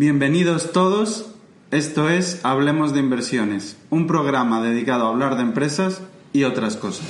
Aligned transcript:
Bienvenidos 0.00 0.70
todos. 0.70 1.34
Esto 1.72 2.08
es 2.08 2.44
Hablemos 2.44 2.94
de 2.94 3.00
Inversiones, 3.00 3.76
un 3.90 4.06
programa 4.06 4.62
dedicado 4.62 5.04
a 5.04 5.08
hablar 5.08 5.34
de 5.34 5.42
empresas 5.42 6.00
y 6.32 6.44
otras 6.44 6.76
cosas. 6.76 7.04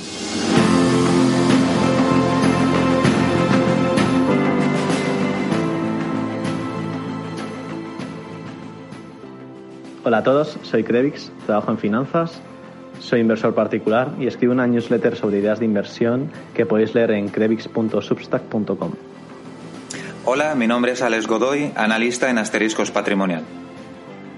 Hola 10.03 10.17
a 10.17 10.23
todos, 10.23 10.57
soy 10.63 10.83
Crevix, 10.83 11.31
trabajo 11.45 11.69
en 11.69 11.77
finanzas, 11.77 12.41
soy 12.99 13.19
inversor 13.19 13.53
particular 13.53 14.15
y 14.19 14.25
escribo 14.25 14.53
una 14.53 14.65
newsletter 14.65 15.15
sobre 15.15 15.37
ideas 15.37 15.59
de 15.59 15.65
inversión 15.65 16.31
que 16.55 16.65
podéis 16.65 16.95
leer 16.95 17.11
en 17.11 17.29
crevix.substack.com. 17.29 19.08
Hola, 20.31 20.53
mi 20.53 20.67
nombre 20.67 20.91
es 20.91 21.01
Alex 21.01 21.25
Godoy, 21.25 21.71
analista 21.75 22.29
en 22.29 22.37
asteriscos 22.37 22.91
patrimonial. 22.91 23.43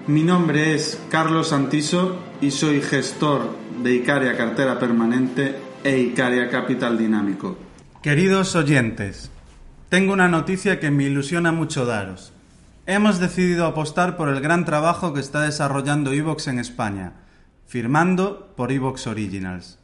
Mi 0.08 0.24
nombre 0.24 0.74
es 0.74 0.98
Carlos 1.10 1.50
Santiso 1.50 2.18
y 2.40 2.52
soy 2.52 2.82
gestor 2.82 3.58
de 3.84 3.96
Icaria 3.96 4.38
Cartera 4.38 4.80
Permanente 4.80 5.54
e 5.84 6.00
Icaria 6.00 6.50
Capital 6.50 6.98
Dinámico. 6.98 7.58
Queridos 8.02 8.56
oyentes, 8.56 9.32
tengo 9.90 10.14
una 10.14 10.30
noticia 10.30 10.80
que 10.80 10.92
me 10.92 11.04
ilusiona 11.04 11.52
mucho 11.52 11.86
daros. 11.86 12.32
Hemos 12.86 13.20
decidido 13.20 13.66
apostar 13.66 14.16
por 14.16 14.30
el 14.30 14.40
gran 14.40 14.64
trabajo 14.64 15.14
que 15.14 15.20
está 15.20 15.42
desarrollando 15.42 16.14
Evox 16.14 16.48
en 16.48 16.60
España, 16.60 17.16
firmando 17.68 18.54
por 18.56 18.72
Evox 18.72 19.08
Originals. 19.08 19.78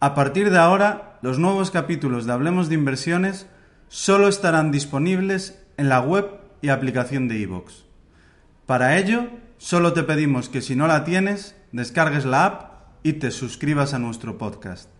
A 0.00 0.16
partir 0.16 0.50
de 0.50 0.58
ahora, 0.58 1.20
los 1.22 1.38
nuevos 1.38 1.70
capítulos 1.70 2.26
de 2.26 2.32
Hablemos 2.32 2.68
de 2.68 2.74
Inversiones 2.74 3.46
solo 3.88 4.28
estarán 4.28 4.70
disponibles 4.70 5.58
en 5.76 5.88
la 5.88 6.00
web 6.00 6.28
y 6.60 6.68
aplicación 6.68 7.28
de 7.28 7.38
iVoox. 7.38 7.84
Para 8.66 8.98
ello, 8.98 9.28
solo 9.56 9.92
te 9.92 10.02
pedimos 10.02 10.48
que 10.48 10.60
si 10.60 10.76
no 10.76 10.86
la 10.86 11.04
tienes, 11.04 11.56
descargues 11.72 12.24
la 12.24 12.44
app 12.44 12.72
y 13.02 13.14
te 13.14 13.30
suscribas 13.30 13.94
a 13.94 13.98
nuestro 13.98 14.36
podcast. 14.38 14.90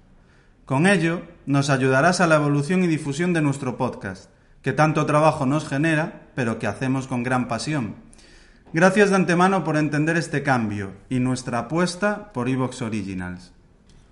Con 0.65 0.87
ello, 0.87 1.23
nos 1.47 1.71
ayudarás 1.71 2.21
a 2.21 2.27
la 2.27 2.37
evolución 2.37 2.85
y 2.85 2.87
difusión 2.87 3.33
de 3.33 3.43
nuestro 3.43 3.77
podcast, 3.77 4.31
que 4.63 4.73
tanto 4.73 5.07
trabajo 5.07 5.47
nos 5.47 5.67
genera, 5.67 6.29
pero 6.35 6.59
que 6.59 6.67
hacemos 6.67 7.07
con 7.07 7.23
gran 7.23 7.49
pasión. 7.49 7.97
Gracias 8.73 9.11
de 9.11 9.17
antemano 9.17 9.65
por 9.65 9.79
entender 9.79 10.17
este 10.19 10.43
cambio 10.43 10.93
y 11.09 11.21
nuestra 11.21 11.61
apuesta 11.61 12.33
por 12.33 12.49
iVoox 12.51 12.83
Originals. 12.83 13.53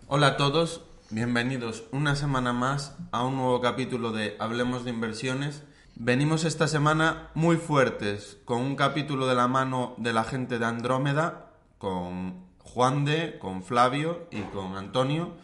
Hola 0.08 0.28
a 0.28 0.36
todos, 0.36 0.82
Bienvenidos 1.10 1.84
una 1.92 2.16
semana 2.16 2.52
más 2.52 2.96
a 3.12 3.24
un 3.24 3.36
nuevo 3.36 3.60
capítulo 3.60 4.10
de 4.10 4.34
Hablemos 4.40 4.84
de 4.84 4.90
Inversiones. 4.90 5.62
Venimos 5.94 6.44
esta 6.44 6.66
semana 6.66 7.30
muy 7.34 7.58
fuertes 7.58 8.38
con 8.44 8.60
un 8.60 8.74
capítulo 8.74 9.28
de 9.28 9.36
la 9.36 9.46
mano 9.46 9.94
de 9.98 10.12
la 10.12 10.24
gente 10.24 10.58
de 10.58 10.66
Andrómeda, 10.66 11.52
con 11.78 12.46
Juan 12.58 13.04
de, 13.04 13.38
con 13.38 13.62
Flavio 13.62 14.26
y 14.32 14.40
con 14.40 14.76
Antonio, 14.76 15.36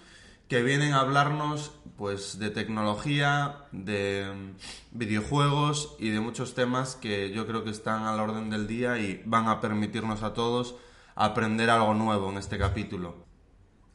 que 0.48 0.64
vienen 0.64 0.94
a 0.94 1.00
hablarnos 1.00 1.70
pues 1.96 2.40
de 2.40 2.50
tecnología, 2.50 3.66
de 3.70 4.54
videojuegos 4.90 5.94
y 6.00 6.08
de 6.08 6.18
muchos 6.18 6.56
temas 6.56 6.96
que 6.96 7.30
yo 7.30 7.46
creo 7.46 7.62
que 7.62 7.70
están 7.70 8.02
a 8.02 8.16
la 8.16 8.24
orden 8.24 8.50
del 8.50 8.66
día 8.66 8.98
y 8.98 9.22
van 9.26 9.46
a 9.46 9.60
permitirnos 9.60 10.24
a 10.24 10.34
todos 10.34 10.74
aprender 11.14 11.70
algo 11.70 11.94
nuevo 11.94 12.30
en 12.30 12.38
este 12.38 12.58
capítulo. 12.58 13.31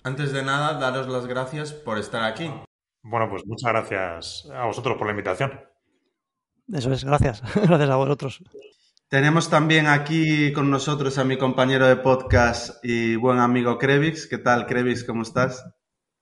Antes 0.07 0.31
de 0.31 0.41
nada, 0.41 0.75
daros 0.75 1.09
las 1.09 1.27
gracias 1.27 1.73
por 1.73 1.97
estar 1.97 2.23
aquí. 2.23 2.49
Bueno, 3.03 3.29
pues 3.29 3.45
muchas 3.45 3.73
gracias 3.73 4.47
a 4.55 4.63
vosotros 4.63 4.95
por 4.95 5.05
la 5.05 5.11
invitación. 5.11 5.59
Eso 6.71 6.93
es, 6.93 7.03
gracias. 7.03 7.41
gracias 7.55 7.89
a 7.89 7.95
vosotros. 7.97 8.41
Tenemos 9.09 9.49
también 9.49 9.85
aquí 9.87 10.53
con 10.53 10.71
nosotros 10.71 11.17
a 11.17 11.25
mi 11.25 11.37
compañero 11.37 11.85
de 11.87 11.97
podcast 11.97 12.81
y 12.85 13.17
buen 13.17 13.39
amigo 13.39 13.77
Krevix. 13.77 14.27
¿Qué 14.27 14.37
tal, 14.37 14.65
Krevix? 14.65 15.03
¿Cómo 15.03 15.23
estás? 15.23 15.65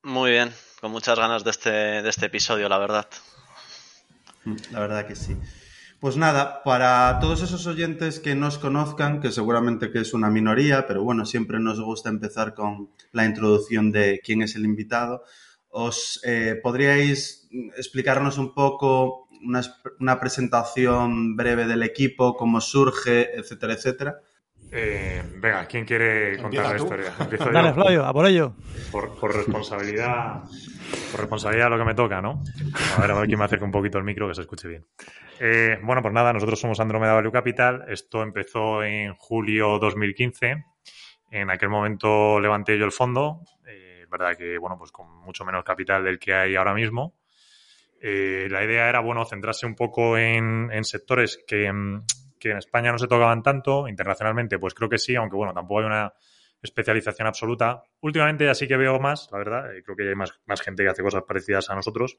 Muy 0.02 0.31
bien, 0.31 0.52
con 0.81 0.89
muchas 0.89 1.20
ganas 1.20 1.43
de 1.43 1.52
este, 1.52 1.70
de 1.70 2.10
este 2.10 2.26
episodio, 2.26 2.67
la 2.67 2.80
verdad. 2.80 3.08
La 4.71 4.80
verdad 4.80 5.05
que 5.05 5.15
sí. 5.15 5.37
Pues 6.00 6.17
nada, 6.17 6.61
para 6.64 7.20
todos 7.20 7.42
esos 7.42 7.66
oyentes 7.67 8.20
que 8.20 8.36
nos 8.36 8.58
conozcan, 8.58 9.22
que 9.22 9.32
seguramente 9.32 9.92
que 9.92 10.00
es 10.00 10.14
una 10.14 10.30
minoría, 10.30 10.86
pero 10.88 11.04
bueno, 11.04 11.26
siempre 11.26 11.60
nos 11.60 11.80
gusta 11.80 12.10
empezar 12.10 12.54
con 12.54 12.89
la 13.11 13.26
introducción 13.26 13.92
de 13.92 14.20
quién 14.23 14.42
es 14.42 14.55
el 14.55 14.66
invitado. 14.66 15.23
¿Os 15.70 16.20
eh, 16.23 16.60
podríais 16.61 17.48
explicarnos 17.78 18.38
un 18.38 18.54
poco 18.54 19.28
una, 19.42 19.61
una, 20.00 20.20
presentación 20.20 21.36
breve 21.38 21.66
del 21.66 21.82
equipo, 21.82 22.36
cómo 22.36 22.60
surge, 22.60 23.38
etcétera, 23.38 23.73
etcétera? 23.73 24.20
Eh, 24.77 25.23
venga, 25.37 25.65
¿quién 25.67 25.86
quiere 25.86 26.37
contar 26.37 26.69
la 26.69 26.75
historia? 26.75 27.13
Dale, 27.53 27.73
Flavio, 27.73 28.05
a 28.05 28.11
por 28.11 28.27
ello. 28.27 28.53
Por, 28.91 29.17
por, 29.17 29.33
responsabilidad, 29.33 30.43
por 31.11 31.21
responsabilidad 31.21 31.69
lo 31.69 31.77
que 31.77 31.86
me 31.86 31.95
toca, 31.95 32.21
¿no? 32.21 32.43
A 32.97 33.02
ver, 33.02 33.11
a 33.11 33.13
ver 33.13 33.27
quién 33.27 33.39
me 33.39 33.45
acerca 33.45 33.63
un 33.63 33.71
poquito 33.71 33.97
el 33.97 34.03
micro 34.03 34.27
que 34.27 34.36
se 34.36 34.41
escuche 34.41 34.67
bien. 34.67 34.86
Eh, 35.39 35.80
bueno, 35.81 36.02
pues 36.02 36.13
nada, 36.13 36.33
nosotros 36.33 36.59
somos 36.59 36.77
Andromeda 36.81 37.13
Value 37.13 37.31
Capital. 37.31 37.86
Esto 37.87 38.21
empezó 38.21 38.83
en 38.83 39.13
julio 39.15 39.80
2015. 39.80 40.65
En 41.31 41.49
aquel 41.49 41.69
momento 41.69 42.37
levanté 42.42 42.77
yo 42.77 42.83
el 42.83 42.92
fondo. 42.92 43.43
Eh, 43.65 44.05
verdad 44.11 44.36
que, 44.37 44.57
bueno, 44.57 44.77
pues 44.77 44.92
con 44.92 45.09
mucho 45.21 45.45
menos 45.45 45.63
capital 45.63 46.03
del 46.03 46.19
que 46.19 46.33
hay 46.33 46.53
ahora 46.57 46.73
mismo. 46.73 47.15
Eh, 48.02 48.49
la 48.52 48.61
idea 48.65 48.89
era, 48.89 48.99
bueno, 48.99 49.23
centrarse 49.23 49.65
un 49.65 49.75
poco 49.75 50.17
en, 50.17 50.69
en 50.69 50.83
sectores 50.83 51.42
que, 51.47 51.71
mm, 51.71 52.03
que 52.40 52.52
en 52.52 52.58
España 52.58 52.92
no 52.92 52.98
se 52.98 53.08
tocaban 53.08 53.42
tanto, 53.42 53.88
internacionalmente 53.88 54.60
pues 54.60 54.73
creo 54.73 54.90
que 54.90 54.98
sí, 54.98 55.16
aunque 55.16 55.36
bueno, 55.36 55.54
tampoco 55.54 55.82
hay 55.82 55.86
una 55.86 56.14
especialización 56.62 57.28
absoluta. 57.28 57.84
Últimamente 58.02 58.46
ya 58.46 58.54
sí 58.54 58.68
que 58.68 58.78
veo 58.78 59.00
más, 59.00 59.30
la 59.32 59.38
verdad, 59.38 59.76
eh, 59.76 59.84
creo 59.84 59.96
que 59.96 60.08
hay 60.08 60.16
más, 60.16 60.40
más 60.46 60.62
gente 60.62 60.84
que 60.84 60.90
hace 60.90 61.04
cosas 61.04 61.23
parecidas 61.23 61.70
a 61.70 61.76
nosotros, 61.76 62.18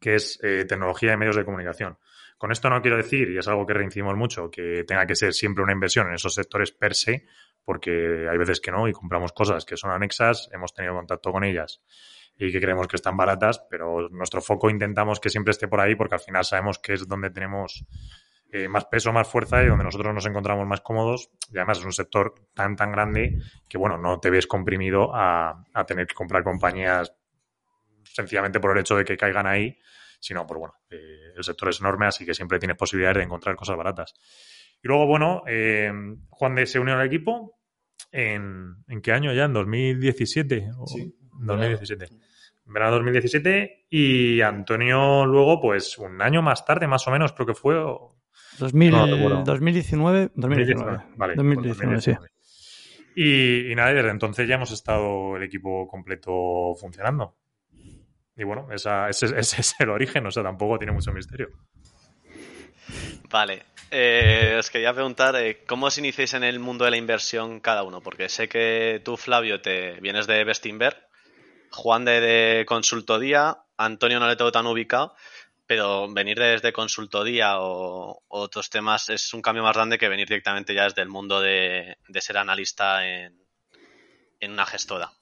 que 0.00 0.14
es 0.14 0.38
eh, 0.42 0.64
tecnología 0.66 1.12
y 1.12 1.16
medios 1.16 1.36
de 1.36 1.44
comunicación. 1.44 1.98
Con 2.38 2.52
esto 2.52 2.70
no 2.70 2.80
quiero 2.80 2.96
decir, 2.96 3.30
y 3.30 3.38
es 3.38 3.48
algo 3.48 3.66
que 3.66 3.74
reincimos 3.74 4.16
mucho, 4.16 4.50
que 4.50 4.84
tenga 4.84 5.06
que 5.06 5.14
ser 5.14 5.32
siempre 5.34 5.62
una 5.62 5.72
inversión 5.72 6.08
en 6.08 6.14
esos 6.14 6.34
sectores 6.34 6.72
per 6.72 6.94
se, 6.94 7.26
porque 7.64 8.26
hay 8.30 8.38
veces 8.38 8.60
que 8.60 8.70
no 8.70 8.88
y 8.88 8.92
compramos 8.92 9.32
cosas 9.32 9.64
que 9.64 9.76
son 9.76 9.90
anexas, 9.90 10.48
hemos 10.52 10.72
tenido 10.72 10.94
contacto 10.94 11.30
con 11.32 11.44
ellas 11.44 11.82
y 12.40 12.50
que 12.50 12.60
creemos 12.60 12.88
que 12.88 12.96
están 12.96 13.18
baratas, 13.18 13.62
pero 13.68 14.08
nuestro 14.08 14.40
foco 14.40 14.70
intentamos 14.70 15.20
que 15.20 15.28
siempre 15.28 15.50
esté 15.50 15.68
por 15.68 15.80
ahí 15.80 15.94
porque 15.94 16.14
al 16.14 16.20
final 16.20 16.42
sabemos 16.42 16.78
que 16.78 16.94
es 16.94 17.06
donde 17.06 17.28
tenemos 17.28 17.84
eh, 18.52 18.68
más 18.68 18.84
peso, 18.86 19.12
más 19.12 19.28
fuerza 19.28 19.62
y 19.62 19.66
donde 19.66 19.84
nosotros 19.84 20.14
nos 20.14 20.26
encontramos 20.26 20.66
más 20.66 20.80
cómodos. 20.80 21.30
Y 21.52 21.56
además 21.56 21.78
es 21.78 21.84
un 21.84 21.92
sector 21.92 22.34
tan, 22.54 22.76
tan 22.76 22.90
grande 22.90 23.38
que, 23.68 23.78
bueno, 23.78 23.96
no 23.96 24.18
te 24.18 24.30
ves 24.30 24.46
comprimido 24.46 25.10
a, 25.14 25.64
tener 25.86 26.06
que 26.06 26.14
comprar 26.14 26.42
compañías 26.42 27.14
sencillamente 28.04 28.60
por 28.60 28.72
el 28.72 28.80
hecho 28.80 28.96
de 28.96 29.04
que 29.04 29.16
caigan 29.16 29.46
ahí, 29.46 29.78
sino 30.18 30.46
por, 30.46 30.58
bueno, 30.58 30.74
eh, 30.90 31.32
el 31.36 31.44
sector 31.44 31.68
es 31.68 31.80
enorme, 31.80 32.06
así 32.06 32.26
que 32.26 32.34
siempre 32.34 32.58
tienes 32.58 32.76
posibilidades 32.76 33.18
de 33.18 33.24
encontrar 33.24 33.54
cosas 33.56 33.76
baratas. 33.76 34.14
Y 34.82 34.88
luego, 34.88 35.06
bueno, 35.06 35.42
eh, 35.46 35.92
Juan 36.28 36.54
de 36.54 36.66
se 36.66 36.78
unió 36.78 36.94
al 36.94 37.06
equipo. 37.06 37.58
¿En, 38.12 38.82
¿En 38.88 39.00
qué 39.00 39.12
año 39.12 39.32
ya? 39.32 39.44
¿En 39.44 39.52
2017? 39.52 40.70
Sí. 40.86 41.14
2017 41.42 42.08
verano 42.72 42.92
2017 42.96 43.86
y 43.90 44.40
Antonio 44.40 45.26
luego, 45.26 45.60
pues 45.60 45.98
un 45.98 46.22
año 46.22 46.42
más 46.42 46.64
tarde, 46.64 46.86
más 46.86 47.06
o 47.06 47.10
menos, 47.10 47.32
creo 47.32 47.46
que 47.46 47.54
fue, 47.54 47.74
2019, 48.58 50.30
2019. 50.34 51.02
Vale, 51.16 51.34
2019, 51.34 52.00
sí. 52.00 52.12
Y, 53.16 53.74
nada, 53.74 53.92
desde 53.92 54.10
entonces 54.10 54.48
ya 54.48 54.54
hemos 54.54 54.70
estado 54.70 55.36
el 55.36 55.42
equipo 55.42 55.86
completo 55.88 56.74
funcionando. 56.78 57.36
Y 58.36 58.44
bueno, 58.44 58.68
ese, 58.72 59.10
es 59.10 59.74
el 59.78 59.90
origen, 59.90 60.26
o 60.26 60.30
sea, 60.30 60.42
tampoco 60.42 60.78
tiene 60.78 60.92
mucho 60.92 61.12
misterio. 61.12 61.48
Vale, 63.30 63.62
eh, 63.90 64.56
os 64.58 64.70
quería 64.70 64.92
preguntar 64.92 65.36
eh, 65.36 65.62
cómo 65.66 65.86
os 65.86 65.98
iniciáis 65.98 66.34
en 66.34 66.44
el 66.44 66.58
mundo 66.58 66.84
de 66.84 66.90
la 66.90 66.96
inversión 66.96 67.60
cada 67.60 67.82
uno, 67.84 68.00
porque 68.00 68.28
sé 68.28 68.48
que 68.48 69.00
tú, 69.04 69.16
Flavio, 69.16 69.60
te 69.60 70.00
vienes 70.00 70.26
de 70.26 70.42
Bestinberg, 70.44 70.96
Juan 71.70 72.04
de, 72.04 72.20
de 72.20 72.66
Consultoría, 72.66 73.58
Antonio 73.76 74.18
no 74.18 74.28
le 74.28 74.36
tengo 74.36 74.50
tan 74.50 74.66
ubicado, 74.66 75.14
pero 75.70 76.12
venir 76.12 76.36
desde 76.36 76.72
consultoría 76.72 77.60
o, 77.60 78.24
otros 78.26 78.68
temas 78.70 79.08
es 79.08 79.32
un 79.32 79.40
cambio 79.40 79.62
más 79.62 79.76
grande 79.76 79.98
que 79.98 80.08
venir 80.08 80.26
directamente 80.26 80.74
ya 80.74 80.82
desde 80.82 81.02
el 81.02 81.08
mundo 81.08 81.40
de, 81.40 81.96
ser 82.18 82.38
analista 82.38 83.06
en, 83.06 83.32
una 84.50 84.66
gestora. 84.66 85.12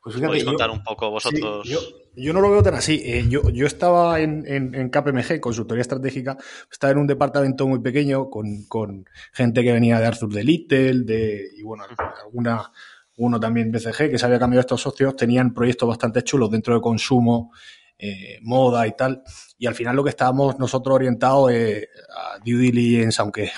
Pues 0.00 0.14
¿Podéis 0.18 0.44
contar 0.44 0.70
un 0.70 0.84
poco 0.84 1.10
vosotros? 1.10 1.68
yo, 2.14 2.32
no 2.32 2.40
lo 2.40 2.52
veo 2.52 2.62
tan 2.62 2.74
así. 2.74 3.02
Eh, 3.04 3.26
yo, 3.28 3.50
yo, 3.50 3.66
estaba 3.66 4.20
en, 4.20 4.44
en, 4.46 4.90
KPMG, 4.90 5.40
consultoría 5.40 5.82
estratégica, 5.82 6.36
estaba 6.70 6.92
en 6.92 6.98
un 6.98 7.08
departamento 7.08 7.66
muy 7.66 7.80
pequeño 7.80 8.30
con, 8.30 8.62
con 8.68 9.06
gente 9.32 9.64
que 9.64 9.72
venía 9.72 9.98
de 9.98 10.06
Arthur 10.06 10.32
de 10.32 10.44
Little, 10.44 11.02
de, 11.02 11.48
y 11.56 11.62
bueno, 11.64 11.82
alguna, 12.24 12.70
uno 13.16 13.40
también 13.40 13.72
BCG, 13.72 14.08
que 14.08 14.18
se 14.18 14.26
había 14.26 14.38
cambiado 14.38 14.60
estos 14.60 14.82
socios, 14.82 15.16
tenían 15.16 15.52
proyectos 15.52 15.88
bastante 15.88 16.22
chulos 16.22 16.48
dentro 16.48 16.76
de 16.76 16.80
consumo 16.80 17.50
eh, 17.98 18.38
moda 18.42 18.86
y 18.86 18.92
tal. 18.92 19.22
Y 19.58 19.66
al 19.66 19.74
final 19.74 19.96
lo 19.96 20.04
que 20.04 20.10
estábamos 20.10 20.58
nosotros 20.58 20.94
orientados 20.94 21.50
a 21.50 22.38
due 22.44 22.58
diligence, 22.58 23.20
aunque 23.20 23.50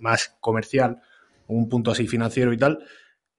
más 0.00 0.36
comercial, 0.40 1.00
un 1.46 1.68
punto 1.68 1.90
así 1.90 2.06
financiero 2.06 2.52
y 2.52 2.58
tal, 2.58 2.78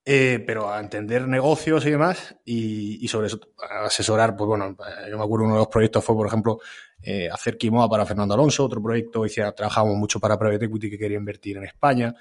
eh, 0.04 0.44
pero 0.46 0.72
a 0.72 0.80
entender 0.80 1.28
negocios 1.28 1.86
y 1.86 1.92
demás, 1.92 2.36
y, 2.44 3.08
sobre 3.08 3.28
eso 3.28 3.40
asesorar, 3.86 4.36
pues 4.36 4.48
bueno, 4.48 4.76
yo 5.10 5.18
me 5.18 5.24
acuerdo 5.24 5.46
uno 5.46 5.54
de 5.54 5.60
los 5.60 5.68
proyectos 5.68 6.04
fue, 6.04 6.16
por 6.16 6.26
ejemplo, 6.26 6.60
eh, 7.02 7.30
hacer 7.32 7.58
Quimoa 7.58 7.88
para 7.88 8.06
Fernando 8.06 8.34
Alonso, 8.34 8.66
otro 8.66 8.82
proyecto, 8.82 9.24
decía, 9.24 9.52
trabajamos 9.52 9.96
mucho 9.96 10.20
para 10.20 10.38
Private 10.40 10.66
Equity 10.66 10.90
que 10.90 10.98
quería 10.98 11.18
invertir 11.18 11.58
en 11.58 11.66
España. 11.66 12.16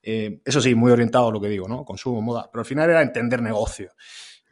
Eso 0.00 0.60
sí, 0.60 0.72
muy 0.76 0.92
orientado 0.92 1.28
a 1.28 1.32
lo 1.32 1.40
que 1.40 1.48
digo, 1.48 1.66
¿no? 1.66 1.84
Consumo, 1.84 2.22
moda, 2.22 2.48
pero 2.50 2.60
al 2.60 2.66
final 2.66 2.88
era 2.88 3.02
entender 3.02 3.42
negocios. 3.42 3.92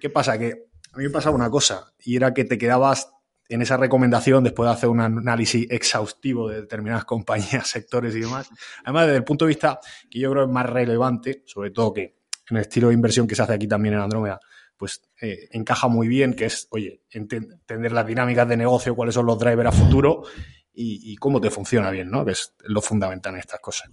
¿Qué 0.01 0.11
pasa? 0.11 0.37
Que 0.37 0.67
a 0.95 0.99
mí 0.99 1.05
me 1.05 1.11
pasaba 1.11 1.35
una 1.35 1.51
cosa, 1.51 1.93
y 1.99 2.17
era 2.17 2.33
que 2.33 2.45
te 2.45 2.57
quedabas 2.57 3.11
en 3.49 3.63
esa 3.63 3.77
recomendación 3.77 4.45
después 4.45 4.69
de 4.69 4.75
hacer 4.75 4.89
un 4.89 5.01
análisis 5.01 5.67
exhaustivo 5.71 6.49
de 6.49 6.63
determinadas 6.63 7.05
compañías, 7.05 7.69
sectores 7.69 8.15
y 8.15 8.21
demás. 8.21 8.49
Además, 8.85 9.07
desde 9.07 9.19
el 9.19 9.25
punto 9.25 9.45
de 9.45 9.51
vista 9.51 9.81
que 10.11 10.21
yo 10.21 10.31
creo 10.31 10.45
es 10.45 10.51
más 10.51 10.67
relevante, 10.67 11.43
sobre 11.47 11.71
todo 11.71 11.93
que 11.93 12.17
en 12.49 12.57
el 12.57 12.63
estilo 12.63 12.89
de 12.89 12.95
inversión 12.95 13.27
que 13.27 13.35
se 13.35 13.43
hace 13.43 13.55
aquí 13.55 13.67
también 13.67 13.95
en 13.95 14.01
Andrómeda, 14.01 14.41
pues 14.77 15.03
eh, 15.21 15.49
encaja 15.53 15.89
muy 15.89 16.09
bien, 16.09 16.35
que 16.35 16.47
es, 16.47 16.69
oye, 16.71 17.03
entender 17.11 17.93
las 17.93 18.07
dinámicas 18.07 18.49
de 18.49 18.57
negocio, 18.57 18.95
cuáles 18.95 19.15
son 19.15 19.27
los 19.27 19.39
drivers 19.39 19.69
a 19.69 19.73
futuro 19.73 20.25
y, 20.77 21.17
cómo 21.17 21.41
te 21.41 21.51
funciona 21.51 21.91
bien, 21.91 22.11
¿no? 22.11 22.25
Que 22.25 22.33
es 22.33 22.55
lo 22.65 22.83
fundamental 22.83 23.35
en 23.35 23.41
estas 23.41 23.61
cosas. 23.61 23.89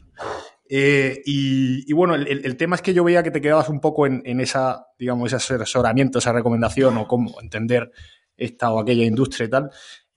Eh, 0.74 1.22
y, 1.26 1.92
bueno, 1.92 2.16
el, 2.16 2.56
tema 2.56 2.78
es 2.78 2.82
que 2.82 2.94
yo 2.94 3.04
veía 3.04 3.24
que 3.24 3.32
te 3.32 3.42
quedabas 3.42 3.68
un 3.68 3.82
poco 3.82 4.08
en, 4.08 4.22
en 4.24 4.40
esa, 4.40 4.88
digamos, 4.98 5.34
ese 5.34 5.56
asesoramiento, 5.56 6.20
esa 6.20 6.32
recomendación 6.32 6.98
o 6.98 7.10
cómo 7.10 7.42
entender 7.42 7.92
esta 8.38 8.72
o 8.72 8.80
aquella 8.80 9.04
industria 9.04 9.48
y 9.48 9.50
tal. 9.50 9.70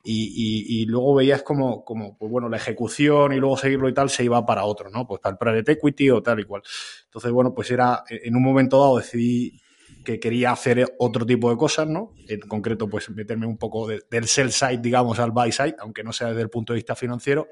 Y, 0.05 0.87
luego 0.87 1.17
veías 1.17 1.43
como, 1.43 1.85
como, 1.85 2.17
pues 2.17 2.31
bueno, 2.31 2.49
la 2.49 2.59
ejecución 2.59 3.33
y 3.33 3.41
luego 3.41 3.57
seguirlo 3.57 3.89
y 3.89 3.95
tal 3.95 4.11
se 4.11 4.23
iba 4.23 4.47
para 4.47 4.65
otro, 4.65 4.91
¿no? 4.91 5.09
Pues 5.09 5.21
para 5.21 5.33
el 5.33 5.39
private 5.39 5.73
equity 5.73 6.11
o 6.11 6.23
tal 6.23 6.39
y 6.39 6.45
cual. 6.45 6.63
Entonces, 7.07 7.33
bueno, 7.33 7.53
pues 7.53 7.73
era, 7.73 8.05
en 8.09 8.37
un 8.37 8.43
momento 8.43 8.79
dado 8.79 8.99
decidí 8.99 9.61
que 10.05 10.21
quería 10.21 10.53
hacer 10.53 10.95
otro 11.01 11.27
tipo 11.27 11.51
de 11.51 11.57
cosas, 11.57 11.89
¿no? 11.89 12.13
En 12.29 12.39
concreto, 12.43 12.89
pues 12.89 13.11
meterme 13.11 13.47
un 13.47 13.59
poco 13.59 13.89
del 13.89 14.29
sell 14.29 14.53
side, 14.53 14.79
digamos, 14.79 15.19
al 15.19 15.33
buy 15.33 15.51
side, 15.51 15.75
aunque 15.81 16.05
no 16.05 16.13
sea 16.13 16.29
desde 16.29 16.43
el 16.43 16.51
punto 16.51 16.75
de 16.75 16.77
vista 16.77 16.95
financiero. 16.95 17.49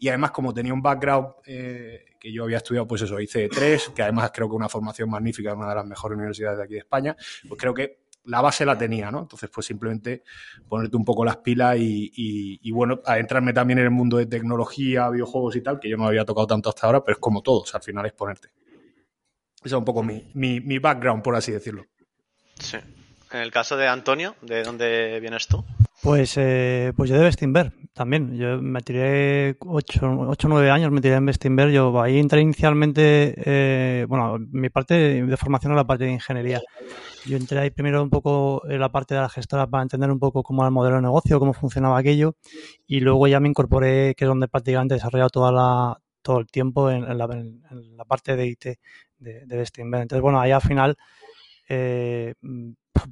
Y 0.00 0.08
además, 0.08 0.30
como 0.30 0.54
tenía 0.54 0.72
un 0.72 0.80
background 0.80 1.28
eh, 1.44 2.06
que 2.18 2.32
yo 2.32 2.44
había 2.44 2.56
estudiado, 2.56 2.86
pues 2.88 3.02
eso, 3.02 3.20
hice 3.20 3.50
tres, 3.50 3.90
que 3.94 4.02
además 4.02 4.30
creo 4.32 4.48
que 4.48 4.56
una 4.56 4.68
formación 4.68 5.10
magnífica 5.10 5.52
en 5.52 5.58
una 5.58 5.68
de 5.68 5.74
las 5.74 5.84
mejores 5.84 6.16
universidades 6.16 6.56
de 6.56 6.64
aquí 6.64 6.72
de 6.72 6.80
España, 6.80 7.14
pues 7.46 7.60
creo 7.60 7.74
que 7.74 8.00
la 8.24 8.40
base 8.40 8.64
la 8.64 8.78
tenía, 8.78 9.10
¿no? 9.10 9.20
Entonces, 9.20 9.50
pues 9.52 9.66
simplemente 9.66 10.22
ponerte 10.66 10.96
un 10.96 11.04
poco 11.04 11.22
las 11.22 11.36
pilas 11.36 11.76
y, 11.78 12.10
y, 12.14 12.70
bueno, 12.70 13.00
adentrarme 13.04 13.52
también 13.52 13.78
en 13.78 13.84
el 13.84 13.90
mundo 13.90 14.16
de 14.16 14.24
tecnología, 14.24 15.10
videojuegos 15.10 15.56
y 15.56 15.60
tal, 15.60 15.78
que 15.78 15.90
yo 15.90 15.98
no 15.98 16.06
había 16.06 16.24
tocado 16.24 16.46
tanto 16.46 16.70
hasta 16.70 16.86
ahora, 16.86 17.04
pero 17.04 17.16
es 17.16 17.20
como 17.20 17.42
todos, 17.42 17.74
al 17.74 17.82
final 17.82 18.06
es 18.06 18.14
ponerte. 18.14 18.48
Ese 19.56 19.66
es 19.66 19.72
un 19.72 19.84
poco 19.84 20.02
mi, 20.02 20.30
mi, 20.32 20.60
mi 20.60 20.78
background, 20.78 21.22
por 21.22 21.36
así 21.36 21.52
decirlo. 21.52 21.84
Sí. 22.58 22.78
En 23.32 23.40
el 23.40 23.50
caso 23.50 23.76
de 23.76 23.86
Antonio, 23.86 24.34
¿de 24.40 24.62
dónde 24.62 25.20
vienes 25.20 25.46
tú? 25.46 25.62
Pues, 26.02 26.34
eh, 26.38 26.92
pues 26.96 27.10
yo 27.10 27.16
de 27.16 27.24
Bestinver 27.24 27.72
también. 27.92 28.34
Yo 28.34 28.60
me 28.62 28.80
tiré 28.80 29.56
8 29.60 30.06
o 30.06 30.48
9 30.48 30.70
años, 30.70 30.90
me 30.90 31.02
tiré 31.02 31.16
en 31.16 31.26
Bestinver. 31.26 31.70
Yo 31.70 32.00
ahí 32.00 32.18
entré 32.18 32.40
inicialmente, 32.40 33.34
eh, 33.36 34.06
bueno, 34.08 34.38
mi 34.50 34.70
parte 34.70 34.94
de 34.94 35.36
formación 35.36 35.72
era 35.72 35.82
la 35.82 35.86
parte 35.86 36.04
de 36.04 36.12
ingeniería. 36.12 36.62
Yo 37.26 37.36
entré 37.36 37.58
ahí 37.58 37.70
primero 37.70 38.02
un 38.02 38.08
poco 38.08 38.62
en 38.66 38.80
la 38.80 38.90
parte 38.90 39.14
de 39.14 39.20
la 39.20 39.28
gestora 39.28 39.66
para 39.66 39.82
entender 39.82 40.10
un 40.10 40.18
poco 40.18 40.42
cómo 40.42 40.62
era 40.62 40.68
el 40.68 40.72
modelo 40.74 40.96
de 40.96 41.02
negocio, 41.02 41.38
cómo 41.38 41.52
funcionaba 41.52 41.98
aquello. 41.98 42.34
Y 42.86 43.00
luego 43.00 43.26
ya 43.26 43.38
me 43.38 43.48
incorporé, 43.48 44.14
que 44.16 44.24
es 44.24 44.28
donde 44.28 44.48
prácticamente 44.48 44.94
he 44.94 44.96
desarrollado 44.96 45.28
toda 45.28 45.52
la, 45.52 46.00
todo 46.22 46.38
el 46.38 46.46
tiempo 46.46 46.90
en, 46.90 47.18
la, 47.18 48.04
parte 48.06 48.36
de 48.36 48.46
IT 48.46 48.64
de, 49.18 49.44
de 49.46 49.56
Bestinver. 49.56 50.00
Entonces, 50.00 50.22
bueno, 50.22 50.40
ahí 50.40 50.50
al 50.50 50.62
final 50.62 50.96
eh, 51.70 52.34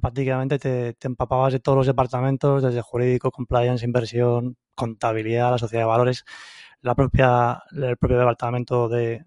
prácticamente 0.01 0.59
te, 0.59 0.95
empapabas 1.07 1.53
de 1.53 1.61
todos 1.61 1.77
los 1.77 1.87
departamentos, 1.87 2.61
desde 2.61 2.81
jurídico, 2.81 3.31
compliance, 3.31 3.85
inversión, 3.85 4.57
contabilidad, 4.75 5.51
la 5.51 5.57
sociedad 5.57 5.83
de 5.83 5.87
valores, 5.87 6.25
la 6.81 6.93
propia, 6.93 7.63
el 7.71 7.95
propio 7.97 8.19
departamento 8.19 8.89
de, 8.89 9.23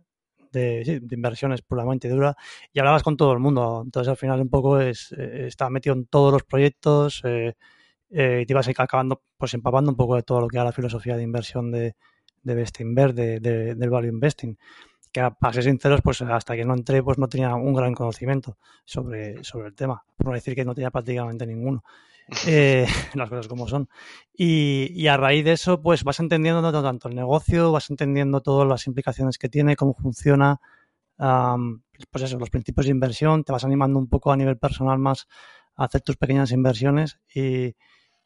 inversiones 1.11 1.63
puramente 1.63 2.11
dura 2.11 2.37
y 2.75 2.79
hablabas 2.79 3.03
con 3.03 3.17
todo 3.17 3.33
el 3.33 3.39
mundo. 3.39 3.83
Entonces 3.83 4.11
al 4.11 4.19
final 4.19 4.41
un 4.43 4.51
poco 4.51 4.79
es, 4.81 5.13
eh, 5.17 5.47
estaba 5.47 5.71
metido 5.71 5.95
en 5.95 6.05
todos 6.07 6.31
los 6.31 6.43
proyectos 6.45 7.23
eh, 7.25 7.55
y 8.11 8.45
te 8.45 8.53
ibas 8.53 8.69
acabando 8.69 9.23
pues 9.39 9.55
empapando 9.55 9.91
un 9.91 9.97
poco 9.97 10.17
de 10.17 10.23
todo 10.23 10.43
lo 10.43 10.49
que 10.49 10.59
era 10.59 10.65
la 10.65 10.73
filosofía 10.73 11.17
de 11.17 11.23
inversión 11.23 11.71
de, 11.71 11.97
de 12.43 12.55
Bestinver, 12.55 13.15
de, 13.15 13.41
del 13.41 13.91
value 13.91 14.09
investing 14.09 14.59
que 15.13 15.31
para 15.39 15.53
ser 15.53 15.65
sinceros, 15.65 16.01
pues 16.03 16.23
hasta 16.23 16.57
que 16.57 16.65
no 16.65 16.75
entré, 16.75 17.03
pues 17.03 17.19
no 17.19 17.29
tenía 17.29 17.55
un 17.55 17.75
gran 17.75 17.95
conocimiento 17.95 18.57
sobre, 18.85 19.45
sobre 19.45 19.69
el 19.69 19.75
tema, 19.75 20.03
por 20.17 20.29
no 20.29 20.33
decir 20.33 20.55
que 20.55 20.65
no 20.65 20.75
tenía 20.75 20.91
prácticamente 20.91 21.47
ninguno. 21.47 21.85
Eh, 22.47 22.87
las 23.15 23.29
cosas 23.29 23.49
como 23.49 23.69
son. 23.69 23.89
Y, 24.35 25.07
a 25.07 25.17
raíz 25.17 25.45
de 25.45 25.53
eso, 25.53 25.81
pues 25.81 26.05
vas 26.05 26.21
entendiendo 26.21 26.63
no 26.63 26.83
tanto 26.83 27.09
el 27.09 27.15
negocio, 27.15 27.73
vas 27.73 27.91
entendiendo 27.91 28.41
todas 28.41 28.67
las 28.67 28.87
implicaciones 28.87 29.39
que 29.39 29.49
tiene, 29.49 29.77
cómo 29.77 29.95
funciona, 29.95 30.61
pues 31.19 32.25
eso, 32.25 32.39
los 32.39 32.51
principios 32.51 32.87
de 32.87 32.93
inversión, 32.93 33.45
te 33.45 33.53
vas 33.53 33.65
animando 33.65 33.99
un 33.99 34.09
poco 34.09 34.33
a 34.33 34.37
nivel 34.37 34.57
personal 34.57 34.99
más 34.99 35.29
a 35.77 35.85
hacer 35.85 36.01
tus 36.01 36.17
pequeñas 36.17 36.53
inversiones 36.53 37.21
y, 37.35 37.75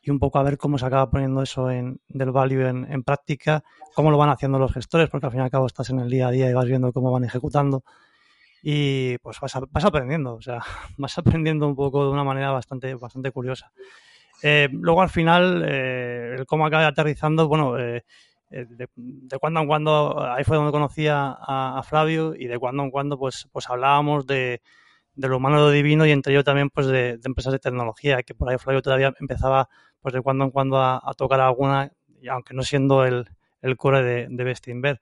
y 0.06 0.11
un 0.11 0.20
poco 0.20 0.38
a 0.38 0.44
ver 0.44 0.56
cómo 0.56 0.79
se 0.79 0.87
acaba 0.87 1.11
poniendo 1.11 1.43
eso 1.43 1.69
en, 1.69 1.99
del 2.06 2.31
value 2.31 2.69
en, 2.69 3.03
práctica, 3.03 3.64
cómo 3.93 4.12
lo 4.12 4.17
van 4.17 4.31
haciendo 4.31 4.56
los 4.56 4.73
gestores, 4.73 5.11
porque 5.11 5.26
al 5.26 5.32
fin 5.32 5.41
y 5.41 5.44
al 5.44 5.50
cabo 5.50 5.67
estás 5.67 5.91
en 5.91 5.99
el 5.99 6.08
día 6.08 6.29
a 6.29 6.31
día 6.31 6.49
y 6.49 6.55
vas 6.55 6.67
viendo 6.67 6.93
cómo 6.93 7.11
van 7.11 7.25
ejecutando 7.25 7.82
y 8.62 9.19
pues 9.19 9.38
vas, 9.41 9.85
aprendiendo, 9.85 10.35
o 10.35 10.41
sea, 10.41 10.61
vas 10.97 11.19
aprendiendo 11.19 11.67
un 11.67 11.75
poco 11.75 12.05
de 12.05 12.11
una 12.12 12.23
manera 12.23 12.53
bastante, 12.53 12.94
bastante 12.94 13.32
curiosa. 13.32 13.73
Eh, 14.44 14.69
luego 14.70 15.03
al 15.03 15.11
final, 15.11 15.64
eh, 15.67 16.37
el 16.38 16.47
cómo 16.47 16.67
acaba 16.67 16.87
aterrizando, 16.87 17.49
bueno, 17.49 17.76
eh, 17.76 18.05
de, 18.50 18.88
cuando 19.41 19.58
en 19.58 19.67
cuando, 19.67 20.25
ahí 20.25 20.44
fue 20.44 20.56
donde 20.56 20.70
conocí 20.70 21.08
a, 21.11 21.81
Flavio 21.85 22.32
y 22.37 22.47
de 22.47 22.61
cuando 22.61 22.85
en 22.85 22.93
cuando 22.93 23.19
pues, 23.19 23.49
pues 23.50 23.69
hablábamos 23.69 24.25
de, 24.25 24.62
de 25.16 25.28
lo 25.28 25.38
humano 25.38 25.56
y 25.56 25.60
lo 25.60 25.70
divino 25.70 26.06
y 26.06 26.12
entre 26.12 26.32
ello 26.32 26.44
también 26.44 26.70
pues 26.70 26.86
de, 26.86 27.18
de, 27.18 27.22
empresas 27.24 27.52
de 27.52 27.58
tecnología, 27.58 28.22
que 28.22 28.34
por 28.34 28.48
ahí 28.48 28.58
Flavio 28.58 28.82
todavía 28.82 29.12
empezaba 29.18 29.68
pues 30.00 30.14
de 30.14 30.20
cuando 30.22 30.44
en 30.44 30.50
cuando 30.50 30.80
a, 30.80 31.14
tocar 31.16 31.40
alguna, 31.40 31.90
aunque 32.30 32.54
no 32.54 32.62
siendo 32.62 33.04
el, 33.04 33.28
el 33.62 33.76
core 33.76 34.02
de, 34.02 34.26
de 34.30 34.44
Bestinver. 34.44 35.00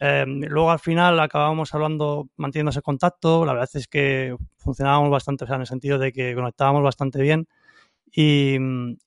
Em, 0.00 0.42
luego 0.42 0.70
al 0.70 0.78
final 0.78 1.18
acabábamos 1.18 1.74
hablando, 1.74 2.28
manteniendo 2.36 2.70
ese 2.70 2.82
contacto. 2.82 3.44
La 3.44 3.52
verdad 3.52 3.68
es 3.74 3.88
que 3.88 4.36
funcionábamos 4.56 5.10
bastante, 5.10 5.44
o 5.44 5.46
sea, 5.46 5.56
en 5.56 5.62
el 5.62 5.66
sentido 5.66 5.98
de 5.98 6.12
que 6.12 6.34
conectábamos 6.34 6.82
bastante 6.82 7.20
bien. 7.20 7.48
Y, 8.10 8.56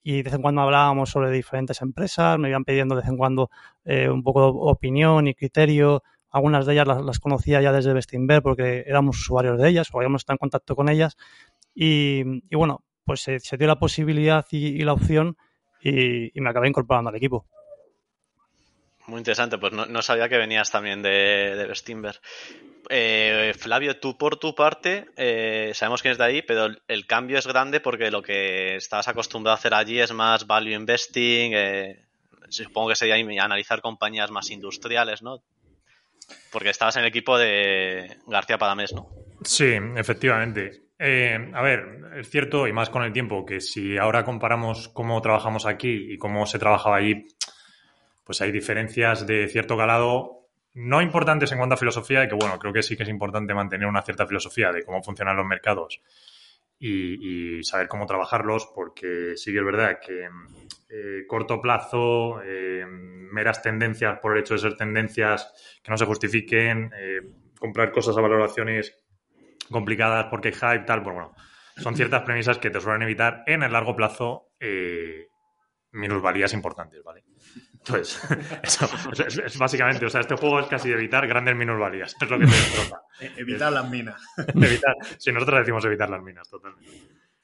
y, 0.04 0.18
de 0.18 0.24
vez 0.24 0.34
en 0.34 0.42
cuando 0.42 0.62
hablábamos 0.62 1.10
sobre 1.10 1.32
diferentes 1.32 1.82
empresas, 1.82 2.38
me 2.38 2.50
iban 2.50 2.66
pidiendo 2.66 2.96
de 2.96 3.02
vez 3.02 3.10
en 3.10 3.18
cuando 3.18 3.50
eh, 3.86 4.10
un 4.10 4.24
poco 4.24 4.42
de 4.42 4.52
opinión 4.54 5.28
y 5.28 5.34
criterio. 5.34 6.04
Algunas 6.32 6.66
de 6.66 6.74
ellas 6.74 6.88
las, 6.88 7.20
conocía 7.20 7.62
ya 7.62 7.74
desde 7.74 7.94
Bestinver 7.94 8.42
porque 8.42 8.84
éramos 8.88 9.20
usuarios 9.20 9.60
de 9.60 9.70
ellas 9.70 9.90
o 9.92 9.98
habíamos 9.98 10.22
estado 10.22 10.36
en 10.36 10.40
contacto 10.40 10.76
con 10.76 10.90
ellas. 10.90 11.18
Y, 11.76 12.24
bueno, 12.56 12.84
pues 13.06 13.22
se, 13.22 13.58
dio 13.58 13.68
la 13.68 13.80
posibilidad 13.80 14.46
y, 14.52 14.82
la 14.84 14.94
opción 14.94 15.38
y, 15.82 16.32
me 16.40 16.50
acabé 16.50 16.70
incorporando 16.70 17.10
al 17.10 17.16
equipo. 17.16 17.46
Muy 19.08 19.18
interesante, 19.18 19.58
pues 19.58 19.74
no, 19.74 20.02
sabía 20.02 20.30
que 20.30 20.38
venías 20.38 20.72
también 20.72 21.02
de, 21.02 21.10
de. 21.56 21.68
Eh, 22.90 23.54
Flavio, 23.58 24.00
tú 24.00 24.18
por 24.18 24.38
tu 24.38 24.56
parte, 24.56 25.08
eh, 25.16 25.72
sabemos 25.74 26.02
que 26.02 26.12
es 26.12 26.18
de 26.18 26.24
ahí, 26.24 26.42
pero 26.42 26.68
el, 26.88 27.06
cambio 27.08 27.38
es 27.38 27.48
grande 27.48 27.80
porque 27.80 28.12
lo 28.12 28.22
que 28.22 28.76
estabas 28.76 29.08
acostumbrado 29.08 29.56
a 29.56 29.60
hacer 29.60 29.74
allí 29.74 30.00
es 30.00 30.14
más 30.14 30.46
value 30.48 30.74
investing, 30.74 31.54
eh, 31.54 32.06
supongo 32.50 32.90
que 32.90 32.96
sería 32.96 33.16
analizar 33.44 33.82
compañías 33.82 34.32
más 34.32 34.50
industriales, 34.50 35.22
¿no? 35.22 35.42
Porque 36.52 36.70
estabas 36.70 36.96
en 36.96 37.04
el 37.04 37.10
equipo 37.10 37.38
de 37.38 38.18
García 38.28 38.58
Padamés, 38.58 38.94
¿no? 38.94 39.10
Sí, 39.44 39.74
efectivamente. 39.96 40.84
Eh, 41.00 41.52
a 41.54 41.62
ver, 41.62 42.12
es 42.18 42.30
cierto, 42.30 42.68
y 42.68 42.74
más 42.74 42.90
con 42.90 43.04
el 43.04 43.12
tiempo, 43.12 43.46
que 43.46 43.60
si 43.60 43.98
ahora 43.98 44.24
comparamos 44.24 44.90
cómo 44.90 45.22
trabajamos 45.22 45.66
aquí 45.66 46.14
y 46.14 46.18
cómo 46.18 46.46
se 46.46 46.60
trabajaba 46.60 46.98
allí, 46.98 47.28
pues 48.24 48.42
hay 48.42 48.52
diferencias 48.52 49.26
de 49.26 49.48
cierto 49.48 49.76
calado, 49.76 50.48
no 50.74 51.02
importantes 51.02 51.52
en 51.52 51.58
cuanto 51.58 51.76
a 51.76 51.78
filosofía, 51.78 52.24
y 52.24 52.28
que 52.28 52.36
bueno, 52.36 52.60
creo 52.60 52.72
que 52.72 52.84
sí 52.84 52.96
que 52.96 53.04
es 53.04 53.10
importante 53.10 53.54
mantener 53.54 53.88
una 53.88 54.04
cierta 54.04 54.28
filosofía 54.28 54.72
de 54.72 54.84
cómo 54.84 55.02
funcionan 55.02 55.36
los 55.36 55.46
mercados 55.46 56.02
y, 56.82 57.64
saber 57.64 57.88
cómo 57.88 58.06
trabajarlos, 58.06 58.68
porque 58.74 59.38
sí 59.38 59.52
que 59.52 59.60
es 59.60 59.66
verdad 59.66 60.00
que 60.06 60.28
eh, 60.90 61.26
corto 61.28 61.62
plazo, 61.62 62.42
eh, 62.44 62.86
meras 62.88 63.62
tendencias 63.62 64.20
por 64.20 64.34
el 64.34 64.42
hecho 64.42 64.56
de 64.56 64.60
ser 64.60 64.76
tendencias 64.76 65.80
que 65.84 65.92
no 65.92 65.98
se 65.98 66.06
justifiquen, 66.06 66.92
comprar 67.60 67.92
cosas 67.92 68.18
a 68.18 68.22
valoraciones 68.22 68.98
complicadas 69.70 70.26
porque 70.30 70.52
hype, 70.52 70.86
tal, 70.86 71.04
pues 71.04 71.16
bueno, 71.16 71.34
son 71.78 71.96
ciertas 71.96 72.24
premisas 72.24 72.58
que 72.58 72.70
te 72.70 72.80
suelen 72.80 73.02
evitar 73.04 73.44
en 73.48 73.64
el 73.64 73.72
largo 73.72 73.96
plazo 73.96 74.52
eh, 74.60 75.28
minusvalías 75.92 76.54
importantes, 76.54 77.04
¿vale? 77.04 77.24
Entonces, 77.86 78.22
eso, 78.64 78.90
es, 79.26 79.38
es 79.38 79.58
básicamente, 79.58 80.06
o 80.06 80.10
sea, 80.10 80.22
este 80.22 80.36
juego 80.36 80.60
es 80.60 80.68
casi 80.68 80.92
evitar 80.92 81.28
grandes 81.28 81.56
minusvalías, 81.56 82.16
es 82.22 82.30
lo 82.30 82.38
que 82.40 82.46
te 82.46 82.52
destroza. 82.52 83.02
E- 83.22 83.34
Evitar 83.38 83.72
las 83.72 83.88
minas. 83.90 84.20
evitar, 84.56 84.96
si 85.18 85.32
nosotros 85.32 85.60
decimos 85.60 85.84
evitar 85.86 86.10
las 86.10 86.22
minas, 86.24 86.50
totalmente. 86.50 86.92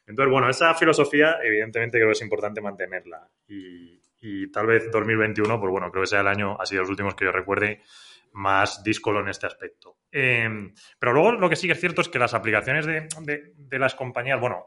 Entonces, 0.08 0.32
bueno, 0.32 0.50
esa 0.50 0.74
filosofía, 0.74 1.38
evidentemente, 1.44 1.98
creo 1.98 2.08
que 2.10 2.14
es 2.14 2.22
importante 2.22 2.62
mantenerla. 2.62 3.28
Y, 3.48 4.00
y 4.22 4.50
tal 4.52 4.66
vez 4.68 4.90
2021, 4.92 5.60
pues 5.60 5.72
bueno, 5.72 5.92
creo 5.92 6.04
que 6.04 6.08
sea 6.08 6.22
el 6.22 6.28
año, 6.28 6.58
así 6.60 6.76
de 6.76 6.82
los 6.82 6.90
últimos 6.90 7.14
que 7.14 7.26
yo 7.26 7.32
recuerde, 7.32 7.82
más 8.34 8.84
díscolo 8.84 9.20
en 9.20 9.28
este 9.28 9.46
aspecto. 9.48 9.98
Eh, 10.12 10.50
pero 10.98 11.14
luego 11.14 11.34
lo 11.34 11.50
que 11.50 11.56
sí 11.56 11.68
que 11.68 11.74
es 11.74 11.80
cierto 11.80 12.02
es 12.02 12.10
que 12.10 12.18
las 12.20 12.34
aplicaciones 12.34 12.86
de, 12.86 13.08
de- 13.22 13.54
de 13.56 13.80
las 13.80 13.94
compañías, 13.96 14.40
bueno, 14.40 14.66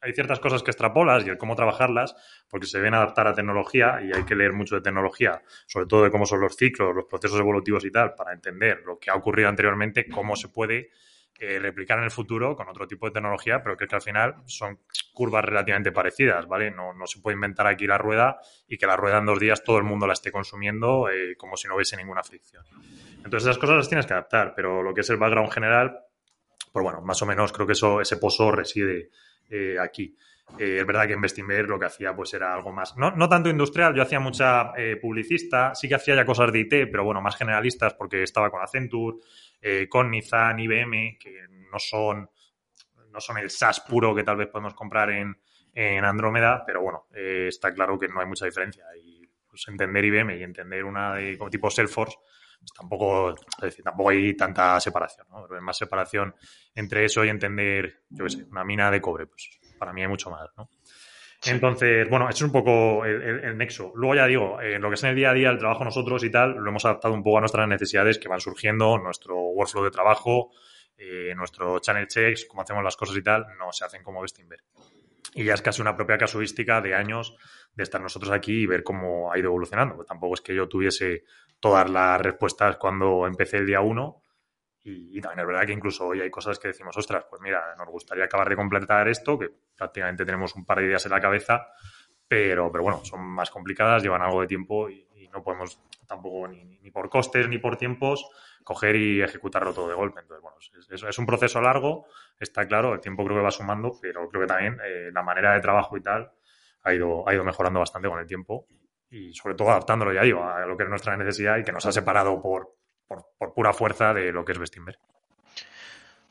hay 0.00 0.12
ciertas 0.12 0.40
cosas 0.40 0.62
que 0.62 0.70
extrapolas 0.70 1.26
y 1.26 1.30
el 1.30 1.38
cómo 1.38 1.56
trabajarlas, 1.56 2.14
porque 2.48 2.66
se 2.66 2.78
deben 2.78 2.94
adaptar 2.94 3.26
a 3.26 3.34
tecnología 3.34 4.00
y 4.02 4.16
hay 4.16 4.24
que 4.24 4.36
leer 4.36 4.52
mucho 4.52 4.76
de 4.76 4.80
tecnología, 4.80 5.42
sobre 5.66 5.86
todo 5.86 6.04
de 6.04 6.10
cómo 6.10 6.26
son 6.26 6.40
los 6.40 6.56
ciclos, 6.56 6.94
los 6.94 7.06
procesos 7.06 7.40
evolutivos 7.40 7.84
y 7.84 7.90
tal, 7.90 8.14
para 8.14 8.32
entender 8.32 8.82
lo 8.86 8.98
que 8.98 9.10
ha 9.10 9.14
ocurrido 9.14 9.48
anteriormente, 9.48 10.08
cómo 10.08 10.36
se 10.36 10.48
puede 10.48 10.90
eh, 11.40 11.60
replicar 11.60 11.98
en 11.98 12.04
el 12.04 12.10
futuro 12.10 12.56
con 12.56 12.68
otro 12.68 12.88
tipo 12.88 13.06
de 13.06 13.12
tecnología, 13.12 13.62
pero 13.62 13.76
que, 13.76 13.84
es 13.84 13.90
que 13.90 13.94
al 13.94 14.02
final 14.02 14.34
son 14.46 14.80
curvas 15.12 15.44
relativamente 15.44 15.92
parecidas, 15.92 16.48
¿vale? 16.48 16.72
No, 16.72 16.92
no 16.92 17.06
se 17.06 17.20
puede 17.20 17.36
inventar 17.36 17.68
aquí 17.68 17.86
la 17.86 17.96
rueda 17.96 18.40
y 18.66 18.76
que 18.76 18.88
la 18.88 18.96
rueda 18.96 19.18
en 19.18 19.26
dos 19.26 19.38
días 19.38 19.62
todo 19.62 19.78
el 19.78 19.84
mundo 19.84 20.08
la 20.08 20.14
esté 20.14 20.32
consumiendo 20.32 21.08
eh, 21.08 21.36
como 21.36 21.56
si 21.56 21.68
no 21.68 21.76
hubiese 21.76 21.96
ninguna 21.96 22.24
fricción. 22.24 22.64
Entonces 23.18 23.42
esas 23.42 23.58
cosas 23.58 23.76
las 23.76 23.88
tienes 23.88 24.04
que 24.04 24.14
adaptar, 24.14 24.52
pero 24.56 24.82
lo 24.82 24.92
que 24.92 25.02
es 25.02 25.10
el 25.10 25.16
background 25.16 25.52
general, 25.52 26.00
pues 26.72 26.82
bueno, 26.82 27.02
más 27.02 27.22
o 27.22 27.26
menos 27.26 27.52
creo 27.52 27.68
que 27.68 27.74
eso, 27.74 28.00
ese 28.00 28.16
pozo 28.16 28.50
reside 28.50 29.10
eh, 29.48 29.76
aquí. 29.80 30.14
Eh, 30.58 30.78
es 30.80 30.86
verdad 30.86 31.06
que 31.06 31.12
en 31.12 31.66
lo 31.66 31.78
que 31.78 31.84
hacía 31.86 32.14
pues 32.16 32.32
era 32.32 32.54
algo 32.54 32.72
más, 32.72 32.96
no, 32.96 33.10
no 33.10 33.28
tanto 33.28 33.50
industrial, 33.50 33.94
yo 33.94 34.02
hacía 34.02 34.18
mucha 34.18 34.72
eh, 34.76 34.96
publicista, 34.96 35.74
sí 35.74 35.88
que 35.88 35.94
hacía 35.94 36.14
ya 36.14 36.24
cosas 36.24 36.50
de 36.50 36.60
IT, 36.60 36.90
pero 36.90 37.04
bueno, 37.04 37.20
más 37.20 37.36
generalistas 37.36 37.92
porque 37.94 38.22
estaba 38.22 38.50
con 38.50 38.62
Accenture, 38.62 39.18
eh, 39.60 39.86
con 39.88 40.10
Nissan, 40.10 40.58
IBM, 40.58 41.18
que 41.18 41.46
no 41.70 41.78
son, 41.78 42.30
no 43.10 43.20
son 43.20 43.38
el 43.38 43.50
SaaS 43.50 43.80
puro 43.80 44.14
que 44.14 44.24
tal 44.24 44.36
vez 44.38 44.48
podemos 44.48 44.72
comprar 44.72 45.10
en, 45.10 45.36
en 45.74 46.04
Andrómeda, 46.04 46.64
pero 46.66 46.82
bueno, 46.82 47.06
eh, 47.14 47.46
está 47.48 47.72
claro 47.72 47.98
que 47.98 48.08
no 48.08 48.20
hay 48.20 48.26
mucha 48.26 48.46
diferencia. 48.46 48.84
Y 48.96 49.28
pues, 49.48 49.66
entender 49.68 50.04
IBM 50.04 50.36
y 50.38 50.42
entender 50.42 50.84
una 50.84 51.14
de 51.14 51.36
como 51.36 51.50
tipo 51.50 51.70
Salesforce, 51.70 52.16
pues, 52.58 52.72
tampoco, 52.76 53.30
es 53.30 53.36
decir, 53.60 53.84
tampoco 53.84 54.10
hay 54.10 54.36
tanta 54.36 54.78
separación, 54.80 55.26
¿no? 55.30 55.42
Pero 55.42 55.58
hay 55.60 55.64
más 55.64 55.76
separación 55.78 56.34
entre 56.74 57.04
eso 57.04 57.24
y 57.24 57.28
entender, 57.28 58.02
yo 58.10 58.24
qué 58.24 58.30
sé, 58.30 58.44
una 58.50 58.64
mina 58.64 58.90
de 58.90 59.00
cobre, 59.00 59.26
pues 59.26 59.58
para 59.78 59.92
mí 59.92 60.02
hay 60.02 60.08
mucho 60.08 60.30
más, 60.30 60.48
¿no? 60.56 60.68
Entonces, 61.46 62.08
bueno, 62.10 62.28
eso 62.28 62.38
es 62.38 62.42
un 62.42 62.52
poco 62.52 63.04
el, 63.04 63.22
el- 63.22 63.44
el 63.44 63.56
nexo. 63.56 63.92
Luego 63.94 64.16
ya 64.16 64.26
digo, 64.26 64.60
eh, 64.60 64.78
lo 64.80 64.88
que 64.88 64.94
es 64.94 65.04
en 65.04 65.10
el 65.10 65.16
día 65.16 65.30
a 65.30 65.34
día, 65.34 65.50
el 65.50 65.58
trabajo 65.58 65.84
nosotros 65.84 66.24
y 66.24 66.30
tal, 66.30 66.56
lo 66.56 66.68
hemos 66.68 66.84
adaptado 66.84 67.14
un 67.14 67.22
poco 67.22 67.38
a 67.38 67.40
nuestras 67.40 67.68
necesidades 67.68 68.18
que 68.18 68.26
van 68.28 68.40
surgiendo, 68.40 68.98
nuestro 68.98 69.36
workflow 69.38 69.84
de 69.84 69.90
trabajo, 69.92 70.50
eh, 70.96 71.32
nuestro 71.36 71.78
channel 71.78 72.08
checks, 72.08 72.44
cómo 72.46 72.62
hacemos 72.62 72.82
las 72.82 72.96
cosas 72.96 73.16
y 73.16 73.22
tal, 73.22 73.46
no 73.56 73.70
se 73.72 73.84
hacen 73.84 74.02
como 74.02 74.20
Bestinver. 74.20 74.64
Y 75.34 75.44
ya 75.44 75.54
es 75.54 75.62
casi 75.62 75.80
una 75.80 75.94
propia 75.94 76.18
casuística 76.18 76.80
de 76.80 76.96
años 76.96 77.36
de 77.72 77.84
estar 77.84 78.00
nosotros 78.00 78.32
aquí 78.32 78.62
y 78.62 78.66
ver 78.66 78.82
cómo 78.82 79.30
ha 79.30 79.38
ido 79.38 79.46
evolucionando. 79.46 79.94
Porque 79.94 80.08
tampoco 80.08 80.34
es 80.34 80.40
que 80.40 80.56
yo 80.56 80.66
tuviese 80.68 81.22
todas 81.60 81.88
las 81.90 82.20
respuestas 82.20 82.76
cuando 82.76 83.26
empecé 83.26 83.58
el 83.58 83.66
día 83.66 83.80
uno. 83.80 84.22
Y, 84.82 85.18
y 85.18 85.20
también 85.20 85.40
es 85.40 85.46
verdad 85.46 85.66
que 85.66 85.72
incluso 85.72 86.06
hoy 86.06 86.20
hay 86.20 86.30
cosas 86.30 86.58
que 86.58 86.68
decimos, 86.68 86.96
ostras, 86.96 87.24
pues 87.28 87.42
mira, 87.42 87.74
nos 87.76 87.88
gustaría 87.88 88.24
acabar 88.24 88.48
de 88.48 88.56
completar 88.56 89.08
esto, 89.08 89.38
que 89.38 89.50
prácticamente 89.76 90.24
tenemos 90.24 90.54
un 90.56 90.64
par 90.64 90.78
de 90.80 90.86
ideas 90.86 91.04
en 91.06 91.12
la 91.12 91.20
cabeza, 91.20 91.66
pero, 92.26 92.70
pero 92.70 92.84
bueno, 92.84 93.04
son 93.04 93.20
más 93.22 93.50
complicadas, 93.50 94.02
llevan 94.02 94.22
algo 94.22 94.40
de 94.40 94.46
tiempo 94.46 94.88
y, 94.90 95.06
y 95.16 95.28
no 95.28 95.42
podemos 95.42 95.80
tampoco 96.06 96.46
ni, 96.48 96.64
ni- 96.64 96.90
por 96.90 97.08
costes 97.10 97.48
ni 97.48 97.58
por 97.58 97.76
tiempos 97.76 98.28
coger 98.64 98.96
y 98.96 99.22
ejecutarlo 99.22 99.72
todo 99.74 99.88
de 99.88 99.94
golpe. 99.94 100.20
Entonces, 100.20 100.42
bueno, 100.42 100.56
es- 100.90 101.02
es 101.02 101.18
un 101.18 101.26
proceso 101.26 101.60
largo, 101.60 102.06
está 102.38 102.66
claro, 102.66 102.94
el 102.94 103.00
tiempo 103.00 103.24
creo 103.24 103.36
que 103.38 103.42
va 103.42 103.50
sumando, 103.50 103.92
pero 104.00 104.28
creo 104.28 104.42
que 104.42 104.46
también 104.48 104.78
eh, 104.84 105.10
la 105.12 105.22
manera 105.22 105.54
de 105.54 105.60
trabajo 105.60 105.96
y 105.96 106.02
tal 106.02 106.32
ha 106.82 106.94
ido, 106.94 107.28
ha 107.28 107.34
ido 107.34 107.44
mejorando 107.44 107.80
bastante 107.80 108.08
con 108.08 108.18
el 108.18 108.26
tiempo 108.26 108.66
y 109.10 109.32
sobre 109.34 109.54
todo 109.54 109.70
adaptándolo, 109.70 110.12
ya 110.12 110.22
digo, 110.22 110.44
a 110.44 110.66
lo 110.66 110.76
que 110.76 110.84
es 110.84 110.88
nuestra 110.88 111.16
necesidad 111.16 111.58
y 111.58 111.64
que 111.64 111.72
nos 111.72 111.86
ha 111.86 111.92
separado 111.92 112.40
por, 112.40 112.76
por, 113.06 113.54
pura 113.54 113.72
fuerza 113.72 114.12
de 114.12 114.32
lo 114.32 114.44
que 114.44 114.52
es 114.52 114.58
Bestinver. 114.58 114.98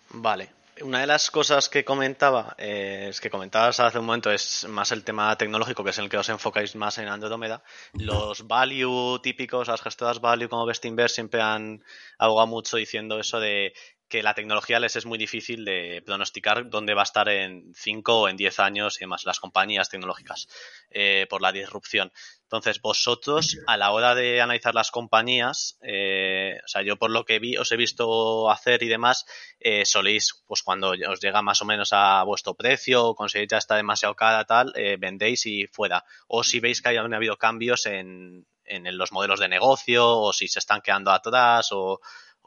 Vale. 0.10 0.50
Una 0.82 1.00
de 1.00 1.08
las 1.08 1.32
cosas 1.32 1.70
que 1.70 1.84
comentaba, 1.84 2.54
eh, 2.60 3.08
es 3.10 3.20
que 3.20 3.32
comentabas 3.32 3.80
hace 3.80 3.98
un 3.98 4.06
momento, 4.06 4.32
es 4.32 4.68
más 4.70 4.92
el 4.92 5.04
tema 5.04 5.36
tecnológico, 5.36 5.84
que 5.84 5.90
es 5.90 5.98
en 5.98 6.04
el 6.04 6.10
que 6.10 6.18
os 6.18 6.30
enfocáis 6.30 6.76
más 6.76 7.00
en 7.00 7.08
Andrómeda. 7.08 7.64
Los 7.94 8.46
value 8.46 9.20
típicos, 9.24 9.68
las 9.68 9.82
gestoras 9.82 10.22
value 10.22 10.48
como 10.48 10.68
Bestinver 10.68 11.10
siempre 11.10 11.42
han 11.42 11.84
abogado 12.20 12.46
mucho 12.46 12.78
diciendo 12.78 13.20
eso 13.20 13.40
de 13.40 13.74
que 14.10 14.24
la 14.24 14.34
tecnología 14.34 14.80
les 14.80 14.96
es 14.96 15.06
muy 15.06 15.18
difícil 15.18 15.66
de 15.66 16.02
pronosticar 16.06 16.70
dónde 16.70 16.94
va 16.94 17.02
a 17.02 17.04
estar 17.04 17.28
en 17.30 17.74
5 17.76 18.22
o 18.22 18.30
en 18.30 18.38
10 18.38 18.60
años 18.60 18.98
y 18.98 19.02
demás, 19.02 19.26
las 19.26 19.40
compañías 19.40 19.90
tecnológicas, 19.90 20.48
eh, 20.90 21.28
por 21.30 21.42
la 21.42 21.52
disrupción. 21.52 22.12
Entonces, 22.44 22.82
vosotros, 22.82 23.58
a 23.68 23.76
la 23.76 23.92
hora 23.92 24.16
de 24.16 24.40
analizar 24.40 24.74
las 24.74 24.90
compañías, 24.90 25.78
eh, 25.82 26.58
o 26.64 26.68
sea, 26.68 26.82
yo 26.82 26.96
por 26.96 27.12
lo 27.12 27.26
que 27.26 27.40
vi, 27.40 27.58
os 27.58 27.70
he 27.74 27.76
visto 27.76 28.50
hacer 28.50 28.84
y 28.84 28.88
demás, 28.88 29.26
eh, 29.60 29.84
soléis, 29.84 30.44
pues 30.48 30.64
cuando 30.64 30.92
os 30.92 31.20
llega 31.20 31.42
más 31.42 31.62
o 31.62 31.66
menos 31.66 31.90
a 31.92 32.24
vuestro 32.24 32.54
precio, 32.54 33.08
o 33.08 33.16
conseguís 33.16 33.50
ya 33.50 33.58
está 33.58 33.76
demasiado 33.76 34.16
cara, 34.16 34.46
tal, 34.46 34.72
eh, 34.76 34.96
vendéis 34.98 35.46
y 35.46 35.68
fuera. 35.68 36.06
O 36.28 36.46
si 36.46 36.62
veis 36.62 36.82
que 36.82 36.88
hayan 36.88 37.14
habido 37.14 37.36
cambios 37.36 37.86
en, 37.86 38.48
en 38.64 38.98
los 38.98 39.12
modelos 39.12 39.42
de 39.42 39.50
negocio, 39.50 40.08
o 40.08 40.32
si 40.32 40.48
se 40.48 40.60
están 40.60 40.80
quedando 40.80 41.12
atrás, 41.12 41.74
o, 41.74 42.00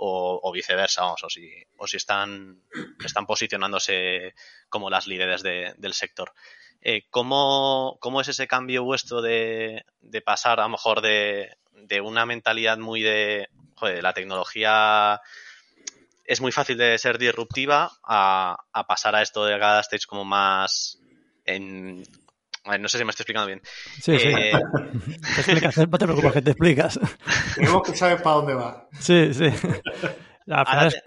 o, 0.02 0.52
viceversa, 0.52 1.02
vamos, 1.02 1.23
o 1.25 1.28
si, 1.30 1.50
o 1.76 1.87
si 1.87 1.97
están, 1.99 2.62
están 3.04 3.26
posicionándose 3.26 4.35
como 4.69 4.88
las 4.90 5.07
líderes 5.07 5.42
de- 5.42 5.75
del 5.76 5.92
sector. 5.95 6.33
Eh, 6.80 7.02
¿cómo, 7.11 7.99
cómo 8.00 8.21
es 8.21 8.28
ese 8.28 8.47
cambio 8.49 8.85
vuestro 8.85 9.21
de, 9.21 9.85
de 10.00 10.21
pasar 10.23 10.61
a 10.61 10.62
lo 10.64 10.71
mejor 10.71 11.02
de, 11.02 11.57
de 11.73 12.00
una 12.00 12.25
mentalidad 12.25 12.78
muy 12.78 13.02
de, 13.02 13.49
joder, 13.76 14.02
la 14.02 14.14
tecnología 14.14 15.21
es 16.25 16.40
muy 16.40 16.52
fácil 16.52 16.78
de 16.78 16.97
ser 16.97 17.19
disruptiva 17.19 17.90
a, 18.02 18.57
a 18.73 18.87
pasar 18.87 19.14
a 19.16 19.23
esto 19.23 19.45
de 19.45 19.59
cada 19.59 19.80
stage 19.80 20.07
como 20.07 20.25
más 20.25 20.99
en... 21.45 22.04
a 22.64 22.71
ver, 22.73 22.81
no 22.81 22.88
sé 22.88 22.99
si 22.99 23.05
me 23.05 23.11
estoy 23.11 23.23
explicando 23.25 23.47
bien. 23.47 23.61
Sí, 24.00 24.19
sí. 24.19 24.29
Eh, 24.29 24.52
Te 25.35 25.40
explicas, 25.40 25.79
no 25.79 25.99
te 25.99 26.05
preocupes 26.07 26.33
que 26.33 26.43
te 26.43 26.50
explicas. 26.52 27.00
Tenemos 27.55 27.83
que 27.83 27.97
saber 27.97 28.23
para 28.23 28.37
dónde 28.37 28.55
va. 28.55 28.88
Sí, 28.99 29.33
sí. 29.35 29.47
Ahora 30.49 30.87
es- 30.88 31.02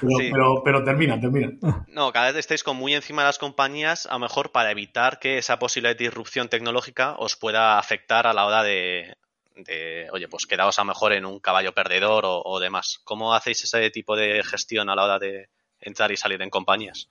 Pero, 0.00 0.16
Sí. 0.18 0.28
pero, 0.30 0.62
pero 0.64 0.84
termina, 0.84 1.18
termina. 1.20 1.50
No, 1.88 2.12
cada 2.12 2.26
vez 2.28 2.36
estáis 2.36 2.62
como 2.62 2.80
muy 2.80 2.94
encima 2.94 3.22
de 3.22 3.28
las 3.28 3.38
compañías, 3.38 4.06
a 4.06 4.12
lo 4.14 4.20
mejor 4.20 4.52
para 4.52 4.70
evitar 4.70 5.18
que 5.18 5.38
esa 5.38 5.58
posible 5.58 5.94
disrupción 5.94 6.48
tecnológica 6.48 7.14
os 7.18 7.36
pueda 7.36 7.78
afectar 7.78 8.26
a 8.26 8.32
la 8.32 8.46
hora 8.46 8.62
de, 8.62 9.16
de, 9.56 10.08
oye, 10.12 10.28
pues 10.28 10.46
quedaos 10.46 10.78
a 10.78 10.82
lo 10.82 10.86
mejor 10.86 11.12
en 11.12 11.24
un 11.24 11.40
caballo 11.40 11.72
perdedor 11.74 12.24
o, 12.24 12.42
o 12.44 12.60
demás. 12.60 13.00
¿Cómo 13.04 13.34
hacéis 13.34 13.64
ese 13.64 13.90
tipo 13.90 14.14
de 14.16 14.42
gestión 14.44 14.88
a 14.90 14.94
la 14.94 15.04
hora 15.04 15.18
de 15.18 15.48
entrar 15.80 16.12
y 16.12 16.16
salir 16.16 16.40
en 16.42 16.50
compañías? 16.50 17.08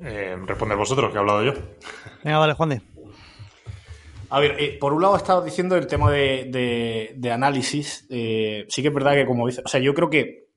Eh, 0.00 0.36
responder 0.46 0.76
vosotros, 0.78 1.10
que 1.10 1.16
he 1.16 1.18
hablado 1.18 1.42
yo. 1.44 1.52
Venga, 2.22 2.38
vale, 2.38 2.52
Juan 2.54 2.68
de. 2.70 2.82
A 4.30 4.40
ver, 4.40 4.56
eh, 4.58 4.76
por 4.78 4.92
un 4.92 5.02
lado 5.02 5.16
estaba 5.16 5.44
diciendo 5.44 5.74
el 5.76 5.86
tema 5.86 6.10
de, 6.10 6.48
de- 6.50 7.14
de 7.16 7.30
análisis. 7.32 8.06
eh, 8.10 8.66
sí 8.68 8.82
que 8.82 8.88
es 8.88 8.94
verdad 8.94 9.14
que 9.14 9.26
como 9.26 9.46
dice, 9.46 9.62
o 9.64 9.68
sea, 9.68 9.80
yo 9.80 9.94
creo 9.94 10.10
que 10.10 10.48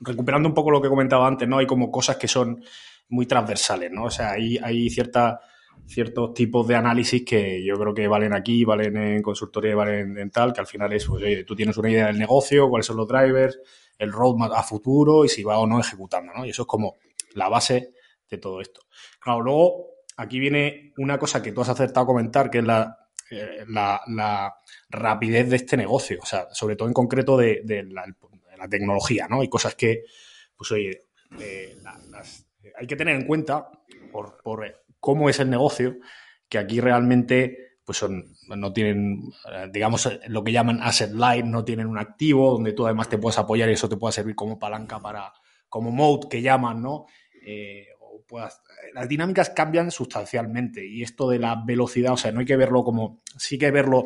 recuperando 0.00 0.48
un 0.48 0.54
poco 0.54 0.70
lo 0.72 0.82
que 0.82 0.88
comentaba 0.88 1.26
antes, 1.28 1.46
¿no? 1.48 1.58
Hay 1.58 1.66
como 1.66 1.90
cosas 1.90 2.16
que 2.16 2.26
son 2.26 2.62
muy 3.08 3.26
transversales, 3.26 3.90
¿no? 3.92 4.04
O 4.04 4.10
sea, 4.10 4.32
hay, 4.32 4.58
hay 4.58 4.90
cierta, 4.90 5.40
ciertos 5.86 6.34
tipos 6.34 6.66
de 6.66 6.74
análisis 6.74 7.24
que 7.24 7.64
yo 7.64 7.76
creo 7.78 7.94
que 7.94 8.08
valen 8.08 8.32
aquí, 8.34 8.64
valen 8.64 8.96
en 8.96 9.22
consultoría 9.22 9.70
y 9.70 9.74
valen 9.74 10.18
en 10.18 10.30
tal, 10.30 10.52
que 10.52 10.60
al 10.60 10.66
final 10.66 10.92
es, 10.92 11.06
pues, 11.06 11.22
oye, 11.22 11.44
tú 11.44 11.54
tienes 11.54 11.76
una 11.76 11.90
idea 11.90 12.06
del 12.08 12.18
negocio, 12.18 12.68
cuáles 12.68 12.86
son 12.86 12.96
los 12.96 13.06
drivers, 13.06 13.60
el 13.98 14.10
roadmap 14.12 14.52
a 14.52 14.62
futuro 14.64 15.24
y 15.24 15.28
si 15.28 15.44
va 15.44 15.58
o 15.58 15.66
no 15.68 15.78
ejecutando, 15.78 16.32
¿no? 16.34 16.44
Y 16.44 16.50
eso 16.50 16.62
es 16.62 16.68
como 16.68 16.96
la 17.34 17.48
base 17.48 17.92
todo 18.38 18.60
esto. 18.60 18.82
Claro, 19.20 19.40
luego 19.40 19.86
aquí 20.16 20.38
viene 20.38 20.92
una 20.98 21.18
cosa 21.18 21.42
que 21.42 21.52
tú 21.52 21.60
has 21.60 21.68
acertado 21.68 22.04
a 22.04 22.06
comentar, 22.06 22.50
que 22.50 22.58
es 22.58 22.64
la, 22.64 22.98
eh, 23.30 23.64
la, 23.68 24.54
rapidez 24.90 25.48
de 25.48 25.56
este 25.56 25.76
negocio, 25.76 26.18
o 26.22 26.26
sea, 26.26 26.48
sobre 26.52 26.76
todo 26.76 26.88
en 26.88 26.94
concreto 26.94 27.36
de, 27.36 27.62
la, 27.90 28.04
tecnología, 28.68 29.26
¿no? 29.28 29.40
Hay 29.40 29.48
cosas 29.48 29.74
que, 29.74 30.04
pues 30.56 30.70
oye, 30.70 31.02
eh, 31.40 31.76
hay 32.78 32.86
que 32.86 32.94
tener 32.94 33.16
en 33.16 33.26
cuenta 33.26 33.68
por, 34.12 34.40
por 34.40 34.84
cómo 35.00 35.28
es 35.28 35.40
el 35.40 35.50
negocio, 35.50 35.96
que 36.48 36.58
aquí 36.58 36.80
realmente 36.80 37.72
pues 37.84 37.98
son, 37.98 38.36
no 38.48 38.72
tienen, 38.72 39.22
eh, 39.52 39.68
digamos, 39.72 40.08
lo 40.28 40.44
que 40.44 40.52
llaman 40.52 40.80
asset 40.82 41.12
light, 41.12 41.44
no 41.44 41.64
tienen 41.64 41.88
un 41.88 41.98
activo 41.98 42.52
donde 42.52 42.72
tú 42.72 42.86
además 42.86 43.08
te 43.08 43.18
puedes 43.18 43.38
apoyar 43.38 43.68
y 43.68 43.72
eso 43.72 43.88
te 43.88 43.96
puede 43.96 44.12
servir 44.12 44.36
como 44.36 44.58
palanca 44.58 45.00
para, 45.00 45.32
como 45.68 45.90
mode 45.90 46.28
que 46.30 46.42
llaman, 46.42 46.80
¿no? 46.80 47.06
Eh, 47.44 47.88
o 48.32 48.36
puedas... 48.36 48.62
Las 48.94 49.08
dinámicas 49.08 49.50
cambian 49.50 49.90
sustancialmente 49.90 50.86
y 50.86 51.02
esto 51.02 51.28
de 51.28 51.38
la 51.38 51.62
velocidad, 51.64 52.12
o 52.12 52.16
sea, 52.16 52.32
no 52.32 52.40
hay 52.40 52.46
que 52.46 52.56
verlo 52.56 52.82
como... 52.82 53.20
Sí 53.38 53.58
que 53.58 53.70
verlo... 53.70 54.04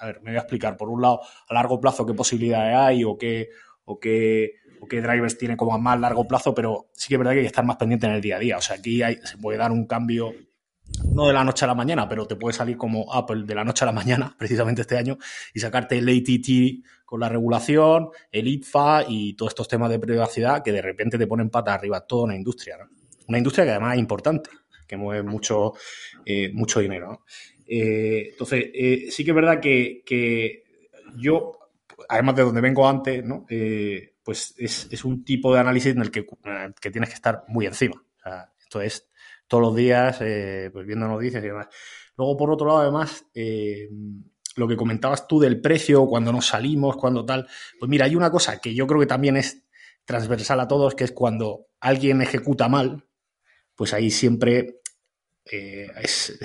A 0.00 0.06
ver, 0.06 0.20
me 0.22 0.30
voy 0.30 0.36
a 0.36 0.40
explicar. 0.40 0.76
Por 0.76 0.88
un 0.88 1.02
lado, 1.02 1.20
a 1.48 1.54
largo 1.54 1.80
plazo, 1.80 2.06
qué 2.06 2.14
posibilidades 2.14 2.76
hay 2.76 3.04
o 3.04 3.18
qué, 3.18 3.48
o 3.84 3.98
qué, 3.98 4.52
o 4.80 4.86
qué 4.86 5.00
drivers 5.00 5.36
tiene 5.36 5.56
como 5.56 5.74
a 5.74 5.78
más 5.78 5.98
largo 5.98 6.26
plazo, 6.26 6.54
pero 6.54 6.88
sí 6.92 7.08
que 7.08 7.14
es 7.14 7.18
verdad 7.18 7.32
que 7.32 7.38
hay 7.38 7.44
que 7.44 7.48
estar 7.48 7.64
más 7.64 7.76
pendiente 7.76 8.06
en 8.06 8.12
el 8.12 8.20
día 8.20 8.36
a 8.36 8.38
día. 8.38 8.56
O 8.58 8.60
sea, 8.60 8.76
aquí 8.76 9.02
hay, 9.02 9.16
se 9.24 9.38
puede 9.38 9.58
dar 9.58 9.72
un 9.72 9.86
cambio 9.86 10.32
no 11.12 11.26
de 11.26 11.32
la 11.32 11.44
noche 11.44 11.64
a 11.64 11.68
la 11.68 11.74
mañana, 11.74 12.08
pero 12.08 12.26
te 12.26 12.36
puede 12.36 12.54
salir 12.54 12.76
como 12.76 13.12
Apple 13.12 13.44
de 13.44 13.54
la 13.54 13.64
noche 13.64 13.84
a 13.84 13.86
la 13.86 13.92
mañana, 13.92 14.34
precisamente 14.38 14.82
este 14.82 14.96
año, 14.96 15.18
y 15.52 15.60
sacarte 15.60 15.98
el 15.98 16.08
ATT 16.08 16.84
con 17.04 17.20
la 17.20 17.28
regulación, 17.28 18.10
el 18.30 18.48
ITFA 18.48 19.04
y 19.08 19.34
todos 19.34 19.50
estos 19.50 19.68
temas 19.68 19.90
de 19.90 19.98
privacidad 19.98 20.62
que 20.62 20.72
de 20.72 20.82
repente 20.82 21.18
te 21.18 21.26
ponen 21.26 21.50
patas 21.50 21.74
arriba 21.74 22.06
toda 22.06 22.24
una 22.24 22.36
industria. 22.36 22.76
¿no? 22.78 22.97
Una 23.28 23.38
industria 23.38 23.64
que 23.64 23.70
además 23.72 23.94
es 23.94 24.00
importante, 24.00 24.50
que 24.86 24.96
mueve 24.96 25.22
mucho, 25.22 25.74
eh, 26.24 26.50
mucho 26.52 26.80
dinero. 26.80 27.24
Eh, 27.68 28.30
entonces, 28.30 28.70
eh, 28.72 29.08
sí 29.10 29.24
que 29.24 29.32
es 29.32 29.34
verdad 29.34 29.60
que, 29.60 30.02
que, 30.04 30.64
yo, 31.16 31.58
además 32.08 32.36
de 32.36 32.42
donde 32.42 32.62
vengo 32.62 32.88
antes, 32.88 33.22
¿no? 33.22 33.44
Eh, 33.50 34.14
pues 34.22 34.54
es, 34.56 34.88
es, 34.90 35.04
un 35.04 35.24
tipo 35.24 35.52
de 35.52 35.60
análisis 35.60 35.92
en 35.92 36.00
el 36.00 36.10
que, 36.10 36.26
que 36.80 36.90
tienes 36.90 37.10
que 37.10 37.14
estar 37.14 37.44
muy 37.48 37.66
encima. 37.66 37.96
O 37.96 38.22
sea, 38.22 38.52
esto 38.58 38.80
es 38.80 39.08
todos 39.46 39.62
los 39.62 39.76
días 39.76 40.18
pues 40.18 40.86
viendo 40.86 41.08
noticias 41.08 41.42
y 41.42 41.46
demás. 41.46 41.68
Luego, 42.16 42.36
por 42.36 42.50
otro 42.50 42.66
lado, 42.66 42.80
además, 42.80 43.24
lo 44.56 44.68
que 44.68 44.76
comentabas 44.76 45.26
tú 45.26 45.40
del 45.40 45.60
precio, 45.60 46.06
cuando 46.06 46.32
nos 46.32 46.46
salimos, 46.46 46.96
cuando 46.96 47.24
tal, 47.24 47.48
pues 47.78 47.88
mira, 47.88 48.04
hay 48.04 48.16
una 48.16 48.30
cosa 48.30 48.60
que 48.60 48.74
yo 48.74 48.86
creo 48.86 49.00
que 49.00 49.06
también 49.06 49.38
es 49.38 49.64
transversal 50.04 50.60
a 50.60 50.68
todos, 50.68 50.94
que 50.94 51.04
es 51.04 51.12
cuando 51.12 51.68
alguien 51.80 52.20
ejecuta 52.20 52.68
mal, 52.68 53.07
pues 53.78 53.94
ahí 53.94 54.10
siempre 54.10 54.80
eh, 55.50 55.88
es, 56.02 56.36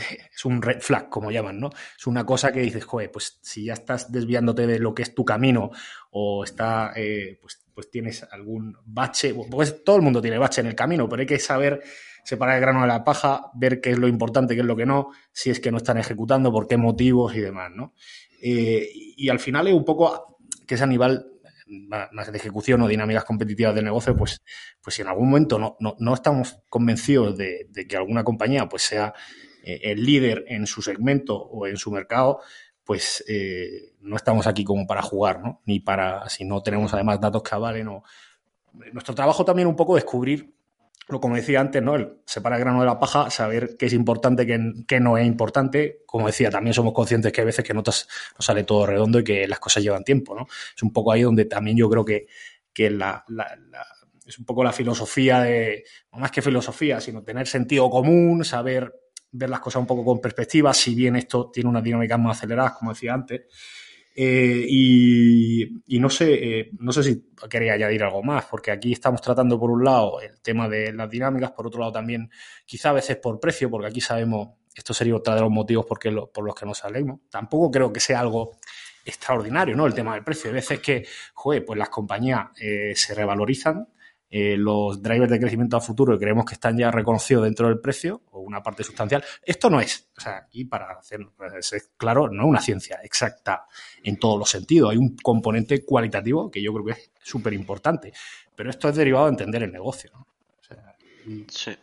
un 0.46 0.62
red 0.62 0.80
flag, 0.80 1.10
como 1.10 1.32
llaman, 1.32 1.60
¿no? 1.60 1.72
Es 1.98 2.06
una 2.06 2.26
cosa 2.26 2.52
que 2.52 2.62
dices, 2.62 2.86
joder, 2.86 3.12
pues 3.12 3.40
si 3.42 3.66
ya 3.66 3.74
estás 3.74 4.12
desviándote 4.12 4.68
de 4.68 4.80
lo 4.80 4.94
que 4.94 5.02
es 5.02 5.16
tu 5.16 5.26
camino 5.26 5.72
o 6.12 6.44
está, 6.44 6.94
eh, 6.96 7.40
pues, 7.42 7.66
pues 7.74 7.90
tienes 7.90 8.24
algún 8.32 8.78
bache, 8.86 9.34
pues 9.34 9.84
todo 9.84 9.96
el 9.96 10.04
mundo 10.04 10.22
tiene 10.22 10.38
bache 10.38 10.62
en 10.62 10.68
el 10.68 10.76
camino, 10.76 11.10
pero 11.10 11.22
hay 11.22 11.26
que 11.26 11.40
saber 11.40 11.82
separar 12.24 12.56
el 12.56 12.62
grano 12.62 12.82
de 12.82 12.88
la 12.88 13.04
paja, 13.04 13.50
ver 13.56 13.82
qué 13.82 13.90
es 13.90 13.98
lo 13.98 14.08
importante, 14.08 14.54
qué 14.54 14.62
es 14.62 14.68
lo 14.68 14.76
que 14.76 14.86
no, 14.86 15.10
si 15.32 15.50
es 15.50 15.60
que 15.60 15.72
no 15.72 15.78
están 15.78 15.98
ejecutando, 15.98 16.52
por 16.52 16.68
qué 16.68 16.78
motivos 16.78 17.36
y 17.36 17.42
demás, 17.42 17.72
¿no? 17.74 17.96
Eh, 18.42 18.90
y 18.94 19.28
al 19.30 19.40
final 19.40 19.68
es 19.68 19.74
un 19.74 19.84
poco 19.84 20.38
que 20.68 20.76
es 20.76 20.82
a 20.82 20.88
nivel 20.88 21.33
más 21.88 22.32
de 22.32 22.38
ejecución 22.38 22.82
o 22.82 22.88
dinámicas 22.88 23.26
competitivas 23.26 23.76
del 23.76 23.86
negocio, 23.86 24.16
pues, 24.16 24.42
pues 24.82 24.96
si 24.96 25.02
en 25.02 25.08
algún 25.08 25.30
momento 25.30 25.60
no, 25.60 25.76
no, 25.80 25.96
no 26.00 26.14
estamos 26.14 26.60
convencidos 26.70 27.38
de, 27.38 27.70
que 27.88 27.98
alguna 27.98 28.24
compañía 28.24 28.68
pues 28.70 28.84
sea 28.84 29.14
eh, 29.64 29.80
el 29.84 30.06
líder 30.06 30.46
en 30.48 30.68
su 30.68 30.82
segmento 30.82 31.38
o 31.38 31.68
en 31.68 31.78
su 31.78 31.92
mercado, 31.92 32.40
pues 32.84 33.24
eh, 33.28 33.94
no 34.02 34.16
estamos 34.16 34.48
aquí 34.48 34.64
como 34.64 34.86
para 34.86 35.02
jugar, 35.02 35.42
¿no? 35.42 35.62
Ni 35.66 35.80
para, 35.80 36.28
si 36.30 36.46
no 36.46 36.62
tenemos 36.62 36.94
además 36.94 37.20
datos 37.20 37.44
que 37.44 37.56
avalen. 37.56 37.90
Nuestro 38.92 39.16
trabajo 39.16 39.46
también 39.46 39.68
un 39.68 39.76
poco 39.76 39.96
descubrir 39.96 40.54
como 41.08 41.36
decía 41.36 41.60
antes, 41.60 41.82
¿no? 41.82 41.96
El 41.96 42.22
separar 42.26 42.60
el 42.60 42.66
grano 42.66 42.80
de 42.80 42.86
la 42.86 43.00
paja, 43.00 43.30
saber 43.30 43.76
qué 43.78 43.88
es 43.88 43.94
importante, 43.94 44.46
qué, 44.46 45.00
no 45.00 45.18
es 45.18 45.26
importante. 45.26 46.02
Como 46.06 46.28
decía, 46.28 46.50
también 46.50 46.74
somos 46.74 46.94
conscientes 46.94 47.32
que 47.32 47.42
hay 47.42 47.46
veces 47.46 47.66
que 47.66 47.74
no, 47.74 47.84
te, 47.84 47.92
no, 47.92 48.42
sale 48.42 48.64
todo 48.64 48.86
redondo 48.86 49.20
y 49.20 49.24
que 49.24 49.48
las 49.48 49.60
cosas 49.60 49.84
llevan 49.84 50.04
tiempo, 50.04 50.36
¿no? 50.36 50.48
Es 50.76 50.82
un 50.84 50.94
poco 50.94 51.12
ahí 51.12 51.22
donde 51.22 51.46
también 51.46 51.78
yo 51.78 51.90
creo 51.90 52.06
que, 52.06 52.28
que 52.72 52.90
la, 52.90 53.26
es 54.26 54.40
un 54.40 54.46
poco 54.46 54.64
la 54.64 54.72
filosofía 54.72 55.42
de, 55.42 55.84
no 56.12 56.20
más 56.20 56.32
que 56.32 56.42
filosofía, 56.42 57.02
sino 57.02 57.24
tener 57.24 57.48
sentido 57.48 57.90
común, 57.90 58.46
saber 58.46 58.94
ver 59.32 59.50
las 59.50 59.60
cosas 59.60 59.82
un 59.82 59.88
poco 59.88 60.06
con 60.06 60.22
perspectiva, 60.22 60.74
si 60.74 60.96
bien 60.96 61.16
esto 61.16 61.50
tiene 61.52 61.70
unas 61.70 61.84
dinámicas 61.84 62.20
más 62.20 62.38
aceleradas, 62.38 62.74
como 62.74 62.94
decía 62.94 63.14
antes. 63.14 63.42
Eh, 64.16 64.66
y, 64.68 66.00
no 66.00 66.10
sé, 66.10 66.60
eh, 66.60 66.72
no 66.80 66.92
sé 66.92 67.04
si 67.04 67.32
quería 67.50 67.74
añadir 67.74 68.04
algo 68.04 68.22
más, 68.22 68.46
porque 68.46 68.72
aquí 68.72 68.92
estamos 68.92 69.22
tratando 69.22 69.60
por 69.60 69.72
un 69.72 69.84
lado 69.84 70.22
el 70.22 70.40
tema 70.42 70.70
de 70.70 70.94
las 70.94 71.10
dinámicas, 71.10 71.52
por 71.52 71.68
otro 71.68 71.80
lado 71.80 71.94
también 71.94 72.30
quizá 72.66 72.90
a 72.90 72.94
veces 72.94 73.18
por 73.18 73.40
precio, 73.40 73.70
porque 73.70 73.88
aquí 73.88 74.02
sabemos, 74.02 74.50
esto 74.76 74.94
sería 74.94 75.16
otro 75.16 75.34
de 75.34 75.42
los 75.42 75.50
motivos 75.50 75.86
por 75.86 76.44
los 76.44 76.56
que 76.56 76.66
nos 76.66 76.78
salimos. 76.78 77.22
Tampoco 77.30 77.72
creo 77.72 77.92
que 77.92 78.00
sea 78.00 78.20
algo 78.20 78.60
extraordinario, 79.06 79.76
¿no? 79.76 79.86
El 79.86 79.94
tema 79.94 80.14
del 80.14 80.24
precio. 80.24 80.50
Hay 80.50 80.56
veces 80.56 80.80
que, 80.80 81.06
joder, 81.34 81.66
pues 81.66 81.78
las 81.78 81.90
compañías 81.90 82.48
eh, 82.60 82.94
se 82.96 83.14
revalorizan, 83.14 83.88
eh, 84.36 84.58
los 84.58 85.00
drivers 85.00 85.30
de 85.30 85.40
crecimiento 85.40 85.78
a 85.78 85.80
futuro 85.80 86.14
que 86.14 86.24
creemos 86.24 86.46
que 86.46 86.56
están 86.56 86.76
ya 86.76 86.90
reconocidos 86.90 87.44
dentro 87.44 87.68
del 87.68 87.80
precio 87.80 88.24
o 88.32 88.40
una 88.40 88.64
parte 88.64 88.84
sustancial. 88.84 89.24
Esto 89.44 89.70
no 89.70 89.80
es, 89.80 90.10
o 90.18 90.22
sea, 90.22 90.38
aquí 90.38 90.66
para 90.66 90.94
hacer 90.98 91.20
pues, 91.38 91.92
claro, 91.96 92.28
no 92.30 92.42
es 92.42 92.50
una 92.50 92.60
ciencia 92.60 93.00
exacta 93.04 93.68
en 94.04 94.18
todos 94.18 94.40
los 94.40 94.50
sentidos. 94.50 94.90
Hay 94.90 94.98
un 94.98 95.16
componente 95.18 95.86
cualitativo 95.86 96.50
que 96.50 96.64
yo 96.64 96.74
creo 96.74 96.84
que 96.84 96.92
es 96.94 97.12
súper 97.22 97.54
importante, 97.54 98.12
pero 98.56 98.72
esto 98.72 98.90
es 98.90 98.96
derivado 98.96 99.26
de 99.26 99.34
entender 99.34 99.62
el 99.62 99.72
negocio. 99.72 100.10
¿no? 100.16 100.22
O 100.22 100.64
sea. 100.64 100.96
Sí. 101.50 101.78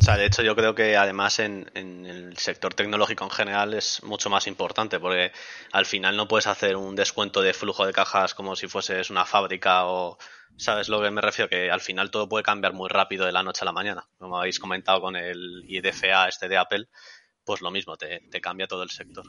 O 0.00 0.02
sea, 0.02 0.16
de 0.16 0.26
hecho, 0.26 0.42
yo 0.42 0.56
creo 0.56 0.74
que 0.74 0.96
además 0.96 1.38
en, 1.38 1.70
en, 1.74 2.04
el 2.06 2.36
sector 2.36 2.74
tecnológico 2.74 3.22
en 3.22 3.30
general 3.30 3.74
es 3.74 4.02
mucho 4.02 4.28
más 4.28 4.48
importante, 4.48 4.98
porque 4.98 5.30
al 5.70 5.86
final 5.86 6.16
no 6.16 6.26
puedes 6.26 6.48
hacer 6.48 6.74
un 6.74 6.96
descuento 6.96 7.42
de 7.42 7.54
flujo 7.54 7.86
de 7.86 7.92
cajas 7.92 8.34
como 8.34 8.56
si 8.56 8.66
fueses 8.66 9.10
una 9.10 9.24
fábrica 9.24 9.86
o, 9.86 10.18
¿Sabes 10.56 10.88
lo 10.88 11.02
que 11.02 11.10
me 11.10 11.20
refiero? 11.20 11.48
Que 11.48 11.70
al 11.70 11.80
final 11.80 12.10
todo 12.10 12.28
puede 12.28 12.44
cambiar 12.44 12.72
muy 12.72 12.88
rápido 12.88 13.26
de 13.26 13.32
la 13.32 13.42
noche 13.42 13.60
a 13.62 13.64
la 13.64 13.72
mañana. 13.72 14.06
Como 14.18 14.38
habéis 14.38 14.58
comentado 14.58 15.00
con 15.00 15.16
el 15.16 15.64
IDFA 15.66 16.28
este 16.28 16.48
de 16.48 16.56
Apple, 16.56 16.88
pues 17.44 17.60
lo 17.60 17.70
mismo, 17.70 17.96
te, 17.96 18.20
te 18.30 18.40
cambia 18.40 18.66
todo 18.66 18.82
el 18.82 18.90
sector. 18.90 19.24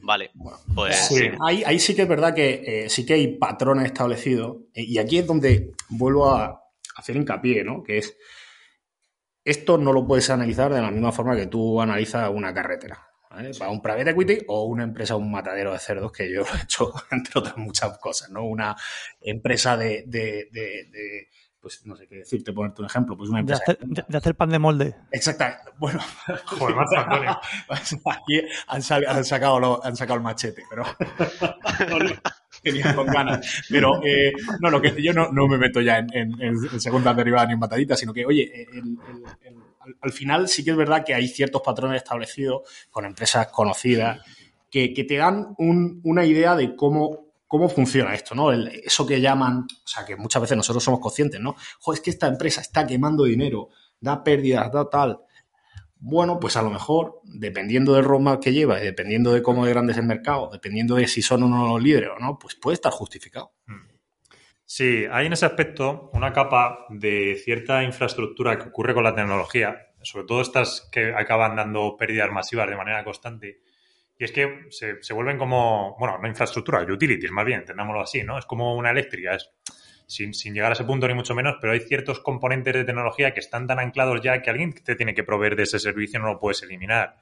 Vale, 0.00 0.30
pues... 0.74 1.08
Sí. 1.08 1.30
Ahí, 1.46 1.62
ahí, 1.64 1.78
sí 1.78 1.94
que 1.94 2.02
es 2.02 2.08
verdad 2.08 2.34
que 2.34 2.62
eh, 2.66 2.90
sí 2.90 3.04
que 3.04 3.14
hay 3.14 3.36
patrones 3.36 3.86
establecidos 3.86 4.56
y 4.74 4.98
aquí 4.98 5.18
es 5.18 5.26
donde 5.26 5.72
vuelvo 5.90 6.30
a 6.30 6.62
hacer 6.96 7.16
hincapié, 7.16 7.64
¿no? 7.64 7.82
Que 7.82 7.98
es, 7.98 8.16
esto 9.44 9.76
no 9.76 9.92
lo 9.92 10.06
puedes 10.06 10.30
analizar 10.30 10.72
de 10.72 10.80
la 10.80 10.90
misma 10.90 11.12
forma 11.12 11.36
que 11.36 11.46
tú 11.46 11.80
analizas 11.80 12.30
una 12.30 12.54
carretera. 12.54 13.11
¿Vale? 13.32 13.52
Para 13.58 13.70
un 13.70 13.80
private 13.80 14.10
equity 14.10 14.38
o 14.48 14.64
una 14.64 14.84
empresa, 14.84 15.16
un 15.16 15.30
matadero 15.30 15.72
de 15.72 15.78
cerdos, 15.78 16.12
que 16.12 16.30
yo 16.30 16.40
lo 16.40 16.46
he 16.54 16.62
hecho, 16.62 16.92
entre 17.10 17.32
otras 17.40 17.56
muchas 17.56 17.98
cosas, 17.98 18.30
¿no? 18.30 18.44
Una 18.44 18.76
empresa 19.20 19.76
de, 19.76 20.04
de, 20.06 20.48
de, 20.52 20.88
de 20.90 21.28
pues 21.60 21.86
no 21.86 21.94
sé 21.94 22.08
qué 22.08 22.16
decirte, 22.16 22.52
ponerte 22.52 22.82
un 22.82 22.86
ejemplo, 22.86 23.16
pues 23.16 23.30
una 23.30 23.38
empresa... 23.38 23.62
De 23.64 23.72
hacer, 23.72 23.86
de, 23.86 24.04
de 24.08 24.18
hacer 24.18 24.34
pan 24.34 24.50
de 24.50 24.58
molde. 24.58 24.96
Exactamente. 25.12 25.70
Bueno, 25.78 26.00
Joder, 26.46 26.74
más 26.74 26.90
aquí 28.06 28.42
han, 28.66 28.82
sal, 28.82 29.04
han, 29.06 29.24
sacado 29.24 29.60
lo, 29.60 29.84
han 29.84 29.94
sacado 29.94 30.16
el 30.16 30.24
machete, 30.24 30.64
pero 30.68 30.84
tenía 32.62 32.92
con 32.96 33.06
ganas. 33.06 33.64
Pero 33.70 34.04
eh, 34.04 34.32
no, 34.60 34.70
lo 34.70 34.82
que 34.82 35.00
yo 35.00 35.12
no, 35.12 35.30
no 35.30 35.46
me 35.46 35.56
meto 35.56 35.80
ya 35.80 35.98
en, 35.98 36.12
en, 36.12 36.32
en 36.40 36.80
segundas 36.80 37.16
derivadas 37.16 37.46
ni 37.46 37.54
en 37.54 37.60
bataditas, 37.60 38.00
sino 38.00 38.12
que, 38.12 38.26
oye, 38.26 38.50
el, 38.72 38.78
el, 38.78 39.22
el 39.42 39.61
al, 39.84 39.96
al, 40.00 40.12
final 40.12 40.48
sí 40.48 40.64
que 40.64 40.70
es 40.70 40.76
verdad 40.76 41.04
que 41.04 41.14
hay 41.14 41.28
ciertos 41.28 41.62
patrones 41.62 41.96
establecidos 41.98 42.62
con 42.90 43.04
empresas 43.04 43.48
conocidas 43.48 44.20
que, 44.72 45.04
te 45.06 45.16
dan 45.16 45.54
un, 45.58 46.00
una 46.02 46.24
idea 46.24 46.56
de 46.56 46.74
cómo, 46.74 47.26
cómo 47.46 47.68
funciona 47.68 48.14
esto, 48.14 48.34
¿no? 48.34 48.50
Eso 48.52 49.06
que 49.06 49.20
llaman, 49.20 49.66
o 49.84 49.86
sea, 49.86 50.04
que 50.06 50.16
muchas 50.16 50.40
veces 50.40 50.56
nosotros 50.56 50.82
somos 50.82 50.98
conscientes, 50.98 51.40
¿no? 51.40 51.54
Joder, 51.78 51.98
es 51.98 52.04
que 52.04 52.10
esta 52.10 52.26
empresa 52.26 52.62
está 52.62 52.86
quemando 52.86 53.24
dinero, 53.24 53.68
da 54.00 54.24
pérdidas, 54.24 54.72
da 54.72 54.88
tal. 54.88 55.20
Bueno, 55.98 56.40
pues 56.40 56.56
a 56.56 56.62
lo 56.62 56.70
mejor, 56.70 57.20
dependiendo 57.22 57.92
del 57.92 58.04
roadmap 58.04 58.42
que 58.42 58.52
lleva 58.52 58.80
y 58.80 58.84
dependiendo 58.84 59.32
de 59.32 59.42
cómo 59.42 59.66
de 59.66 59.72
grande 59.72 59.92
es 59.92 59.98
el 59.98 60.06
mercado, 60.06 60.48
dependiendo 60.50 60.96
de 60.96 61.06
si 61.06 61.20
son 61.20 61.42
o 61.42 61.48
no 61.48 61.68
los 61.68 61.82
líderes 61.82 62.10
o 62.16 62.18
no, 62.18 62.38
pues 62.38 62.56
puede 62.56 62.74
estar 62.74 62.90
justificado. 62.90 63.52
Sí, 64.74 65.04
hay 65.10 65.26
en 65.26 65.34
ese 65.34 65.44
aspecto 65.44 66.08
una 66.14 66.32
capa 66.32 66.86
de 66.88 67.38
cierta 67.44 67.82
infraestructura 67.82 68.56
que 68.56 68.70
ocurre 68.70 68.94
con 68.94 69.04
la 69.04 69.14
tecnología, 69.14 69.88
sobre 70.00 70.26
todo 70.26 70.40
estas 70.40 70.88
que 70.90 71.12
acaban 71.12 71.56
dando 71.56 71.94
pérdidas 71.94 72.30
masivas 72.30 72.70
de 72.70 72.76
manera 72.76 73.04
constante. 73.04 73.60
Y 74.18 74.24
es 74.24 74.32
que 74.32 74.68
se, 74.70 75.02
se 75.02 75.12
vuelven 75.12 75.36
como, 75.36 75.94
bueno, 75.98 76.16
no 76.16 76.26
infraestructura, 76.26 76.90
utilities 76.90 77.30
más 77.30 77.44
bien, 77.44 77.60
entendámoslo 77.60 78.00
así, 78.00 78.22
¿no? 78.22 78.38
Es 78.38 78.46
como 78.46 78.74
una 78.74 78.92
eléctrica, 78.92 79.34
es, 79.34 79.50
sin, 80.06 80.32
sin, 80.32 80.54
llegar 80.54 80.70
a 80.70 80.72
ese 80.72 80.84
punto 80.84 81.06
ni 81.06 81.12
mucho 81.12 81.34
menos, 81.34 81.56
pero 81.60 81.74
hay 81.74 81.80
ciertos 81.80 82.20
componentes 82.20 82.72
de 82.72 82.84
tecnología 82.84 83.34
que 83.34 83.40
están 83.40 83.66
tan 83.66 83.78
anclados 83.78 84.22
ya 84.22 84.40
que 84.40 84.48
alguien 84.48 84.72
te 84.72 84.96
tiene 84.96 85.12
que 85.12 85.22
proveer 85.22 85.54
de 85.54 85.64
ese 85.64 85.80
servicio 85.80 86.18
no 86.18 86.32
lo 86.32 86.38
puedes 86.38 86.62
eliminar. 86.62 87.18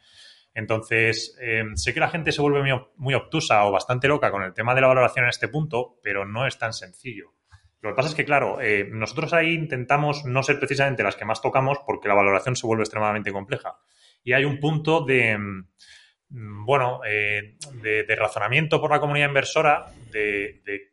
Entonces, 0.55 1.37
eh, 1.41 1.65
sé 1.75 1.93
que 1.95 1.99
la 1.99 2.11
gente 2.11 2.31
se 2.31 2.43
vuelve 2.43 2.63
muy, 2.63 2.81
muy 2.95 3.15
obtusa 3.15 3.65
o 3.65 3.73
bastante 3.73 4.07
loca 4.07 4.31
con 4.31 4.45
el 4.45 4.55
tema 4.55 4.73
de 4.73 4.83
la 4.83 4.87
valoración 4.87 5.25
en 5.25 5.31
este 5.31 5.49
punto, 5.49 5.99
pero 6.01 6.25
no 6.25 6.47
es 6.47 6.57
tan 6.57 6.73
sencillo. 6.73 7.33
Lo 7.83 7.91
que 7.91 7.97
pasa 7.97 8.11
es 8.11 8.15
que, 8.15 8.25
claro, 8.25 8.61
eh, 8.61 8.87
nosotros 8.91 9.33
ahí 9.33 9.55
intentamos 9.55 10.25
no 10.27 10.43
ser 10.43 10.59
precisamente 10.59 11.03
las 11.03 11.17
que 11.17 11.25
más 11.25 11.41
tocamos 11.41 11.79
porque 11.87 12.09
la 12.09 12.15
valoración 12.15 12.55
se 12.57 12.67
vuelve 12.67 12.83
extremadamente 12.83 13.33
compleja. 13.33 13.79
Y 14.23 14.35
hay 14.35 14.45
un 14.45 14.61
punto 14.61 15.05
de, 15.05 15.39
mm, 15.39 16.65
bueno, 16.67 17.01
eh, 17.07 17.57
de, 17.83 18.17
razonamiento 18.17 18.81
por 18.81 18.91
la 18.91 19.01
comunidad 19.01 19.29
inversora 19.29 19.87
de, 20.13 20.61
de, 20.65 20.93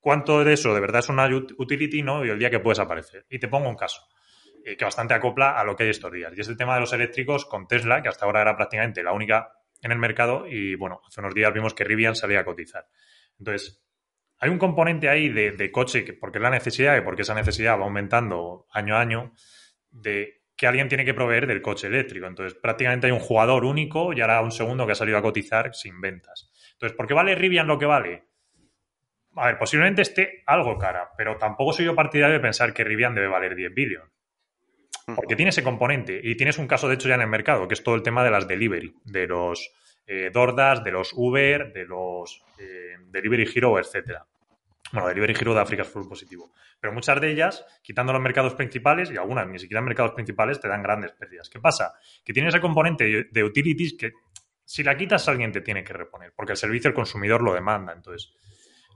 cuánto 0.00 0.44
de 0.44 0.52
eso 0.52 0.72
de 0.74 0.80
verdad 0.80 1.00
es 1.00 1.08
una 1.08 1.26
utility, 1.26 2.02
¿no? 2.02 2.24
Y 2.24 2.30
el 2.30 2.38
día 2.38 2.50
que 2.50 2.60
puedes 2.60 2.78
aparecer. 2.78 3.26
Y 3.28 3.38
te 3.38 3.48
pongo 3.48 3.68
un 3.68 3.76
caso. 3.76 4.02
eh, 4.64 4.76
que 4.76 4.84
bastante 4.84 5.14
acopla 5.14 5.58
a 5.58 5.64
lo 5.64 5.74
que 5.74 5.84
hay 5.84 5.90
estos 5.90 6.12
días. 6.12 6.32
Y 6.36 6.40
es 6.40 6.48
el 6.48 6.56
tema 6.56 6.74
de 6.74 6.80
los 6.80 6.92
eléctricos 6.92 7.46
con 7.46 7.66
Tesla, 7.66 8.02
que 8.02 8.08
hasta 8.08 8.26
ahora 8.26 8.42
era 8.42 8.56
prácticamente 8.56 9.02
la 9.02 9.12
única 9.12 9.52
en 9.82 9.92
el 9.92 9.98
mercado 9.98 10.46
y 10.46 10.74
bueno, 10.74 11.00
hace 11.06 11.20
unos 11.20 11.34
días 11.34 11.52
vimos 11.52 11.74
que 11.74 11.84
Rivian 11.84 12.14
salía 12.14 12.40
a 12.40 12.44
cotizar. 12.44 12.86
Entonces, 13.38 13.82
hay 14.40 14.50
un 14.50 14.58
componente 14.58 15.08
ahí 15.08 15.28
de, 15.28 15.70
coche, 15.72 16.04
que, 16.04 16.12
porque 16.12 16.38
es 16.38 16.42
la 16.42 16.50
necesidad 16.50 16.96
y 16.96 17.00
porque 17.00 17.22
esa 17.22 17.34
necesidad 17.34 17.78
va 17.78 17.84
aumentando 17.84 18.66
año 18.70 18.96
a 18.96 19.00
año, 19.00 19.32
de 19.90 20.42
que 20.56 20.66
alguien 20.66 20.88
tiene 20.88 21.04
que 21.04 21.14
proveer 21.14 21.46
del 21.46 21.62
coche 21.62 21.86
eléctrico. 21.86 22.26
Entonces, 22.26 22.58
prácticamente 22.58 23.06
hay 23.06 23.12
un 23.12 23.20
jugador 23.20 23.64
único 23.64 24.12
y 24.12 24.20
ahora 24.20 24.40
un 24.40 24.52
segundo 24.52 24.86
que 24.86 24.92
ha 24.92 24.96
salido 24.96 25.18
a 25.18 25.22
cotizar 25.22 25.74
sin 25.74 26.00
ventas. 26.00 26.50
Entonces, 26.72 26.96
¿por 26.96 27.06
qué 27.06 27.14
vale 27.14 27.34
Rivian 27.34 27.66
lo 27.66 27.78
que 27.78 27.86
vale? 27.86 28.24
A 29.36 29.46
ver, 29.46 29.58
posiblemente 29.58 30.02
esté 30.02 30.42
algo 30.46 30.78
cara, 30.78 31.10
pero 31.16 31.36
tampoco 31.36 31.72
soy 31.72 31.84
yo 31.84 31.94
partidario 31.94 32.34
de 32.34 32.40
pensar 32.40 32.72
que 32.72 32.84
Rivian 32.84 33.14
debe 33.14 33.28
valer 33.28 33.54
10 33.54 33.74
billones. 33.74 34.12
Porque 35.14 35.36
tiene 35.36 35.50
ese 35.50 35.62
componente. 35.62 36.20
Y 36.22 36.36
tienes 36.36 36.58
un 36.58 36.66
caso, 36.66 36.88
de 36.88 36.94
hecho, 36.94 37.08
ya 37.08 37.14
en 37.14 37.22
el 37.22 37.28
mercado, 37.28 37.66
que 37.66 37.74
es 37.74 37.82
todo 37.82 37.94
el 37.94 38.02
tema 38.02 38.24
de 38.24 38.30
las 38.30 38.46
delivery, 38.46 38.94
de 39.04 39.26
los 39.26 39.70
eh, 40.08 40.30
Dordas, 40.32 40.82
de 40.82 40.90
los 40.90 41.12
Uber, 41.14 41.72
de 41.72 41.84
los 41.84 42.42
eh, 42.58 42.96
Delivery 43.10 43.48
Hero, 43.54 43.78
etcétera. 43.78 44.26
Bueno, 44.90 45.08
Delivery 45.08 45.34
Hero 45.38 45.54
de 45.54 45.60
África 45.60 45.82
es 45.82 45.88
full 45.88 46.08
positivo. 46.08 46.50
Pero 46.80 46.94
muchas 46.94 47.20
de 47.20 47.30
ellas, 47.30 47.64
quitando 47.82 48.12
los 48.14 48.22
mercados 48.22 48.54
principales, 48.54 49.10
y 49.10 49.18
algunas 49.18 49.46
ni 49.46 49.58
siquiera 49.58 49.80
en 49.80 49.84
mercados 49.84 50.12
principales, 50.12 50.60
te 50.60 50.66
dan 50.66 50.82
grandes 50.82 51.12
pérdidas. 51.12 51.50
¿Qué 51.50 51.60
pasa? 51.60 51.92
Que 52.24 52.32
tiene 52.32 52.48
ese 52.48 52.60
componente 52.60 53.28
de 53.30 53.44
utilities 53.44 53.94
que 53.98 54.12
si 54.64 54.82
la 54.82 54.96
quitas 54.96 55.28
alguien 55.28 55.52
te 55.52 55.60
tiene 55.60 55.84
que 55.84 55.92
reponer, 55.92 56.32
porque 56.34 56.52
el 56.52 56.58
servicio 56.58 56.88
el 56.88 56.94
consumidor 56.94 57.42
lo 57.42 57.52
demanda. 57.52 57.92
Entonces, 57.92 58.34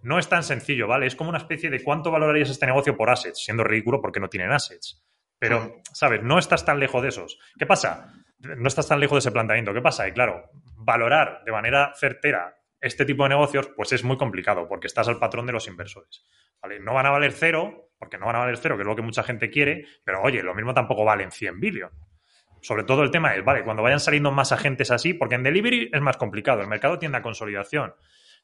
no 0.02 0.18
es 0.18 0.28
tan 0.28 0.42
sencillo, 0.42 0.86
¿vale? 0.86 1.06
Es 1.06 1.14
como 1.14 1.28
una 1.30 1.38
especie 1.38 1.70
de 1.70 1.82
cuánto 1.82 2.10
valorarías 2.10 2.50
este 2.50 2.66
negocio 2.66 2.96
por 2.96 3.10
assets, 3.10 3.44
siendo 3.44 3.64
ridículo 3.64 4.00
porque 4.00 4.20
no 4.20 4.28
tienen 4.28 4.50
assets. 4.50 5.02
Pero, 5.38 5.82
¿sabes? 5.92 6.22
No 6.22 6.38
estás 6.38 6.64
tan 6.64 6.78
lejos 6.78 7.02
de 7.02 7.08
esos. 7.08 7.38
¿Qué 7.58 7.66
pasa? 7.66 8.12
No 8.42 8.68
estás 8.68 8.88
tan 8.88 9.00
lejos 9.00 9.16
de 9.16 9.18
ese 9.20 9.32
planteamiento. 9.32 9.72
¿Qué 9.72 9.80
pasa? 9.80 10.08
Y 10.08 10.12
claro, 10.12 10.50
valorar 10.76 11.42
de 11.44 11.52
manera 11.52 11.92
certera 11.94 12.56
este 12.80 13.04
tipo 13.04 13.22
de 13.22 13.30
negocios, 13.30 13.70
pues 13.76 13.92
es 13.92 14.02
muy 14.02 14.16
complicado, 14.16 14.66
porque 14.68 14.88
estás 14.88 15.06
al 15.08 15.18
patrón 15.18 15.46
de 15.46 15.52
los 15.52 15.68
inversores. 15.68 16.24
No 16.80 16.94
van 16.94 17.06
a 17.06 17.10
valer 17.10 17.32
cero, 17.32 17.90
porque 17.98 18.18
no 18.18 18.26
van 18.26 18.36
a 18.36 18.40
valer 18.40 18.56
cero, 18.56 18.76
que 18.76 18.82
es 18.82 18.86
lo 18.86 18.96
que 18.96 19.02
mucha 19.02 19.22
gente 19.22 19.50
quiere, 19.50 19.86
pero 20.04 20.20
oye, 20.22 20.42
lo 20.42 20.54
mismo 20.54 20.74
tampoco 20.74 21.04
valen 21.04 21.30
100 21.30 21.60
billones. 21.60 21.96
Sobre 22.60 22.84
todo 22.84 23.02
el 23.02 23.10
tema 23.10 23.34
es, 23.34 23.44
vale, 23.44 23.62
cuando 23.64 23.82
vayan 23.82 24.00
saliendo 24.00 24.30
más 24.32 24.52
agentes 24.52 24.90
así, 24.90 25.14
porque 25.14 25.36
en 25.36 25.44
delivery 25.44 25.90
es 25.92 26.00
más 26.00 26.16
complicado, 26.16 26.60
el 26.60 26.68
mercado 26.68 26.98
tiende 26.98 27.18
a 27.18 27.22
consolidación. 27.22 27.94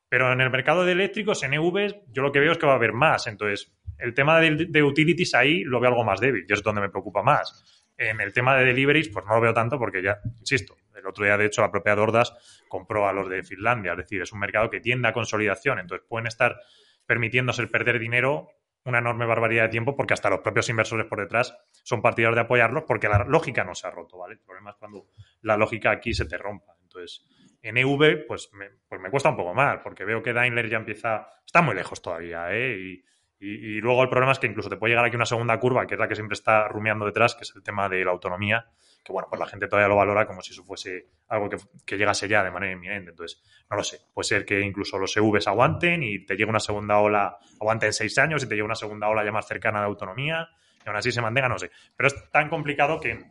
Pero 0.09 0.33
en 0.33 0.41
el 0.41 0.51
mercado 0.51 0.85
de 0.85 0.93
eléctricos, 0.93 1.43
en 1.43 1.55
EVs, 1.55 1.97
yo 2.09 2.23
lo 2.23 2.33
que 2.33 2.41
veo 2.41 2.53
es 2.53 2.59
que 2.59 2.67
va 2.67 2.73
a 2.73 2.77
haber 2.77 2.93
más. 2.93 3.27
Entonces, 3.27 3.73
el 3.99 4.15
tema 4.15 4.41
de, 4.41 4.83
utilities 4.83 5.35
ahí 5.35 5.65
lo 5.65 5.81
veo 5.81 5.91
algo 5.91 6.05
más 6.05 6.21
débil 6.21 6.47
y 6.49 6.53
es 6.53 6.63
donde 6.63 6.81
me 6.81 6.89
preocupa 6.89 7.23
más. 7.23 7.78
En 7.99 8.21
el 8.21 8.33
tema 8.33 8.57
de 8.57 8.65
deliveries, 8.65 9.09
pues 9.09 9.27
no 9.27 9.35
lo 9.35 9.41
veo 9.41 9.53
tanto 9.53 9.79
porque 9.79 10.01
ya, 10.01 10.21
insisto, 10.39 10.77
el 10.95 11.07
otro 11.07 11.25
día, 11.25 11.37
de 11.37 11.47
hecho, 11.47 11.61
la 11.61 11.71
propia 11.71 11.95
Dordas 11.95 12.35
compró 12.69 13.09
a 13.09 13.13
los 13.13 13.29
de 13.29 13.43
Finlandia. 13.43 13.93
Es 13.93 13.99
decir, 13.99 14.23
es 14.23 14.33
un 14.33 14.39
mercado 14.39 14.71
que 14.71 14.81
tiende 14.81 15.09
a 15.09 15.13
consolidación. 15.13 15.79
Entonces, 15.79 16.07
pueden 16.09 16.27
estar 16.27 16.61
permitiéndose 17.07 17.67
perder 17.67 17.99
dinero 17.99 18.51
una 18.85 18.99
enorme 18.99 19.27
barbaridad 19.27 19.65
de 19.65 19.69
tiempo 19.69 19.97
porque 19.97 20.15
hasta 20.15 20.31
los 20.31 20.41
propios 20.41 20.69
inversores 20.69 21.07
por 21.07 21.21
detrás 21.21 21.57
son 21.83 22.01
partidarios 22.01 22.37
de 22.37 22.43
apoyarlos 22.43 22.85
porque 22.87 23.09
la 23.09 23.25
lógica 23.25 23.65
no 23.65 23.75
se 23.75 23.87
ha 23.87 23.91
roto, 23.91 24.19
¿vale? 24.19 24.35
El 24.35 24.41
problema 24.41 24.71
es 24.71 24.77
cuando 24.77 25.09
la 25.43 25.57
lógica 25.57 25.91
aquí 25.91 26.15
se 26.15 26.25
te 26.25 26.39
rompa. 26.39 26.75
Entonces, 26.83 27.27
en 27.61 27.77
EV, 27.77 28.27
pues 28.27 28.51
me, 28.53 28.71
pues 28.89 29.01
me 29.01 29.11
cuesta 29.11 29.29
un 29.29 29.37
poco 29.37 29.53
más 29.53 29.81
porque 29.83 30.05
veo 30.05 30.23
que 30.23 30.33
Daimler 30.33 30.69
ya 30.69 30.79
empieza... 30.79 31.29
Está 31.45 31.61
muy 31.61 31.75
lejos 31.75 32.01
todavía, 32.01 32.47
¿eh? 32.55 33.03
Y, 33.41 33.81
luego 33.81 34.03
el 34.03 34.09
problema 34.09 34.33
es 34.33 34.41
que 34.41 34.49
incluso 34.49 34.69
te 34.69 34.77
puede 34.77 34.93
llegar 34.93 35.05
aquí 35.05 35.15
una 35.15 35.27
segunda 35.27 35.59
curva, 35.61 35.87
que 35.87 35.95
es 35.95 36.01
la 36.01 36.09
que 36.09 36.17
siempre 36.17 36.35
está 36.35 36.67
rumiando 36.67 37.07
detrás, 37.07 37.37
que 37.37 37.45
es 37.45 37.53
el 37.55 37.63
tema 37.63 37.89
de 37.89 38.05
la 38.05 38.11
autonomía, 38.11 38.67
que 39.05 39.13
bueno, 39.13 39.29
pues 39.31 39.39
la 39.39 39.47
gente 39.47 39.69
todavía 39.69 39.89
lo 39.89 39.95
valora 39.95 40.27
como 40.27 40.43
si 40.43 40.53
eso 40.53 40.65
fuese 40.65 41.07
algo 41.29 41.49
que, 41.87 41.97
llegase 41.97 42.27
ya 42.27 42.43
de 42.43 42.51
manera 42.51 42.73
inminente. 42.73 43.11
Entonces, 43.11 43.41
no 43.71 43.77
lo 43.77 43.85
sé. 43.85 44.01
Puede 44.13 44.27
ser 44.27 44.45
que 44.45 44.61
incluso 44.61 44.99
los 44.99 45.17
EVs 45.17 45.47
aguanten 45.47 46.03
y 46.03 46.27
te 46.27 46.35
llegue 46.35 46.51
una 46.51 46.59
segunda 46.59 46.99
ola, 46.99 47.39
aguanten 47.61 47.93
seis 47.93 48.19
años 48.19 48.43
y 48.43 48.49
te 48.49 48.57
llegue 48.57 48.65
una 48.65 48.75
segunda 48.75 49.09
ola 49.09 49.25
ya 49.25 49.31
más 49.31 49.47
cercana 49.47 49.81
de 49.81 49.87
autonomía 49.87 50.49
y 50.85 50.89
aún 50.89 50.97
así 50.97 51.13
se 51.13 51.23
mantenga, 51.23 51.49
no 51.49 51.59
sé. 51.59 51.71
Pero 51.97 52.09
es 52.09 52.31
tan 52.31 52.49
complicado 52.49 52.99
que, 52.99 53.25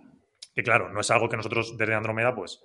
que 0.56 0.64
claro, 0.64 0.90
no 0.90 1.02
es 1.02 1.12
algo 1.12 1.28
que 1.28 1.36
nosotros 1.36 1.78
desde 1.78 1.96
Andromeda, 1.96 2.34
pues 2.34 2.64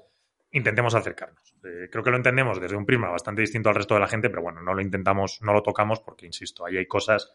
intentemos 0.53 0.95
acercarnos. 0.95 1.55
Eh, 1.65 1.89
creo 1.91 2.05
que 2.05 2.11
lo 2.11 2.17
entendemos 2.17 2.61
desde 2.61 2.77
un 2.77 2.87
prisma 2.87 3.11
bastante 3.11 3.41
distinto 3.41 3.69
al 3.69 3.75
resto 3.75 3.95
de 3.95 4.01
la 4.01 4.09
gente, 4.09 4.31
pero 4.31 4.43
bueno, 4.43 4.63
no 4.63 4.75
lo 4.75 4.83
intentamos, 4.83 5.41
no 5.43 5.53
lo 5.53 5.63
tocamos 5.63 6.01
porque, 6.01 6.27
insisto, 6.27 6.65
ahí 6.65 6.77
hay 6.77 6.87
cosas 6.87 7.35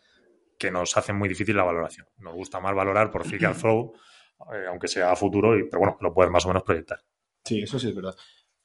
que 0.58 0.72
nos 0.72 0.96
hacen 0.98 1.16
muy 1.16 1.28
difícil 1.28 1.56
la 1.56 1.64
valoración. 1.64 2.08
Nos 2.18 2.34
gusta 2.34 2.60
más 2.60 2.74
valorar 2.74 3.12
por 3.12 3.26
free 3.26 3.40
flow, 3.54 3.94
eh, 4.54 4.66
aunque 4.70 4.88
sea 4.88 5.12
a 5.12 5.16
futuro, 5.16 5.58
y, 5.58 5.64
pero 5.66 5.80
bueno, 5.80 5.98
lo 6.00 6.14
puedes 6.14 6.32
más 6.32 6.46
o 6.46 6.50
menos 6.50 6.64
proyectar. 6.64 7.00
Sí, 7.44 7.62
eso 7.62 7.80
sí 7.80 7.90
es 7.90 7.96
verdad. 7.96 8.16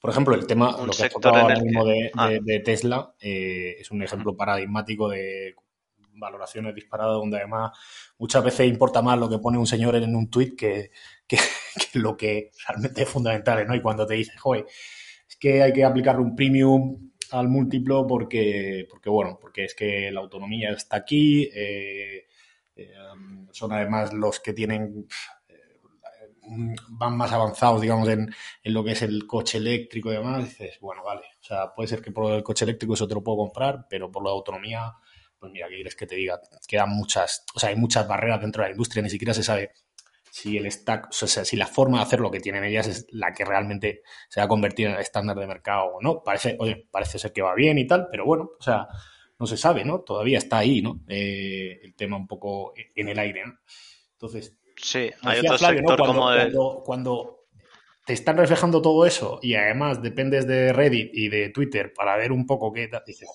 Por 0.01 0.11
ejemplo, 0.11 0.35
el 0.35 0.47
tema, 0.47 0.77
lo 0.85 0.93
que 0.93 1.05
ha 1.05 1.09
tocado 1.09 1.37
ahora 1.37 1.61
mismo 1.61 1.85
ah. 2.17 2.29
de, 2.29 2.61
Tesla 2.61 3.15
eh, 3.21 3.77
es 3.79 3.91
un 3.93 4.03
ejemplo 4.03 4.37
paradigmático 4.37 5.09
de 5.09 5.55
valoraciones 6.14 6.75
disparadas 6.75 7.14
donde 7.14 7.38
además 7.38 7.72
muchas 8.18 8.44
veces 8.44 8.68
importa 8.68 9.03
más 9.03 9.18
lo 9.18 9.29
que 9.29 9.38
pone 9.38 9.59
un 9.59 9.66
señor 9.66 9.96
en 9.96 10.14
un 10.14 10.31
tuit 10.31 10.57
que, 10.57 10.90
que, 11.27 11.38
lo 11.94 12.16
que 12.16 12.51
realmente 12.66 13.03
es 13.03 13.09
fundamental, 13.09 13.66
¿no? 13.66 13.75
Y 13.75 13.83
cuando 13.83 14.07
te 14.07 14.14
dice, 14.14 14.37
joder, 14.38 14.66
es 15.29 15.37
que 15.37 15.62
hay 15.62 15.72
que 15.72 15.85
aplicarle 15.85 16.22
un 16.22 16.37
premium 16.37 17.11
al 17.33 17.48
múltiplo 17.48 18.07
porque, 18.07 18.87
porque 18.88 19.11
bueno, 19.11 19.38
porque 19.40 19.64
es 19.64 19.75
que 19.75 20.11
la 20.11 20.20
autonomía 20.20 20.70
está 20.70 20.98
aquí, 20.98 21.48
eh, 21.55 22.27
eh, 22.77 22.94
son 23.51 23.72
además 23.72 24.12
los 24.12 24.40
que 24.40 24.53
tienen 24.53 25.07
eh, 25.48 26.75
van 26.90 27.16
más 27.16 27.33
avanzados, 27.33 27.81
digamos, 27.81 28.09
en, 28.09 28.33
en, 28.62 28.75
lo 28.75 28.85
que 28.85 28.92
es 28.92 29.03
el 29.03 29.27
coche 29.27 29.59
eléctrico 29.59 30.11
y 30.11 30.16
demás, 30.16 30.44
dices, 30.44 30.79
bueno, 30.81 31.03
vale, 31.05 31.22
o 31.40 31.44
sea, 31.44 31.75
puede 31.75 31.88
ser 31.88 32.03
que 32.03 32.12
por 32.12 32.33
el 32.33 32.42
coche 32.42 32.64
eléctrico 32.64 32.94
eso 32.94 33.09
te 33.09 33.14
lo 33.14 33.22
puedo 33.22 33.38
comprar, 33.38 33.87
pero 33.88 34.11
por 34.11 34.25
la 34.25 34.31
autonomía, 34.31 34.92
pues 35.42 35.52
mira, 35.52 35.66
¿qué 35.68 35.74
quieres 35.74 35.96
que 35.96 36.07
te 36.07 36.14
diga? 36.14 36.40
Quedan 36.68 36.90
muchas, 36.90 37.44
o 37.52 37.59
sea, 37.59 37.70
hay 37.70 37.74
muchas 37.74 38.07
barreras 38.07 38.40
dentro 38.40 38.62
de 38.62 38.68
la 38.68 38.72
industria, 38.74 39.02
ni 39.02 39.11
siquiera 39.11 39.35
se 39.35 39.42
sabe 39.42 39.72
si 40.31 40.57
el 40.57 40.70
stack, 40.70 41.09
o 41.11 41.26
sea, 41.26 41.44
si 41.44 41.57
la 41.57 41.66
forma 41.66 41.98
de 41.98 42.05
hacer 42.05 42.20
lo 42.20 42.31
que 42.31 42.38
tienen 42.38 42.62
ellas 42.62 42.87
es 42.87 43.09
la 43.11 43.35
que 43.35 43.44
realmente 43.44 44.02
se 44.28 44.38
va 44.38 44.44
a 44.44 44.48
convertir 44.48 44.87
en 44.87 44.92
el 44.92 45.00
estándar 45.00 45.37
de 45.37 45.48
mercado 45.48 45.94
o 45.94 46.00
no. 46.00 46.22
Parece, 46.22 46.57
oye, 46.61 46.87
parece 46.92 47.18
ser 47.18 47.33
que 47.33 47.42
va 47.42 47.57
bien 47.57 47.76
y 47.76 47.88
tal, 47.88 48.07
pero 48.09 48.24
bueno, 48.24 48.50
o 48.57 48.62
sea, 48.62 48.87
no 49.37 49.46
se 49.46 49.57
sabe, 49.57 49.85
¿no? 49.85 50.02
Todavía 50.02 50.38
está 50.38 50.59
ahí, 50.59 50.81
¿no? 50.81 51.00
Eh, 51.09 51.81
el 51.83 51.96
tema 51.96 52.18
un 52.18 52.28
poco 52.28 52.72
en 52.94 53.09
el 53.09 53.18
aire, 53.18 53.44
¿no? 53.44 53.59
Entonces, 54.12 54.57
sí, 54.76 55.11
hay 55.22 55.40
otro 55.40 55.59
sector 55.59 55.96
cuando, 55.98 56.07
como 56.07 56.22
cuando, 56.22 56.83
cuando, 56.87 57.46
te 58.07 58.12
están 58.12 58.37
reflejando 58.37 58.81
todo 58.81 59.07
eso 59.07 59.40
y 59.42 59.57
además 59.57 60.02
dependes 60.02 60.46
de 60.46 60.72
Reddit 60.72 61.11
y 61.12 61.31
de 61.31 61.48
Twitter 61.48 61.92
para 61.92 62.16
ver 62.16 62.31
un 62.31 62.46
poco 62.46 62.72
qué 62.72 62.87
tal, 62.87 63.02
dices, 63.05 63.28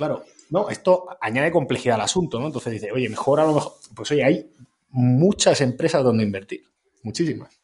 claro, 0.00 0.24
no, 0.48 0.70
esto 0.70 1.18
añade 1.20 1.52
complejidad 1.52 1.96
al 1.96 2.00
asunto, 2.00 2.40
¿no? 2.40 2.46
Entonces 2.46 2.72
dice, 2.72 2.90
oye, 2.90 3.06
mejor 3.10 3.38
a 3.38 3.44
lo 3.44 3.52
mejor, 3.52 3.72
pues 3.94 4.10
oye, 4.10 4.24
hay 4.24 4.50
muchas 4.88 5.60
empresas 5.60 6.02
donde 6.02 6.24
invertir, 6.24 6.64
muchísimas. 7.02 7.60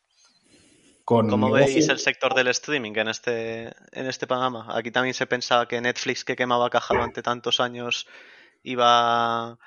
¿Cómo 1.03 1.51
veis 1.51 1.89
el 1.89 1.99
sector 1.99 2.35
del 2.35 2.49
streaming 2.49 2.93
en 2.97 3.09
este, 3.09 3.73
en 3.93 4.07
este 4.07 4.27
panorama? 4.27 4.67
Aquí 4.77 4.91
también 4.91 5.15
se 5.15 5.27
pensaba 5.27 5.67
que 5.67 5.81
Netflix, 5.81 6.27
que 6.27 6.37
quemaba 6.37 6.69
caja 6.69 6.93
durante 6.93 7.23
tantos 7.23 7.59
años, 7.59 8.07
iba, 8.63 9.59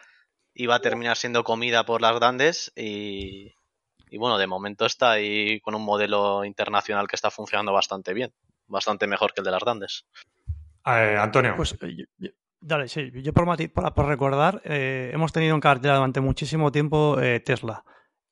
iba 0.54 0.76
a 0.76 0.82
terminar 0.82 1.18
siendo 1.18 1.44
comida 1.44 1.88
por 1.88 2.04
las 2.04 2.14
grandes 2.14 2.72
y, 2.76 3.52
bueno, 4.12 4.38
de 4.38 4.46
momento 4.46 4.86
está 4.86 5.14
ahí 5.14 5.60
con 5.62 5.74
un 5.74 5.84
modelo 5.84 6.46
internacional 6.46 7.08
que 7.08 7.16
está 7.16 7.32
funcionando 7.32 7.74
bastante 7.74 8.14
bien, 8.14 8.32
bastante 8.68 9.08
mejor 9.08 9.34
que 9.34 9.42
el 9.42 9.46
de 9.46 9.52
las 9.52 9.64
grandes. 9.64 10.06
Eh, 10.86 11.18
Antonio. 11.18 11.56
Pues 11.56 11.76
Dale, 12.62 12.90
sí, 12.90 13.10
yo 13.24 13.32
por, 13.34 13.46
por 13.94 14.06
recordar, 14.06 14.62
eh, 14.66 15.12
hemos 15.14 15.32
tenido 15.32 15.56
en 15.56 15.62
cartera 15.62 15.96
durante 15.96 16.20
muchísimo 16.20 16.72
tiempo 16.72 17.20
eh, 17.20 17.40
Tesla. 17.40 17.86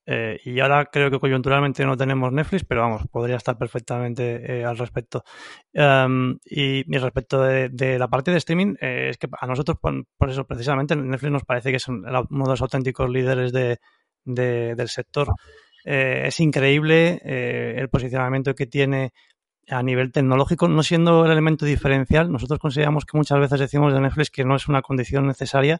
Eh, 0.06 0.40
y 0.46 0.60
ahora 0.60 0.86
creo 0.86 1.10
que 1.12 1.20
coyunturalmente 1.20 1.86
no 1.86 1.96
tenemos 1.98 2.32
Netflix, 2.34 2.66
pero 2.66 2.82
vamos, 2.82 3.08
podría 3.10 3.38
estar 3.38 3.58
perfectamente 3.58 4.64
al 4.66 4.78
respecto. 4.78 5.24
Em, 5.74 6.38
y, 6.46 6.84
respecto 6.98 7.42
de, 7.42 8.00
la 8.00 8.08
parte 8.10 8.32
de 8.32 8.38
streaming, 8.38 8.76
es 8.80 9.18
que 9.18 9.28
a 9.40 9.48
nosotros, 9.48 9.78
por, 9.82 10.30
eso 10.30 10.46
precisamente, 10.46 10.96
Netflix 10.96 11.32
nos 11.32 11.46
parece 11.46 11.72
que 11.72 11.78
es 11.78 11.88
uno 11.88 12.28
de 12.46 12.50
los 12.50 12.62
auténticos 12.62 13.10
líderes 13.10 13.52
de, 13.54 13.80
del 14.26 14.90
sector. 14.90 15.30
es 15.84 16.40
increíble 16.40 17.22
el 17.24 17.90
posicionamiento 17.90 18.56
que 18.56 18.68
tiene 18.68 19.12
a 19.70 19.84
nivel 19.84 20.12
tecnológico, 20.12 20.68
no 20.68 20.84
siendo 20.84 21.26
el 21.26 21.32
elemento 21.32 21.66
diferencial, 21.66 22.32
nosotros 22.32 22.60
consideramos 22.60 23.06
que 23.06 23.18
muchas 23.18 23.40
veces 23.40 23.60
decimos 23.60 23.94
de 23.94 24.02
Netflix 24.02 24.30
que 24.30 24.46
no 24.46 24.56
es 24.56 24.68
una 24.68 24.82
condición 24.82 25.28
necesaria 25.28 25.80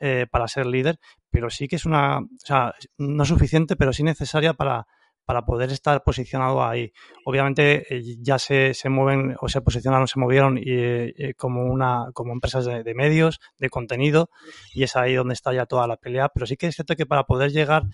eh, 0.00 0.26
para 0.30 0.48
ser 0.48 0.66
líder, 0.66 0.98
pero 1.30 1.50
sí 1.50 1.66
que 1.66 1.76
es 1.76 1.84
una, 1.84 2.18
o 2.18 2.26
sea, 2.38 2.74
no 2.98 3.24
suficiente, 3.24 3.76
pero 3.76 3.92
sí 3.92 4.02
necesaria 4.02 4.54
para, 4.54 4.86
para 5.24 5.44
poder 5.44 5.70
estar 5.70 6.02
posicionado 6.04 6.64
ahí. 6.64 6.92
Obviamente 7.24 7.94
eh, 7.94 8.02
ya 8.20 8.38
se, 8.38 8.74
se, 8.74 8.88
mueven 8.88 9.36
o 9.40 9.48
se 9.48 9.60
posicionaron, 9.62 10.06
se 10.06 10.20
movieron 10.20 10.58
y, 10.58 10.62
eh, 10.66 11.34
como 11.36 11.64
una 11.64 12.06
como 12.12 12.32
empresas 12.32 12.64
de, 12.66 12.84
de, 12.84 12.94
medios, 12.94 13.40
de 13.58 13.70
contenido, 13.70 14.30
y 14.72 14.84
es 14.84 14.94
ahí 14.96 15.14
donde 15.14 15.34
está 15.34 15.52
ya 15.52 15.66
toda 15.66 15.86
la 15.86 15.96
pelea, 15.96 16.28
pero 16.28 16.46
sí 16.46 16.56
que 16.56 16.66
es 16.66 16.74
cierto 16.74 16.94
que 16.96 17.06
para 17.06 17.24
poder 17.24 17.50
llegar 17.50 17.84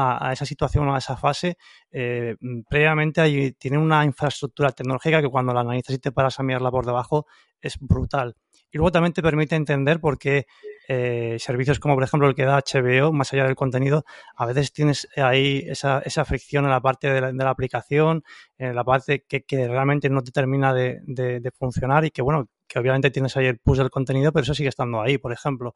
a, 0.00 0.32
esa 0.32 0.44
situación 0.44 0.88
o 0.88 0.94
a 0.94 0.98
esa 0.98 1.16
fase, 1.16 1.56
eh, 1.90 2.36
previamente 2.68 3.20
hay, 3.20 3.52
tienen 3.52 3.80
una 3.80 4.04
infraestructura 4.04 4.70
tecnológica 4.70 5.20
que 5.20 5.28
cuando 5.28 5.52
la 5.52 5.60
analizas 5.60 5.96
y 5.96 5.98
te 5.98 6.12
paras 6.12 6.38
a 6.38 6.44
mirarla 6.44 6.70
por 6.70 6.86
debajo 6.86 7.26
es 7.60 7.76
brutal. 7.80 8.36
Y 8.70 8.76
luego 8.76 8.92
también 8.92 9.12
te 9.12 9.22
permite 9.22 9.56
entender 9.56 9.98
por 9.98 10.16
qué 10.16 10.46
eh, 10.86 11.36
servicios 11.40 11.80
como 11.80 11.94
por 11.94 12.04
ejemplo 12.04 12.28
el 12.28 12.36
que 12.36 12.44
da 12.44 12.60
HBO, 12.60 13.12
más 13.12 13.32
allá 13.32 13.44
del 13.44 13.56
contenido, 13.56 14.04
a 14.36 14.46
veces 14.46 14.72
tienes 14.72 15.08
ahí 15.16 15.64
esa, 15.66 15.98
esa 16.04 16.24
fricción 16.24 16.64
en 16.64 16.70
la 16.70 16.80
parte 16.80 17.10
de 17.10 17.32
la, 17.32 17.50
aplicación, 17.50 18.22
en 18.56 18.76
la 18.76 18.84
parte 18.84 19.24
que, 19.26 19.44
realmente 19.66 20.08
no 20.10 20.22
te 20.22 20.30
termina 20.30 20.72
de, 20.72 21.00
de, 21.06 21.50
funcionar 21.50 22.04
y 22.04 22.10
que 22.10 22.22
bueno, 22.22 22.48
que 22.68 22.78
obviamente 22.78 23.10
tienes 23.10 23.36
ahí 23.36 23.46
el 23.46 23.58
push 23.58 23.78
del 23.78 23.90
contenido, 23.90 24.32
pero 24.32 24.44
eso 24.44 24.54
sigue 24.54 24.68
estando 24.68 25.00
ahí, 25.00 25.18
por 25.18 25.32
ejemplo. 25.32 25.74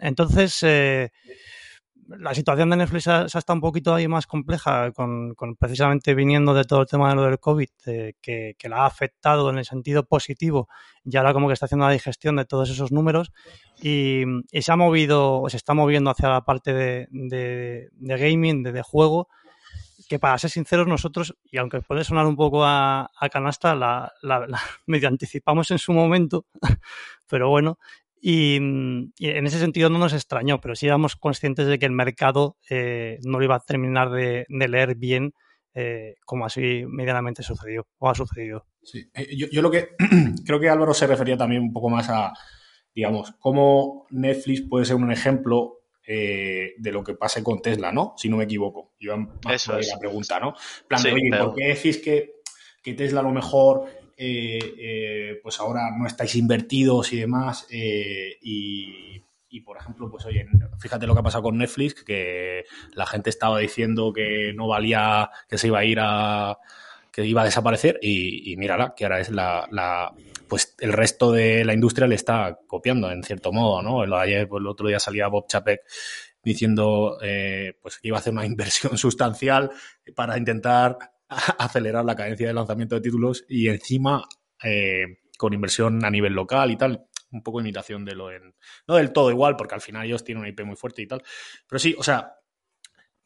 entonces, 0.00 0.62
eh, 0.62 1.10
la 2.08 2.34
situación 2.34 2.70
de 2.70 2.76
Netflix 2.76 3.08
ha, 3.08 3.24
estado 3.24 3.54
un 3.54 3.60
poquito 3.60 3.94
ahí 3.94 4.08
más 4.08 4.26
compleja, 4.26 4.92
con, 4.92 5.34
precisamente 5.58 6.14
viniendo 6.14 6.54
de 6.54 6.64
todo 6.64 6.82
el 6.82 6.86
tema 6.86 7.08
de 7.10 7.14
lo 7.16 7.22
del 7.24 7.38
COVID, 7.38 7.68
que, 8.20 8.56
la 8.68 8.82
ha 8.82 8.86
afectado 8.86 9.50
en 9.50 9.58
el 9.58 9.64
sentido 9.64 10.04
positivo, 10.04 10.68
y 11.04 11.16
ahora 11.16 11.32
como 11.32 11.48
que 11.48 11.54
está 11.54 11.66
haciendo 11.66 11.86
la 11.86 11.92
digestión 11.92 12.36
de 12.36 12.44
todos 12.44 12.70
esos 12.70 12.92
números, 12.92 13.32
y, 13.82 14.24
se 14.52 14.72
ha 14.72 14.76
movido, 14.76 15.40
o 15.42 15.48
se 15.48 15.56
está 15.56 15.74
moviendo 15.74 16.10
hacia 16.10 16.28
la 16.28 16.44
parte 16.44 16.72
de, 16.72 17.88
gaming, 18.00 18.62
de, 18.62 18.82
juego, 18.82 19.28
que 20.08 20.18
para 20.18 20.38
ser 20.38 20.50
sinceros 20.50 20.86
nosotros, 20.86 21.36
y 21.50 21.58
aunque 21.58 21.80
puede 21.80 22.04
sonar 22.04 22.26
un 22.26 22.36
poco 22.36 22.64
a, 22.64 23.10
canasta, 23.32 23.74
la, 23.74 24.12
la, 24.22 24.46
medio 24.86 25.08
anticipamos 25.08 25.70
en 25.70 25.78
su 25.78 25.92
momento, 25.92 26.46
pero 27.28 27.48
bueno, 27.48 27.78
Mm, 28.28 29.12
y, 29.16 29.28
en 29.28 29.46
ese 29.46 29.60
sentido 29.60 29.88
no 29.88 29.98
nos 29.98 30.12
extrañó, 30.12 30.60
pero 30.60 30.74
sí 30.74 30.86
éramos 30.86 31.14
conscientes 31.14 31.68
de 31.68 31.78
que 31.78 31.86
el 31.86 31.92
mercado 31.92 32.56
eh, 32.68 33.20
no 33.22 33.38
lo 33.38 33.44
iba 33.44 33.54
a 33.54 33.60
terminar 33.60 34.10
de, 34.10 34.46
leer 34.48 34.96
bien 34.96 35.32
eh, 35.74 36.16
como 36.24 36.44
así 36.44 36.84
medianamente 36.88 37.44
sucedió 37.44 37.86
o 37.98 38.10
ha 38.10 38.14
sucedido. 38.16 38.66
Sí. 38.82 39.08
Eh, 39.14 39.28
yo, 39.36 39.62
lo 39.62 39.70
que 39.70 39.90
creo 40.44 40.58
que 40.58 40.68
Álvaro 40.68 40.92
se 40.92 41.06
refería 41.06 41.36
también 41.36 41.62
un 41.62 41.72
poco 41.72 41.88
más 41.88 42.08
a, 42.10 42.32
digamos, 42.92 43.32
cómo 43.38 44.06
Netflix 44.10 44.62
puede 44.62 44.86
ser 44.86 44.96
un 44.96 45.12
ejemplo 45.12 45.74
de 46.08 46.92
lo 46.92 47.02
que 47.02 47.14
pase 47.14 47.42
con 47.42 47.60
Tesla, 47.60 47.90
¿no? 47.90 48.14
Si 48.16 48.28
no 48.28 48.36
me 48.36 48.44
equivoco. 48.44 48.92
Yo 49.00 49.16
Eso 49.50 49.76
es. 49.76 49.88
la 49.88 49.98
pregunta, 49.98 50.38
¿no? 50.38 50.54
plan 50.86 51.04
oye, 51.04 51.36
¿por 51.36 51.52
qué 51.52 51.66
decís 51.66 51.98
que, 51.98 52.34
que 52.80 52.94
Tesla 52.94 53.18
a 53.18 53.22
lo 53.24 53.32
mejor 53.32 53.88
eh, 53.88 53.90
eh, 53.90 54.05
pues 54.16 55.60
ahora 55.60 55.90
no 55.96 56.06
estáis 56.06 56.34
invertidos 56.36 57.12
y 57.12 57.18
demás. 57.18 57.66
Eh, 57.70 58.38
y, 58.40 59.22
por 59.64 59.78
ejemplo, 59.78 60.10
pues 60.10 60.26
oye, 60.26 60.46
fíjate 60.78 61.06
lo 61.06 61.14
que 61.14 61.20
ha 61.20 61.22
pasado 61.22 61.44
con 61.44 61.56
Netflix, 61.56 62.04
que 62.04 62.64
la 62.92 63.06
gente 63.06 63.30
estaba 63.30 63.58
diciendo 63.58 64.12
que 64.12 64.52
no 64.54 64.68
valía, 64.68 65.30
que 65.48 65.56
se 65.56 65.68
iba 65.68 65.78
a 65.78 65.84
ir 65.84 65.98
a 66.00 66.58
que 67.10 67.24
iba 67.24 67.40
a 67.40 67.46
desaparecer 67.46 67.98
y, 68.02 68.54
mírala, 68.58 68.92
que 68.94 69.04
ahora 69.04 69.20
es 69.20 69.30
la, 69.30 70.12
pues 70.48 70.74
el 70.78 70.92
resto 70.92 71.32
de 71.32 71.64
la 71.64 71.72
industria 71.72 72.06
le 72.06 72.14
está 72.14 72.58
copiando 72.66 73.10
en 73.10 73.22
cierto 73.22 73.52
modo, 73.52 73.80
¿no? 73.82 74.04
El, 74.04 74.12
ayer, 74.12 74.46
pues, 74.46 74.60
el 74.60 74.66
otro 74.66 74.88
día 74.88 75.00
salía 75.00 75.28
Bob 75.28 75.46
Chapek 75.48 75.80
diciendo 76.44 77.16
pues 77.80 77.98
que 77.98 78.08
iba 78.08 78.18
a 78.18 78.20
hacer 78.20 78.34
una 78.34 78.44
inversión 78.46 78.98
sustancial 78.98 79.70
para 80.14 80.36
intentar 80.36 80.98
acelerar 81.58 82.04
la 82.04 82.16
cadencia 82.16 82.48
de 82.48 82.54
lanzamiento 82.54 82.94
de 82.94 83.00
títulos 83.00 83.44
y 83.48 83.68
encima 83.68 84.24
eh, 84.62 85.18
con 85.36 85.52
inversión 85.52 86.04
a 86.04 86.10
nivel 86.10 86.32
local 86.32 86.70
y 86.70 86.76
tal. 86.76 87.06
Un 87.32 87.42
poco 87.42 87.60
imitación 87.60 88.04
de 88.04 88.14
lo 88.14 88.30
en. 88.30 88.54
No 88.86 88.96
del 88.96 89.12
todo 89.12 89.30
igual, 89.30 89.56
porque 89.56 89.74
al 89.74 89.80
final 89.80 90.06
ellos 90.06 90.24
tienen 90.24 90.40
una 90.40 90.48
IP 90.48 90.64
muy 90.64 90.76
fuerte 90.76 91.02
y 91.02 91.06
tal. 91.06 91.22
Pero 91.68 91.78
sí, 91.78 91.94
o 91.98 92.02
sea, 92.02 92.36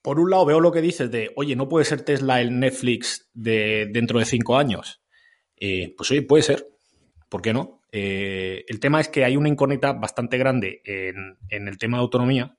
por 0.03 0.19
un 0.19 0.31
lado 0.31 0.47
veo 0.47 0.61
lo 0.61 0.73
que 0.73 0.81
dices 0.81 1.11
de, 1.11 1.31
oye, 1.37 1.55
no 1.55 1.69
puede 1.69 1.85
ser 1.85 2.03
Tesla 2.03 2.41
el 2.41 2.59
Netflix 2.59 3.29
de 3.35 3.89
dentro 3.93 4.19
de 4.19 4.25
cinco 4.25 4.57
años. 4.57 5.03
Eh, 5.57 5.95
pues 5.97 6.11
oye, 6.11 6.23
puede 6.23 6.43
ser. 6.43 6.67
¿Por 7.29 7.43
qué 7.43 7.53
no? 7.53 7.83
Eh, 7.93 8.65
el 8.69 8.81
tema 8.81 9.01
es 9.01 9.09
que 9.09 9.25
hay 9.25 9.37
una 9.37 9.49
incógnita 9.49 9.93
bastante 9.93 10.39
grande 10.39 10.81
en, 10.85 11.37
el 11.69 11.79
tema 11.79 11.99
de 11.99 12.03
autonomía. 12.03 12.57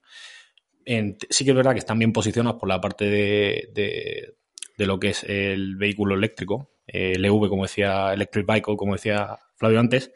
sí 0.86 1.44
que 1.44 1.50
es 1.50 1.56
verdad 1.56 1.72
que 1.72 1.80
están 1.80 1.98
bien 1.98 2.12
posicionados 2.12 2.58
por 2.58 2.68
la 2.68 2.80
parte 2.80 3.06
de, 3.06 3.70
de 3.74 4.36
lo 4.76 4.98
que 4.98 5.10
es 5.10 5.24
el 5.24 5.76
vehículo 5.76 6.14
eléctrico, 6.14 6.70
el 6.86 7.24
EV, 7.24 7.48
como 7.48 7.62
decía, 7.62 8.12
Electric 8.12 8.46
Vehicle, 8.46 8.76
como 8.76 8.94
decía 8.94 9.38
Flavio 9.56 9.80
antes. 9.80 10.12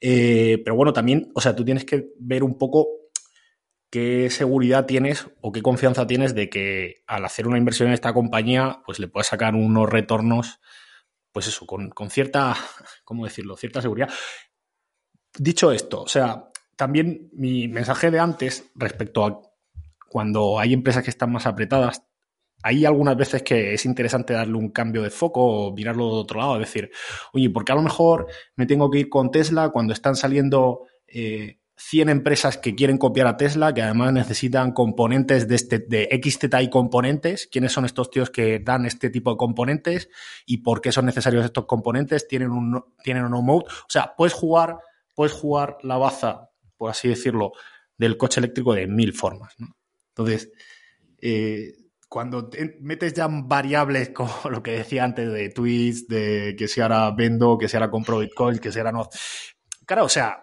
Eh, 0.00 0.60
pero 0.64 0.76
bueno, 0.76 0.92
también, 0.92 1.30
o 1.34 1.40
sea, 1.40 1.56
tú 1.56 1.64
tienes 1.64 1.84
que 1.84 2.08
ver 2.18 2.44
un 2.44 2.58
poco 2.58 2.88
qué 3.90 4.28
seguridad 4.30 4.86
tienes 4.86 5.26
o 5.40 5.52
qué 5.52 5.62
confianza 5.62 6.06
tienes 6.06 6.34
de 6.34 6.50
que 6.50 7.02
al 7.06 7.24
hacer 7.24 7.46
una 7.46 7.58
inversión 7.58 7.88
en 7.88 7.94
esta 7.94 8.12
compañía, 8.12 8.82
pues 8.84 8.98
le 8.98 9.08
puedes 9.08 9.28
sacar 9.28 9.54
unos 9.54 9.88
retornos, 9.88 10.60
pues 11.32 11.48
eso, 11.48 11.66
con, 11.66 11.90
con 11.90 12.10
cierta, 12.10 12.56
¿cómo 13.04 13.24
decirlo?, 13.24 13.56
cierta 13.56 13.82
seguridad. 13.82 14.10
Dicho 15.38 15.72
esto, 15.72 16.02
o 16.02 16.08
sea, 16.08 16.50
también 16.76 17.30
mi 17.32 17.68
mensaje 17.68 18.10
de 18.10 18.18
antes 18.18 18.70
respecto 18.74 19.24
a 19.24 19.40
cuando 20.08 20.58
hay 20.58 20.72
empresas 20.72 21.02
que 21.02 21.10
están 21.10 21.32
más 21.32 21.46
apretadas, 21.46 22.05
hay 22.66 22.84
algunas 22.84 23.16
veces 23.16 23.44
que 23.44 23.74
es 23.74 23.84
interesante 23.84 24.32
darle 24.34 24.56
un 24.56 24.70
cambio 24.70 25.00
de 25.02 25.10
foco 25.10 25.40
o 25.40 25.72
mirarlo 25.72 26.06
de 26.06 26.20
otro 26.20 26.40
lado, 26.40 26.54
es 26.54 26.66
decir, 26.66 26.90
oye, 27.32 27.48
¿por 27.48 27.64
qué 27.64 27.70
a 27.70 27.76
lo 27.76 27.82
mejor 27.82 28.26
me 28.56 28.66
tengo 28.66 28.90
que 28.90 28.98
ir 28.98 29.08
con 29.08 29.30
Tesla 29.30 29.68
cuando 29.68 29.92
están 29.92 30.16
saliendo 30.16 30.80
100 31.06 32.08
eh, 32.08 32.10
empresas 32.10 32.58
que 32.58 32.74
quieren 32.74 32.98
copiar 32.98 33.28
a 33.28 33.36
Tesla, 33.36 33.72
que 33.72 33.82
además 33.82 34.12
necesitan 34.12 34.72
componentes 34.72 35.46
de, 35.46 35.54
este, 35.54 35.78
de 35.78 36.08
XTI 36.20 36.68
componentes? 36.68 37.46
¿Quiénes 37.46 37.70
son 37.70 37.84
estos 37.84 38.10
tíos 38.10 38.30
que 38.30 38.58
dan 38.58 38.84
este 38.84 39.10
tipo 39.10 39.30
de 39.30 39.36
componentes? 39.36 40.08
¿Y 40.44 40.58
por 40.58 40.80
qué 40.80 40.90
son 40.90 41.06
necesarios 41.06 41.44
estos 41.44 41.66
componentes? 41.66 42.26
¿Tienen 42.26 42.50
un, 42.50 42.82
tienen 43.04 43.26
un 43.26 43.30
no 43.30 43.42
mode? 43.42 43.66
O 43.66 43.88
sea, 43.88 44.12
puedes 44.16 44.32
jugar, 44.32 44.78
puedes 45.14 45.32
jugar 45.32 45.78
la 45.82 45.98
baza, 45.98 46.50
por 46.76 46.90
así 46.90 47.06
decirlo, 47.06 47.52
del 47.96 48.16
coche 48.16 48.40
eléctrico 48.40 48.74
de 48.74 48.88
mil 48.88 49.12
formas. 49.12 49.54
Entonces, 50.08 50.50
eh, 51.22 51.85
cuando 52.08 52.50
metes 52.80 53.14
ya 53.14 53.28
variables 53.28 54.10
como 54.10 54.30
lo 54.50 54.62
que 54.62 54.72
decía 54.72 55.04
antes 55.04 55.32
de 55.32 55.50
tweets, 55.50 56.08
de 56.08 56.54
que 56.58 56.68
si 56.68 56.80
ahora 56.80 57.10
vendo, 57.10 57.58
que 57.58 57.68
si 57.68 57.76
ahora 57.76 57.90
compro 57.90 58.18
Bitcoin, 58.18 58.58
que 58.58 58.72
si 58.72 58.78
ahora 58.78 58.92
no. 58.92 59.08
Claro, 59.84 60.04
o 60.04 60.08
sea, 60.08 60.42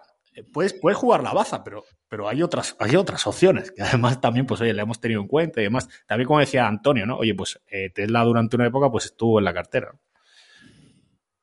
puedes, 0.52 0.74
puedes 0.74 0.98
jugar 0.98 1.22
la 1.22 1.32
baza, 1.32 1.62
pero, 1.62 1.84
pero 2.08 2.28
hay 2.28 2.42
otras, 2.42 2.76
hay 2.78 2.96
otras 2.96 3.26
opciones 3.26 3.70
que 3.70 3.82
además 3.82 4.20
también, 4.20 4.46
pues 4.46 4.60
oye, 4.60 4.72
le 4.72 4.82
hemos 4.82 5.00
tenido 5.00 5.20
en 5.20 5.28
cuenta 5.28 5.60
y 5.60 5.64
demás. 5.64 5.88
También 6.06 6.26
como 6.26 6.40
decía 6.40 6.66
Antonio, 6.66 7.06
¿no? 7.06 7.16
Oye, 7.16 7.34
pues 7.34 7.60
eh, 7.66 7.90
Tesla 7.90 8.24
durante 8.24 8.56
una 8.56 8.66
época 8.66 8.90
pues 8.90 9.06
estuvo 9.06 9.38
en 9.38 9.44
la 9.44 9.54
cartera. 9.54 9.92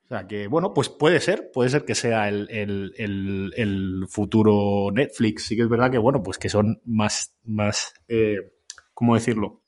O 0.05 0.13
sea 0.13 0.27
que, 0.27 0.47
bueno, 0.47 0.73
pues 0.73 0.89
puede 0.89 1.21
ser, 1.21 1.51
puede 1.53 1.69
ser 1.69 1.85
que 1.85 1.95
sea 1.95 2.27
el, 2.27 2.49
el, 2.49 4.05
futuro 4.09 4.91
Netflix. 4.91 5.45
Sí 5.45 5.55
que 5.55 5.61
es 5.61 5.69
verdad 5.69 5.89
que, 5.89 5.99
bueno, 5.99 6.21
pues 6.21 6.37
que 6.37 6.49
son 6.49 6.81
más, 6.83 7.37
más, 7.45 7.93
eh, 8.09 8.51
¿cómo 8.93 9.15
decirlo? 9.15 9.60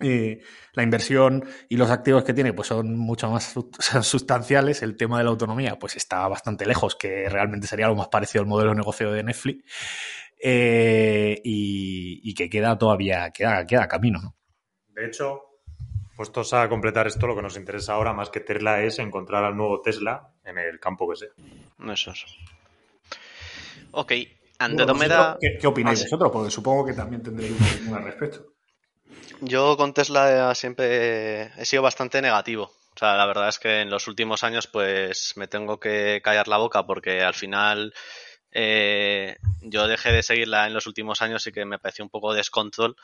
Eh, 0.00 0.40
la 0.72 0.82
inversión 0.82 1.44
y 1.68 1.76
los 1.76 1.90
activos 1.90 2.24
que 2.24 2.34
tiene 2.34 2.52
pues 2.52 2.68
son 2.68 2.96
mucho 2.96 3.30
más 3.30 3.54
sustanciales. 4.02 4.82
El 4.82 4.96
tema 4.96 5.18
de 5.18 5.24
la 5.24 5.30
autonomía 5.30 5.78
pues 5.78 5.96
está 5.96 6.26
bastante 6.28 6.66
lejos, 6.66 6.96
que 6.96 7.28
realmente 7.28 7.66
sería 7.66 7.88
lo 7.88 7.94
más 7.94 8.08
parecido 8.08 8.42
al 8.42 8.48
modelo 8.48 8.70
de 8.70 8.76
negocio 8.76 9.12
de 9.12 9.22
Netflix. 9.22 9.64
Eh, 10.44 11.40
y, 11.44 12.34
que 12.34 12.50
queda 12.50 12.76
todavía, 12.76 13.30
queda, 13.30 13.64
queda 13.64 13.86
camino. 13.86 14.20
¿no? 14.20 14.34
De 14.88 15.06
hecho, 15.06 15.40
puestos 16.16 16.52
a 16.52 16.68
completar 16.68 17.06
esto, 17.06 17.28
lo 17.28 17.36
que 17.36 17.42
nos 17.42 17.56
interesa 17.56 17.94
ahora 17.94 18.12
más 18.12 18.30
que 18.30 18.40
Tesla 18.40 18.82
es 18.82 18.98
encontrar 18.98 19.44
al 19.44 19.56
nuevo 19.56 19.80
Tesla 19.80 20.32
en 20.44 20.58
el 20.58 20.80
campo 20.80 21.08
que 21.08 21.16
sea. 21.16 21.28
Eso 21.92 22.10
es. 22.10 22.24
Ok, 23.92 24.12
Andrómeda... 24.58 25.38
¿Qué, 25.40 25.58
¿Qué, 25.60 25.66
opináis 25.66 26.00
ah, 26.00 26.04
vosotros? 26.04 26.32
Porque 26.32 26.50
supongo 26.50 26.86
que 26.86 26.94
también 26.94 27.22
tendréis 27.22 27.52
una 27.86 27.98
al 27.98 28.04
respecto. 28.04 28.54
Yo 29.40 29.76
con 29.76 29.92
Tesla 29.92 30.54
siempre 30.54 31.52
he 31.60 31.64
sido 31.64 31.82
bastante 31.82 32.22
negativo. 32.22 32.72
O 32.94 32.98
sea, 32.98 33.16
la 33.16 33.26
verdad 33.26 33.48
es 33.48 33.58
que 33.58 33.80
en 33.80 33.90
los 33.90 34.06
últimos 34.06 34.44
años 34.44 34.66
pues 34.66 35.32
me 35.36 35.48
tengo 35.48 35.80
que 35.80 36.20
callar 36.22 36.46
la 36.46 36.58
boca 36.58 36.84
porque 36.86 37.22
al 37.22 37.34
final 37.34 37.94
eh, 38.50 39.36
yo 39.62 39.88
dejé 39.88 40.12
de 40.12 40.22
seguirla 40.22 40.66
en 40.66 40.74
los 40.74 40.86
últimos 40.86 41.22
años 41.22 41.46
y 41.46 41.52
que 41.52 41.64
me 41.64 41.78
pareció 41.78 42.04
un 42.04 42.10
poco 42.10 42.34
descontrol. 42.34 42.96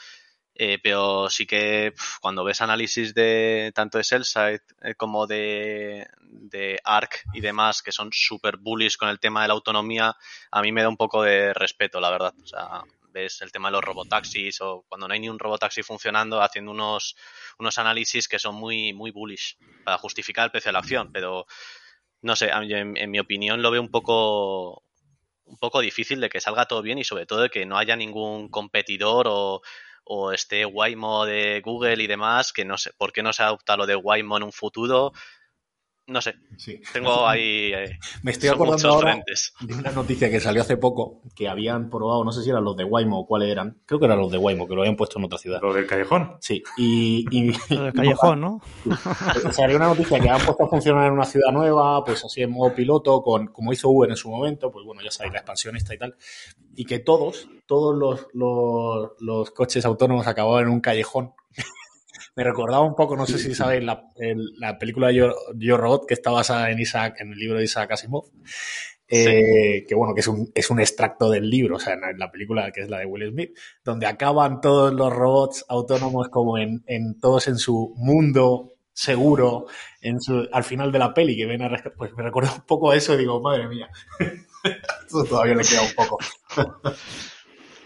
Eh, 0.61 0.81
pero 0.83 1.31
sí 1.31 1.47
que 1.47 1.95
cuando 2.21 2.43
ves 2.43 2.61
análisis 2.61 3.15
de 3.15 3.71
tanto 3.77 3.97
de 3.97 4.03
Sellside 4.03 4.63
eh, 4.83 4.95
como 4.97 5.29
de, 5.29 6.09
de 6.21 6.81
ARC 6.83 7.23
y 7.33 7.41
demás, 7.41 7.81
que 7.81 7.93
son 7.93 8.11
súper 8.13 8.57
bullish 8.57 8.97
con 8.97 9.09
el 9.09 9.21
tema 9.21 9.43
de 9.43 9.49
la 9.49 9.55
autonomía, 9.55 10.17
a 10.51 10.63
mí 10.63 10.73
me 10.73 10.83
da 10.83 10.89
un 10.89 10.97
poco 10.97 11.23
de 11.23 11.55
respeto, 11.55 12.01
la 12.01 12.11
verdad. 12.11 12.35
O 12.43 12.47
sea, 12.47 12.83
ves 13.13 13.41
el 13.43 13.53
tema 13.53 13.69
de 13.69 13.73
los 13.73 13.85
robotaxis 13.85 14.61
o 14.61 14.85
cuando 14.89 15.09
no 15.09 15.15
hay 15.15 15.21
ni 15.21 15.29
un 15.29 15.39
robotaxi 15.39 15.83
funcionando, 15.83 16.43
haciendo 16.43 16.71
unos, 16.71 17.17
unos 17.59 17.79
análisis 17.79 18.29
que 18.29 18.39
son 18.39 18.55
muy, 18.55 18.93
muy 18.93 19.11
bullish 19.11 19.57
para 19.85 19.99
justificar 19.99 20.45
el 20.45 20.51
precio 20.51 20.69
de 20.69 20.75
la 20.75 20.79
acción. 20.81 21.11
Pero 21.13 21.47
no 22.23 22.37
sé, 22.37 22.51
en, 22.51 23.11
mi 23.11 23.19
opinión 23.19 23.63
lo 23.63 23.71
veo 23.71 23.81
un 23.81 23.91
poco, 23.91 24.83
un 25.45 25.59
poco 25.59 25.81
difícil 25.81 26.21
de 26.21 26.29
que 26.29 26.41
salga 26.41 26.67
todo 26.67 26.83
bien 26.83 26.99
y 26.99 27.05
sobre 27.05 27.27
todo 27.27 27.43
de 27.43 27.51
que 27.51 27.67
no 27.67 27.79
haya 27.79 27.97
ningún 27.97 28.49
competidor 28.49 29.27
o, 29.29 29.63
o 30.05 30.33
esté 30.33 30.65
Waymo 30.65 31.27
de 31.27 31.61
Google 31.61 32.03
y 32.03 32.07
demás, 32.07 32.53
que 32.53 32.65
no 32.65 32.79
sé, 32.79 32.93
¿por 32.97 33.13
qué 33.13 33.23
no 33.23 33.33
se 33.33 33.43
adopta 33.43 33.77
lo 33.77 33.87
de 33.87 33.97
Waymo 33.97 34.37
en 34.37 34.43
un 34.43 34.53
futuro? 34.53 35.13
No 36.09 36.21
sé. 36.23 36.35
Sí. 36.57 36.81
Tengo 36.93 37.27
ahí. 37.29 37.73
eh, 37.75 37.99
Me 38.23 38.31
estoy 38.33 38.49
acordando 38.49 38.89
ahora 38.89 39.13
frentes. 39.13 39.53
de 39.61 39.75
una 39.75 39.91
noticia 39.93 40.31
que 40.31 40.41
salió 40.41 40.63
hace 40.63 40.77
poco 40.79 41.21
que 41.37 41.49
habían 41.49 41.91
probado, 41.91 42.25
no 42.25 42.33
sé 42.33 42.43
si 42.43 42.49
eran 42.51 42.65
los 42.65 42.77
de 42.77 42.85
Waymo 42.85 43.21
o 43.21 43.27
cuáles 43.27 43.51
eran. 43.51 43.79
Creo 43.87 44.01
que 44.01 44.07
eran 44.07 44.19
los 44.19 44.33
de 44.33 44.39
Waymo, 44.39 44.67
que 44.67 44.75
lo 44.75 44.81
habían 44.81 44.97
puesto 44.97 45.19
en 45.19 45.27
otra 45.27 45.39
ciudad. 45.39 45.61
Lo 45.63 45.73
del 45.75 45.87
callejón. 45.87 46.37
Sí, 46.41 46.63
y, 46.79 47.27
y- 47.31 47.53
Lo 47.75 47.85
del 47.85 47.93
callejón, 47.93 48.41
¿no? 48.41 48.61
O 49.47 49.53
sea, 49.53 49.67
había 49.67 49.77
una 49.77 49.89
noticia 49.89 50.19
que 50.19 50.29
han 50.31 50.41
puesto 50.41 50.65
a 50.65 50.69
funcionar 50.69 51.07
en 51.07 51.13
una 51.13 51.25
ciudad 51.25 51.53
nueva, 51.53 52.03
pues 52.05 52.25
así 52.25 52.43
en 52.43 52.51
modo 52.51 52.75
piloto, 52.75 53.23
con, 53.23 53.49
como 53.49 53.73
hizo 53.73 53.89
Uber 53.91 54.11
en 54.11 54.17
su 54.17 54.31
momento, 54.31 54.71
pues 54.73 54.85
bueno, 54.87 55.03
ya 55.03 55.11
sabéis, 55.11 55.35
la 55.35 55.41
expansionista 55.41 55.95
y 55.95 55.99
tal, 55.99 56.17
y 56.75 56.85
que 56.87 57.01
todos, 57.01 57.49
todos 57.67 57.95
los, 57.97 58.27
los, 58.33 59.11
los 59.21 59.51
coches 59.51 59.85
autónomos 59.85 60.27
acababan 60.27 60.65
en 60.65 60.71
un 60.71 60.81
callejón. 60.81 61.33
Me 62.39 62.45
recordaba 62.45 62.85
un 62.85 62.95
poco, 62.95 63.17
no 63.17 63.27
sé 63.27 63.37
si 63.39 63.53
sabéis, 63.55 63.83
la, 63.83 64.05
el- 64.17 64.53
la 64.59 64.79
película 64.79 65.11
Yo, 65.11 65.35
Yo 65.57 65.77
Robot, 65.77 66.07
que 66.07 66.15
está 66.15 66.31
basada 66.31 66.71
en 66.71 66.79
Isaac, 66.79 67.17
en 67.21 67.33
el 67.33 67.39
libro 67.39 67.59
de 67.59 67.65
Isaac 67.65 67.91
Asimov. 67.91 68.27
eh, 69.09 69.85
que 69.89 69.95
bueno, 69.97 70.15
que 70.15 70.21
es 70.21 70.29
un, 70.29 70.51
es 70.55 70.71
un 70.71 70.79
extracto 70.81 71.31
del 71.31 71.49
libro, 71.51 71.77
o 71.77 71.79
sea, 71.81 71.95
en 71.95 72.19
la 72.19 72.31
película 72.31 72.71
que 72.71 72.83
es 72.83 72.91
la 72.91 72.99
de 72.99 73.07
Will 73.07 73.31
Smith, 73.33 73.51
donde 73.85 74.07
acaban 74.07 74.61
todos 74.61 74.93
los 74.93 75.13
robots 75.13 75.65
autónomos 75.69 76.29
como 76.29 76.59
en, 76.59 76.85
en 76.87 77.19
todos 77.19 77.49
en 77.49 77.57
su 77.59 77.95
mundo 77.97 78.75
seguro, 78.93 79.67
en 80.03 80.21
su, 80.21 80.47
al 80.53 80.63
final 80.65 80.93
de 80.93 80.99
la 80.99 81.15
peli 81.15 81.37
que 81.37 81.47
ven 81.47 81.63
a 81.63 81.71
pues 81.97 82.13
me 82.17 82.23
recuerda 82.23 82.53
un 82.55 82.67
poco 82.67 82.91
a 82.91 82.97
eso 82.97 83.15
y 83.15 83.19
digo, 83.19 83.41
madre 83.41 83.67
mía, 83.69 83.89
esto 85.07 85.25
todavía 85.25 85.55
le 85.55 85.65
queda 85.65 85.83
un 85.83 85.95
poco. 85.97 86.19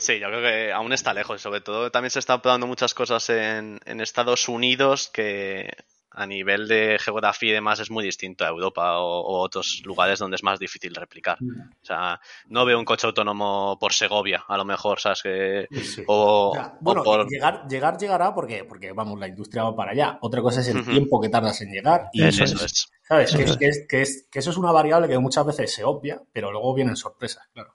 Sí, 0.02 0.18
yo 0.18 0.26
creo 0.28 0.42
que 0.42 0.72
aún 0.72 0.92
está 0.92 1.14
lejos. 1.14 1.40
Sobre 1.40 1.60
todo 1.60 1.90
también 1.90 2.10
se 2.10 2.18
están 2.18 2.42
probando 2.42 2.66
muchas 2.66 2.92
cosas 2.92 3.30
en, 3.30 3.78
en 3.84 4.00
Estados 4.00 4.48
Unidos 4.48 5.08
que 5.12 5.70
a 6.14 6.26
nivel 6.26 6.68
de 6.68 6.98
geografía 7.00 7.50
y 7.50 7.54
demás 7.54 7.80
es 7.80 7.90
muy 7.90 8.04
distinto 8.04 8.44
a 8.44 8.48
Europa 8.48 8.98
o, 8.98 9.20
o 9.20 9.38
otros 9.40 9.80
lugares 9.86 10.18
donde 10.18 10.34
es 10.34 10.42
más 10.42 10.58
difícil 10.58 10.94
replicar. 10.94 11.38
O 11.40 11.84
sea, 11.86 12.20
no 12.48 12.66
veo 12.66 12.78
un 12.78 12.84
coche 12.84 13.06
autónomo 13.06 13.78
por 13.80 13.94
Segovia, 13.94 14.44
a 14.46 14.56
lo 14.58 14.64
mejor, 14.66 15.00
¿sabes? 15.00 15.22
Que, 15.22 15.66
o, 16.06 16.52
bueno, 16.80 17.02
por... 17.02 17.26
llegar, 17.30 17.66
llegar 17.66 17.96
llegará 17.96 18.34
porque, 18.34 18.64
porque, 18.64 18.92
vamos, 18.92 19.18
la 19.18 19.28
industria 19.28 19.62
va 19.62 19.74
para 19.74 19.92
allá. 19.92 20.18
Otra 20.20 20.42
cosa 20.42 20.60
es 20.60 20.68
el 20.68 20.84
tiempo 20.84 21.18
que 21.18 21.30
tardas 21.30 21.60
en 21.62 21.70
llegar. 21.70 22.08
Y 22.12 22.24
Eso 22.24 22.44
Eso 22.44 22.62
es. 22.62 22.88
¿Sabes? 23.08 23.34
Que, 23.34 23.42
Eso 23.44 23.52
es, 23.52 23.58
que, 23.58 23.66
es, 23.68 23.86
que, 23.88 24.02
es- 24.02 24.28
que 24.30 24.38
eso 24.40 24.50
es 24.50 24.56
una 24.58 24.70
variable 24.72 25.08
que 25.08 25.18
muchas 25.18 25.46
veces 25.46 25.72
se 25.72 25.82
obvia, 25.84 26.20
pero 26.32 26.50
luego 26.52 26.74
vienen 26.74 26.96
sorpresas, 26.96 27.46
claro. 27.54 27.74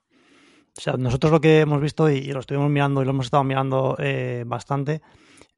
O 0.77 0.81
sea, 0.81 0.93
nosotros 0.93 1.31
lo 1.31 1.41
que 1.41 1.61
hemos 1.61 1.81
visto 1.81 2.09
y 2.09 2.31
lo 2.31 2.39
estuvimos 2.39 2.69
mirando 2.69 3.01
y 3.01 3.05
lo 3.05 3.11
hemos 3.11 3.25
estado 3.25 3.43
mirando 3.43 3.95
eh, 3.99 4.43
bastante, 4.45 5.01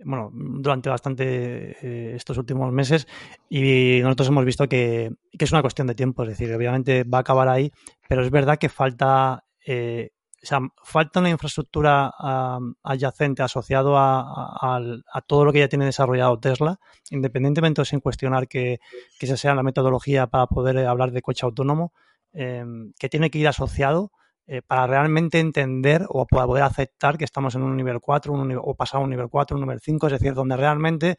bueno, 0.03 0.29
durante 0.34 0.89
bastante 0.89 1.75
eh, 1.82 2.15
estos 2.15 2.38
últimos 2.38 2.71
meses 2.71 3.05
y 3.49 3.99
nosotros 4.01 4.29
hemos 4.29 4.45
visto 4.45 4.67
que, 4.69 5.12
que 5.38 5.45
es 5.45 5.51
una 5.51 5.62
cuestión 5.62 5.88
de 5.88 5.95
tiempo, 5.95 6.23
es 6.23 6.29
decir, 6.29 6.53
obviamente 6.53 7.03
va 7.03 7.17
a 7.17 7.21
acabar 7.21 7.49
ahí, 7.49 7.71
pero 8.08 8.23
es 8.23 8.32
verdad 8.32 8.58
que 8.58 8.69
falta, 8.69 9.43
eh, 9.65 10.12
o 10.41 10.45
sea, 10.45 10.60
falta 10.84 11.19
una 11.19 11.29
infraestructura 11.32 12.13
ah, 12.17 12.60
adyacente 12.84 13.43
asociado 13.43 13.97
a, 13.97 14.21
a- 14.21 14.79
a 15.13 15.21
todo 15.21 15.43
lo 15.43 15.51
que 15.51 15.60
ya 15.60 15.67
tiene 15.67 15.84
desarrollado 15.86 16.39
Tesla, 16.39 16.79
independientemente 17.10 17.82
o 17.82 17.86
sin 17.86 17.99
cuestionar 17.99 18.47
que, 18.47 18.79
que 19.19 19.25
esa 19.25 19.36
sea 19.36 19.53
la 19.53 19.63
metodología 19.63 20.27
para 20.27 20.47
poder 20.47 20.77
eh, 20.77 20.88
hablar 20.88 21.12
de 21.12 21.21
coche 21.21 21.45
autónomo, 21.45 21.91
eh, 22.32 22.63
que 22.97 23.10
tiene 23.10 23.29
que 23.29 23.39
ir 23.39 23.49
asociado 23.49 24.12
eh, 24.51 24.63
para 24.63 24.88
realmente 24.88 25.39
entender 25.39 26.05
o 26.09 26.25
para 26.25 26.47
poder 26.47 26.63
aceptar 26.63 27.19
que 27.19 27.23
estamos 27.23 27.53
en 27.53 27.62
un 27.62 27.77
nivel 27.77 27.99
4 27.99 28.33
un 28.33 28.47
nivel- 28.47 28.63
o 28.65 28.73
pasado 28.73 29.01
a 29.01 29.03
un 29.03 29.12
nivel 29.12 29.29
4, 29.29 29.55
un 29.55 29.62
nivel 29.62 29.79
5, 29.79 30.07
es 30.07 30.13
decir, 30.13 30.33
donde 30.33 30.57
realmente 30.57 31.17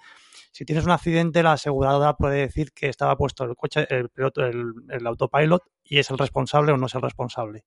si 0.51 0.65
tienes 0.65 0.85
un 0.85 0.91
accidente 0.91 1.45
la 1.45 1.53
aseguradora 1.53 2.15
puede 2.17 2.39
decir 2.41 2.73
que 2.73 2.89
estaba 2.89 3.17
puesto 3.17 3.45
el 3.45 3.55
coche, 3.55 3.87
el 3.89 4.09
piloto, 4.09 4.45
el, 4.45 4.73
el 4.89 5.07
autopilot 5.07 5.63
y 5.85 6.01
es 6.01 6.11
el 6.11 6.19
responsable 6.19 6.73
o 6.73 6.77
no 6.77 6.87
es 6.87 6.95
el 6.97 7.03
responsable. 7.03 7.65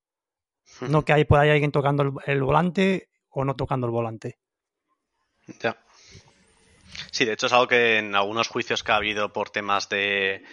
No 0.81 1.05
que 1.05 1.13
hay 1.13 1.23
por 1.23 1.39
ahí 1.39 1.49
alguien 1.49 1.71
tocando 1.71 2.03
el, 2.03 2.11
el 2.25 2.43
volante 2.43 3.07
o 3.29 3.45
no 3.45 3.55
tocando 3.55 3.87
el 3.87 3.91
volante. 3.91 4.39
Ya. 5.61 5.77
Sí, 7.09 7.23
de 7.23 7.33
hecho 7.33 7.45
es 7.45 7.53
algo 7.53 7.67
que 7.67 7.99
en 7.99 8.15
algunos 8.15 8.49
juicios 8.49 8.83
que 8.83 8.91
ha 8.91 8.97
habido 8.97 9.31
por 9.31 9.49
temas 9.49 9.87
de, 9.87 10.43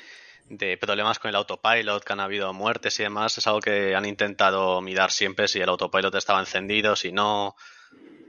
de 0.51 0.77
problemas 0.77 1.21
con 1.21 1.29
el 1.29 1.37
autopilot, 1.37 2.03
que 2.03 2.13
han 2.13 2.21
habido 2.21 2.53
muertes 2.53 2.99
y 2.99 3.05
demás, 3.05 3.39
es 3.39 3.47
algo 3.47 3.61
que 3.61 3.95
han 3.95 4.05
intentado 4.05 4.81
mirar 4.81 5.13
siempre 5.13 5.47
si 5.47 5.61
el 5.61 5.69
autopilot 5.69 6.15
estaba 6.17 6.41
encendido, 6.41 6.97
si 6.97 7.13
no, 7.13 7.55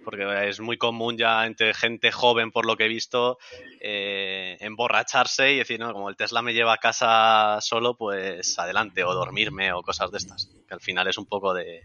porque 0.05 0.47
es 0.47 0.59
muy 0.59 0.77
común 0.77 1.17
ya 1.17 1.47
entre 1.47 1.73
gente 1.73 2.11
joven, 2.11 2.51
por 2.51 2.67
lo 2.67 2.77
que 2.77 2.85
he 2.85 2.87
visto, 2.87 3.39
eh, 3.79 4.55
emborracharse 4.59 5.51
y 5.51 5.57
decir, 5.57 5.79
no, 5.79 5.91
como 5.93 6.09
el 6.09 6.15
Tesla 6.15 6.43
me 6.43 6.53
lleva 6.53 6.73
a 6.73 6.77
casa 6.77 7.57
solo, 7.59 7.97
pues 7.97 8.57
adelante, 8.59 9.03
o 9.03 9.13
dormirme 9.15 9.73
o 9.73 9.81
cosas 9.81 10.11
de 10.11 10.19
estas, 10.19 10.47
que 10.67 10.73
al 10.75 10.81
final 10.81 11.07
es 11.07 11.17
un 11.17 11.25
poco 11.25 11.55
de 11.55 11.81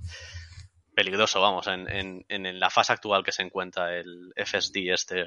peligroso, 0.95 1.41
vamos, 1.41 1.67
en, 1.67 1.89
en, 1.91 2.25
en 2.29 2.61
la 2.61 2.69
fase 2.69 2.93
actual 2.93 3.25
que 3.25 3.33
se 3.33 3.43
encuentra 3.43 3.97
el 3.97 4.35
FSD 4.37 4.93
este. 4.93 5.25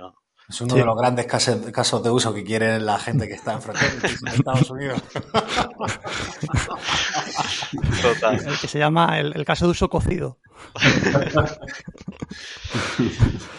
Es 0.49 0.61
uno 0.61 0.73
Sí. 0.73 0.79
de 0.79 0.85
los 0.85 0.97
grandes 0.97 1.27
casos, 1.27 1.57
casos 1.71 2.03
de 2.03 2.09
uso 2.09 2.33
que 2.33 2.43
quiere 2.43 2.79
la 2.79 2.97
gente 2.97 3.27
que 3.27 3.35
está 3.35 3.53
en 3.53 3.61
Fronteras 3.61 4.19
en 4.21 4.27
Estados 4.29 4.69
Unidos. 4.71 4.99
Total. 8.01 8.35
El 8.47 8.57
que 8.59 8.67
se 8.67 8.79
llama 8.79 9.19
el, 9.19 9.33
el 9.35 9.45
caso 9.45 9.65
de 9.65 9.71
uso 9.71 9.89
cocido. 9.89 10.37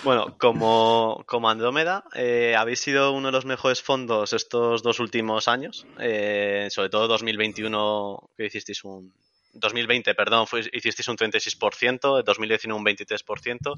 Bueno, 0.02 0.34
como, 0.38 1.22
como 1.26 1.50
Andrómeda, 1.50 2.04
eh, 2.14 2.54
habéis 2.56 2.80
sido 2.80 3.12
uno 3.12 3.28
de 3.28 3.32
los 3.32 3.44
mejores 3.44 3.82
fondos 3.82 4.32
estos 4.32 4.82
dos 4.82 4.98
últimos 4.98 5.46
años, 5.46 5.86
eh, 5.98 6.68
sobre 6.70 6.88
todo 6.88 7.06
2021, 7.08 8.30
que 8.36 8.46
hicisteis 8.46 8.82
un... 8.84 9.12
2020, 9.52 10.14
perdón, 10.14 10.46
fue- 10.46 10.70
hicisteis 10.72 11.08
un 11.08 11.16
36%, 11.16 12.22
2019 12.22 12.78
un 12.78 12.84
23%, 12.86 13.74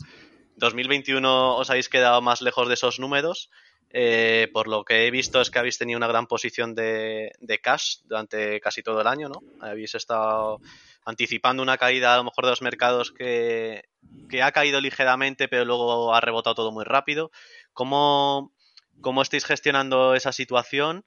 2021 0.57 1.57
os 1.57 1.71
habéis 1.71 1.89
quedado 1.89 2.21
más 2.21 2.43
lejos 2.43 2.69
de 2.69 2.75
esos 2.75 3.01
números, 3.01 3.51
eh, 3.95 4.49
por 4.53 4.69
lo 4.69 4.85
que 4.85 5.07
he 5.07 5.11
visto 5.11 5.41
es 5.41 5.51
que 5.51 5.59
habéis 5.59 5.77
tenido 5.77 5.99
una 5.99 6.07
gran 6.07 6.27
posición 6.27 6.75
de, 6.75 7.33
de 7.41 7.59
cash 7.61 7.99
durante 8.05 8.59
casi 8.61 8.83
todo 8.83 9.03
el 9.03 9.07
año, 9.07 9.29
¿no? 9.29 9.43
Habéis 9.61 9.95
estado 9.95 10.61
anticipando 11.05 11.63
una 11.63 11.77
caída 11.77 12.15
a 12.15 12.17
lo 12.17 12.25
mejor 12.25 12.45
de 12.45 12.51
los 12.51 12.63
mercados 12.63 13.13
que, 13.13 13.85
que 14.31 14.43
ha 14.43 14.53
caído 14.53 14.81
ligeramente, 14.81 15.47
pero 15.49 15.65
luego 15.67 16.15
ha 16.15 16.21
rebotado 16.21 16.55
todo 16.55 16.73
muy 16.73 16.85
rápido. 16.85 17.31
¿Cómo, 17.75 18.55
cómo 19.03 19.21
estáis 19.21 19.45
gestionando 19.45 20.15
esa 20.15 20.33
situación? 20.33 21.05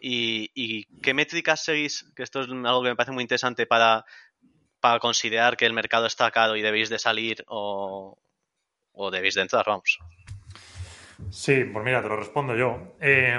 ¿Y, 0.00 0.50
y 0.54 0.84
qué 1.00 1.14
métricas 1.14 1.64
seguís? 1.64 2.04
Que 2.14 2.22
esto 2.22 2.40
es 2.40 2.48
algo 2.48 2.82
que 2.82 2.90
me 2.90 2.96
parece 2.96 3.12
muy 3.12 3.22
interesante 3.22 3.66
para, 3.66 4.04
para 4.78 5.00
considerar 5.00 5.56
que 5.56 5.66
el 5.66 5.72
mercado 5.72 6.06
está 6.06 6.30
caro 6.30 6.54
y 6.54 6.62
debéis 6.62 6.88
de 6.88 7.00
salir 7.00 7.44
o, 7.48 8.16
o 8.98 9.10
debéis 9.10 9.34
de 9.34 9.42
entrar, 9.42 9.64
vamos. 9.66 9.98
Sí, 11.30 11.64
pues 11.64 11.84
mira, 11.84 12.02
te 12.02 12.08
lo 12.08 12.16
respondo 12.16 12.56
yo. 12.56 12.96
Eh, 13.00 13.38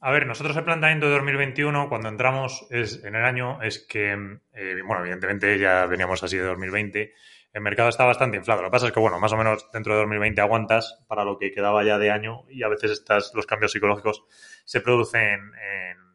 a 0.00 0.10
ver, 0.10 0.26
nosotros 0.26 0.56
el 0.56 0.64
planteamiento 0.64 1.06
de 1.06 1.14
2021, 1.14 1.88
cuando 1.88 2.08
entramos 2.08 2.66
es, 2.70 3.02
en 3.04 3.14
el 3.14 3.24
año, 3.24 3.62
es 3.62 3.78
que, 3.78 4.12
eh, 4.52 4.82
bueno, 4.84 5.00
evidentemente 5.00 5.58
ya 5.58 5.86
veníamos 5.86 6.22
así 6.22 6.36
de 6.36 6.44
2020, 6.44 7.14
el 7.52 7.62
mercado 7.62 7.88
está 7.88 8.04
bastante 8.04 8.36
inflado. 8.36 8.62
Lo 8.62 8.68
que 8.68 8.72
pasa 8.72 8.86
es 8.86 8.92
que, 8.92 9.00
bueno, 9.00 9.18
más 9.18 9.32
o 9.32 9.36
menos 9.36 9.70
dentro 9.72 9.94
de 9.94 10.00
2020 10.00 10.40
aguantas 10.40 10.98
para 11.06 11.24
lo 11.24 11.38
que 11.38 11.52
quedaba 11.52 11.82
ya 11.84 11.98
de 11.98 12.10
año 12.10 12.44
y 12.50 12.62
a 12.62 12.68
veces 12.68 12.90
estas, 12.90 13.32
los 13.34 13.46
cambios 13.46 13.72
psicológicos 13.72 14.24
se 14.64 14.80
producen 14.80 15.40
en, 15.40 16.05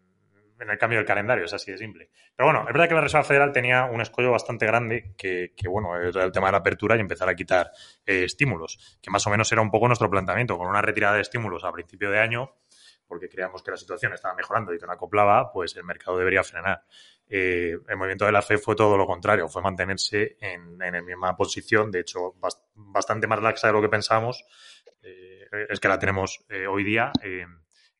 en 0.61 0.69
el 0.69 0.77
cambio 0.77 0.99
del 0.99 1.05
calendario, 1.05 1.45
es 1.45 1.53
así 1.53 1.71
de 1.71 1.77
simple. 1.77 2.09
Pero 2.35 2.47
bueno, 2.47 2.61
es 2.61 2.67
verdad 2.73 2.87
que 2.87 2.95
la 2.95 3.01
Reserva 3.01 3.23
Federal 3.23 3.51
tenía 3.51 3.85
un 3.85 3.99
escollo 4.01 4.31
bastante 4.31 4.65
grande 4.65 5.13
que, 5.17 5.53
que 5.55 5.67
bueno, 5.67 5.95
era 5.95 6.23
el 6.23 6.31
tema 6.31 6.47
de 6.47 6.51
la 6.53 6.59
apertura 6.59 6.95
y 6.95 6.99
empezar 6.99 7.27
a 7.29 7.35
quitar 7.35 7.71
eh, 8.05 8.23
estímulos, 8.25 8.99
que 9.01 9.09
más 9.09 9.25
o 9.27 9.29
menos 9.29 9.51
era 9.51 9.61
un 9.61 9.71
poco 9.71 9.87
nuestro 9.87 10.09
planteamiento, 10.09 10.57
con 10.57 10.67
una 10.67 10.81
retirada 10.81 11.15
de 11.15 11.21
estímulos 11.21 11.63
a 11.63 11.71
principio 11.71 12.11
de 12.11 12.19
año, 12.19 12.55
porque 13.07 13.27
creíamos 13.27 13.61
que 13.63 13.71
la 13.71 13.77
situación 13.77 14.13
estaba 14.13 14.33
mejorando 14.35 14.73
y 14.73 14.79
que 14.79 14.85
no 14.85 14.93
acoplaba, 14.93 15.51
pues 15.51 15.75
el 15.75 15.83
mercado 15.83 16.17
debería 16.17 16.43
frenar. 16.43 16.85
Eh, 17.27 17.77
el 17.87 17.97
movimiento 17.97 18.25
de 18.25 18.31
la 18.31 18.41
FED 18.41 18.59
fue 18.59 18.75
todo 18.75 18.97
lo 18.97 19.05
contrario, 19.05 19.47
fue 19.47 19.61
mantenerse 19.61 20.37
en, 20.41 20.81
en 20.81 20.93
la 20.93 21.01
misma 21.01 21.35
posición, 21.35 21.89
de 21.91 22.01
hecho, 22.01 22.33
bast- 22.39 22.63
bastante 22.75 23.27
más 23.27 23.41
laxa 23.41 23.67
de 23.67 23.73
lo 23.73 23.81
que 23.81 23.89
pensábamos, 23.89 24.45
eh, 25.01 25.47
es 25.69 25.79
que 25.79 25.87
la 25.87 25.97
tenemos 25.99 26.45
eh, 26.49 26.67
hoy 26.67 26.83
día 26.83 27.11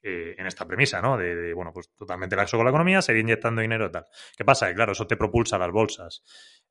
eh, 0.03 0.35
en 0.37 0.47
esta 0.47 0.65
premisa, 0.65 1.01
¿no? 1.01 1.17
De, 1.17 1.53
bueno, 1.53 1.71
pues 1.73 1.89
totalmente 1.95 2.35
laxo 2.35 2.57
con 2.57 2.65
la 2.65 2.71
economía, 2.71 3.01
seguir 3.01 3.21
inyectando 3.21 3.61
dinero 3.61 3.85
y 3.87 3.91
tal. 3.91 4.05
¿Qué 4.35 4.43
pasa? 4.43 4.67
Que 4.67 4.75
claro, 4.75 4.93
eso 4.93 5.05
te 5.05 5.15
propulsa 5.15 5.57
las 5.57 5.71
bolsas. 5.71 6.23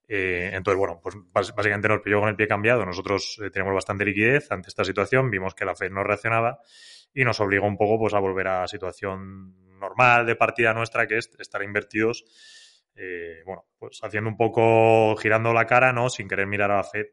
Eh, 0.08 0.50
entonces, 0.52 0.76
bueno, 0.76 1.00
pues 1.00 1.16
básicamente 1.32 1.86
nos 1.86 2.00
pilló 2.00 2.20
con 2.20 2.28
el 2.28 2.36
pie 2.36 2.48
cambiado. 2.48 2.84
Nosotros 2.84 3.40
eh, 3.44 3.50
tenemos 3.50 3.72
bastante 3.74 4.04
liquidez 4.04 4.50
ante 4.50 4.68
esta 4.68 4.84
situación, 4.84 5.30
vimos 5.30 5.54
que 5.54 5.64
la 5.64 5.76
Fed 5.76 5.90
no 5.90 6.02
reaccionaba 6.02 6.58
y 7.14 7.24
nos 7.24 7.38
obligó 7.40 7.66
un 7.66 7.76
poco 7.76 7.98
pues, 7.98 8.14
a 8.14 8.18
volver 8.18 8.48
a 8.48 8.60
la 8.62 8.68
situación 8.68 9.78
normal 9.78 10.26
de 10.26 10.36
partida 10.36 10.74
nuestra, 10.74 11.06
que 11.06 11.18
es 11.18 11.30
estar 11.38 11.62
invertidos, 11.62 12.24
eh, 12.96 13.42
bueno, 13.46 13.66
pues 13.78 14.00
haciendo 14.02 14.28
un 14.28 14.36
poco, 14.36 15.16
girando 15.16 15.52
la 15.52 15.66
cara, 15.66 15.92
¿no? 15.92 16.10
Sin 16.10 16.28
querer 16.28 16.46
mirar 16.46 16.70
a 16.70 16.78
la 16.78 16.84
Fed, 16.84 17.06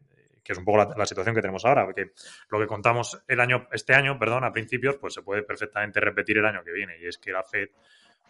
que 0.48 0.54
es 0.54 0.60
un 0.60 0.64
poco 0.64 0.78
la, 0.78 1.06
situación 1.06 1.36
que 1.36 1.41
tenemos 1.41 1.66
ahora, 1.66 1.84
porque 1.84 2.12
lo 2.48 2.58
que 2.58 2.68
contamos 2.68 3.22
el 3.28 3.41
año, 3.41 3.68
este 3.70 3.93
año, 3.93 4.18
perdón, 4.18 4.45
a 4.45 4.54
principios, 4.54 4.95
pues 4.95 5.14
se 5.14 5.22
puede 5.22 5.43
perfectamente 5.43 6.00
repetir 6.00 6.38
el 6.38 6.45
año 6.45 6.64
que 6.64 6.72
viene, 6.72 6.98
y 7.02 7.06
es 7.06 7.18
que 7.18 7.34
la 7.34 7.43
Fed 7.43 7.68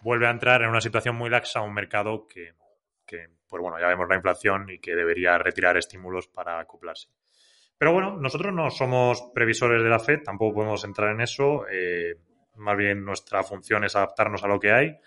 vuelve 0.02 0.26
a 0.26 0.32
entrar 0.32 0.64
en 0.64 0.70
una 0.70 0.82
situación 0.82 1.16
muy 1.16 1.30
laxa 1.30 1.60
a 1.60 1.62
un 1.62 1.76
mercado 1.76 2.28
que, 2.28 2.56
pues 3.06 3.62
bueno, 3.62 3.80
ya 3.80 3.86
vemos 3.86 4.10
la 4.10 4.16
inflación 4.16 4.68
y 4.68 4.80
que 4.80 4.96
debería 4.96 5.38
retirar 5.38 5.78
estímulos 5.78 6.28
para 6.28 6.60
acoplarse. 6.60 7.10
Pero 7.78 7.94
bueno, 7.94 8.18
nosotros 8.18 8.52
no 8.52 8.72
somos 8.72 9.30
previsores 9.36 9.84
de 9.84 9.90
la 9.90 10.00
Fed, 10.00 10.24
tampoco 10.24 10.56
podemos 10.56 10.84
entrar 10.86 11.12
en 11.12 11.22
eso. 11.22 11.68
Eh, 11.70 12.16
más 12.56 12.76
bien 12.76 13.06
nuestra 13.06 13.44
función 13.44 13.84
es 13.84 13.96
adaptarnos 13.96 14.44
a 14.44 14.48
lo 14.48 14.60
que 14.60 14.72
hay, 14.72 14.98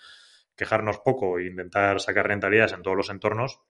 quejarnos 0.54 1.00
poco 1.00 1.40
e 1.40 1.46
intentar 1.46 1.98
sacar 1.98 2.28
rentabilidades 2.28 2.74
en 2.74 2.82
todos 2.82 2.96
los 2.96 3.10
entornos. 3.10 3.60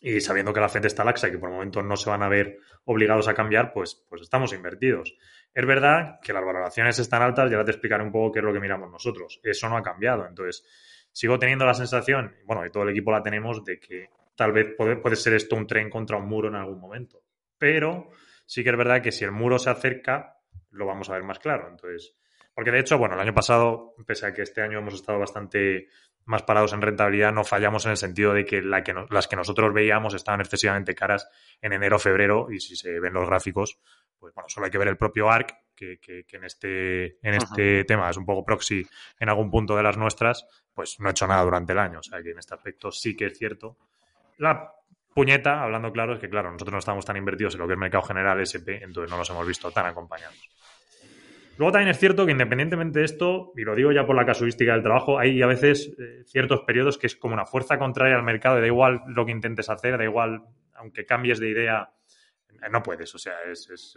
Y 0.00 0.20
sabiendo 0.20 0.52
que 0.52 0.60
la 0.60 0.68
Fed 0.68 0.84
está 0.84 1.04
laxa 1.04 1.28
y 1.28 1.32
que 1.32 1.38
por 1.38 1.48
el 1.48 1.54
momento 1.54 1.82
no 1.82 1.96
se 1.96 2.10
van 2.10 2.22
a 2.22 2.28
ver 2.28 2.58
obligados 2.84 3.28
a 3.28 3.34
cambiar, 3.34 3.72
pues, 3.72 3.94
pues 4.08 4.22
estamos 4.22 4.52
invertidos. 4.52 5.14
Es 5.54 5.66
verdad 5.66 6.20
que 6.22 6.32
las 6.32 6.44
valoraciones 6.44 6.98
están 6.98 7.22
altas 7.22 7.50
y 7.50 7.54
ahora 7.54 7.64
te 7.64 7.70
explicaré 7.70 8.04
un 8.04 8.12
poco 8.12 8.32
qué 8.32 8.38
es 8.40 8.44
lo 8.44 8.52
que 8.52 8.60
miramos 8.60 8.90
nosotros. 8.90 9.40
Eso 9.42 9.68
no 9.68 9.76
ha 9.76 9.82
cambiado. 9.82 10.26
Entonces, 10.26 10.64
sigo 11.10 11.38
teniendo 11.38 11.64
la 11.64 11.74
sensación, 11.74 12.36
bueno, 12.44 12.66
y 12.66 12.70
todo 12.70 12.82
el 12.82 12.90
equipo 12.90 13.10
la 13.10 13.22
tenemos, 13.22 13.64
de 13.64 13.80
que 13.80 14.10
tal 14.36 14.52
vez 14.52 14.74
puede, 14.76 14.96
puede 14.96 15.16
ser 15.16 15.32
esto 15.32 15.56
un 15.56 15.66
tren 15.66 15.88
contra 15.88 16.18
un 16.18 16.28
muro 16.28 16.48
en 16.48 16.56
algún 16.56 16.78
momento. 16.78 17.22
Pero 17.56 18.10
sí 18.44 18.62
que 18.62 18.70
es 18.70 18.76
verdad 18.76 19.00
que 19.00 19.12
si 19.12 19.24
el 19.24 19.32
muro 19.32 19.58
se 19.58 19.70
acerca, 19.70 20.36
lo 20.72 20.86
vamos 20.86 21.08
a 21.08 21.14
ver 21.14 21.22
más 21.22 21.38
claro. 21.38 21.68
Entonces, 21.70 22.14
porque 22.54 22.70
de 22.70 22.80
hecho, 22.80 22.96
bueno, 22.96 23.14
el 23.14 23.20
año 23.20 23.34
pasado, 23.34 23.94
pese 24.06 24.26
a 24.26 24.32
que 24.32 24.42
este 24.42 24.62
año 24.62 24.78
hemos 24.78 24.94
estado 24.94 25.18
bastante 25.18 25.88
más 26.26 26.42
parados 26.42 26.72
en 26.72 26.82
rentabilidad, 26.82 27.32
no 27.32 27.44
fallamos 27.44 27.84
en 27.86 27.92
el 27.92 27.96
sentido 27.96 28.34
de 28.34 28.44
que, 28.44 28.60
la 28.60 28.82
que 28.82 28.94
las 29.10 29.28
que 29.28 29.36
nosotros 29.36 29.72
veíamos 29.72 30.12
estaban 30.14 30.40
excesivamente 30.40 30.94
caras 30.94 31.28
en 31.62 31.72
enero, 31.72 31.98
febrero, 31.98 32.48
y 32.50 32.60
si 32.60 32.76
se 32.76 33.00
ven 33.00 33.14
los 33.14 33.26
gráficos, 33.26 33.78
pues 34.18 34.34
bueno, 34.34 34.48
solo 34.48 34.66
hay 34.66 34.72
que 34.72 34.78
ver 34.78 34.88
el 34.88 34.96
propio 34.96 35.30
ARC, 35.30 35.54
que, 35.76 35.98
que, 35.98 36.24
en 36.32 36.44
este, 36.44 37.18
en 37.26 37.34
este 37.34 37.84
tema 37.84 38.10
es 38.10 38.16
un 38.16 38.24
poco 38.24 38.44
proxy 38.44 38.86
en 39.20 39.28
algún 39.28 39.50
punto 39.50 39.76
de 39.76 39.82
las 39.82 39.96
nuestras, 39.96 40.46
pues 40.74 40.98
no 40.98 41.08
ha 41.08 41.10
hecho 41.10 41.26
nada 41.26 41.42
durante 41.42 41.72
el 41.72 41.78
año. 41.78 42.00
O 42.00 42.02
sea 42.02 42.22
que 42.22 42.30
en 42.30 42.38
este 42.38 42.54
aspecto 42.54 42.90
sí 42.90 43.14
que 43.14 43.26
es 43.26 43.38
cierto. 43.38 43.76
La 44.38 44.72
puñeta, 45.14 45.62
hablando 45.62 45.92
claro, 45.92 46.14
es 46.14 46.20
que 46.20 46.28
claro, 46.28 46.50
nosotros 46.50 46.72
no 46.72 46.78
estamos 46.78 47.04
tan 47.04 47.16
invertidos 47.16 47.54
en 47.54 47.60
lo 47.60 47.66
que 47.66 47.74
es 47.74 47.78
mercado 47.78 48.02
general 48.04 48.40
SP, 48.40 48.82
entonces 48.82 49.10
no 49.10 49.18
nos 49.18 49.30
hemos 49.30 49.46
visto 49.46 49.70
tan 49.70 49.86
acompañados. 49.86 50.55
Luego 51.58 51.72
también 51.72 51.88
es 51.88 51.98
cierto 51.98 52.26
que 52.26 52.32
independientemente 52.32 52.98
de 52.98 53.04
esto, 53.04 53.52
y 53.56 53.62
lo 53.62 53.74
digo 53.74 53.90
ya 53.90 54.04
por 54.04 54.14
la 54.14 54.26
casuística 54.26 54.72
del 54.72 54.82
trabajo, 54.82 55.18
hay 55.18 55.40
a 55.40 55.46
veces 55.46 55.94
eh, 55.98 56.22
ciertos 56.26 56.60
periodos 56.60 56.98
que 56.98 57.06
es 57.06 57.16
como 57.16 57.34
una 57.34 57.46
fuerza 57.46 57.78
contraria 57.78 58.16
al 58.16 58.22
mercado, 58.22 58.60
da 58.60 58.66
igual 58.66 59.00
lo 59.06 59.24
que 59.24 59.32
intentes 59.32 59.70
hacer, 59.70 59.96
da 59.96 60.04
igual, 60.04 60.42
aunque 60.74 61.06
cambies 61.06 61.38
de 61.38 61.48
idea, 61.48 61.90
eh, 62.50 62.68
no 62.70 62.82
puedes, 62.82 63.14
o 63.14 63.18
sea, 63.18 63.34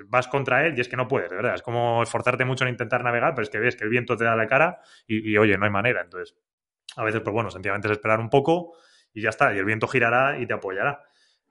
vas 0.06 0.28
contra 0.30 0.66
él 0.66 0.78
y 0.78 0.82
es 0.82 0.88
que 0.88 0.96
no 0.96 1.08
puedes, 1.08 1.30
de 1.30 1.36
verdad, 1.36 1.54
es 1.54 1.62
como 1.62 2.02
esforzarte 2.02 2.46
mucho 2.46 2.64
en 2.64 2.70
intentar 2.70 3.04
navegar, 3.04 3.34
pero 3.36 3.44
es 3.44 3.50
que 3.50 3.60
ves 3.60 3.76
que 3.76 3.84
el 3.84 3.90
viento 3.90 4.16
te 4.16 4.24
da 4.24 4.38
la 4.38 4.48
cara 4.48 4.80
y, 5.06 5.36
oye, 5.38 5.58
no 5.58 5.66
hay 5.66 5.72
manera, 5.72 6.02
entonces 6.02 6.38
a 6.96 7.04
veces, 7.04 7.22
pues 7.22 7.34
bueno, 7.34 7.52
sencillamente 7.52 7.90
es 7.90 7.92
esperar 7.92 8.22
un 8.22 8.30
poco 8.30 8.74
y 9.14 9.22
ya 9.22 9.30
está, 9.30 9.54
y 9.54 9.58
el 9.58 9.66
viento 9.66 9.88
girará 9.88 10.40
y 10.40 10.46
te 10.46 10.54
apoyará. 10.54 11.04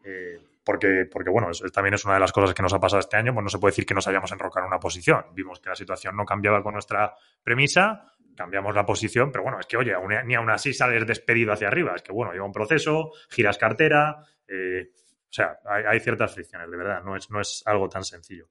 Eh, 0.05 0.41
porque, 0.69 1.07
porque 1.11 1.31
bueno, 1.31 1.49
también 1.73 1.95
es 1.95 2.05
una 2.05 2.13
de 2.13 2.21
las 2.21 2.31
cosas 2.31 2.55
que 2.55 2.63
nos 2.63 2.75
ha 2.75 2.79
pasado 2.79 3.01
este 3.01 3.17
año, 3.17 3.33
pues 3.33 3.43
no 3.43 3.49
se 3.49 3.59
puede 3.59 3.71
decir 3.71 3.87
que 3.87 3.95
nos 3.95 4.07
hayamos 4.07 4.31
enrocado 4.33 4.67
en 4.67 4.69
una 4.69 4.79
posición. 4.79 5.25
Vimos 5.33 5.61
que 5.61 5.71
la 5.71 5.75
situación 5.75 6.15
no 6.15 6.27
cambiaba 6.27 6.63
con 6.63 6.75
nuestra 6.75 7.15
premisa, 7.43 8.13
cambiamos 8.37 8.75
la 8.75 8.85
posición, 8.85 9.33
pero 9.33 9.45
bueno, 9.45 9.59
es 9.59 9.65
que, 9.65 9.79
oye, 9.79 9.95
ni 10.27 10.35
aún 10.35 10.51
así 10.51 10.75
sales 10.75 11.07
despedido 11.07 11.55
hacia 11.55 11.69
arriba. 11.69 11.95
Es 11.97 12.03
que, 12.03 12.13
bueno, 12.13 12.35
lleva 12.35 12.45
un 12.45 12.53
proceso, 12.53 13.13
giras 13.31 13.57
cartera, 13.57 14.17
eh, 14.47 14.91
o 14.93 15.33
sea, 15.33 15.59
hay, 15.65 16.01
ciertas 16.01 16.35
fricciones, 16.35 16.71
de 16.71 16.77
verdad, 16.77 17.03
no 17.03 17.17
es, 17.17 17.31
no 17.31 17.41
es 17.41 17.63
algo 17.65 17.89
tan 17.89 18.05
sencillo. 18.05 18.51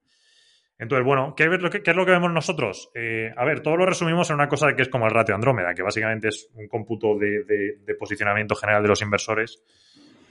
Entonces, 0.80 1.06
bueno, 1.06 1.36
¿qué, 1.38 1.44
es 1.44 1.62
lo 1.62 1.70
que, 1.70 2.12
vemos 2.12 2.32
nosotros? 2.32 2.90
Eh, 2.96 3.32
a 3.38 3.46
ver, 3.46 3.62
todo 3.62 3.78
lo 3.78 3.86
resumimos 3.86 4.28
en 4.32 4.38
una 4.38 4.48
cosa 4.48 4.76
que 4.76 4.82
es 4.82 4.90
como 4.90 5.06
el 5.06 5.12
ratio 5.12 5.36
Andrómeda, 5.36 5.76
que 5.76 5.84
básicamente 5.84 6.30
es 6.30 6.50
un 6.56 6.68
cómputo 6.68 7.16
de 7.16 7.96
posicionamiento 8.00 8.56
general 8.56 8.82
de 8.82 8.90
los 8.90 9.04
inversores 9.04 9.62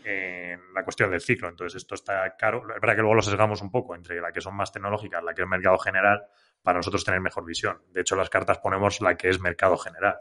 en 0.09 0.73
la 0.73 0.85
cuestión 0.85 1.11
del 1.11 1.21
ciclo. 1.21 1.49
Entonces, 1.49 1.83
esto 1.83 1.97
está 1.97 2.37
caro. 2.37 2.61
Es 2.61 2.81
verdad 2.81 2.95
que 2.95 3.01
luego 3.01 3.17
lo 3.17 3.23
sesgamos 3.23 3.61
un 3.61 3.73
poco 3.73 3.97
entre 3.97 4.21
la 4.21 4.31
que 4.31 4.41
son 4.41 4.55
más 4.55 4.71
tecnológicas, 4.71 5.23
la 5.25 5.35
que 5.35 5.43
es 5.43 5.49
mercado 5.49 5.77
general, 5.79 6.25
para 6.63 6.79
nosotros 6.79 7.05
tener 7.05 7.21
mejor 7.21 7.45
visión. 7.45 7.83
De 7.91 8.03
hecho, 8.03 8.15
las 8.15 8.31
cartas 8.31 8.59
ponemos 8.59 9.01
la 9.01 9.17
que 9.17 9.29
es 9.31 9.41
mercado 9.41 9.77
general. 9.77 10.17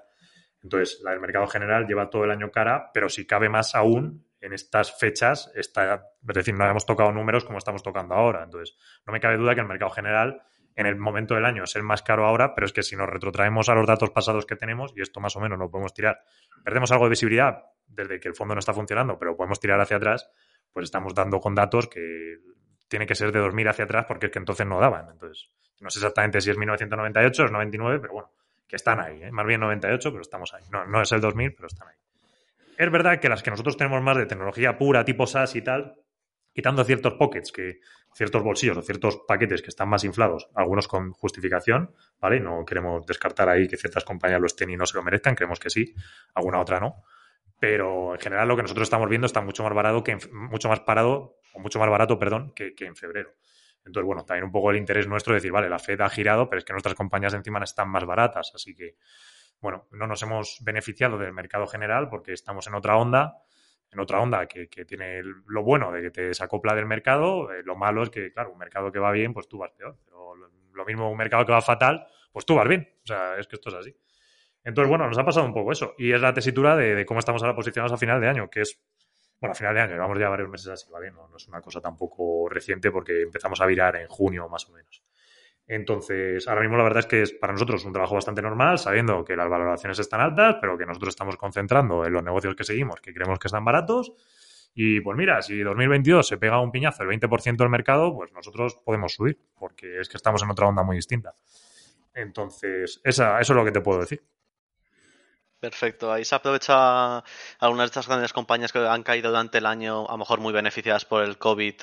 Entonces, 0.64 1.02
la 1.04 1.12
del 1.12 1.20
mercado 1.20 1.46
general 1.46 1.86
lleva 1.86 2.10
todo 2.10 2.24
el 2.24 2.32
año 2.32 2.50
cara, 2.50 2.90
pero 2.96 3.10
si 3.10 3.28
cabe 3.28 3.48
más 3.48 3.76
aún, 3.76 4.26
en 4.42 4.54
estas 4.54 4.98
fechas 4.98 5.52
está, 5.54 5.96
es 6.28 6.36
decir, 6.36 6.56
no 6.56 6.64
habíamos 6.64 6.88
tocado 6.88 7.12
números 7.12 7.46
como 7.46 7.60
estamos 7.60 7.84
tocando 7.84 8.16
ahora. 8.16 8.44
Entonces, 8.44 8.76
no 9.06 9.14
me 9.14 9.20
cabe 9.20 9.38
duda 9.38 9.54
que 9.54 9.62
el 9.62 9.68
mercado 9.68 9.92
general 9.92 10.42
en 10.76 10.86
el 10.86 10.98
momento 10.98 11.36
del 11.36 11.46
año 11.46 11.64
es 11.64 11.76
el 11.76 11.84
más 11.84 12.04
caro 12.04 12.26
ahora, 12.26 12.54
pero 12.54 12.66
es 12.66 12.74
que 12.74 12.84
si 12.84 12.96
nos 12.96 13.10
retrotraemos 13.10 13.70
a 13.70 13.76
los 13.76 13.88
datos 13.88 14.10
pasados 14.12 14.46
que 14.46 14.56
tenemos, 14.56 14.94
y 14.96 15.02
esto 15.02 15.20
más 15.20 15.36
o 15.36 15.40
menos 15.40 15.58
lo 15.58 15.70
podemos 15.70 15.94
tirar, 15.94 16.20
perdemos 16.64 16.92
algo 16.92 17.06
de 17.06 17.12
visibilidad 17.12 17.64
desde 17.88 18.20
que 18.20 18.28
el 18.28 18.36
fondo 18.36 18.56
no 18.56 18.60
está 18.60 18.74
funcionando, 18.74 19.18
pero 19.18 19.38
podemos 19.38 19.60
tirar 19.60 19.80
hacia 19.80 19.98
atrás, 19.98 20.30
pues 20.74 20.86
estamos 20.86 21.16
dando 21.16 21.40
con 21.40 21.56
datos 21.56 21.88
que 21.88 22.38
tiene 22.88 23.06
que 23.06 23.16
ser 23.16 23.32
de 23.32 23.40
2000 23.40 23.68
hacia 23.70 23.86
atrás 23.86 24.06
porque 24.08 24.28
es 24.28 24.32
que 24.32 24.40
entonces 24.40 24.68
no 24.68 24.80
daban. 24.80 25.10
Entonces, 25.12 25.50
no 25.80 25.90
sé 25.90 26.00
exactamente 26.00 26.42
si 26.42 26.52
es 26.52 26.58
1998 26.58 27.42
o 27.42 27.46
es 27.46 27.52
99, 27.52 28.00
pero 28.00 28.14
bueno, 28.14 28.32
que 28.68 28.76
están 28.76 29.00
ahí. 29.00 29.24
¿eh? 29.24 29.32
Más 29.32 29.46
bien 29.46 29.62
98, 29.62 30.12
pero 30.12 30.22
estamos 30.22 30.54
ahí. 30.54 30.64
No, 30.72 30.86
no 30.86 31.02
es 31.02 31.12
el 31.12 31.22
2000, 31.22 31.54
pero 31.54 31.68
están 31.68 31.88
ahí. 31.88 31.96
Es 32.78 32.92
verdad 32.92 33.20
que 33.20 33.30
las 33.30 33.42
que 33.42 33.52
nosotros 33.52 33.78
tenemos 33.78 34.02
más 34.02 34.18
de 34.18 34.26
tecnología 34.26 34.78
pura, 34.78 35.06
tipo 35.06 35.26
SaaS 35.26 35.56
y 35.56 35.62
tal, 35.62 35.96
quitando 36.56 36.86
ciertos 36.86 37.16
pockets, 37.16 37.52
que 37.52 37.82
ciertos 38.14 38.42
bolsillos 38.42 38.78
o 38.78 38.82
ciertos 38.82 39.18
paquetes 39.28 39.62
que 39.62 39.68
están 39.68 39.90
más 39.90 40.06
inflados, 40.06 40.48
algunos 40.56 40.88
con 40.88 41.12
justificación, 41.12 41.94
¿vale? 42.22 42.40
No 42.40 42.64
queremos 42.64 43.06
descartar 43.06 43.50
ahí 43.50 43.68
que 43.68 43.76
ciertas 43.76 44.06
compañías 44.06 44.40
lo 44.40 44.48
estén 44.48 44.70
y 44.70 44.78
no 44.78 44.86
se 44.86 44.96
lo 44.96 45.04
merezcan, 45.04 45.36
creemos 45.36 45.60
que 45.60 45.70
sí, 45.70 45.94
alguna 46.34 46.62
otra 46.62 46.80
no. 46.80 47.04
Pero 47.60 48.14
en 48.14 48.22
general 48.22 48.48
lo 48.48 48.56
que 48.56 48.62
nosotros 48.62 48.86
estamos 48.86 49.10
viendo 49.10 49.28
está 49.28 49.42
mucho 49.42 49.64
más 49.64 49.74
barato 49.74 50.02
que 50.02 50.18
mucho 50.32 50.70
más 50.70 50.80
parado, 50.80 51.40
o 51.54 51.60
mucho 51.60 51.78
más 51.78 51.90
barato, 51.90 52.18
perdón, 52.18 52.54
que, 52.56 52.74
en 52.80 52.96
febrero. 52.96 53.34
Entonces, 53.86 54.06
bueno, 54.06 54.24
también 54.24 54.46
un 54.46 54.52
poco 54.52 54.72
el 54.72 54.78
interés 54.78 55.08
nuestro 55.08 55.34
de 55.34 55.40
decir, 55.40 55.52
vale, 55.52 55.70
la 55.70 55.78
Fed 55.78 56.00
ha 56.00 56.10
girado, 56.10 56.50
pero 56.50 56.60
es 56.60 56.66
que 56.66 56.72
nuestras 56.72 56.96
compañías 56.96 57.34
encima 57.34 57.62
están 57.62 57.90
más 57.90 58.06
baratas. 58.06 58.54
Así 58.56 58.74
que, 58.74 58.96
bueno, 59.60 59.88
no 59.92 60.08
nos 60.08 60.22
hemos 60.24 60.60
beneficiado 60.62 61.18
del 61.18 61.34
mercado 61.34 61.68
general 61.68 62.08
porque 62.08 62.32
estamos 62.32 62.66
en 62.68 62.76
otra 62.76 62.96
onda 62.96 63.42
en 63.96 64.02
otra 64.02 64.20
onda 64.20 64.46
que, 64.46 64.68
tiene 64.86 65.24
lo 65.24 65.64
bueno 65.64 65.92
de 65.92 66.02
que 66.02 66.12
te 66.12 66.28
desacopla 66.28 66.76
del 66.76 66.86
mercado, 66.86 67.52
eh, 67.52 67.64
lo 67.64 67.76
malo 67.76 68.04
es 68.04 68.10
que, 68.10 68.32
claro, 68.32 68.52
un 68.52 68.58
mercado 68.58 68.92
que 68.92 69.00
va 69.00 69.12
bien, 69.12 69.34
pues 69.34 69.48
tú 69.48 69.58
vas 69.58 69.72
peor. 69.72 69.98
Pero 70.06 70.36
lo, 70.36 70.86
mismo 70.86 71.10
un 71.10 71.18
mercado 71.18 71.46
que 71.46 71.54
va 71.54 71.62
fatal, 71.62 72.06
pues 72.32 72.46
tú 72.46 72.56
vas 72.56 72.68
bien. 72.68 72.88
O 73.04 73.08
sea, 73.08 73.38
es 73.40 73.48
que 73.48 73.56
esto 73.56 73.70
es 73.70 73.76
así. 73.76 73.96
Entonces, 74.64 74.90
bueno, 74.90 75.08
nos 75.08 75.18
ha 75.18 75.24
pasado 75.24 75.46
un 75.46 75.54
poco 75.54 75.72
eso. 75.72 75.96
Y 75.98 76.12
es 76.12 76.20
la 76.20 76.34
tesitura 76.34 76.76
de, 76.76 77.06
cómo 77.06 77.20
estamos 77.20 77.42
ahora 77.42 77.56
posicionados 77.56 77.94
a 77.94 77.98
final 77.98 78.20
de 78.20 78.28
año, 78.28 78.50
que 78.50 78.62
es, 78.62 78.80
bueno, 79.40 79.54
a 79.54 79.56
final 79.56 79.74
de 79.74 79.82
año, 79.82 79.94
llevamos 79.94 80.20
ya 80.20 80.28
varios 80.28 80.50
meses 80.50 80.68
así, 80.68 80.92
¿vale? 80.92 81.12
No, 81.12 81.30
no 81.30 81.38
es 81.38 81.48
una 81.48 81.62
cosa 81.62 81.80
tampoco 81.80 82.50
reciente 82.50 82.92
porque 82.92 83.22
empezamos 83.22 83.62
a 83.62 83.66
virar 83.66 83.96
en 83.96 84.08
junio 84.08 84.50
más 84.50 84.68
o 84.70 84.74
menos. 84.74 85.04
Entonces, 85.68 86.48
ahora 86.48 86.62
mismo 86.62 86.78
la 86.78 86.84
verdad 86.84 87.00
es 87.00 87.06
que 87.08 87.22
es 87.24 87.34
para 87.34 87.54
nosotros 87.54 87.84
un 87.86 87.94
trabajo 87.94 88.14
bastante 88.16 88.42
normal, 88.42 88.78
sabiendo 88.78 89.26
que 89.26 89.36
las 89.36 89.50
valoraciones 89.50 89.98
están 89.98 90.22
altas, 90.22 90.58
pero 90.62 90.78
que 90.78 90.86
nosotros 90.86 91.10
estamos 91.10 91.38
concentrando 91.38 92.06
en 92.06 92.14
los 92.14 92.24
negocios 92.24 92.56
que 92.56 92.64
seguimos, 92.64 93.02
que 93.02 93.14
creemos 93.14 93.40
que 93.40 93.48
están 93.48 93.66
baratos. 93.66 94.14
Y 94.76 95.00
pues 95.02 95.18
mira, 95.18 95.42
si 95.42 95.60
2022 95.62 96.28
se 96.28 96.38
pega 96.38 96.60
un 96.60 96.72
piñazo 96.72 97.04
el 97.04 97.10
20% 97.10 97.58
del 97.58 97.70
mercado, 97.70 98.14
pues 98.14 98.32
nosotros 98.34 98.76
podemos 98.84 99.14
subir, 99.14 99.40
porque 99.58 100.00
es 100.00 100.10
que 100.10 100.18
estamos 100.18 100.44
en 100.44 100.52
otra 100.52 100.68
onda 100.68 100.84
muy 100.84 100.98
distinta. 100.98 101.34
Entonces, 102.14 103.02
esa, 103.04 103.40
eso 103.40 103.54
es 103.54 103.58
lo 103.58 103.66
que 103.66 103.72
te 103.72 103.82
puedo 103.82 104.02
decir. 104.02 104.24
Perfecto. 105.60 106.12
Ahí 106.12 106.26
se 106.26 106.36
aprovecha 106.36 107.24
algunas 107.60 107.86
de 107.86 107.86
estas 107.86 108.08
grandes 108.08 108.34
compañías 108.34 108.72
que 108.72 108.80
han 108.80 109.04
caído 109.04 109.30
durante 109.30 109.58
el 109.58 109.66
año, 109.66 110.08
a 110.08 110.12
lo 110.12 110.18
mejor 110.20 110.40
muy 110.40 110.54
beneficiadas 110.54 111.06
por 111.06 111.24
el 111.24 111.38
COVID, 111.38 111.76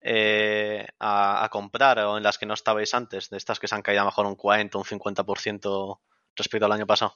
eh, 0.00 0.86
a, 0.98 1.48
comprar 1.50 1.98
o 2.00 2.16
en 2.16 2.22
las 2.22 2.38
que 2.38 2.46
no 2.46 2.54
estabais 2.54 2.94
antes, 2.94 3.30
de 3.30 3.36
estas 3.36 3.60
que 3.60 3.68
se 3.68 3.74
han 3.74 3.82
caído 3.82 4.00
a 4.00 4.04
lo 4.04 4.10
mejor 4.10 4.26
un 4.26 4.36
40, 4.36 4.78
un 4.78 4.84
50% 4.84 6.00
respecto 6.36 6.66
al 6.66 6.72
año 6.72 6.86
pasado. 6.86 7.14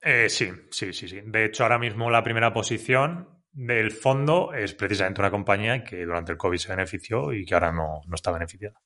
Eh, 0.00 0.28
sí, 0.28 0.50
sí, 0.70 0.92
sí, 0.92 1.08
sí. 1.08 1.20
De 1.24 1.44
hecho, 1.44 1.62
ahora 1.62 1.78
mismo 1.78 2.10
la 2.10 2.24
primera 2.24 2.52
posición 2.52 3.42
del 3.52 3.92
fondo 3.92 4.52
es 4.52 4.74
precisamente 4.74 5.20
una 5.20 5.30
compañía 5.30 5.84
que 5.84 6.04
durante 6.04 6.32
el 6.32 6.38
COVID 6.38 6.58
se 6.58 6.70
benefició 6.70 7.32
y 7.32 7.44
que 7.44 7.54
ahora 7.54 7.70
no, 7.70 8.00
no 8.06 8.14
está 8.14 8.32
beneficiada. 8.32 8.80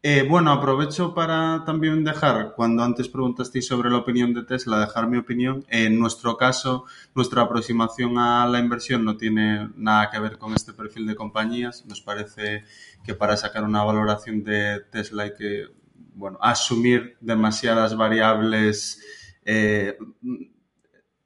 Eh, 0.00 0.24
bueno, 0.28 0.52
aprovecho 0.52 1.12
para 1.12 1.64
también 1.66 2.04
dejar, 2.04 2.54
cuando 2.54 2.84
antes 2.84 3.08
preguntasteis 3.08 3.66
sobre 3.66 3.90
la 3.90 3.96
opinión 3.96 4.32
de 4.32 4.44
Tesla, 4.44 4.78
dejar 4.78 5.08
mi 5.08 5.18
opinión. 5.18 5.64
En 5.68 5.98
nuestro 5.98 6.36
caso, 6.36 6.84
nuestra 7.16 7.42
aproximación 7.42 8.16
a 8.16 8.46
la 8.46 8.60
inversión 8.60 9.04
no 9.04 9.16
tiene 9.16 9.70
nada 9.74 10.08
que 10.10 10.20
ver 10.20 10.38
con 10.38 10.54
este 10.54 10.72
perfil 10.72 11.04
de 11.08 11.16
compañías. 11.16 11.84
Nos 11.86 12.00
parece 12.00 12.64
que 13.02 13.14
para 13.14 13.36
sacar 13.36 13.64
una 13.64 13.82
valoración 13.82 14.44
de 14.44 14.80
Tesla 14.92 15.24
hay 15.24 15.34
que, 15.36 15.66
bueno, 16.14 16.38
asumir 16.40 17.16
demasiadas 17.20 17.96
variables. 17.96 19.02
Eh, 19.44 19.98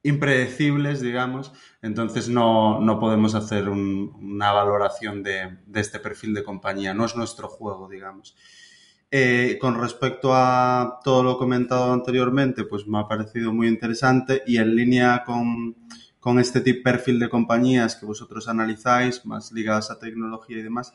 impredecibles, 0.03 1.01
digamos, 1.01 1.53
entonces 1.81 2.27
no, 2.27 2.81
no 2.81 2.99
podemos 2.99 3.35
hacer 3.35 3.69
una 3.69 4.51
valoración 4.51 5.23
de, 5.23 5.57
de, 5.65 5.79
este 5.79 5.99
perfil 5.99 6.33
de 6.33 6.43
compañía, 6.43 6.93
no 6.93 7.05
es 7.05 7.15
nuestro 7.15 7.47
juego, 7.47 7.89
digamos. 7.89 8.35
Eh, 9.15 9.57
con 9.61 9.79
respecto 9.79 10.33
a 10.33 10.99
todo 11.03 11.23
lo 11.23 11.37
comentado 11.37 11.93
anteriormente, 11.93 12.63
pues 12.65 12.87
me 12.87 12.99
ha 12.99 13.07
parecido 13.07 13.53
muy 13.53 13.67
interesante 13.67 14.41
y 14.45 14.57
en 14.57 14.75
línea 14.75 15.23
con, 15.23 15.75
con 16.19 16.39
este 16.39 16.61
tipo 16.61 16.83
perfil 16.83 17.19
de 17.19 17.29
compañías 17.29 17.95
que 17.95 18.05
vosotros 18.05 18.47
analizáis, 18.47 19.25
más 19.25 19.51
ligadas 19.51 19.91
a 19.91 19.99
tecnología 19.99 20.57
y 20.57 20.63
demás, 20.63 20.93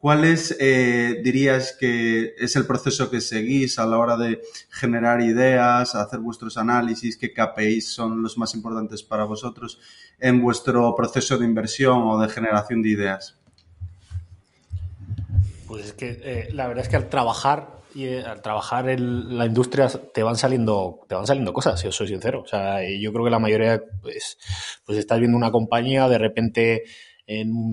¿Cuál 0.00 0.24
es, 0.24 0.56
eh, 0.58 1.20
dirías 1.22 1.76
que 1.78 2.32
es 2.38 2.56
el 2.56 2.64
proceso 2.64 3.10
que 3.10 3.20
seguís 3.20 3.78
a 3.78 3.84
la 3.84 3.98
hora 3.98 4.16
de 4.16 4.40
generar 4.70 5.20
ideas, 5.20 5.94
hacer 5.94 6.20
vuestros 6.20 6.56
análisis? 6.56 7.18
¿Qué 7.18 7.34
KPIs 7.34 7.92
son 7.92 8.22
los 8.22 8.38
más 8.38 8.54
importantes 8.54 9.02
para 9.02 9.24
vosotros 9.24 9.78
en 10.18 10.40
vuestro 10.40 10.94
proceso 10.96 11.36
de 11.36 11.44
inversión 11.44 12.00
o 12.04 12.18
de 12.18 12.30
generación 12.30 12.80
de 12.80 12.88
ideas? 12.88 13.36
Pues 15.68 15.84
es 15.84 15.92
que 15.92 16.18
eh, 16.22 16.48
la 16.54 16.66
verdad 16.66 16.84
es 16.84 16.88
que 16.88 16.96
al 16.96 17.10
trabajar 17.10 17.68
y 17.94 18.06
eh, 18.06 18.24
al 18.24 18.40
trabajar 18.40 18.88
en 18.88 19.36
la 19.36 19.44
industria 19.44 19.88
te 19.88 20.22
van 20.22 20.36
saliendo 20.36 21.00
te 21.08 21.14
van 21.14 21.26
saliendo 21.26 21.52
cosas, 21.52 21.78
si 21.78 21.88
os 21.88 21.94
soy 21.94 22.08
sincero. 22.08 22.40
O 22.40 22.46
sea, 22.46 22.78
yo 22.98 23.12
creo 23.12 23.26
que 23.26 23.30
la 23.30 23.38
mayoría 23.38 23.82
pues, 24.00 24.38
pues 24.86 24.96
estás 24.96 25.18
viendo 25.18 25.36
una 25.36 25.50
compañía, 25.50 26.08
de 26.08 26.16
repente 26.16 26.84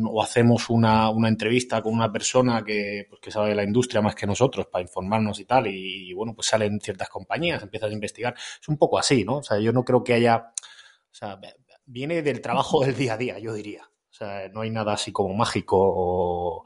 o 0.10 0.22
hacemos 0.22 0.70
una, 0.70 1.10
entrevista 1.28 1.82
con 1.82 1.94
una 1.94 2.12
persona 2.12 2.64
que, 2.64 3.08
pues, 3.10 3.22
que 3.22 3.32
sabe 3.32 3.50
de 3.50 3.56
la 3.56 3.64
industria 3.64 4.02
más 4.02 4.16
que 4.16 4.28
nosotros 4.28 4.68
para 4.68 4.84
informarnos 4.84 5.40
y 5.40 5.46
tal, 5.46 5.68
y, 5.68 6.14
bueno, 6.14 6.34
pues 6.36 6.48
salen 6.48 6.80
ciertas 6.80 7.10
compañías, 7.10 7.64
empiezas 7.64 7.90
a 7.90 7.94
investigar. 7.94 8.36
Es 8.36 8.68
un 8.68 8.78
poco 8.78 9.00
así, 9.00 9.24
¿no? 9.24 9.38
O 9.38 9.44
sea, 9.44 9.60
yo 9.60 9.72
no 9.72 9.84
creo 9.84 10.04
que 10.04 10.14
haya. 10.14 10.38
O 10.38 11.16
sea, 11.18 11.40
viene 11.86 12.22
del 12.22 12.42
trabajo 12.42 12.84
del 12.86 12.96
día 12.96 13.14
a 13.14 13.18
día, 13.18 13.40
yo 13.40 13.54
diría. 13.54 13.90
O 14.10 14.14
sea, 14.14 14.50
no 14.50 14.62
hay 14.62 14.72
nada 14.72 14.94
así 14.94 15.12
como 15.12 15.34
mágico 15.36 15.78
o, 15.80 16.64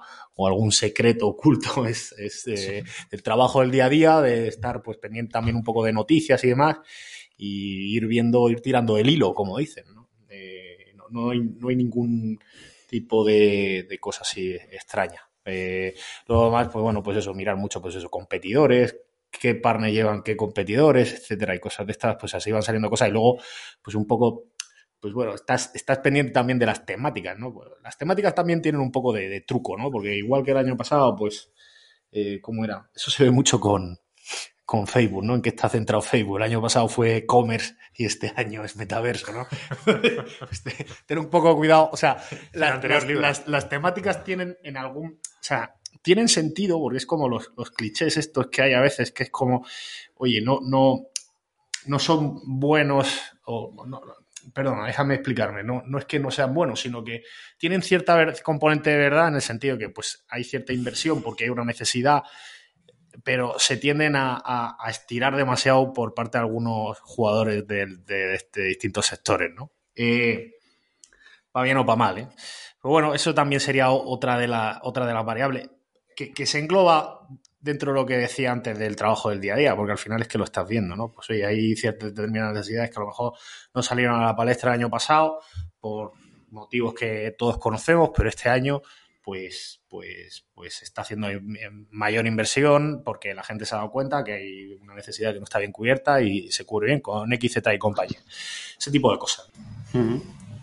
algún 0.48 0.72
secreto 0.72 1.28
oculto. 1.28 1.86
Es, 1.86 2.14
es 2.18 2.48
eh, 2.48 2.84
del 3.10 3.22
trabajo 3.24 3.62
del 3.62 3.72
día 3.72 3.86
a 3.86 3.90
día, 3.90 4.22
de 4.22 4.48
estar 4.48 4.82
pues 4.82 4.98
pendiente 4.98 5.34
también 5.34 5.56
un 5.56 5.64
poco 5.64 5.84
de 5.84 5.94
noticias 5.94 6.44
y 6.44 6.50
demás, 6.50 6.78
y 7.38 7.96
ir 7.96 8.08
viendo, 8.08 8.50
ir 8.50 8.62
tirando 8.62 8.98
el 8.98 9.10
hilo, 9.10 9.34
como 9.34 9.58
dicen, 9.58 9.86
¿no? 9.94 10.10
Eh, 10.30 10.94
no, 11.10 11.30
hay, 11.30 11.42
no 11.42 11.70
hay 11.70 11.76
ningún 11.76 12.40
tipo 12.92 13.24
de, 13.24 13.88
de 13.90 14.00
cosas 14.00 14.28
así 14.30 14.52
extrañas. 14.52 15.22
Eh, 15.46 15.96
lo 16.28 16.46
demás, 16.46 16.68
pues 16.72 16.84
bueno, 16.84 17.02
pues 17.02 17.18
eso, 17.18 17.34
mirar 17.34 17.56
mucho, 17.56 17.82
pues 17.82 17.96
eso, 17.96 18.10
competidores, 18.10 18.98
qué 19.32 19.56
partner 19.56 19.92
llevan 19.94 20.24
qué 20.24 20.36
competidores, 20.36 21.14
etcétera, 21.14 21.56
y 21.56 21.60
cosas 21.60 21.86
de 21.88 21.94
estas, 21.94 22.18
pues 22.20 22.36
así 22.36 22.52
van 22.52 22.64
saliendo 22.64 22.90
cosas. 22.90 23.08
Y 23.08 23.12
luego, 23.12 23.38
pues 23.82 23.96
un 23.96 24.06
poco, 24.06 24.48
pues 25.00 25.14
bueno, 25.14 25.34
estás, 25.34 25.72
estás 25.74 26.00
pendiente 26.00 26.34
también 26.34 26.60
de 26.60 26.66
las 26.66 26.86
temáticas, 26.86 27.40
¿no? 27.40 27.54
Pues 27.54 27.70
las 27.82 27.98
temáticas 27.98 28.36
también 28.36 28.62
tienen 28.62 28.82
un 28.82 28.92
poco 28.92 29.14
de, 29.14 29.42
truco, 29.42 29.78
¿no? 29.78 29.90
Porque 29.90 30.16
igual 30.18 30.44
que 30.44 30.52
el 30.52 30.58
año 30.58 30.76
pasado, 30.76 31.16
pues, 31.16 31.50
eh, 32.12 32.42
¿cómo 32.42 32.66
era? 32.66 32.90
Eso 32.94 33.10
se 33.10 33.24
ve 33.24 33.32
mucho 33.32 33.62
con, 33.62 34.01
con 34.66 34.88
Facebook, 34.88 35.24
¿no? 35.24 35.36
En 35.36 35.42
qué 35.42 35.50
está 35.50 35.70
centrado 35.70 36.02
Facebook. 36.02 36.38
El 36.38 36.44
año 36.44 36.62
pasado 36.62 36.88
fue 36.88 37.18
e-commerce 37.18 37.76
y 37.96 38.06
este 38.06 38.32
año 38.38 38.64
es 38.64 38.76
metaverso, 38.76 39.32
¿no? 39.32 39.48
Este, 40.52 40.86
tener 41.06 41.24
un 41.24 41.30
poco 41.30 41.56
cuidado. 41.56 41.90
O 41.92 41.98
sea, 41.98 42.18
las, 42.54 43.70
temáticas 43.70 44.24
tienen 44.24 44.58
en 44.64 44.78
algún. 44.78 45.20
O 45.20 45.44
sea, 45.44 45.76
tienen 46.02 46.28
sentido 46.28 46.80
porque 46.80 46.98
es 46.98 47.06
como 47.06 47.28
los, 47.28 47.52
clichés 47.76 48.18
estos 48.18 48.48
que 48.48 48.62
hay 48.62 48.74
a 48.74 48.82
veces, 48.82 49.12
que 49.12 49.24
es 49.24 49.30
como, 49.30 49.66
oye, 50.16 50.42
no, 50.42 50.60
no, 50.64 51.08
no 51.86 52.00
son 52.00 52.40
buenos 52.46 53.20
o. 53.46 53.86
No, 53.86 54.02
perdona, 54.54 54.86
déjame 54.86 55.16
explicarme. 55.16 55.64
No, 55.64 55.84
no 55.86 55.98
es 55.98 56.06
que 56.06 56.20
no 56.20 56.32
sean 56.32 56.54
buenos, 56.54 56.82
sino 56.82 57.04
que 57.04 57.24
tienen 57.58 57.82
cierta 57.82 58.34
componente 58.44 58.90
de 58.90 58.98
verdad 58.98 59.28
en 59.28 59.36
el 59.36 59.42
sentido 59.42 59.78
que 59.78 59.90
pues 59.90 60.26
hay 60.30 60.44
cierta 60.44 60.74
inversión 60.74 61.22
porque 61.22 61.44
hay 61.44 61.50
una 61.50 61.66
necesidad 61.66 62.24
pero 63.24 63.56
se 63.58 63.78
tienden 63.78 64.16
a, 64.16 64.78
estirar 64.88 65.36
demasiado 65.36 65.94
por 65.94 66.14
parte 66.14 66.38
de 66.38 66.44
algunos 66.44 67.00
jugadores 67.02 67.68
de, 67.68 68.36
este, 68.36 68.64
distintos 68.64 69.06
sectores, 69.06 69.52
¿no? 69.56 69.72
Eh, 69.96 70.56
bien 71.64 71.78
o 71.78 71.86
para 71.86 71.96
mal, 71.98 72.18
¿eh? 72.18 72.28
Pero 72.82 72.92
bueno, 72.92 73.14
eso 73.14 73.36
también 73.36 73.60
sería 73.60 73.92
otra 73.92 74.38
de, 74.38 74.48
la, 74.48 74.80
otra 74.84 75.06
de 75.06 75.14
las 75.14 75.26
variables 75.26 75.70
que, 76.16 76.46
se 76.46 76.60
engloba 76.60 77.28
dentro 77.60 77.92
de 77.92 78.00
lo 78.00 78.06
que 78.06 78.18
decía 78.18 78.52
antes 78.52 78.78
del 78.78 78.96
trabajo 78.96 79.30
del 79.30 79.42
día 79.42 79.54
a 79.54 79.58
día, 79.58 79.76
porque 79.76 79.92
al 79.92 79.98
final 79.98 80.22
es 80.22 80.28
que 80.28 80.38
lo 80.38 80.44
estás 80.44 80.68
viendo, 80.68 80.96
¿no? 80.96 81.12
Pues 81.12 81.30
oye, 81.30 81.46
hay 81.46 81.76
ciertas 81.76 82.14
determinadas 82.14 82.54
necesidades 82.54 82.90
que 82.90 82.98
a 82.98 83.02
lo 83.02 83.08
mejor 83.08 83.34
no 83.74 83.84
salieron 83.84 84.20
a 84.20 84.26
la 84.26 84.36
palestra 84.36 84.72
el 84.72 84.80
año 84.80 84.90
pasado 84.90 85.40
por 85.80 86.14
motivos 86.50 86.94
que 86.94 87.36
todos 87.38 87.58
conocemos, 87.58 88.12
pero 88.16 88.30
este 88.30 88.50
año 88.50 88.82
pues, 89.24 89.82
pues, 89.88 90.46
pues 90.54 90.82
está 90.82 91.02
haciendo 91.02 91.28
mayor 91.92 92.26
inversión 92.26 93.04
porque 93.06 93.34
la 93.34 93.44
gente 93.44 93.66
se 93.66 93.76
ha 93.76 93.80
dado 93.80 93.92
cuenta 93.92 94.24
que 94.24 94.34
hay 94.34 94.74
una 94.82 94.96
necesidad 94.96 95.34
que 95.34 95.40
no 95.40 95.44
está 95.44 95.60
bien 95.60 95.72
cubierta 95.72 96.22
y 96.22 96.52
se 96.52 96.66
cubre 96.66 96.88
bien 96.88 97.02
con 97.02 97.30
XZ 97.30 97.58
y 97.74 97.78
compañía. 97.78 98.20
Ese 98.78 98.92
tipo 98.92 99.12
de 99.12 99.20
cosas. 99.20 99.52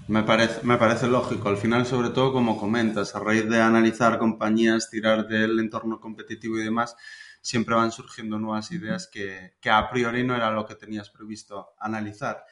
Me 0.09 0.23
parece, 0.23 0.61
me 0.65 0.77
parece 0.77 1.07
lógico. 1.07 1.49
Al 1.49 1.59
final, 1.59 1.87
sobre 1.87 2.11
todo, 2.11 2.33
como 2.33 2.59
comentas, 2.59 3.15
a 3.15 3.21
raíz 3.21 3.49
de 3.49 3.61
analizar 3.61 4.19
compañías, 4.19 4.91
tirar 4.91 5.29
del 5.29 5.59
entorno 5.61 6.01
competitivo 6.01 6.59
y 6.59 6.65
demás, 6.65 6.97
siempre 7.41 7.75
van 7.75 7.93
surgiendo 7.93 8.39
nuevas 8.39 8.73
ideas 8.73 9.09
que, 9.13 9.53
a 9.71 9.91
priori 9.91 10.25
no 10.25 10.35
era 10.35 10.51
lo 10.51 10.67
que 10.67 10.75
tenías 10.75 11.11
previsto 11.11 11.75
analizar. 11.79 12.45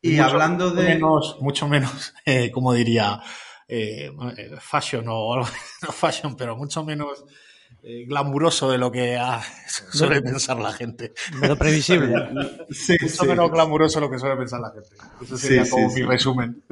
Y 0.00 0.18
hablando 0.18 0.70
de... 0.70 0.94
Menos, 0.94 1.36
mucho 1.40 1.68
menos, 1.68 2.14
eh, 2.24 2.50
como 2.50 2.72
diría 2.72 3.20
eh, 3.68 4.12
eh, 4.36 4.56
fashion 4.60 5.04
o 5.08 5.34
algo, 5.34 5.48
no 5.82 5.92
fashion, 5.92 6.36
pero 6.36 6.56
mucho 6.56 6.84
menos 6.84 7.24
eh, 7.82 8.04
glamuroso 8.06 8.70
de 8.70 8.78
lo 8.78 8.90
que 8.90 9.18
suele 9.92 10.22
pensar 10.22 10.58
la 10.58 10.72
gente. 10.72 11.12
Pero 11.40 11.56
previsible. 11.56 12.28
sí, 12.70 12.96
mucho 13.00 13.24
menos 13.24 13.50
glamuroso 13.50 14.00
de 14.00 14.06
lo 14.06 14.10
que 14.10 14.18
suele 14.18 14.36
pensar 14.36 14.60
la 14.60 14.70
gente. 14.70 14.88
Eso 15.22 15.36
sería 15.36 15.68
como 15.68 15.92
mi 15.92 16.02
resumen. 16.02 16.62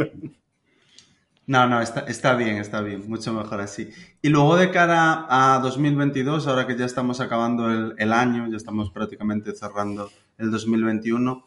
No, 1.47 1.68
no, 1.68 1.82
está, 1.82 2.01
está, 2.01 2.34
bien, 2.34 2.57
está 2.57 2.80
bien, 2.80 3.07
mucho 3.07 3.32
mejor 3.34 3.61
así. 3.61 3.90
Y 4.22 4.28
luego 4.30 4.57
de 4.57 4.70
cara 4.70 5.26
a 5.28 5.59
2022, 5.59 6.47
ahora 6.47 6.66
que 6.66 6.76
ya 6.76 6.86
estamos 6.86 7.20
acabando 7.20 7.70
el, 7.70 7.95
el 7.99 8.12
año, 8.14 8.49
ya 8.51 8.57
estamos 8.57 8.90
prácticamente 8.90 9.55
cerrando 9.55 10.11
el 10.38 10.51
2021, 10.51 11.45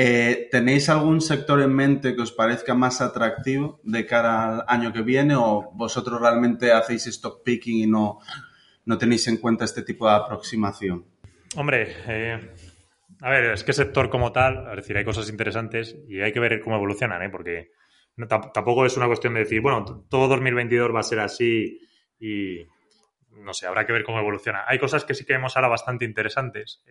eh, 0.00 0.48
¿Tenéis 0.48 0.88
algún 0.90 1.20
sector 1.20 1.60
en 1.60 1.74
mente 1.74 2.14
que 2.14 2.22
os 2.22 2.30
parezca 2.30 2.72
más 2.72 3.00
atractivo 3.00 3.80
de 3.82 4.06
cara 4.06 4.60
al 4.60 4.64
año 4.68 4.92
que 4.92 5.02
viene 5.02 5.34
o 5.34 5.72
vosotros 5.74 6.20
realmente 6.20 6.70
hacéis 6.70 7.08
stock 7.08 7.42
picking 7.42 7.78
y 7.78 7.86
no, 7.88 8.20
no 8.84 8.96
tenéis 8.96 9.26
en 9.26 9.38
cuenta 9.38 9.64
este 9.64 9.82
tipo 9.82 10.08
de 10.08 10.14
aproximación? 10.14 11.04
Hombre, 11.56 11.96
eh, 12.06 12.54
a 13.22 13.30
ver, 13.30 13.46
es 13.46 13.64
que 13.64 13.72
sector 13.72 14.08
como 14.08 14.30
tal, 14.30 14.68
decir, 14.76 14.96
hay 14.96 15.04
cosas 15.04 15.28
interesantes 15.30 15.96
y 16.06 16.20
hay 16.20 16.32
que 16.32 16.38
ver 16.38 16.60
cómo 16.60 16.76
evolucionan, 16.76 17.20
¿eh? 17.22 17.30
porque 17.30 17.72
tampoco 18.28 18.86
es 18.86 18.96
una 18.96 19.08
cuestión 19.08 19.34
de 19.34 19.40
decir, 19.40 19.60
bueno, 19.60 20.06
todo 20.08 20.28
2022 20.28 20.94
va 20.94 21.00
a 21.00 21.02
ser 21.02 21.18
así 21.18 21.80
y 22.20 22.64
no 23.30 23.52
sé, 23.52 23.66
habrá 23.66 23.84
que 23.84 23.92
ver 23.92 24.04
cómo 24.04 24.20
evoluciona. 24.20 24.62
Hay 24.68 24.78
cosas 24.78 25.04
que 25.04 25.14
sí 25.14 25.24
que 25.24 25.32
vemos 25.32 25.56
ahora 25.56 25.66
bastante 25.66 26.04
interesantes. 26.04 26.84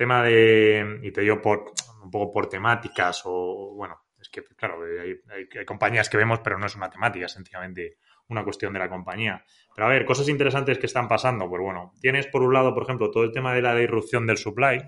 Tema 0.00 0.22
de, 0.22 0.98
y 1.02 1.12
te 1.12 1.20
digo 1.20 1.42
por, 1.42 1.74
un 2.02 2.10
poco 2.10 2.32
por 2.32 2.48
temáticas 2.48 3.20
o, 3.26 3.74
bueno, 3.76 4.00
es 4.18 4.30
que, 4.30 4.42
claro, 4.56 4.78
hay, 4.82 5.64
compañías 5.66 6.08
que 6.08 6.16
vemos, 6.16 6.40
pero 6.42 6.58
no 6.58 6.64
es 6.64 6.74
una 6.74 6.88
temática, 6.88 7.26
es 7.26 7.32
sencillamente 7.32 7.98
una 8.28 8.42
cuestión 8.42 8.72
de 8.72 8.78
la 8.78 8.88
compañía. 8.88 9.44
Pero 9.74 9.86
a 9.86 9.90
ver, 9.90 10.06
cosas 10.06 10.30
interesantes 10.30 10.78
que 10.78 10.86
están 10.86 11.06
pasando, 11.06 11.50
pues 11.50 11.60
bueno, 11.60 11.92
tienes 12.00 12.26
por 12.28 12.42
un 12.42 12.54
lado, 12.54 12.72
por 12.72 12.84
ejemplo, 12.84 13.10
todo 13.10 13.24
el 13.24 13.32
tema 13.32 13.52
de 13.52 13.60
la 13.60 13.74
disrupción 13.74 14.26
del 14.26 14.38
supply, 14.38 14.78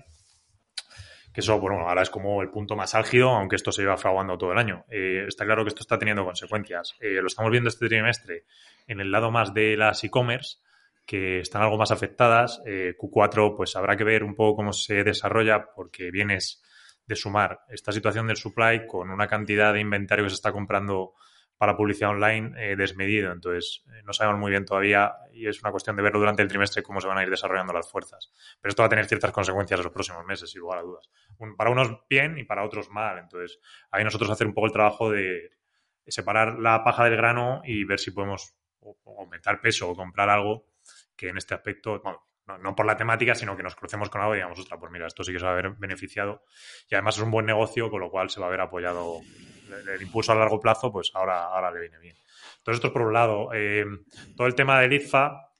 que 1.31 1.41
eso, 1.41 1.59
bueno, 1.59 1.87
ahora 1.87 2.01
es 2.01 2.09
como 2.09 2.41
el 2.41 2.49
punto 2.49 2.75
más 2.75 2.95
álgido, 2.95 3.29
aunque 3.29 3.55
esto 3.55 3.71
se 3.71 3.83
lleva 3.83 3.97
fraguando 3.97 4.35
todo 4.39 4.51
el 4.51 4.57
año. 4.57 4.83
Eh, 4.89 5.25
está 5.27 5.45
claro 5.45 5.63
que 5.63 5.69
esto 5.69 5.81
está 5.81 5.99
teniendo 5.99 6.25
consecuencias. 6.25 6.95
Eh, 6.99 7.21
lo 7.21 7.27
estamos 7.27 7.51
viendo 7.51 7.69
este 7.69 7.87
trimestre 7.87 8.45
en 8.87 8.99
el 8.99 9.11
lado 9.11 9.29
más 9.29 9.53
de 9.53 9.77
las 9.77 10.03
e-commerce, 10.03 10.57
que 11.05 11.39
están 11.39 11.61
algo 11.61 11.77
más 11.77 11.91
afectadas. 11.91 12.61
Eh, 12.65 12.95
Q4, 12.97 13.55
pues 13.55 13.75
habrá 13.75 13.95
que 13.95 14.03
ver 14.03 14.23
un 14.23 14.35
poco 14.35 14.57
cómo 14.57 14.73
se 14.73 15.03
desarrolla, 15.03 15.71
porque 15.75 16.11
vienes 16.11 16.61
de 17.05 17.15
sumar 17.15 17.61
esta 17.69 17.91
situación 17.91 18.27
del 18.27 18.37
supply 18.37 18.87
con 18.87 19.09
una 19.09 19.27
cantidad 19.27 19.73
de 19.73 19.81
inventario 19.81 20.25
que 20.25 20.29
se 20.29 20.35
está 20.35 20.51
comprando 20.51 21.13
para 21.57 21.77
publicidad 21.77 22.11
online 22.11 22.53
eh, 22.57 22.75
desmedido. 22.75 23.31
Entonces, 23.31 23.83
eh, 23.87 24.01
no 24.03 24.13
sabemos 24.13 24.39
muy 24.39 24.51
bien 24.51 24.65
todavía 24.65 25.13
y 25.31 25.47
es 25.47 25.61
una 25.61 25.71
cuestión 25.71 25.95
de 25.95 26.01
verlo 26.01 26.19
durante 26.19 26.41
el 26.41 26.47
trimestre 26.47 26.83
cómo 26.83 26.99
se 26.99 27.07
van 27.07 27.17
a 27.17 27.23
ir 27.23 27.29
desarrollando 27.29 27.73
las 27.73 27.89
fuerzas. 27.89 28.31
Pero 28.59 28.69
esto 28.69 28.81
va 28.81 28.87
a 28.87 28.89
tener 28.89 29.05
ciertas 29.05 29.31
consecuencias 29.31 29.79
en 29.79 29.83
los 29.83 29.93
próximos 29.93 30.25
meses, 30.25 30.49
sin 30.49 30.61
lugar 30.61 30.79
a 30.79 30.81
dudas. 30.81 31.09
para 31.57 31.69
unos 31.69 31.89
bien 32.09 32.37
y 32.37 32.43
para 32.43 32.65
otros 32.65 32.89
mal. 32.89 33.17
Entonces, 33.17 33.59
ahí 33.91 34.03
nosotros 34.03 34.29
hacer 34.29 34.47
un 34.47 34.53
poco 34.53 34.67
el 34.67 34.73
trabajo 34.73 35.11
de 35.11 35.51
separar 36.07 36.59
la 36.59 36.83
paja 36.83 37.05
del 37.05 37.15
grano 37.15 37.61
y 37.63 37.85
ver 37.85 37.99
si 37.99 38.11
podemos 38.11 38.55
aumentar 39.05 39.61
peso 39.61 39.89
o 39.89 39.95
comprar 39.95 40.29
algo 40.29 40.65
que 41.15 41.29
en 41.29 41.37
este 41.37 41.53
aspecto, 41.53 42.01
bueno, 42.01 42.23
no, 42.61 42.75
por 42.75 42.85
la 42.85 42.97
temática, 42.97 43.35
sino 43.35 43.55
que 43.55 43.63
nos 43.63 43.75
crucemos 43.75 44.09
con 44.09 44.21
algo 44.21 44.33
y 44.33 44.37
digamos, 44.37 44.59
ostras, 44.59 44.79
pues 44.79 44.91
mira, 44.91 45.07
esto 45.07 45.23
sí 45.23 45.31
que 45.31 45.39
se 45.39 45.45
va 45.45 45.51
a 45.51 45.55
ver 45.55 45.71
beneficiado 45.71 46.43
y 46.89 46.95
además 46.95 47.17
es 47.17 47.23
un 47.23 47.31
buen 47.31 47.45
negocio, 47.45 47.89
con 47.89 48.01
lo 48.01 48.09
cual 48.09 48.29
se 48.29 48.41
va 48.41 48.47
a 48.47 48.49
ver 48.49 48.61
apoyado 48.61 49.21
el, 49.87 50.01
impulso 50.01 50.31
a 50.31 50.35
largo 50.35 50.59
plazo, 50.59 50.91
pues 50.91 51.11
ahora, 51.13 51.45
ahora 51.45 51.71
le 51.71 51.79
viene 51.79 51.99
bien. 51.99 52.15
Entonces, 52.57 52.77
esto 52.77 52.87
es 52.87 52.93
por 52.93 53.03
un 53.03 53.13
lado. 53.13 53.49
Eh, 53.53 53.85
todo 54.35 54.47
el 54.47 54.55
tema 54.55 54.79
del 54.81 54.93
IFA 54.93 55.51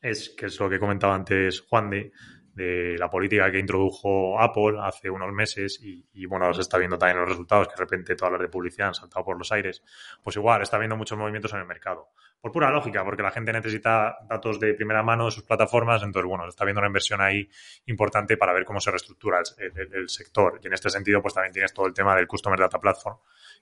es, 0.00 0.30
que 0.30 0.46
es 0.46 0.58
lo 0.58 0.68
que 0.68 0.78
comentaba 0.78 1.14
antes 1.14 1.60
Juan 1.60 1.90
de, 1.90 2.12
de 2.54 2.96
la 2.98 3.10
política 3.10 3.50
que 3.50 3.58
introdujo 3.58 4.40
Apple 4.40 4.78
hace 4.80 5.10
unos 5.10 5.32
meses 5.32 5.80
y, 5.82 6.24
bueno, 6.26 6.52
se 6.54 6.60
está 6.60 6.78
viendo 6.78 6.96
también 6.96 7.18
los 7.18 7.28
resultados, 7.28 7.68
que 7.68 7.74
de 7.74 7.80
repente 7.80 8.14
todas 8.14 8.32
las 8.32 8.42
de 8.42 8.48
publicidad 8.48 8.88
han 8.88 8.94
saltado 8.94 9.24
por 9.24 9.36
los 9.36 9.50
aires, 9.50 9.82
pues 10.22 10.36
igual 10.36 10.62
está 10.62 10.76
habiendo 10.76 10.96
muchos 10.96 11.18
movimientos 11.18 11.52
en 11.52 11.60
el 11.60 11.66
mercado. 11.66 12.10
Por 12.44 12.52
pura 12.52 12.70
lógica, 12.70 13.02
porque 13.02 13.22
la 13.22 13.30
gente 13.30 13.54
necesita 13.54 14.18
datos 14.28 14.60
de 14.60 14.74
primera 14.74 15.02
mano 15.02 15.24
de 15.24 15.30
sus 15.30 15.44
plataformas, 15.44 16.02
entonces 16.02 16.28
bueno, 16.28 16.46
está 16.46 16.66
viendo 16.66 16.80
una 16.80 16.88
inversión 16.88 17.22
ahí 17.22 17.48
importante 17.86 18.36
para 18.36 18.52
ver 18.52 18.66
cómo 18.66 18.80
se 18.80 18.90
reestructura 18.90 19.38
el, 19.56 20.10
sector. 20.10 20.60
Y 20.62 20.66
en 20.66 20.74
este 20.74 20.90
sentido, 20.90 21.22
pues 21.22 21.32
también 21.32 21.54
tienes 21.54 21.72
todo 21.72 21.86
el 21.86 21.94
tema 21.94 22.14
del 22.14 22.26
Customer 22.26 22.60
Data 22.60 22.78
Platform, 22.78 23.16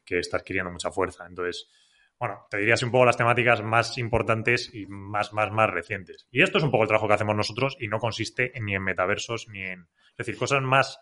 que 0.04 0.18
está 0.18 0.38
adquiriendo 0.38 0.72
mucha 0.72 0.90
fuerza. 0.90 1.24
Entonces, 1.28 1.70
bueno, 2.18 2.44
te 2.50 2.56
dirías 2.56 2.82
un 2.82 2.90
poco 2.90 3.04
las 3.04 3.16
temáticas 3.16 3.62
más 3.62 3.96
importantes 3.98 4.74
y 4.74 4.84
más, 4.86 5.32
más, 5.32 5.52
más 5.52 5.70
recientes. 5.70 6.26
Y 6.32 6.42
esto 6.42 6.58
es 6.58 6.64
un 6.64 6.72
poco 6.72 6.82
el 6.82 6.88
trabajo 6.88 7.06
que 7.06 7.14
hacemos 7.14 7.36
nosotros 7.36 7.76
y 7.78 7.86
no 7.86 8.00
consiste 8.00 8.50
ni 8.60 8.74
en 8.74 8.82
metaversos 8.82 9.46
ni 9.46 9.62
en, 9.62 9.86
es 10.10 10.16
decir, 10.16 10.36
cosas 10.36 10.60
más 10.60 10.98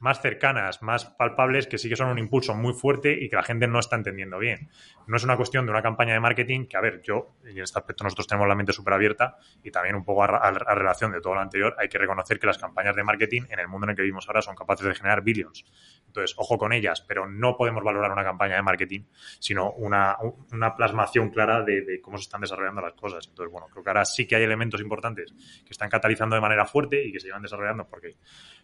más 0.00 0.20
cercanas, 0.20 0.82
más 0.82 1.06
palpables, 1.06 1.66
que 1.66 1.78
sí 1.78 1.88
que 1.88 1.96
son 1.96 2.08
un 2.08 2.18
impulso 2.18 2.54
muy 2.54 2.72
fuerte 2.72 3.12
y 3.12 3.28
que 3.28 3.36
la 3.36 3.42
gente 3.42 3.66
no 3.66 3.78
está 3.78 3.96
entendiendo 3.96 4.38
bien. 4.38 4.70
No 5.06 5.16
es 5.16 5.24
una 5.24 5.36
cuestión 5.36 5.64
de 5.66 5.72
una 5.72 5.82
campaña 5.82 6.14
de 6.14 6.20
marketing 6.20 6.66
que, 6.66 6.76
a 6.76 6.80
ver, 6.80 7.02
yo, 7.02 7.36
y 7.44 7.58
en 7.58 7.62
este 7.62 7.78
aspecto 7.78 8.04
nosotros 8.04 8.26
tenemos 8.26 8.48
la 8.48 8.54
mente 8.54 8.72
súper 8.72 8.94
abierta 8.94 9.38
y 9.62 9.70
también 9.70 9.96
un 9.96 10.04
poco 10.04 10.24
a, 10.24 10.50
relación 10.50 11.12
de 11.12 11.20
todo 11.20 11.34
lo 11.34 11.40
anterior, 11.40 11.74
hay 11.78 11.88
que 11.88 11.98
reconocer 11.98 12.38
que 12.38 12.46
las 12.46 12.58
campañas 12.58 12.94
de 12.94 13.02
marketing 13.02 13.42
en 13.48 13.58
el 13.58 13.68
mundo 13.68 13.86
en 13.86 13.90
el 13.90 13.96
que 13.96 14.02
vivimos 14.02 14.28
ahora 14.28 14.42
son 14.42 14.54
capaces 14.54 14.86
de 14.86 14.94
generar 14.94 15.22
billions. 15.22 15.64
Entonces, 16.06 16.34
ojo 16.38 16.56
con 16.56 16.72
ellas, 16.72 17.02
pero 17.06 17.28
no 17.28 17.56
podemos 17.56 17.82
valorar 17.82 18.12
una 18.12 18.24
campaña 18.24 18.56
de 18.56 18.62
marketing, 18.62 19.02
sino 19.38 19.72
una, 19.72 20.16
una 20.52 20.74
plasmación 20.74 21.30
clara 21.30 21.62
de, 21.62 21.82
de 21.82 22.00
cómo 22.00 22.16
se 22.16 22.22
están 22.22 22.40
desarrollando 22.40 22.80
las 22.80 22.94
cosas. 22.94 23.26
Entonces, 23.28 23.52
bueno, 23.52 23.68
creo 23.70 23.82
que 23.82 23.90
ahora 23.90 24.04
sí 24.04 24.26
que 24.26 24.36
hay 24.36 24.42
elementos 24.42 24.80
importantes 24.80 25.32
que 25.64 25.70
están 25.70 25.90
catalizando 25.90 26.34
de 26.34 26.40
manera 26.40 26.64
fuerte 26.64 27.04
y 27.04 27.12
que 27.12 27.20
se 27.20 27.26
llevan 27.26 27.42
desarrollando 27.42 27.86
porque 27.88 28.16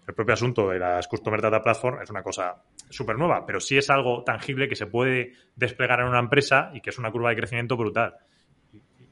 el 0.06 0.14
propio 0.14 0.34
asunto 0.34 0.68
de 0.68 0.78
las 0.78 1.08
Customer 1.08 1.40
Data 1.40 1.62
Platform 1.62 2.02
es 2.02 2.10
una 2.10 2.22
cosa 2.22 2.62
súper 2.90 3.16
nueva, 3.16 3.46
pero 3.46 3.60
sí 3.60 3.78
es 3.78 3.88
algo 3.88 4.22
tangible 4.22 4.68
que 4.68 4.76
se 4.76 4.86
puede 4.86 5.32
desplegar 5.56 6.00
en 6.00 6.06
una 6.06 6.18
empresa 6.18 6.70
y 6.74 6.80
que 6.80 6.90
es 6.90 6.98
una 6.98 7.10
curva 7.10 7.30
de 7.30 7.36
crecimiento 7.36 7.76
brutal. 7.76 8.16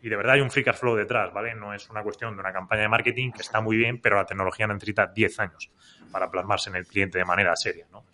Y, 0.02 0.08
de 0.08 0.16
verdad 0.16 0.34
hay 0.34 0.40
un 0.40 0.50
free 0.50 0.64
cash 0.64 0.76
flow 0.76 0.96
detrás, 0.96 1.32
¿vale? 1.32 1.54
No 1.54 1.72
es 1.72 1.88
una 1.88 2.02
cuestión 2.02 2.34
de 2.34 2.40
una 2.40 2.52
campaña 2.52 2.82
de 2.82 2.88
marketing 2.88 3.30
que 3.30 3.42
está 3.42 3.60
muy 3.60 3.76
bien, 3.76 4.00
pero 4.00 4.16
la 4.16 4.26
tecnología 4.26 4.66
necesita 4.66 5.06
10 5.06 5.40
años 5.40 5.70
para 6.10 6.30
plasmarse 6.30 6.70
en 6.70 6.76
el 6.76 6.86
cliente 6.86 7.18
de 7.18 7.24
manera 7.24 7.54
seria, 7.56 7.86
¿no? 7.90 8.04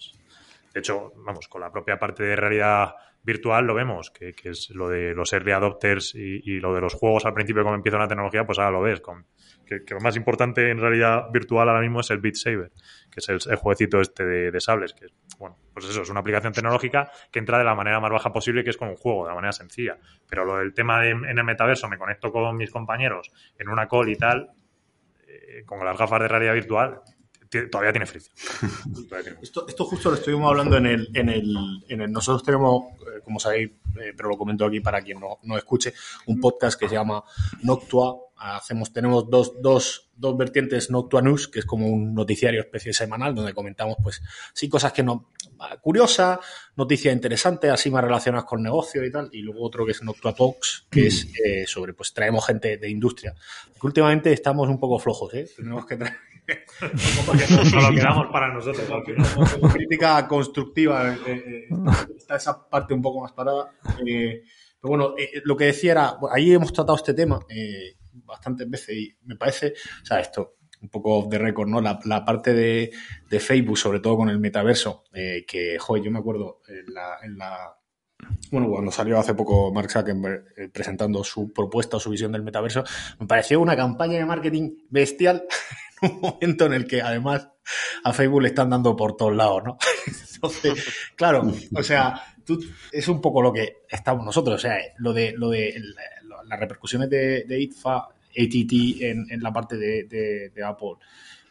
De 0.72 0.80
hecho, 0.80 1.12
vamos, 1.16 1.48
con 1.48 1.62
la 1.62 1.72
propia 1.72 1.98
parte 1.98 2.22
de 2.22 2.36
realidad 2.36 2.94
virtual 3.22 3.66
lo 3.66 3.74
vemos, 3.74 4.10
que, 4.10 4.34
es 4.44 4.70
lo 4.70 4.88
de 4.88 5.14
los 5.14 5.32
early 5.32 5.52
adopters 5.52 6.14
y, 6.14 6.40
y, 6.44 6.60
lo 6.60 6.74
de 6.74 6.80
los 6.80 6.94
juegos 6.94 7.26
al 7.26 7.34
principio, 7.34 7.62
como 7.62 7.74
empieza 7.74 7.96
una 7.96 8.08
tecnología, 8.08 8.44
pues 8.44 8.58
ahora 8.58 8.70
lo 8.70 8.80
ves, 8.80 9.00
con 9.00 9.26
que, 9.68 9.94
lo 9.94 10.00
más 10.00 10.16
importante 10.16 10.70
en 10.70 10.78
realidad 10.78 11.30
virtual 11.30 11.68
ahora 11.68 11.80
mismo 11.80 12.00
es 12.00 12.10
el 12.10 12.18
Beat 12.18 12.36
Saber, 12.36 12.72
que 13.10 13.20
es 13.20 13.28
el, 13.28 13.56
jueguecito 13.56 14.00
este 14.00 14.24
de, 14.24 14.60
sables, 14.60 14.94
que 14.94 15.06
bueno, 15.38 15.56
pues 15.72 15.86
eso, 15.88 16.02
es 16.02 16.10
una 16.10 16.20
aplicación 16.20 16.52
tecnológica 16.52 17.10
que 17.30 17.38
entra 17.38 17.58
de 17.58 17.64
la 17.64 17.74
manera 17.74 18.00
más 18.00 18.10
baja 18.10 18.32
posible, 18.32 18.64
que 18.64 18.70
es 18.70 18.76
con 18.76 18.88
un 18.88 18.96
juego, 18.96 19.24
de 19.24 19.30
la 19.30 19.34
manera 19.34 19.52
sencilla. 19.52 19.98
Pero 20.28 20.44
lo 20.44 20.56
del 20.56 20.72
tema 20.72 21.00
de, 21.00 21.10
en 21.10 21.38
el 21.38 21.44
metaverso, 21.44 21.88
me 21.88 21.98
conecto 21.98 22.32
con 22.32 22.56
mis 22.56 22.70
compañeros 22.70 23.30
en 23.58 23.68
una 23.68 23.86
call 23.86 24.08
y 24.08 24.16
tal, 24.16 24.50
eh, 25.26 25.62
con 25.66 25.84
las 25.84 25.98
gafas 25.98 26.20
de 26.20 26.28
realidad 26.28 26.54
virtual, 26.54 27.00
todavía 27.70 27.92
tiene 27.92 28.06
fricción. 28.06 28.34
esto, 29.42 29.66
esto, 29.68 29.84
justo 29.84 30.10
lo 30.10 30.16
estuvimos 30.16 30.50
hablando 30.50 30.76
en 30.76 30.86
el, 30.86 31.08
en 31.14 31.28
el, 31.28 31.56
en 31.88 32.00
el 32.02 32.12
nosotros 32.12 32.42
tenemos, 32.42 32.84
eh, 33.00 33.20
como 33.24 33.40
sabéis, 33.40 33.70
eh, 34.00 34.12
pero 34.16 34.28
lo 34.28 34.38
comento 34.38 34.64
aquí 34.64 34.80
para 34.80 35.02
quien 35.02 35.20
no, 35.20 35.38
no, 35.42 35.56
escuche, 35.56 35.94
un 36.26 36.40
podcast 36.40 36.78
que 36.78 36.88
se 36.88 36.94
llama 36.94 37.22
Noctua. 37.62 38.27
Hacemos, 38.38 38.92
tenemos 38.92 39.28
dos, 39.28 39.60
dos, 39.60 40.10
dos 40.14 40.36
vertientes 40.36 40.90
Noctua 40.90 41.22
News, 41.22 41.48
que 41.48 41.58
es 41.58 41.66
como 41.66 41.88
un 41.88 42.14
noticiario 42.14 42.60
especie 42.60 42.92
semanal, 42.92 43.34
donde 43.34 43.52
comentamos, 43.52 43.96
pues, 44.02 44.22
sí, 44.54 44.68
cosas 44.68 44.92
que 44.92 45.02
no, 45.02 45.30
curiosa, 45.80 46.40
noticias 46.76 47.12
interesantes, 47.12 47.70
así 47.70 47.90
más 47.90 48.04
relacionadas 48.04 48.46
con 48.46 48.62
negocio 48.62 49.04
y 49.04 49.10
tal, 49.10 49.28
y 49.32 49.42
luego 49.42 49.64
otro 49.64 49.84
que 49.84 49.92
es 49.92 50.02
Noctua 50.02 50.34
Talks, 50.34 50.86
que 50.90 51.08
es 51.08 51.26
eh, 51.44 51.66
sobre, 51.66 51.94
pues, 51.94 52.12
traemos 52.12 52.46
gente 52.46 52.76
de 52.76 52.88
industria. 52.88 53.34
Porque 53.72 53.86
últimamente 53.88 54.32
estamos 54.32 54.68
un 54.68 54.78
poco 54.78 54.98
flojos, 54.98 55.34
¿eh? 55.34 55.48
Tenemos 55.56 55.84
que 55.84 55.96
traer 55.96 56.16
lo 57.74 57.90
quedamos 57.94 58.26
para 58.32 58.52
nosotros. 58.52 58.86
Crítica 59.72 60.26
constructiva. 60.26 61.14
Eh, 61.14 61.18
eh, 61.26 61.68
está 62.16 62.36
esa 62.36 62.68
parte 62.68 62.94
un 62.94 63.02
poco 63.02 63.22
más 63.22 63.32
parada. 63.32 63.70
Eh, 64.06 64.42
pero 64.80 64.90
bueno, 64.90 65.14
lo 65.44 65.56
que 65.56 65.66
decía 65.66 65.92
era, 65.92 66.16
ahí 66.32 66.52
hemos 66.52 66.72
tratado 66.72 66.96
este 66.96 67.12
tema 67.12 67.40
bastantes 68.24 68.68
veces 68.68 68.96
y 68.96 69.16
me 69.24 69.36
parece, 69.36 69.74
o 70.02 70.06
sea, 70.06 70.20
esto, 70.20 70.56
un 70.80 70.88
poco 70.88 71.26
de 71.28 71.38
récord, 71.38 71.68
¿no? 71.68 71.80
La, 71.80 72.24
parte 72.24 72.54
de, 72.54 72.90
Facebook, 73.40 73.78
sobre 73.78 74.00
todo 74.00 74.16
con 74.16 74.28
el 74.28 74.38
metaverso, 74.38 75.04
que, 75.12 75.76
joder, 75.78 76.04
yo 76.04 76.10
me 76.10 76.20
acuerdo 76.20 76.62
en 76.68 77.38
la, 77.38 77.74
bueno, 78.50 78.68
cuando 78.68 78.90
salió 78.90 79.18
hace 79.18 79.34
poco 79.34 79.72
Mark 79.72 79.90
Zuckerberg 79.90 80.72
presentando 80.72 81.22
su 81.24 81.52
propuesta 81.52 81.96
o 81.96 82.00
su 82.00 82.10
visión 82.10 82.32
del 82.32 82.42
metaverso, 82.42 82.84
me 83.18 83.26
pareció 83.26 83.60
una 83.60 83.76
campaña 83.76 84.18
de 84.18 84.24
marketing 84.24 84.76
bestial 84.88 85.46
un 86.02 86.20
momento 86.20 86.66
en 86.66 86.74
el 86.74 86.86
que 86.86 87.02
además 87.02 87.48
a 88.04 88.12
Facebook 88.12 88.42
le 88.42 88.48
están 88.48 88.70
dando 88.70 88.96
por 88.96 89.16
todos 89.16 89.34
lados, 89.34 89.62
¿no? 89.64 89.78
Entonces, 90.34 90.84
claro, 91.16 91.52
o 91.74 91.82
sea, 91.82 92.22
es 92.92 93.08
un 93.08 93.20
poco 93.20 93.42
lo 93.42 93.52
que 93.52 93.78
estamos 93.90 94.24
nosotros, 94.24 94.56
o 94.56 94.58
sea, 94.58 94.76
lo 94.98 95.12
de, 95.12 95.32
lo 95.36 95.50
de 95.50 95.74
las 96.48 96.58
repercusiones 96.58 97.10
de, 97.10 97.44
de 97.44 97.60
ITFA, 97.60 98.08
ATT 98.38 98.72
en, 99.00 99.42
la 99.42 99.52
parte 99.52 99.76
de, 99.76 100.50
Apple, 100.64 100.94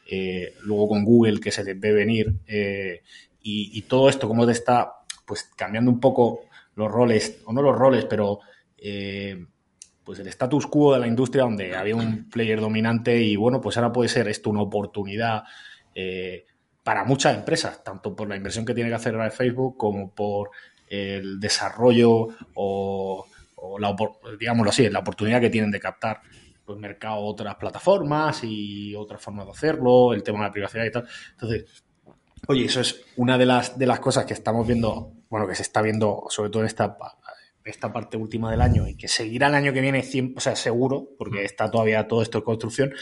eh, 0.10 0.56
luego 0.64 0.90
con 0.90 1.04
Google 1.04 1.40
que 1.40 1.52
se 1.52 1.64
les 1.64 1.80
ve 1.80 1.92
venir, 1.92 2.34
eh, 2.48 3.02
y, 3.50 3.82
todo 3.84 4.10
esto, 4.10 4.28
cómo 4.28 4.46
te 4.46 4.52
está 4.52 4.92
pues 5.26 5.50
cambiando 5.56 5.90
un 5.90 6.02
poco 6.02 6.42
los 6.76 6.92
roles, 6.92 7.42
o 7.46 7.54
no 7.54 7.62
los 7.62 7.78
roles, 7.78 8.04
pero 8.04 8.40
eh, 8.78 9.46
pues 10.04 10.20
el 10.20 10.28
status 10.28 10.68
quo 10.68 10.94
de 10.94 11.00
la 11.00 11.08
industria 11.08 11.44
donde 11.44 11.74
había 11.74 11.96
un 11.96 12.30
player 12.30 12.60
dominante 12.60 13.22
y 13.22 13.38
bueno, 13.38 13.62
pues 13.62 13.78
ahora 13.78 13.94
puede 13.94 14.10
ser 14.10 14.28
esto 14.28 14.50
una 14.50 14.62
oportunidad 14.62 15.44
para 16.84 17.06
muchas 17.06 17.36
empresas, 17.36 17.84
tanto 17.84 18.16
por 18.16 18.28
la 18.28 18.36
inversión 18.36 18.66
que 18.66 18.74
tiene 18.74 18.90
que 18.90 18.96
hacer 18.96 19.16
Facebook 19.32 19.78
como 19.78 20.12
por 20.12 20.52
el 20.90 21.40
desarrollo 21.40 22.28
o, 22.54 23.26
la, 23.80 23.96
digámoslo 24.40 24.70
así, 24.70 24.90
la 24.90 25.00
oportunidad 25.00 25.42
que 25.42 25.50
tienen 25.50 25.72
de 25.72 25.80
captar 25.80 26.22
pues 26.66 26.78
mercado 26.78 27.22
otras 27.22 27.56
plataformas 27.56 28.42
y 28.44 28.94
otras 28.96 29.22
formas 29.22 29.46
de 29.46 29.52
hacerlo, 29.54 30.14
el 30.14 30.24
tema 30.24 30.40
de 30.40 30.46
la 30.46 30.52
privacidad 30.52 30.86
y 30.86 30.92
tal. 30.92 31.08
Entonces, 31.32 31.84
oye, 32.48 32.66
eso 32.66 32.82
es 32.82 33.06
una 33.16 33.38
de 33.38 33.46
las, 33.46 33.78
de 33.78 33.86
las 33.86 34.00
cosas 34.00 34.26
que 34.26 34.34
estamos 34.34 34.68
viendo, 34.68 35.14
bueno, 35.30 35.48
que 35.48 35.56
se 35.56 35.62
está 35.62 35.82
viendo 35.82 36.26
sobre 36.30 36.50
todo 36.50 36.64
en 36.64 36.68
esta 36.68 36.98
esta 37.70 37.92
parte 37.92 38.18
última 38.18 38.50
del 38.52 38.62
año 38.62 38.88
y 38.88 38.96
que 38.96 39.08
seguirá 39.08 39.48
el 39.48 39.56
año 39.56 39.74
que 39.74 39.82
viene, 39.82 40.04
o 40.36 40.40
sea, 40.40 40.56
seguro, 40.56 41.10
porque 41.18 41.44
está 41.44 41.70
todavía 41.70 42.08
todo 42.08 42.22
esto 42.22 42.40
en 42.40 42.44
construcción, 42.44 42.94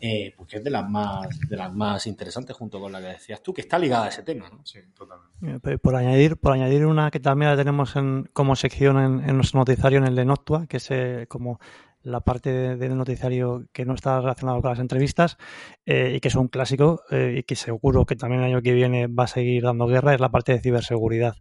eh, 0.00 0.32
porque 0.36 0.58
es 0.58 0.64
de 0.64 0.70
las 0.70 0.88
más 0.88 1.28
de 1.48 1.56
las 1.56 1.72
más 1.74 2.06
interesantes 2.06 2.56
junto 2.56 2.80
con 2.80 2.92
la 2.92 3.00
que 3.00 3.08
decías 3.08 3.42
tú, 3.42 3.52
que 3.52 3.62
está 3.62 3.78
ligada 3.78 4.06
a 4.06 4.08
ese 4.08 4.22
tema, 4.22 4.48
¿no? 4.48 4.60
Sí, 4.64 4.80
totalmente. 4.94 5.72
Eh, 5.72 5.78
por 5.78 5.96
añadir, 5.96 6.36
por 6.36 6.52
añadir 6.52 6.86
una 6.86 7.10
que 7.10 7.20
también 7.20 7.50
la 7.50 7.56
tenemos 7.56 7.96
en, 7.96 8.28
como 8.32 8.56
sección 8.56 9.24
en, 9.26 9.36
nuestro 9.36 9.58
noticiario, 9.58 9.98
en 9.98 10.06
el 10.06 10.14
de 10.14 10.24
Noctua, 10.24 10.66
que 10.66 10.76
es 10.76 10.90
eh, 10.90 11.26
como 11.28 11.58
la 12.02 12.20
parte 12.20 12.76
del 12.76 12.96
noticiario 12.96 13.66
que 13.72 13.84
no 13.84 13.94
está 13.94 14.20
relacionado 14.20 14.62
con 14.62 14.70
las 14.70 14.78
entrevistas 14.78 15.36
y 15.84 16.20
que 16.20 16.28
es 16.28 16.34
un 16.36 16.46
clásico 16.46 17.02
y 17.10 17.42
que 17.42 17.56
seguro 17.56 18.06
que 18.06 18.14
también 18.14 18.40
el 18.40 18.46
año 18.46 18.62
que 18.62 18.72
viene 18.72 19.08
va 19.08 19.24
a 19.24 19.26
seguir 19.26 19.64
dando 19.64 19.88
guerra, 19.88 20.14
es 20.14 20.20
la 20.20 20.30
parte 20.30 20.52
de 20.52 20.60
ciberseguridad 20.60 21.34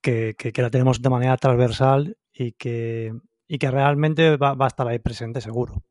que, 0.00 0.52
la 0.56 0.70
tenemos 0.70 1.02
de 1.02 1.10
manera 1.10 1.36
transversal 1.36 2.16
y 2.32 2.52
que, 2.52 3.12
y 3.46 3.58
que 3.58 3.70
realmente 3.70 4.36
va, 4.36 4.56
a 4.58 4.66
estar 4.66 4.88
ahí 4.88 4.98
presente 4.98 5.40
seguro. 5.40 5.82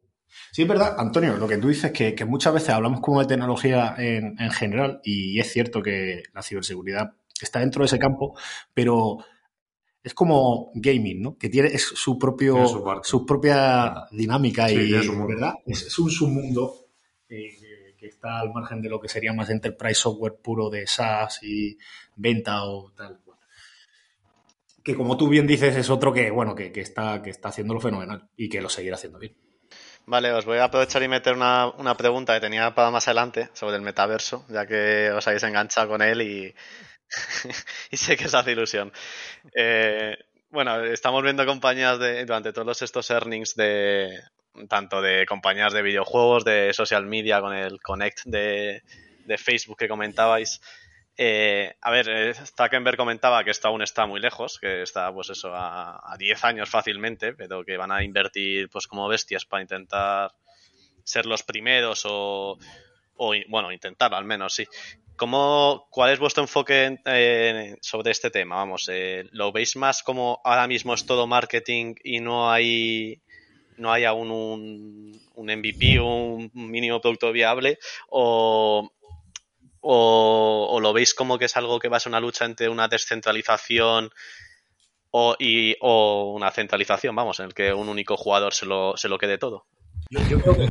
Sí, 0.52 0.64
es 0.64 0.68
verdad, 0.68 0.96
Antonio, 0.98 1.38
lo 1.38 1.48
que 1.48 1.58
tú 1.58 1.68
dices 1.68 1.92
que, 1.92 2.16
que 2.16 2.26
muchas 2.26 2.54
veces 2.54 2.70
hablamos 2.70 3.02
como 3.02 3.20
de 3.20 3.28
tecnología 3.28 3.96
en, 3.98 4.38
general 4.52 5.02
y 5.04 5.40
es 5.40 5.52
cierto 5.52 5.82
que 5.82 6.24
la 6.34 6.42
ciberseguridad 6.42 7.14
está 7.42 7.60
dentro 7.60 7.84
de 7.84 7.88
ese 7.88 8.00
campo, 8.00 8.38
pero 8.74 9.18
es 10.04 10.14
como 10.14 10.72
gaming, 10.76 11.22
¿no? 11.22 11.38
Que 11.38 11.50
tiene 11.50 11.78
su 11.78 12.18
propio 12.18 12.66
su, 13.04 13.26
propia 13.26 14.06
dinámica 14.12 14.72
y 14.72 14.94
es 14.94 15.28
¿verdad? 15.28 15.54
Es, 15.66 15.98
un 16.00 16.10
submundo 16.10 16.88
eh, 17.28 17.96
que 17.98 18.08
está 18.08 18.40
al 18.40 18.54
margen 18.54 18.82
de 18.82 18.90
lo 18.90 19.00
que 19.00 19.10
sería 19.10 19.34
más 19.34 19.50
enterprise 19.50 20.02
software 20.02 20.36
puro 20.42 20.70
de 20.70 20.88
SaaS 20.88 21.44
y 21.44 21.78
venta 22.16 22.64
o 22.64 22.92
tal 22.92 23.20
que 24.84 24.96
como 24.96 25.18
tú 25.18 25.30
bien 25.30 25.48
dices 25.48 25.76
es 25.76 25.90
otro 25.90 26.12
que, 26.14 26.32
bueno, 26.32 26.56
que, 26.56 26.72
está, 26.76 27.22
que 27.22 27.30
está 27.30 27.50
haciéndolo 27.50 27.80
fenomenal 27.80 28.30
y 28.36 28.50
que 28.50 28.62
lo 28.62 28.70
seguirá 28.70 28.96
haciendo 28.96 29.20
bien. 29.20 29.36
Vale, 30.10 30.34
os 30.34 30.44
voy 30.44 30.58
a 30.58 30.64
aprovechar 30.64 31.04
y 31.04 31.08
meter 31.08 31.36
una, 31.36 31.68
una 31.68 31.96
pregunta 31.96 32.34
que 32.34 32.40
tenía 32.40 32.74
para 32.74 32.90
más 32.90 33.08
adelante 33.08 33.50
sobre 33.54 33.76
el 33.76 33.84
metaverso, 33.84 34.44
ya 34.50 34.66
que 34.66 35.12
os 35.12 35.28
habéis 35.28 35.44
enganchado 35.44 35.88
con 35.88 36.02
él 36.02 36.20
y, 37.92 37.96
sé 37.96 38.18
que 38.18 38.26
os 38.26 38.34
hace 38.34 38.54
ilusión. 38.54 38.92
Eh, 39.54 40.18
bueno, 40.50 40.84
estamos 40.84 41.22
viendo 41.22 41.46
compañías 41.46 42.00
de, 42.00 42.26
durante 42.26 42.52
todos 42.52 42.82
estos 42.82 43.08
earnings 43.12 43.56
de 43.56 44.20
tanto 44.68 45.00
de 45.00 45.28
compañías 45.28 45.74
de 45.74 45.84
videojuegos, 45.84 46.44
de 46.44 46.74
social 46.74 47.06
media 47.06 47.40
con 47.40 47.54
el 47.54 47.80
Connect 47.80 48.24
de, 48.26 48.82
de 49.26 49.38
Facebook 49.38 49.78
que 49.78 49.88
comentabais. 49.88 50.60
Eh, 51.22 51.74
a 51.82 51.92
ver, 51.92 52.08
eh, 52.10 52.34
Zuckerberg 52.34 52.96
comentaba 52.96 53.44
que 53.44 53.52
esto 53.52 53.68
aún 53.68 53.82
está 53.82 54.06
muy 54.06 54.22
lejos, 54.22 54.58
que 54.58 54.84
está 54.84 55.12
pues 55.14 55.30
eso 55.30 55.54
a, 55.54 56.00
a 56.14 56.18
10 56.18 56.44
años 56.46 56.70
fácilmente, 56.70 57.34
pero 57.34 57.66
que 57.66 57.76
van 57.76 57.92
a 57.92 58.04
invertir 58.04 58.70
pues 58.70 58.88
como 58.88 59.08
bestias 59.10 59.46
para 59.46 59.62
intentar 59.62 60.32
ser 61.04 61.26
los 61.26 61.44
primeros 61.44 62.04
o, 62.06 62.58
o 63.16 63.34
bueno, 63.50 63.72
intentar 63.72 64.14
al 64.14 64.26
menos, 64.26 64.54
sí. 64.56 64.66
¿Cómo, 65.18 65.88
¿Cuál 65.92 66.14
es 66.14 66.20
vuestro 66.20 66.44
enfoque 66.44 67.00
en- 67.06 67.78
sobre 67.82 68.12
este 68.12 68.32
tema? 68.32 68.56
Vamos, 68.58 68.88
eh, 68.90 69.26
¿lo 69.32 69.52
veis 69.52 69.76
más 69.78 70.04
como 70.04 70.42
ahora 70.46 70.68
mismo 70.68 70.94
es 70.94 71.06
todo 71.06 71.28
marketing 71.28 71.96
y 72.04 72.20
no 72.22 72.52
hay 72.52 73.22
no 73.78 73.92
hay 73.92 74.04
aún 74.06 74.30
un, 74.32 75.50
MVP, 75.50 76.00
un 76.00 76.52
mínimo 76.54 77.00
producto 77.02 77.32
viable? 77.32 77.78
¿O, 78.10 78.90
o, 79.82 80.80
lo 80.82 80.94
veis 80.94 81.14
como 81.14 81.38
que 81.38 81.46
es 81.46 81.58
algo 81.58 81.80
que 81.80 81.90
va 81.90 81.98
a 81.98 82.00
ser 82.00 82.12
una 82.12 82.20
lucha 82.20 82.46
entre 82.46 82.70
una 82.70 82.88
descentralización 82.88 84.10
o, 85.12 85.36
y, 85.40 85.76
una 85.82 86.52
centralización, 86.52 87.16
vamos, 87.16 87.40
en 87.40 87.48
el 87.48 87.54
que 87.54 87.74
un 87.74 87.90
único 87.90 88.18
jugador 88.18 88.54
se 88.54 88.66
lo, 88.66 88.96
se 88.98 89.10
lo 89.10 89.18
quede 89.18 89.38
todo? 89.38 89.66
Yo, 90.10 90.40
creo 90.40 90.56
que 90.56 90.68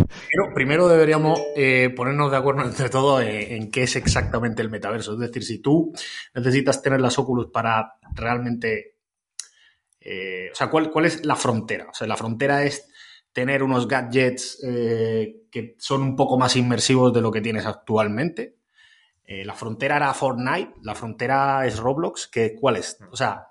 primero, 0.55 0.89
deberíamos 0.89 1.41
eh, 1.55 1.91
ponernos 1.95 2.31
de 2.31 2.37
acuerdo 2.37 2.63
entre 2.63 2.89
todos 2.89 3.23
en, 3.23 3.53
en 3.53 3.71
qué 3.71 3.85
es 3.85 3.95
exactamente 3.95 4.63
el 4.63 4.71
metaverso. 4.71 5.13
Es 5.13 5.21
decir, 5.21 5.45
si 5.45 5.61
tú 5.61 5.93
necesitas 6.35 6.83
tener 6.83 7.01
las 7.01 7.19
Oculus 7.19 7.51
para 7.53 7.95
realmente... 8.15 8.97
eh, 10.01 10.51
o 10.51 10.55
sea, 10.57 10.69
¿cuál, 10.69 10.91
¿cuál 10.91 11.05
es 11.05 11.25
la 11.25 11.37
frontera? 11.37 11.87
O 11.91 11.95
sea, 11.95 12.09
la 12.09 12.17
frontera 12.17 12.65
es 12.65 12.89
tener 13.33 13.63
unos 13.63 13.87
gadgets 13.87 14.59
eh, 14.65 15.43
que 15.53 15.77
son 15.79 16.03
un 16.03 16.17
poco 16.17 16.37
más 16.37 16.57
inmersivos 16.57 17.13
de 17.13 17.21
lo 17.21 17.31
que 17.31 17.41
tienes 17.41 17.67
actualmente. 17.67 18.58
Eh, 19.31 19.45
la 19.45 19.53
frontera 19.55 19.97
era 19.97 20.15
Fortnite, 20.15 20.73
la 20.83 20.95
frontera 20.95 21.67
es 21.67 21.77
Roblox, 21.79 22.29
que, 22.29 22.55
¿cuál 22.55 22.77
es? 22.77 22.99
O 23.13 23.17
sea, 23.17 23.49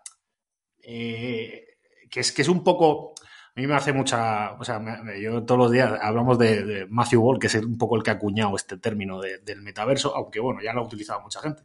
eh, 0.84 1.66
que, 2.10 2.20
es, 2.22 2.32
que 2.32 2.42
es 2.42 2.48
un 2.50 2.64
poco... 2.64 3.14
A 3.56 3.60
mí 3.60 3.66
me 3.66 3.74
hace 3.76 3.92
mucha. 3.92 4.54
O 4.60 4.64
sea, 4.64 4.78
me- 4.80 5.20
yo 5.20 5.44
todos 5.44 5.58
los 5.60 5.72
días 5.72 5.92
hablamos 6.02 6.38
de, 6.38 6.64
de 6.64 6.86
Matthew 6.88 7.22
Ball, 7.22 7.40
que 7.40 7.48
es 7.48 7.56
un 7.56 7.78
poco 7.78 7.96
el 7.96 8.04
que 8.04 8.12
ha 8.12 8.14
acuñado 8.14 8.56
este 8.56 8.78
término 8.78 9.20
de- 9.20 9.40
del 9.40 9.62
metaverso, 9.64 10.16
aunque 10.16 10.40
bueno, 10.40 10.62
ya 10.64 10.74
lo 10.74 10.82
ha 10.82 10.86
utilizado 10.86 11.22
mucha 11.22 11.42
gente. 11.42 11.64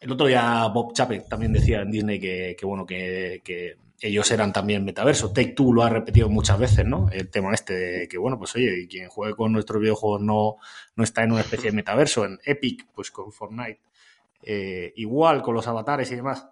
El 0.00 0.12
otro 0.12 0.26
día 0.26 0.66
Bob 0.68 0.92
Chapek 0.94 1.28
también 1.28 1.52
decía 1.54 1.80
en 1.80 1.90
Disney 1.90 2.20
que, 2.20 2.54
que, 2.58 2.66
bueno, 2.66 2.84
que, 2.84 3.40
que 3.44 3.76
ellos 4.00 4.30
eran 4.30 4.52
también 4.52 4.84
metaverso. 4.84 5.32
Take 5.32 5.52
Two 5.52 5.72
lo 5.72 5.82
ha 5.82 5.88
repetido 5.88 6.28
muchas 6.28 6.58
veces, 6.58 6.84
¿no? 6.84 7.08
El 7.10 7.30
tema 7.30 7.54
este 7.54 7.74
de 7.74 8.08
que, 8.08 8.18
bueno, 8.18 8.38
pues 8.38 8.54
oye, 8.56 8.86
quien 8.88 9.08
juegue 9.08 9.34
con 9.34 9.52
nuestros 9.52 9.80
videojuegos 9.80 10.20
no, 10.20 10.56
no 10.94 11.04
está 11.04 11.22
en 11.22 11.32
una 11.32 11.40
especie 11.40 11.70
de 11.70 11.76
metaverso. 11.76 12.24
En 12.24 12.38
Epic, 12.44 12.86
pues 12.94 13.10
con 13.10 13.32
Fortnite. 13.32 13.80
Eh, 14.42 14.92
igual 14.96 15.42
con 15.42 15.54
los 15.54 15.66
avatares 15.66 16.10
y 16.12 16.16
demás. 16.16 16.46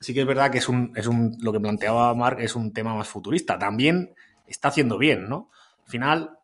Sí 0.00 0.12
que 0.12 0.20
es 0.20 0.26
verdad 0.26 0.50
que 0.50 0.58
es 0.58 0.68
un, 0.68 0.92
es 0.96 1.06
un, 1.06 1.36
lo 1.40 1.52
que 1.52 1.60
planteaba 1.60 2.12
Mark 2.14 2.40
es 2.40 2.56
un 2.56 2.72
tema 2.72 2.94
más 2.94 3.08
futurista. 3.08 3.58
También 3.58 4.14
está 4.46 4.68
haciendo 4.68 4.98
bien, 4.98 5.28
¿no? 5.28 5.50
Al 5.84 5.90
final, 5.90 6.38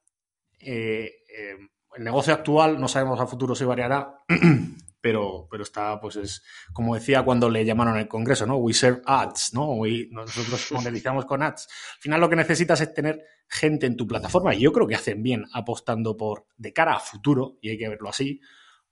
eh, 0.61 1.11
eh, 1.29 1.57
el 1.97 2.05
negocio 2.05 2.33
actual 2.33 2.81
no 2.81 2.89
sabemos 2.89 3.21
a 3.21 3.27
futuro 3.27 3.55
si 3.55 3.65
variará, 3.65 4.19
pero, 5.01 5.49
pero 5.51 5.63
está, 5.63 6.01
pues 6.01 6.17
es, 6.17 6.43
como 6.73 6.95
decía 6.95 7.23
cuando 7.23 7.49
le 7.49 7.65
llamaron 7.65 7.97
al 7.97 8.09
Congreso, 8.09 8.47
¿no? 8.47 8.57
We 8.57 8.73
serve 8.75 9.03
ads, 9.07 9.55
¿no? 9.55 9.73
We- 9.75 10.09
nosotros 10.11 10.69
monetizamos 10.73 11.25
con 11.27 11.43
ads. 11.43 11.69
Al 11.97 12.01
final 12.03 12.21
lo 12.21 12.29
que 12.29 12.37
necesitas 12.37 12.81
es 12.81 12.93
tener 12.95 13.23
gente 13.49 13.87
en 13.87 13.97
tu 13.97 14.07
plataforma 14.07 14.55
y 14.55 14.61
yo 14.61 14.73
creo 14.73 14.87
que 14.87 14.95
hacen 14.95 15.23
bien 15.23 15.45
apostando 15.53 16.17
por, 16.17 16.47
de 16.57 16.73
cara 16.73 16.95
a 16.95 17.01
futuro, 17.01 17.59
y 17.61 17.71
hay 17.71 17.79
que 17.79 17.89
verlo 17.89 18.09
así, 18.09 18.41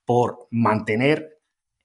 por 0.05 0.49
mantener 0.51 1.41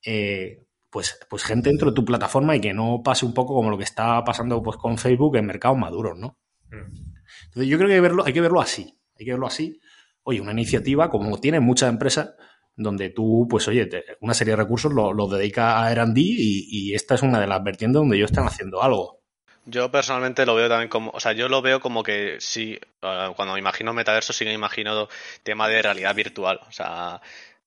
eh, 0.06 0.66
pues, 0.90 1.20
pues 1.30 1.44
gente 1.44 1.70
dentro 1.70 1.90
de 1.90 1.96
tu 1.96 2.06
plataforma 2.06 2.56
y 2.56 2.62
que 2.62 2.74
no 2.74 3.02
pase 3.04 3.26
un 3.26 3.34
poco 3.34 3.54
como 3.56 3.70
lo 3.70 3.78
que 3.78 3.84
está 3.84 4.24
pasando 4.24 4.62
pues, 4.62 4.78
con 4.78 4.98
Facebook 4.98 5.36
en 5.38 5.46
mercados 5.46 5.78
maduros, 5.78 6.18
¿no? 6.18 6.38
Mm. 6.70 7.14
Entonces 7.46 7.68
yo 7.70 7.78
creo 7.78 7.88
que 7.90 7.96
hay, 7.96 8.00
verlo, 8.00 8.26
hay 8.26 8.34
que 8.34 8.42
verlo 8.42 8.62
así, 8.62 8.98
hay 9.18 9.26
que 9.26 9.32
verlo 9.32 9.48
así. 9.48 9.80
Oye, 10.24 10.40
una 10.40 10.52
iniciativa 10.52 11.10
como 11.10 11.40
tienen 11.40 11.64
muchas 11.64 11.90
empresas 11.90 12.34
donde 12.76 13.10
tú, 13.10 13.48
pues 13.50 13.68
oye, 13.68 13.86
te- 13.86 14.04
una 14.22 14.34
serie 14.34 14.52
de 14.54 14.58
recursos 14.64 14.92
los 14.94 15.16
lo 15.16 15.28
dedica 15.28 15.84
a 15.84 15.92
R&D 15.92 16.22
y, 16.22 16.68
y 16.70 16.94
esta 16.96 17.16
es 17.16 17.22
una 17.22 17.40
de 17.40 17.48
las 17.48 17.64
vertientes 17.64 18.00
donde 18.00 18.18
ellos 18.18 18.32
están 18.32 18.48
haciendo 18.48 18.82
algo. 18.84 19.20
Yo 19.66 19.90
personalmente 19.92 20.46
lo 20.46 20.56
veo 20.56 20.68
también 20.68 20.90
como, 20.90 21.12
o 21.12 21.20
sea, 21.20 21.32
yo 21.32 21.48
lo 21.48 21.62
veo 21.62 21.80
como 21.80 22.04
que 22.04 22.36
sí, 22.40 22.78
eh, 23.02 23.32
cuando 23.36 23.54
me 23.54 23.60
imagino 23.60 23.94
metaverso 23.94 24.34
sí 24.34 24.44
me 24.44 24.54
imagino 24.54 25.08
tema 25.44 25.70
de 25.70 25.82
realidad 25.82 26.14
virtual. 26.16 26.60
O 26.68 26.72
sea, 26.72 27.22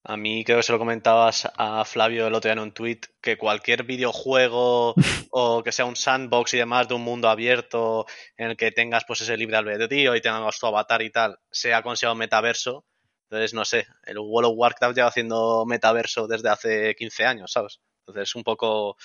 a 0.04 0.16
mí 0.18 0.44
creo 0.44 0.59
que 0.59 0.62
se 0.62 0.72
lo 0.72 0.78
comentabas 0.78 1.48
a 1.57 1.84
Flavio 1.86 2.26
el 2.26 2.34
otro 2.34 2.48
día 2.48 2.52
en 2.52 2.59
un 2.59 2.72
tweet, 2.72 3.00
que 3.22 3.38
cualquier 3.38 3.84
videojuego 3.84 4.94
o 5.30 5.62
que 5.62 5.72
sea 5.72 5.86
un 5.86 5.96
sandbox 5.96 6.52
y 6.54 6.59
demás 6.59 6.86
de 6.88 6.94
un 6.94 7.02
mundo 7.02 7.30
abierto 7.30 8.04
en 8.36 8.50
el 8.50 8.57
que 8.59 8.72
tengas 8.72 9.04
pues 9.07 9.22
ese 9.22 9.36
libre 9.38 9.57
albedrío 9.57 10.14
y 10.14 10.20
tengas 10.20 10.59
tu 10.59 10.66
avatar 10.66 11.00
y 11.02 11.11
tal, 11.11 11.38
sea 11.50 11.82
considerado 11.82 12.14
metaverso. 12.16 12.84
Entonces, 13.29 13.55
no 13.55 13.64
sé, 13.64 13.87
el 14.05 14.18
World 14.18 14.51
of 14.51 14.57
Warcraft 14.57 14.97
lleva 14.97 15.09
haciendo 15.09 15.64
metaverso 15.66 16.27
desde 16.27 16.49
hace 16.49 16.95
15 16.95 17.24
años, 17.24 17.53
¿sabes? 17.53 17.81
Entonces, 18.07 18.35
un 18.35 18.45
poco 18.45 18.97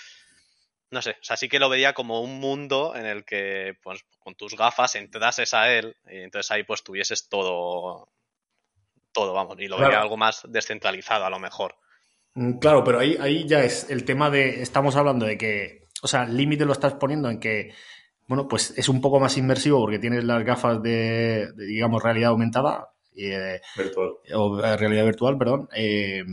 no 0.92 1.02
sé, 1.02 1.12
o 1.12 1.24
sea, 1.24 1.38
sí 1.38 1.48
que 1.48 1.58
lo 1.60 1.70
veía 1.70 1.94
como 1.94 2.22
un 2.22 2.40
mundo 2.40 2.94
en 2.96 3.06
el 3.06 3.24
que, 3.24 3.76
pues, 3.82 4.04
con 4.20 4.36
tus 4.36 4.58
gafas 4.58 4.96
entrases 4.96 5.54
a 5.54 5.72
él 5.72 5.96
y 6.06 6.18
entonces 6.20 6.52
ahí 6.52 6.64
pues 6.64 6.84
tuvieses 6.84 7.30
todo, 7.30 8.10
todo, 9.14 9.34
vamos, 9.34 9.56
y 9.60 9.68
lo 9.68 9.78
Claro. 9.78 9.92
veía 9.92 10.02
algo 10.02 10.18
más 10.18 10.42
descentralizado 10.50 11.26
a 11.26 11.30
lo 11.30 11.40
mejor. 11.40 11.76
Mm, 12.36 12.60
Claro, 12.60 12.84
pero 12.84 13.00
ahí, 13.00 13.18
ahí 13.22 13.48
ya 13.48 13.64
es 13.64 13.90
el 13.90 14.04
tema 14.04 14.30
de, 14.30 14.62
estamos 14.62 14.98
hablando 14.98 15.26
de 15.26 15.38
que, 15.38 15.88
o 16.02 16.08
sea, 16.08 16.24
el 16.24 16.36
límite 16.36 16.66
lo 16.66 16.74
estás 16.74 16.94
poniendo 16.96 17.30
en 17.30 17.40
que, 17.40 17.74
bueno, 18.28 18.48
pues 18.50 18.74
es 18.78 18.90
un 18.90 19.00
poco 19.00 19.20
más 19.20 19.38
inmersivo 19.38 19.80
porque 19.80 20.00
tienes 20.00 20.26
las 20.26 20.44
gafas 20.44 20.82
de, 20.82 21.48
de, 21.56 21.66
digamos, 21.66 22.04
realidad 22.04 22.32
aumentada, 22.32 22.90
eh, 23.16 23.62
Virtual. 23.78 24.10
o 24.36 24.60
eh, 24.64 24.78
realidad 24.78 25.06
virtual, 25.06 25.38
perdón, 25.38 25.70
eh, 25.76 26.24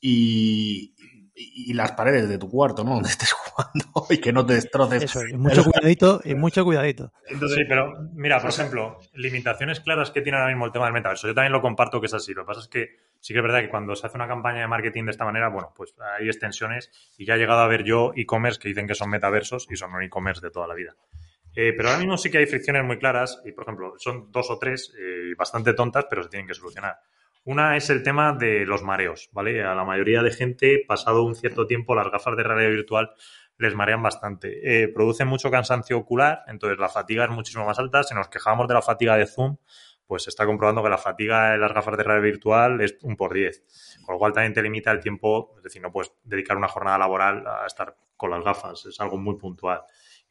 y, 0.00 0.94
y- 1.34 1.70
y 1.70 1.74
las 1.74 1.92
paredes 1.92 2.28
de 2.28 2.38
tu 2.38 2.48
cuarto, 2.50 2.84
¿no? 2.84 2.90
Donde 2.94 3.08
estés 3.08 3.32
jugando 3.32 3.84
y 4.10 4.18
que 4.18 4.32
no 4.32 4.44
te 4.44 4.54
destroces. 4.54 5.02
Eso, 5.04 5.26
y 5.26 5.34
mucho 5.34 5.64
cuidadito, 5.64 6.20
y 6.24 6.34
mucho 6.34 6.64
cuidadito. 6.64 7.12
Sí, 7.28 7.64
pero 7.68 7.92
mira, 8.14 8.40
por 8.40 8.50
ejemplo, 8.50 8.98
limitaciones 9.14 9.80
claras 9.80 10.10
que 10.10 10.20
tiene 10.22 10.38
ahora 10.38 10.50
mismo 10.50 10.66
el 10.66 10.72
tema 10.72 10.86
del 10.86 10.94
metaverso. 10.94 11.28
Yo 11.28 11.34
también 11.34 11.52
lo 11.52 11.60
comparto 11.62 12.00
que 12.00 12.06
es 12.06 12.14
así. 12.14 12.32
Lo 12.34 12.42
que 12.42 12.46
pasa 12.46 12.60
es 12.60 12.68
que 12.68 12.88
sí 13.20 13.32
que 13.32 13.38
es 13.38 13.42
verdad 13.42 13.60
que 13.60 13.68
cuando 13.70 13.94
se 13.94 14.06
hace 14.06 14.16
una 14.16 14.26
campaña 14.28 14.60
de 14.60 14.68
marketing 14.68 15.04
de 15.04 15.10
esta 15.12 15.24
manera, 15.24 15.48
bueno, 15.48 15.72
pues 15.76 15.94
hay 16.18 16.26
extensiones 16.26 16.90
y 17.18 17.24
ya 17.26 17.34
he 17.34 17.38
llegado 17.38 17.60
a 17.60 17.68
ver 17.68 17.84
yo 17.84 18.12
e-commerce 18.16 18.58
que 18.58 18.68
dicen 18.68 18.86
que 18.86 18.94
son 18.94 19.10
metaversos 19.10 19.66
y 19.70 19.76
son 19.76 19.94
un 19.94 20.02
e-commerce 20.02 20.40
de 20.44 20.50
toda 20.50 20.66
la 20.66 20.74
vida. 20.74 20.94
Eh, 21.54 21.74
pero 21.76 21.88
ahora 21.88 22.00
mismo 22.00 22.16
sí 22.16 22.30
que 22.30 22.38
hay 22.38 22.46
fricciones 22.46 22.84
muy 22.84 22.98
claras 22.98 23.40
y, 23.44 23.52
por 23.52 23.64
ejemplo, 23.64 23.94
son 23.98 24.30
dos 24.30 24.50
o 24.50 24.58
tres 24.58 24.92
eh, 24.98 25.34
bastante 25.36 25.74
tontas, 25.74 26.06
pero 26.08 26.22
se 26.22 26.28
tienen 26.28 26.46
que 26.46 26.54
solucionar. 26.54 26.96
Una 27.44 27.76
es 27.76 27.90
el 27.90 28.02
tema 28.02 28.32
de 28.32 28.64
los 28.64 28.82
mareos, 28.82 29.28
¿vale? 29.32 29.62
A 29.64 29.74
la 29.74 29.84
mayoría 29.84 30.22
de 30.22 30.30
gente, 30.30 30.84
pasado 30.86 31.24
un 31.24 31.34
cierto 31.34 31.66
tiempo, 31.66 31.94
las 31.94 32.10
gafas 32.10 32.36
de 32.36 32.44
realidad 32.44 32.70
virtual 32.70 33.10
les 33.58 33.74
marean 33.74 34.02
bastante. 34.02 34.82
Eh, 34.84 34.88
producen 34.88 35.28
mucho 35.28 35.50
cansancio 35.50 35.98
ocular, 35.98 36.42
entonces 36.46 36.78
la 36.78 36.88
fatiga 36.88 37.24
es 37.24 37.30
muchísimo 37.30 37.66
más 37.66 37.78
alta. 37.78 38.02
Si 38.02 38.14
nos 38.14 38.28
quejamos 38.28 38.68
de 38.68 38.74
la 38.74 38.82
fatiga 38.82 39.16
de 39.16 39.26
Zoom, 39.26 39.56
pues 40.06 40.24
se 40.24 40.30
está 40.30 40.46
comprobando 40.46 40.82
que 40.82 40.88
la 40.88 40.98
fatiga 40.98 41.52
de 41.52 41.58
las 41.58 41.72
gafas 41.72 41.96
de 41.96 42.02
realidad 42.02 42.24
virtual 42.24 42.80
es 42.80 42.96
un 43.02 43.16
por 43.16 43.32
10. 43.32 43.98
Con 44.04 44.14
lo 44.14 44.18
cual 44.18 44.32
también 44.32 44.52
te 44.52 44.62
limita 44.62 44.90
el 44.90 45.00
tiempo, 45.00 45.54
es 45.56 45.62
decir, 45.64 45.82
no 45.82 45.90
puedes 45.90 46.12
dedicar 46.22 46.56
una 46.56 46.68
jornada 46.68 46.98
laboral 46.98 47.44
a 47.46 47.66
estar 47.66 47.96
con 48.16 48.30
las 48.30 48.44
gafas, 48.44 48.86
es 48.86 49.00
algo 49.00 49.18
muy 49.18 49.36
puntual. 49.36 49.82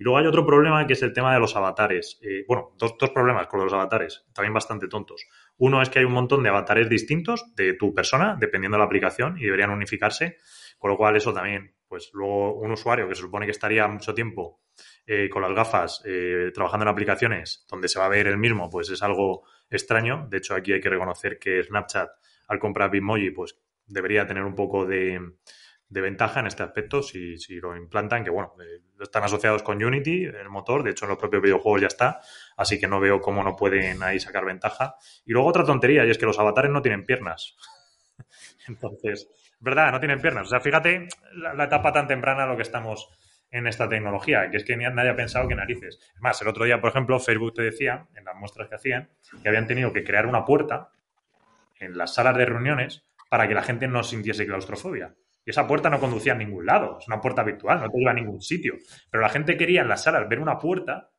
Y 0.01 0.03
luego 0.03 0.17
hay 0.17 0.25
otro 0.25 0.43
problema 0.43 0.87
que 0.87 0.93
es 0.93 1.03
el 1.03 1.13
tema 1.13 1.31
de 1.31 1.39
los 1.39 1.55
avatares. 1.55 2.17
Eh, 2.23 2.43
bueno, 2.47 2.73
dos, 2.75 2.95
dos 2.99 3.11
problemas 3.11 3.45
con 3.45 3.59
los 3.59 3.71
avatares, 3.71 4.25
también 4.33 4.51
bastante 4.51 4.87
tontos. 4.87 5.27
Uno 5.57 5.79
es 5.79 5.91
que 5.91 5.99
hay 5.99 6.05
un 6.05 6.13
montón 6.13 6.41
de 6.41 6.49
avatares 6.49 6.89
distintos 6.89 7.53
de 7.55 7.75
tu 7.75 7.93
persona, 7.93 8.35
dependiendo 8.39 8.77
de 8.77 8.79
la 8.79 8.85
aplicación, 8.85 9.37
y 9.37 9.43
deberían 9.43 9.69
unificarse. 9.69 10.37
Con 10.79 10.89
lo 10.89 10.97
cual, 10.97 11.17
eso 11.17 11.31
también, 11.35 11.75
pues 11.87 12.09
luego 12.13 12.55
un 12.55 12.71
usuario 12.71 13.07
que 13.07 13.13
se 13.13 13.21
supone 13.21 13.45
que 13.45 13.51
estaría 13.51 13.87
mucho 13.87 14.15
tiempo 14.15 14.63
eh, 15.05 15.29
con 15.29 15.43
las 15.43 15.53
gafas 15.53 16.01
eh, 16.03 16.49
trabajando 16.51 16.85
en 16.85 16.89
aplicaciones 16.89 17.63
donde 17.69 17.87
se 17.87 17.99
va 17.99 18.05
a 18.05 18.09
ver 18.09 18.25
el 18.25 18.39
mismo, 18.39 18.71
pues 18.71 18.89
es 18.89 19.03
algo 19.03 19.43
extraño. 19.69 20.25
De 20.31 20.37
hecho, 20.37 20.55
aquí 20.55 20.73
hay 20.73 20.81
que 20.81 20.89
reconocer 20.89 21.37
que 21.37 21.61
Snapchat, 21.61 22.09
al 22.47 22.57
comprar 22.57 22.89
Bitmoji, 22.89 23.29
pues 23.29 23.55
debería 23.85 24.25
tener 24.25 24.45
un 24.45 24.55
poco 24.55 24.83
de, 24.83 25.21
de 25.91 25.99
ventaja 25.99 26.39
en 26.39 26.47
este 26.47 26.63
aspecto 26.63 27.03
si, 27.03 27.37
si 27.37 27.59
lo 27.59 27.75
implantan, 27.75 28.23
que 28.23 28.29
bueno, 28.29 28.53
eh, 28.61 28.81
están 29.01 29.23
asociados 29.23 29.61
con 29.61 29.83
Unity, 29.83 30.23
el 30.23 30.49
motor, 30.49 30.83
de 30.83 30.91
hecho 30.91 31.03
en 31.03 31.09
los 31.09 31.17
propios 31.17 31.43
videojuegos 31.43 31.81
ya 31.81 31.87
está, 31.87 32.21
así 32.55 32.79
que 32.79 32.87
no 32.87 33.01
veo 33.01 33.19
cómo 33.19 33.43
no 33.43 33.57
pueden 33.57 34.01
ahí 34.01 34.17
sacar 34.17 34.45
ventaja. 34.45 34.95
Y 35.25 35.33
luego 35.33 35.49
otra 35.49 35.65
tontería, 35.65 36.05
y 36.05 36.09
es 36.09 36.17
que 36.17 36.25
los 36.25 36.39
avatares 36.39 36.71
no 36.71 36.81
tienen 36.81 37.05
piernas. 37.05 37.57
Entonces, 38.69 39.27
verdad, 39.59 39.91
no 39.91 39.99
tienen 39.99 40.21
piernas. 40.21 40.47
O 40.47 40.49
sea, 40.49 40.61
fíjate 40.61 41.09
la, 41.33 41.65
etapa 41.65 41.91
tan 41.91 42.07
temprana 42.07 42.43
a 42.43 42.47
lo 42.47 42.55
que 42.55 42.63
estamos 42.63 43.09
en 43.51 43.67
esta 43.67 43.89
tecnología, 43.89 44.49
que 44.49 44.57
es 44.57 44.63
que 44.63 44.77
nadie 44.77 45.09
ha 45.09 45.15
pensado 45.17 45.49
que 45.49 45.55
narices. 45.55 45.99
Es 46.15 46.21
más, 46.21 46.41
el 46.41 46.47
otro 46.47 46.63
día, 46.63 46.79
por 46.79 46.91
ejemplo, 46.91 47.19
Facebook 47.19 47.53
te 47.53 47.63
decía, 47.63 48.07
en 48.15 48.23
las 48.23 48.35
muestras 48.35 48.69
que 48.69 48.75
hacían, 48.75 49.09
que 49.43 49.49
habían 49.49 49.67
tenido 49.67 49.91
que 49.91 50.05
crear 50.05 50.25
una 50.25 50.45
puerta 50.45 50.91
en 51.81 51.97
las 51.97 52.13
salas 52.13 52.37
de 52.37 52.45
reuniones 52.45 53.03
para 53.29 53.49
que 53.49 53.53
la 53.53 53.63
gente 53.63 53.89
no 53.89 54.03
sintiese 54.03 54.45
claustrofobia. 54.45 55.15
Y 55.45 55.49
esa 55.49 55.67
puerta 55.67 55.89
no 55.89 55.99
conducía 55.99 56.33
a 56.33 56.37
ningún 56.37 56.65
lado, 56.65 56.97
es 56.99 57.07
una 57.07 57.19
puerta 57.19 57.43
virtual, 57.43 57.79
no 57.79 57.89
te 57.89 57.97
lleva 57.97 58.11
a 58.11 58.15
ningún 58.15 58.41
sitio. 58.41 58.75
Pero 59.09 59.21
la 59.21 59.29
gente 59.29 59.57
quería 59.57 59.81
en 59.81 59.87
las 59.87 60.03
salas 60.03 60.27
ver 60.29 60.39
una 60.39 60.57
puerta 60.57 61.09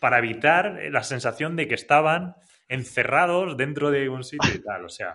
para 0.00 0.18
evitar 0.18 0.78
la 0.90 1.02
sensación 1.02 1.56
de 1.56 1.68
que 1.68 1.74
estaban 1.74 2.34
encerrados 2.68 3.56
dentro 3.56 3.90
de 3.90 4.08
un 4.08 4.24
sitio 4.24 4.52
y 4.54 4.62
tal. 4.62 4.84
O 4.84 4.88
sea, 4.88 5.14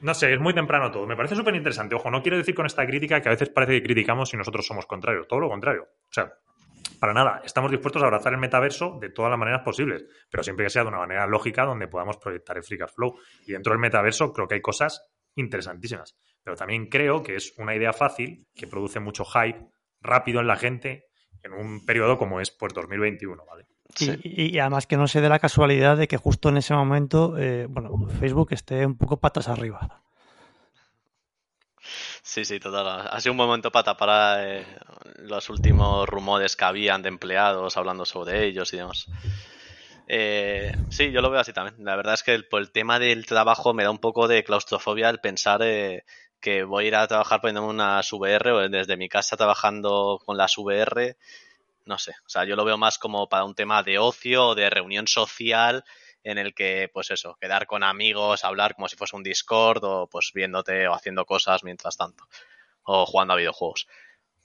no 0.00 0.14
sé, 0.14 0.32
es 0.32 0.40
muy 0.40 0.54
temprano 0.54 0.90
todo. 0.90 1.06
Me 1.06 1.16
parece 1.16 1.36
súper 1.36 1.54
interesante. 1.54 1.94
Ojo, 1.94 2.10
no 2.10 2.22
quiero 2.22 2.36
decir 2.36 2.54
con 2.54 2.66
esta 2.66 2.86
crítica 2.86 3.20
que 3.20 3.28
a 3.28 3.32
veces 3.32 3.50
parece 3.50 3.72
que 3.74 3.82
criticamos 3.82 4.32
y 4.34 4.36
nosotros 4.36 4.66
somos 4.66 4.86
contrarios. 4.86 5.28
Todo 5.28 5.40
lo 5.40 5.48
contrario. 5.48 5.82
O 5.82 6.12
sea, 6.12 6.32
para 6.98 7.12
nada. 7.12 7.42
Estamos 7.44 7.70
dispuestos 7.70 8.02
a 8.02 8.06
abrazar 8.06 8.32
el 8.32 8.38
metaverso 8.38 8.98
de 9.00 9.10
todas 9.10 9.30
las 9.30 9.38
maneras 9.38 9.62
posibles, 9.62 10.04
pero 10.30 10.42
siempre 10.42 10.66
que 10.66 10.70
sea 10.70 10.82
de 10.82 10.88
una 10.88 10.98
manera 10.98 11.26
lógica 11.26 11.64
donde 11.64 11.88
podamos 11.88 12.16
proyectar 12.16 12.56
el 12.56 12.64
Flickr 12.64 12.88
Flow. 12.88 13.18
Y 13.46 13.52
dentro 13.52 13.72
del 13.72 13.80
metaverso 13.80 14.32
creo 14.32 14.48
que 14.48 14.54
hay 14.54 14.62
cosas 14.62 15.10
interesantísimas. 15.34 16.16
Pero 16.44 16.56
también 16.56 16.86
creo 16.86 17.22
que 17.22 17.36
es 17.36 17.54
una 17.58 17.74
idea 17.74 17.92
fácil 17.92 18.46
que 18.54 18.66
produce 18.66 19.00
mucho 19.00 19.24
hype 19.24 19.66
rápido 20.00 20.40
en 20.40 20.46
la 20.46 20.56
gente 20.56 21.06
en 21.42 21.52
un 21.52 21.84
periodo 21.84 22.18
como 22.18 22.40
es 22.40 22.50
pues 22.50 22.72
2021, 22.74 23.44
¿vale? 23.44 23.66
Sí. 23.94 24.18
Y, 24.22 24.54
y, 24.54 24.58
además 24.58 24.86
que 24.86 24.96
no 24.96 25.08
se 25.08 25.20
dé 25.20 25.28
la 25.28 25.38
casualidad 25.38 25.96
de 25.96 26.08
que 26.08 26.16
justo 26.16 26.48
en 26.48 26.56
ese 26.56 26.74
momento, 26.74 27.36
eh, 27.38 27.66
bueno, 27.68 28.08
Facebook 28.18 28.48
esté 28.52 28.84
un 28.84 28.96
poco 28.96 29.18
patas 29.18 29.48
arriba. 29.48 30.02
Sí, 32.22 32.44
sí, 32.44 32.58
total. 32.58 33.06
Ha 33.10 33.20
sido 33.20 33.32
un 33.32 33.36
momento 33.36 33.70
para 33.70 33.84
tapar 33.84 34.38
eh, 34.40 34.66
los 35.18 35.50
últimos 35.50 36.08
rumores 36.08 36.56
que 36.56 36.64
habían 36.64 37.02
de 37.02 37.08
empleados 37.08 37.76
hablando 37.76 38.04
sobre 38.06 38.44
ellos 38.46 38.72
y 38.72 38.78
demás. 38.78 39.06
Eh, 40.06 40.74
sí, 40.90 41.12
yo 41.12 41.20
lo 41.20 41.30
veo 41.30 41.40
así 41.40 41.52
también. 41.52 41.84
La 41.84 41.96
verdad 41.96 42.14
es 42.14 42.22
que 42.22 42.34
el, 42.34 42.48
por 42.48 42.60
el 42.60 42.72
tema 42.72 42.98
del 42.98 43.26
trabajo 43.26 43.74
me 43.74 43.84
da 43.84 43.90
un 43.90 43.98
poco 43.98 44.26
de 44.26 44.42
claustrofobia 44.42 45.10
el 45.10 45.20
pensar 45.20 45.60
eh, 45.62 46.04
que 46.44 46.62
voy 46.62 46.84
a 46.84 46.88
ir 46.88 46.94
a 46.94 47.08
trabajar 47.08 47.40
poniéndome 47.40 47.68
unas 47.68 48.12
VR 48.12 48.50
o 48.52 48.68
desde 48.68 48.98
mi 48.98 49.08
casa 49.08 49.34
trabajando 49.34 50.20
con 50.26 50.36
las 50.36 50.58
VR. 50.58 51.16
No 51.86 51.96
sé, 51.96 52.12
o 52.26 52.28
sea, 52.28 52.44
yo 52.44 52.54
lo 52.54 52.66
veo 52.66 52.76
más 52.76 52.98
como 52.98 53.30
para 53.30 53.44
un 53.44 53.54
tema 53.54 53.82
de 53.82 53.98
ocio, 53.98 54.54
de 54.54 54.68
reunión 54.68 55.06
social, 55.06 55.84
en 56.22 56.36
el 56.36 56.54
que, 56.54 56.90
pues 56.92 57.10
eso, 57.10 57.38
quedar 57.40 57.66
con 57.66 57.82
amigos, 57.82 58.44
hablar 58.44 58.74
como 58.74 58.88
si 58.88 58.96
fuese 58.96 59.16
un 59.16 59.22
Discord 59.22 59.84
o 59.84 60.06
pues 60.06 60.32
viéndote 60.34 60.86
o 60.86 60.92
haciendo 60.92 61.24
cosas 61.24 61.64
mientras 61.64 61.96
tanto, 61.96 62.28
o 62.82 63.06
jugando 63.06 63.32
a 63.32 63.38
videojuegos. 63.38 63.88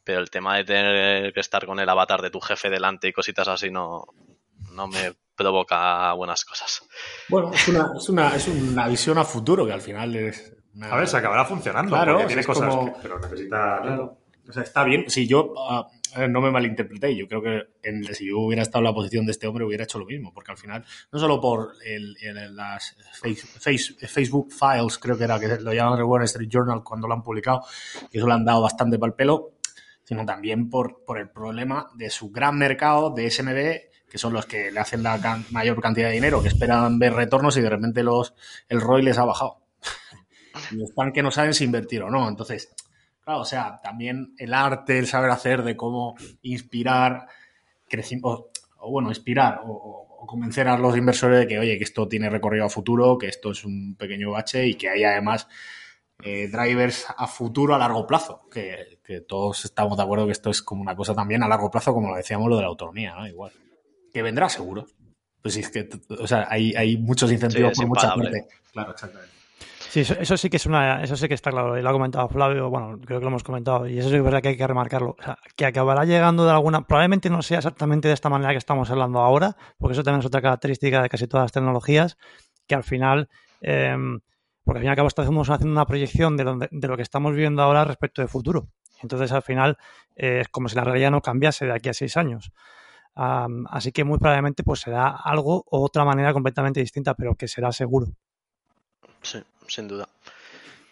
Pero 0.05 0.21
el 0.21 0.29
tema 0.29 0.55
de 0.55 0.63
tener 0.63 1.33
que 1.33 1.41
estar 1.41 1.65
con 1.65 1.81
el 1.81 1.89
avatar 1.89 2.21
de 2.21 2.29
tu 2.29 2.39
jefe 2.39 2.69
delante 2.69 3.09
y 3.09 3.13
cositas 3.13 3.49
así 3.49 3.71
no, 3.71 4.05
no 4.71 4.87
me 4.87 5.15
provoca 5.35 6.13
buenas 6.13 6.45
cosas. 6.45 6.81
Bueno, 7.27 7.51
es 7.53 7.67
una, 7.67 7.91
es 7.97 8.07
una, 8.07 8.35
es 8.37 8.47
una 8.47 8.87
visión 8.87 9.17
a 9.17 9.25
futuro 9.25 9.65
que 9.65 9.73
al 9.73 9.81
final 9.81 10.15
es. 10.15 10.53
Una... 10.75 10.91
A 10.91 10.97
ver, 10.97 11.07
se 11.07 11.17
acabará 11.17 11.45
funcionando. 11.45 11.91
Claro, 11.95 12.13
porque 12.13 12.27
tiene 12.27 12.43
cosas, 12.43 12.69
como- 12.75 12.93
que- 12.93 12.99
pero 13.01 13.19
necesita. 13.19 13.79
Claro. 13.81 14.17
O 14.47 14.51
sea, 14.51 14.63
está 14.63 14.83
bien. 14.83 15.05
Si 15.09 15.27
yo 15.27 15.53
ver, 16.17 16.27
no 16.29 16.41
me 16.41 16.49
malinterpreté, 16.49 17.15
yo 17.15 17.27
creo 17.27 17.41
que 17.43 17.61
en- 17.83 18.03
si 18.15 18.27
yo 18.29 18.39
hubiera 18.39 18.63
estado 18.63 18.79
en 18.79 18.85
la 18.85 18.93
posición 18.93 19.25
de 19.27 19.31
este 19.31 19.45
hombre 19.45 19.63
hubiera 19.63 19.83
hecho 19.83 19.99
lo 19.99 20.05
mismo, 20.07 20.33
porque 20.33 20.51
al 20.51 20.57
final, 20.57 20.83
no 21.11 21.19
solo 21.19 21.39
por 21.39 21.73
el, 21.85 22.15
el- 22.19 22.55
las 22.55 22.97
face- 23.21 23.45
face- 23.59 24.07
Facebook 24.07 24.51
Files, 24.51 24.97
creo 24.97 25.15
que 25.17 25.25
era 25.25 25.39
que 25.39 25.47
lo 25.59 25.71
llaman 25.71 25.99
el 25.99 26.05
Wall 26.05 26.23
Street 26.23 26.49
Journal 26.49 26.83
cuando 26.83 27.07
lo 27.07 27.13
han 27.13 27.21
publicado, 27.21 27.63
que 28.11 28.17
eso 28.17 28.25
le 28.27 28.33
han 28.33 28.43
dado 28.43 28.61
bastante 28.63 28.97
para 28.97 29.09
el 29.11 29.15
pelo, 29.15 29.51
sino 30.03 30.25
también 30.25 30.67
por, 30.67 31.05
por 31.05 31.19
el 31.19 31.29
problema 31.29 31.87
de 31.93 32.09
su 32.09 32.31
gran 32.31 32.57
mercado 32.57 33.11
de 33.11 33.29
SMB, 33.29 34.09
que 34.09 34.17
son 34.17 34.33
los 34.33 34.47
que 34.47 34.71
le 34.71 34.79
hacen 34.79 35.03
la 35.03 35.21
can- 35.21 35.45
mayor 35.51 35.79
cantidad 35.79 36.07
de 36.07 36.15
dinero, 36.15 36.41
que 36.41 36.47
esperan 36.47 36.97
ver 36.97 37.13
retornos 37.13 37.55
y 37.57 37.61
de 37.61 37.69
repente 37.69 38.01
los, 38.01 38.33
el 38.67 38.81
ROI 38.81 39.03
les 39.03 39.19
ha 39.19 39.25
bajado. 39.25 39.58
Y 40.71 40.83
están 40.83 41.11
que 41.11 41.23
no 41.23 41.31
saben 41.31 41.53
si 41.53 41.63
invertir 41.63 42.03
o 42.03 42.09
no. 42.09 42.27
Entonces, 42.27 42.73
claro, 43.21 43.41
o 43.41 43.45
sea, 43.45 43.79
también 43.81 44.33
el 44.37 44.53
arte, 44.53 44.99
el 44.99 45.07
saber 45.07 45.31
hacer 45.31 45.63
de 45.63 45.75
cómo 45.75 46.15
inspirar, 46.41 47.27
o, 48.21 48.51
o 48.79 48.91
bueno, 48.91 49.09
inspirar 49.09 49.61
o, 49.65 50.25
convencer 50.27 50.67
a 50.67 50.77
los 50.77 50.95
inversores 50.97 51.39
de 51.39 51.47
que, 51.47 51.59
oye, 51.59 51.77
que 51.77 51.83
esto 51.83 52.07
tiene 52.07 52.29
recorrido 52.29 52.65
a 52.65 52.69
futuro, 52.69 53.17
que 53.17 53.27
esto 53.27 53.51
es 53.51 53.63
un 53.65 53.95
pequeño 53.95 54.31
bache 54.31 54.67
y 54.67 54.75
que 54.75 54.89
hay 54.89 55.03
además 55.03 55.47
eh, 56.21 56.49
drivers 56.49 57.07
a 57.17 57.25
futuro 57.25 57.73
a 57.73 57.77
largo 57.77 58.05
plazo, 58.05 58.41
que, 58.51 58.99
que 59.03 59.21
todos 59.21 59.65
estamos 59.65 59.97
de 59.97 60.03
acuerdo 60.03 60.25
que 60.25 60.33
esto 60.33 60.49
es 60.49 60.61
como 60.61 60.81
una 60.81 60.95
cosa 60.95 61.15
también 61.15 61.41
a 61.41 61.47
largo 61.47 61.71
plazo, 61.71 61.93
como 61.93 62.09
lo 62.09 62.17
decíamos, 62.17 62.49
lo 62.49 62.57
de 62.57 62.61
la 62.63 62.67
autonomía, 62.67 63.15
¿no? 63.15 63.27
Igual. 63.27 63.53
Que 64.13 64.21
vendrá 64.21 64.49
seguro. 64.49 64.85
Pues 65.41 65.53
sí, 65.53 65.61
es 65.61 65.69
que, 65.69 65.89
o 66.09 66.27
sea, 66.27 66.47
hay, 66.49 66.73
hay 66.75 66.97
muchos 66.97 67.31
incentivos 67.31 67.71
Sí, 67.73 67.81
por 67.81 67.89
mucha 67.89 68.13
parte. 68.13 68.47
Claro, 68.73 68.91
exactamente. 68.91 69.38
Sí, 69.89 70.01
eso, 70.01 70.37
sí 70.37 70.51
que 70.51 70.57
es 70.57 70.67
una, 70.67 71.01
eso 71.03 71.15
sí 71.15 71.27
que 71.27 71.33
está 71.33 71.49
claro, 71.49 71.75
y 71.75 71.81
lo 71.81 71.89
ha 71.89 71.91
comentado 71.91 72.29
Flavio, 72.29 72.69
bueno, 72.69 72.99
creo 73.03 73.17
que 73.19 73.23
lo 73.23 73.29
hemos 73.29 73.43
comentado, 73.43 73.87
y 73.87 73.97
eso 73.97 74.07
sí 74.09 74.13
que 74.13 74.17
es 74.19 74.23
verdad 74.23 74.41
que 74.41 74.49
hay 74.49 74.57
que 74.57 74.67
remarcarlo. 74.67 75.15
O 75.19 75.23
sea, 75.23 75.39
que 75.55 75.65
acabará 75.65 76.05
llegando 76.05 76.45
de 76.45 76.51
alguna, 76.51 76.85
probablemente 76.85 77.31
no 77.31 77.41
sea 77.41 77.57
exactamente 77.57 78.07
de 78.07 78.13
esta 78.13 78.29
manera 78.29 78.51
que 78.51 78.59
estamos 78.59 78.91
hablando 78.91 79.19
ahora, 79.19 79.57
porque 79.79 79.93
eso 79.93 80.03
también 80.03 80.19
es 80.19 80.27
otra 80.27 80.43
característica 80.43 81.01
de 81.01 81.09
casi 81.09 81.27
todas 81.27 81.45
las 81.45 81.51
tecnologías, 81.51 82.17
que 82.67 82.75
al 82.75 82.83
final, 82.83 83.29
eh, 83.61 83.97
porque 84.63 84.77
al 84.77 84.81
fin 84.83 84.87
y 84.87 84.89
al 84.91 84.95
cabo 84.95 85.07
estamos 85.07 85.49
haciendo 85.49 85.71
una 85.73 85.87
proyección 85.87 86.37
de, 86.37 86.43
donde- 86.43 86.69
de 86.71 86.87
lo 86.87 86.95
que 86.95 87.01
estamos 87.01 87.33
viviendo 87.33 87.63
ahora 87.63 87.83
respecto 87.83 88.21
de 88.21 88.27
futuro. 88.27 88.67
Entonces, 89.01 89.31
al 89.31 89.41
final, 89.41 89.77
eh, 90.15 90.41
es 90.41 90.49
como 90.49 90.69
si 90.69 90.75
la 90.75 90.83
realidad 90.83 91.09
no 91.09 91.21
cambiase 91.21 91.65
de 91.65 91.73
aquí 91.73 91.89
a 91.89 91.93
seis 91.93 92.15
años. 92.15 92.51
Así 93.15 93.91
que 93.91 94.03
muy 94.03 94.19
probablemente 94.19 94.63
pues 94.63 94.81
será 94.81 95.09
algo 95.09 95.65
o 95.67 95.83
otra 95.83 96.05
manera 96.05 96.31
completamente 96.31 96.79
distinta, 96.79 97.15
pero 97.15 97.33
que 97.35 97.47
será 97.47 97.71
seguro. 97.71 98.07
Sí, 99.21 99.39
sin 99.69 99.87
duda. 99.87 100.07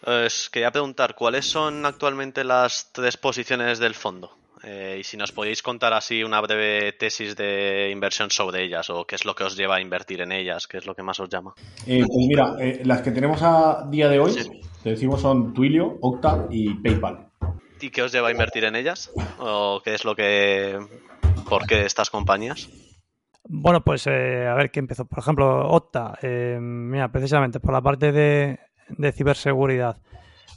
Os 0.06 0.50
quería 0.50 0.72
preguntar, 0.72 1.16
¿cuáles 1.16 1.46
son 1.46 1.86
actualmente 1.86 2.44
las 2.44 2.92
tres 2.94 3.18
posiciones 3.18 3.80
del 3.80 3.96
fondo? 3.96 4.32
Eh, 4.64 4.98
y 5.00 5.04
si 5.04 5.18
nos 5.18 5.32
podéis 5.32 5.62
contar 5.62 5.94
así 5.94 6.24
una 6.24 6.42
breve 6.42 6.94
tesis 6.94 7.36
de 7.36 7.90
inversión 7.92 8.32
sobre 8.32 8.64
ellas, 8.64 8.90
o 8.90 9.06
qué 9.06 9.16
es 9.16 9.26
lo 9.26 9.36
que 9.36 9.44
os 9.44 9.56
lleva 9.56 9.76
a 9.76 9.82
invertir 9.82 10.22
en 10.22 10.32
ellas, 10.32 10.68
qué 10.68 10.78
es 10.78 10.86
lo 10.86 10.96
que 10.96 11.04
más 11.04 11.20
os 11.20 11.30
llama. 11.30 11.54
Eh, 11.86 12.04
pues 12.06 12.28
mira, 12.28 12.56
eh, 12.60 12.82
las 12.84 13.02
que 13.02 13.12
tenemos 13.12 13.42
a 13.44 13.86
día 13.90 14.10
de 14.10 14.20
hoy, 14.20 14.32
Sí. 14.32 14.50
te 14.84 14.90
decimos 14.90 15.22
son 15.22 15.54
Twilio, 15.54 15.98
Octa 16.02 16.48
y 16.50 16.74
PayPal. 16.76 17.28
¿Y 17.80 17.92
qué 17.92 18.02
os 18.02 18.12
lleva 18.12 18.30
a 18.30 18.32
invertir 18.32 18.64
en 18.64 18.76
ellas? 18.76 19.12
¿O 19.40 19.82
qué 19.84 19.94
es 19.94 20.04
lo 20.06 20.16
que... 20.16 20.80
¿Por 21.48 21.68
qué 21.68 21.86
estas 21.86 22.10
compañías? 22.10 22.68
Bueno, 23.48 23.82
pues 23.84 24.08
eh, 24.08 24.48
a 24.48 24.56
ver 24.56 24.72
qué 24.72 24.80
empezó. 24.80 25.06
Por 25.06 25.20
ejemplo, 25.20 25.70
Opta, 25.70 26.18
eh, 26.22 26.58
mira, 26.60 27.10
precisamente 27.12 27.60
por 27.60 27.72
la 27.74 27.82
parte 27.82 28.12
de, 28.12 28.60
de 28.90 29.12
ciberseguridad. 29.12 29.98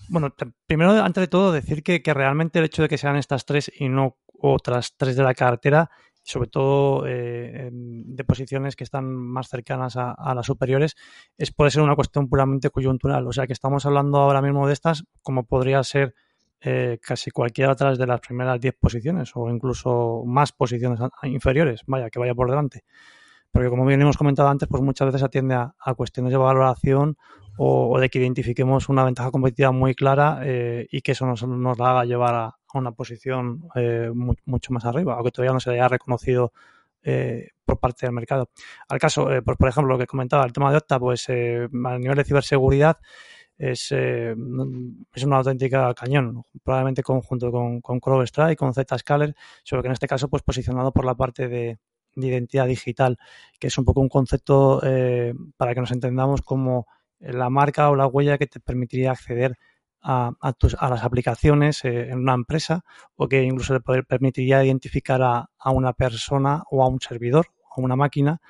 Bueno, 0.09 0.35
primero, 0.67 0.93
antes 1.03 1.23
de 1.23 1.29
todo, 1.29 1.53
decir 1.53 1.83
que, 1.83 2.03
que 2.03 2.15
realmente 2.15 2.59
el 2.59 2.65
hecho 2.65 2.83
de 2.83 2.89
que 2.89 2.99
sean 2.99 3.17
estas 3.17 3.45
tres 3.45 3.71
y 3.79 3.89
no 3.89 4.17
otras 4.41 4.97
tres 4.97 5.17
de 5.17 5.23
la 5.23 5.35
cartera, 5.35 5.91
sobre 6.23 6.49
todo 6.49 7.07
eh, 7.07 7.71
de 7.73 8.25
posiciones 8.25 8.77
que 8.77 8.85
están 8.85 9.07
más 9.15 9.49
cercanas 9.49 9.97
a, 9.97 10.35
las 10.35 10.47
superiores, 10.47 10.97
es 11.37 11.53
puede 11.53 11.71
ser 11.71 11.83
una 11.83 11.97
cuestión 11.97 12.29
puramente 12.29 12.71
coyuntural. 12.71 13.27
O 13.27 13.33
sea, 13.33 13.47
que 13.47 13.53
estamos 13.53 13.87
hablando 13.87 14.19
ahora 14.19 14.43
mismo 14.43 14.67
de 14.67 14.73
estas 14.73 15.05
como 15.23 15.45
podría 15.45 15.83
ser 15.83 16.15
eh, 16.61 16.99
casi 17.03 17.31
cualquiera 17.31 17.73
otras 17.73 17.99
de 17.99 18.07
las 18.07 18.21
primeras 18.21 18.61
10 18.61 18.75
posiciones 18.79 19.31
o 19.35 19.49
incluso 19.49 20.23
más 20.27 20.53
posiciones 20.53 21.01
inferiores, 21.23 21.83
vaya, 21.87 22.11
que 22.11 22.19
vaya 22.19 22.35
por 22.35 22.51
delante. 22.51 22.85
Porque 23.51 23.69
como 23.69 23.85
bien 23.85 24.01
hemos 24.01 24.17
comentado 24.17 24.49
antes, 24.49 24.69
pues 24.69 24.83
muchas 24.83 25.07
veces 25.07 25.23
atiende 25.23 25.55
a 25.55 25.95
cuestiones 25.95 26.33
de 26.33 26.39
valoración 26.39 27.17
o, 27.63 27.99
de 28.01 28.09
que 28.09 28.19
identifiquemos 28.19 28.89
una 28.89 29.05
ventaja 29.05 29.31
competitiva 29.31 29.71
muy 29.71 29.95
clara 29.95 30.41
eh, 30.43 30.87
y 30.91 31.03
que 31.03 31.13
eso 31.13 31.27
nos, 31.27 31.47
nos 31.47 31.79
la 31.79 31.91
haga 31.91 32.05
llevar 32.07 32.35
a, 32.35 32.57
una 32.73 32.93
posición 32.93 33.69
eh, 33.75 34.11
mu- 34.15 34.35
mucho 34.47 34.73
más 34.73 34.87
arriba, 34.87 35.15
aunque 35.15 35.31
todavía 35.31 35.53
no 35.53 35.61
se 35.61 35.71
haya 35.71 35.87
reconocido 35.89 36.53
eh, 37.03 37.49
por 37.67 37.79
parte 37.79 38.07
del 38.07 38.15
mercado. 38.15 38.49
Al 38.89 38.99
caso, 38.99 39.31
eh, 39.31 39.43
por, 39.43 39.69
ejemplo, 39.69 39.93
lo 39.93 39.99
que 39.99 40.07
comentaba, 40.07 40.47
el 40.47 40.53
tema 40.53 40.71
de 40.71 40.79
Octa, 40.79 40.99
pues 40.99 41.29
eh, 41.29 41.69
a 41.85 41.99
nivel 41.99 42.17
de 42.17 42.25
ciberseguridad 42.25 42.97
es, 43.59 43.89
eh, 43.93 44.35
es 45.15 45.25
una 45.25 45.37
auténtica 45.37 45.93
cañón, 45.93 46.45
probablemente 46.65 47.03
conjunto 47.03 47.51
con, 47.53 47.83
con 47.83 48.01
CrowdStrike, 48.01 48.57
con 48.57 48.73
Zscaler, 48.73 49.35
solo 49.65 49.83
que 49.83 49.89
en 49.89 49.93
este 49.93 50.07
caso 50.07 50.29
pues 50.29 50.43
posicionado 50.43 50.93
por 50.93 51.05
la 51.05 51.15
parte 51.15 51.47
de, 51.49 51.79
de 52.15 52.27
identidad 52.27 52.67
digital, 52.67 53.19
que 53.59 53.67
es 53.67 53.77
un 53.77 53.85
poco 53.85 54.01
un 54.01 54.09
concepto 54.09 54.81
para 55.59 55.75
que 55.75 55.81
nos 55.81 55.91
entendamos 55.91 56.41
como 56.41 56.87
la 57.21 57.51
marca 57.51 57.91
o 57.91 57.97
la 57.97 58.07
huella 58.07 58.39
que 58.39 58.47
te 58.47 58.61
permitiría 58.61 59.13
acceder 59.13 59.57
a, 60.03 60.33
las 60.43 61.05
aplicaciones 61.05 61.85
en 61.85 62.19
una 62.19 62.35
empresa 62.35 62.85
o 63.17 63.29
que 63.29 63.43
incluso 63.43 63.75
le 63.75 64.03
permitiría 64.03 64.65
identificar 64.65 65.23
a, 65.23 65.51
a, 65.59 65.71
una 65.71 65.93
persona 65.93 66.63
o 66.71 66.83
a 66.83 66.89
un 66.89 67.01
servidor 67.01 67.47
o 67.63 67.81
a 67.81 67.85
una 67.85 67.97
máquina 67.97 68.41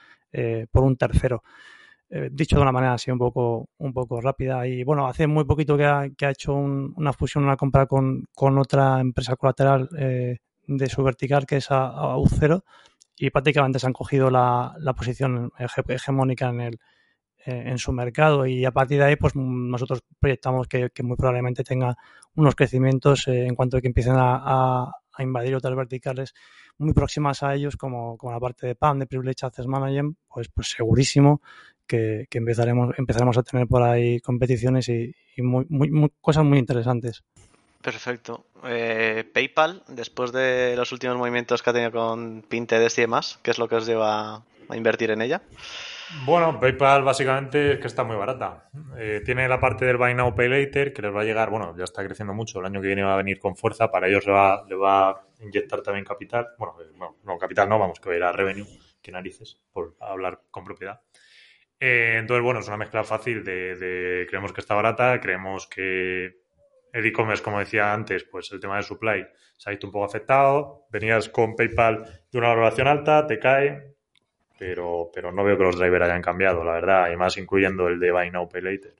por 0.71 0.85
un 0.85 0.97
tercero. 0.97 1.43
Eh, 2.13 2.29
dicho 2.33 2.57
de 2.57 2.63
una 2.63 2.73
manera 2.73 2.95
así 2.95 3.09
un 3.13 3.19
poco, 3.19 3.69
un 3.79 3.93
poco 3.93 4.21
rápida. 4.21 4.67
Y 4.67 4.83
bueno, 4.83 5.07
hace 5.07 5.29
muy 5.29 5.45
poquito 5.45 5.77
que 5.77 5.85
ha, 5.85 6.09
que 6.17 6.27
ha 6.27 6.31
hecho 6.31 6.55
una 6.55 7.13
fusión, 7.13 7.45
una 7.45 7.57
compra 7.57 7.87
con, 7.87 8.25
con 8.35 8.59
otra 8.59 9.01
empresa 9.01 9.37
colateral 9.37 9.89
eh, 9.97 10.39
de 10.67 10.89
su 10.89 11.05
vertical 11.05 11.47
que 11.47 11.59
es 11.59 11.71
a, 11.71 12.17
U0 12.17 12.63
y 13.17 13.31
prácticamente 13.31 13.79
se 13.79 13.87
han 13.87 13.93
cogido 13.93 14.29
la, 14.29 14.75
la 14.79 14.93
posición 14.95 15.53
hegemónica 15.89 16.49
en, 16.49 16.61
el, 16.61 16.75
eh, 16.75 16.79
en 17.45 17.79
su 17.79 17.93
mercado 17.93 18.47
y 18.47 18.65
a 18.65 18.71
partir 18.71 18.99
de 18.99 19.05
ahí 19.05 19.17
pues 19.17 19.35
nosotros 19.35 20.03
proyectamos 20.19 20.69
que, 20.69 20.91
muy 21.03 21.17
probablemente 21.17 21.65
tenga 21.65 21.97
unos 22.35 22.55
crecimientos 22.55 23.27
en 23.29 23.55
cuanto 23.55 23.77
a 23.77 23.81
que 23.81 23.89
empiecen 23.89 24.15
a, 24.17 24.93
invadir 25.19 25.55
otras 25.55 25.77
verticales 25.77 26.33
muy 26.79 26.95
próximas 26.95 27.43
a 27.43 27.55
ellos 27.55 27.77
como, 27.77 28.17
como 28.17 28.33
la 28.33 28.41
parte 28.41 28.69
de 28.69 28.75
PAM, 28.75 29.01
de 29.01 29.07
Privilege 29.07 29.45
Access 29.45 29.67
Management, 29.67 30.17
pues, 30.33 30.49
pues 30.49 30.69
segurísimo 30.69 31.43
que, 31.87 32.27
empezaremos, 32.31 32.95
empezaremos 32.97 33.37
a 33.37 33.43
tener 33.43 33.67
por 33.67 33.83
ahí 33.83 34.21
competiciones 34.21 34.89
y, 34.89 35.15
muy, 35.43 35.67
cosas 36.21 36.45
muy 36.45 36.59
interesantes. 36.59 37.25
Perfecto. 37.83 38.47
Eh, 38.65 39.25
PayPal, 39.33 39.83
después 39.89 40.33
de 40.33 40.75
los 40.77 40.93
últimos 40.93 41.17
movimientos 41.17 41.63
que 41.63 41.71
ha 41.71 41.73
tenido 41.73 41.93
con 41.93 42.43
Pinterest 42.49 42.99
y 42.99 43.03
demás, 43.03 43.39
¿qué 43.43 43.51
es 43.51 43.59
lo 43.59 43.69
que 43.69 43.77
os 43.77 43.87
lleva 43.87 44.37
a 44.69 44.77
invertir 44.77 45.11
en 45.11 45.23
ella? 45.23 45.43
Bueno, 46.25 46.59
PayPal 46.59 47.03
básicamente 47.03 47.73
es 47.73 47.79
que 47.79 47.87
está 47.87 48.03
muy 48.03 48.17
barata. 48.17 48.69
Eh, 48.99 49.23
tiene 49.25 49.49
la 49.49 49.61
parte 49.61 49.85
del 49.85 49.97
Buy 49.97 50.15
Now 50.15 50.35
Pay 50.35 50.49
Later 50.49 50.93
que 50.93 51.03
les 51.03 51.15
va 51.15 51.21
a 51.21 51.25
llegar, 51.25 51.51
bueno, 51.51 51.75
ya 51.77 51.85
está 51.85 52.05
creciendo 52.05 52.35
mucho, 52.35 52.59
el 52.59 52.67
año 52.67 52.81
que 52.81 52.89
viene 52.89 53.03
va 53.03 53.15
a 53.15 53.17
venir 53.17 53.39
con 53.39 53.57
fuerza, 53.57 53.91
para 53.91 54.09
ellos 54.09 54.27
le 54.27 54.33
va, 54.33 54.65
le 54.69 54.75
va 54.75 55.11
a 55.11 55.25
inyectar 55.41 55.83
también 55.83 56.05
capital. 56.05 56.49
Bueno, 56.59 56.77
eh, 56.81 57.15
no, 57.25 57.39
capital 57.39 57.69
no, 57.69 57.79
vamos, 57.79 58.01
que 58.01 58.09
va 58.09 58.15
a 58.15 58.19
ir 58.19 58.25
a 58.25 58.33
revenue, 58.33 58.67
que 59.01 59.13
narices, 59.13 59.61
por 59.73 59.95
hablar 60.01 60.43
con 60.51 60.65
propiedad. 60.65 61.01
Eh, 61.79 62.17
entonces, 62.19 62.43
bueno, 62.43 62.61
es 62.61 62.69
una 62.69 62.77
mezcla 62.77 63.05
fácil 63.05 63.45
de, 63.45 64.27
creemos 64.29 64.53
que 64.53 64.61
está 64.61 64.75
barata, 64.75 65.21
creemos 65.21 65.69
que 65.69 66.41
el 66.93 67.07
e-commerce, 67.07 67.43
como 67.43 67.61
decía 67.61 67.93
antes, 67.93 68.25
pues 68.25 68.51
el 68.53 68.61
tema 68.61 68.77
de 68.77 68.83
supply 68.83 69.27
se 69.57 69.71
ha 69.71 69.71
visto 69.71 69.87
un 69.87 69.93
poco 69.93 70.05
afectado. 70.05 70.87
Venías 70.91 71.29
con 71.29 71.55
PayPal 71.55 72.27
de 72.31 72.39
una 72.39 72.49
valoración 72.49 72.89
alta, 72.89 73.27
te 73.27 73.39
cae, 73.39 73.95
pero, 74.61 75.11
pero 75.11 75.33
no 75.33 75.43
veo 75.43 75.57
que 75.57 75.63
los 75.65 75.79
drivers 75.79 76.05
hayan 76.05 76.21
cambiado, 76.21 76.63
la 76.63 76.73
verdad, 76.73 77.11
y 77.11 77.17
más 77.17 77.39
incluyendo 77.39 77.89
el 77.89 77.99
de 77.99 78.13
Buy 78.13 78.31
Now 78.31 78.47
Pay 78.47 78.61
Later. 78.61 78.95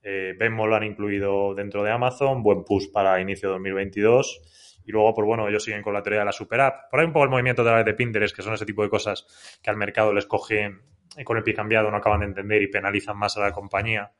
Eh, 0.00 0.32
Venmo 0.38 0.64
lo 0.68 0.76
han 0.76 0.84
incluido 0.84 1.56
dentro 1.56 1.82
de 1.82 1.90
Amazon, 1.90 2.40
buen 2.40 2.62
push 2.62 2.92
para 2.92 3.20
inicio 3.20 3.48
de 3.48 3.54
2022. 3.54 4.80
Y 4.86 4.92
luego, 4.92 5.12
pues 5.12 5.26
bueno, 5.26 5.48
ellos 5.48 5.64
siguen 5.64 5.82
con 5.82 5.92
la 5.92 6.04
teoría 6.04 6.20
de 6.20 6.26
la 6.26 6.32
super 6.32 6.60
app. 6.60 6.88
Por 6.88 7.00
ahí 7.00 7.06
un 7.06 7.12
poco 7.12 7.24
el 7.24 7.30
movimiento 7.30 7.64
de 7.64 7.72
la 7.72 7.82
de 7.82 7.94
Pinterest, 7.94 8.34
que 8.34 8.42
son 8.42 8.54
ese 8.54 8.64
tipo 8.64 8.84
de 8.84 8.90
cosas 8.90 9.58
que 9.60 9.70
al 9.70 9.76
mercado 9.76 10.12
les 10.12 10.26
cogen 10.26 10.82
con 11.24 11.36
el 11.36 11.42
pie 11.42 11.52
cambiado 11.52 11.90
no 11.90 11.96
acaban 11.96 12.20
de 12.20 12.26
entender 12.26 12.62
y 12.62 12.68
penalizan 12.68 13.18
más 13.18 13.36
a 13.36 13.40
la 13.40 13.50
compañía, 13.50 14.12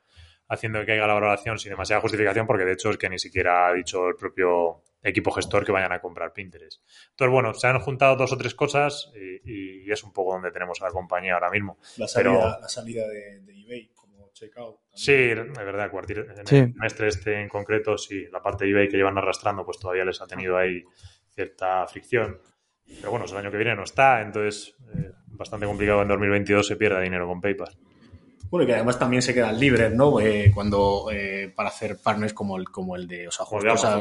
haciendo 0.49 0.81
que 0.81 0.87
caiga 0.87 1.07
la 1.07 1.15
valoración 1.15 1.61
sin 1.61 1.71
demasiada 1.71 2.03
justificación, 2.03 2.45
porque 2.45 2.65
de 2.65 2.73
hecho 2.73 2.91
es 2.91 2.99
que 2.99 3.09
ni 3.09 3.21
siquiera 3.21 3.69
ha 3.69 3.73
dicho 3.73 4.09
el 4.09 4.17
propio 4.17 4.83
equipo 5.03 5.31
gestor 5.33 5.65
que 5.65 5.73
vayan 5.73 5.93
a 5.93 6.01
comprar 6.01 6.33
Pinterest. 6.33 6.83
Entonces, 7.11 7.33
bueno, 7.33 7.55
se 7.55 7.67
han 7.67 7.79
juntado 7.81 8.17
dos 8.17 8.33
o 8.33 8.37
tres 8.37 8.55
cosas 8.55 9.11
y, 9.15 9.91
es 9.91 10.05
un 10.05 10.13
poco 10.13 10.33
donde 10.33 10.51
tenemos 10.51 10.81
a 10.81 10.87
la 10.87 10.91
compañía 10.91 11.35
ahora 11.35 11.51
mismo. 11.51 11.79
La 11.99 12.09
salida, 12.09 12.59
la 12.61 12.69
salida 12.69 13.07
de, 13.09 13.43
eBay 13.63 13.91
como 13.95 14.31
checkout. 14.33 14.81
Sí, 14.95 15.13
es 15.13 15.55
verdad, 15.55 15.91
en 15.93 16.39
el 16.39 16.47
semestre 16.47 17.09
este 17.09 17.41
en 17.43 17.49
concreto, 17.49 17.99
sí, 17.99 18.27
la 18.33 18.41
parte 18.41 18.65
de 18.65 18.71
eBay 18.71 18.89
que 18.89 18.97
llevan 18.97 19.19
arrastrando, 19.19 19.67
pues 19.67 19.79
todavía 19.79 20.05
les 20.07 20.23
ha 20.23 20.27
tenido 20.27 20.57
ahí 20.57 20.83
cierta 21.35 21.87
fricción. 21.87 22.41
Pero 22.87 23.11
bueno, 23.11 23.27
el 23.27 23.37
año 23.37 23.51
que 23.51 23.57
viene 23.59 23.75
no 23.75 23.85
está, 23.85 24.23
entonces 24.23 24.75
eh, 24.95 25.13
bastante 25.27 25.67
complicado 25.67 26.03
en 26.03 26.09
2022 26.09 26.67
se 26.67 26.77
pierda 26.77 27.01
dinero 27.01 27.27
con 27.27 27.41
PayPal. 27.41 27.77
Bueno, 28.53 28.65
y 28.65 28.67
que 28.67 28.75
además 28.75 28.99
también 28.99 29.23
se 29.23 29.33
quedan 29.33 29.59
libres, 29.59 29.95
¿no? 29.95 30.21
Eh, 30.21 30.53
cuando 30.55 31.09
eh, 31.11 31.51
para 31.57 31.71
hacer 31.71 31.97
partners 32.03 32.35
como 32.35 32.59
el, 32.59 32.69
como 32.69 32.97
el 32.97 33.09
de, 33.09 33.27
o 33.27 33.31
sea, 33.31 33.47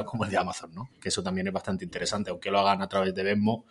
como 0.03 0.25
el 0.25 0.29
de 0.29 0.37
Amazon, 0.37 0.75
¿no? 0.75 0.89
Que 0.99 1.07
eso 1.07 1.23
también 1.23 1.47
es 1.47 1.53
bastante 1.53 1.85
interesante, 1.85 2.31
aunque 2.31 2.51
lo 2.51 2.59
hagan 2.59 2.81
a 2.81 2.89
través 2.89 3.15
de 3.15 3.23
Venmo, 3.23 3.63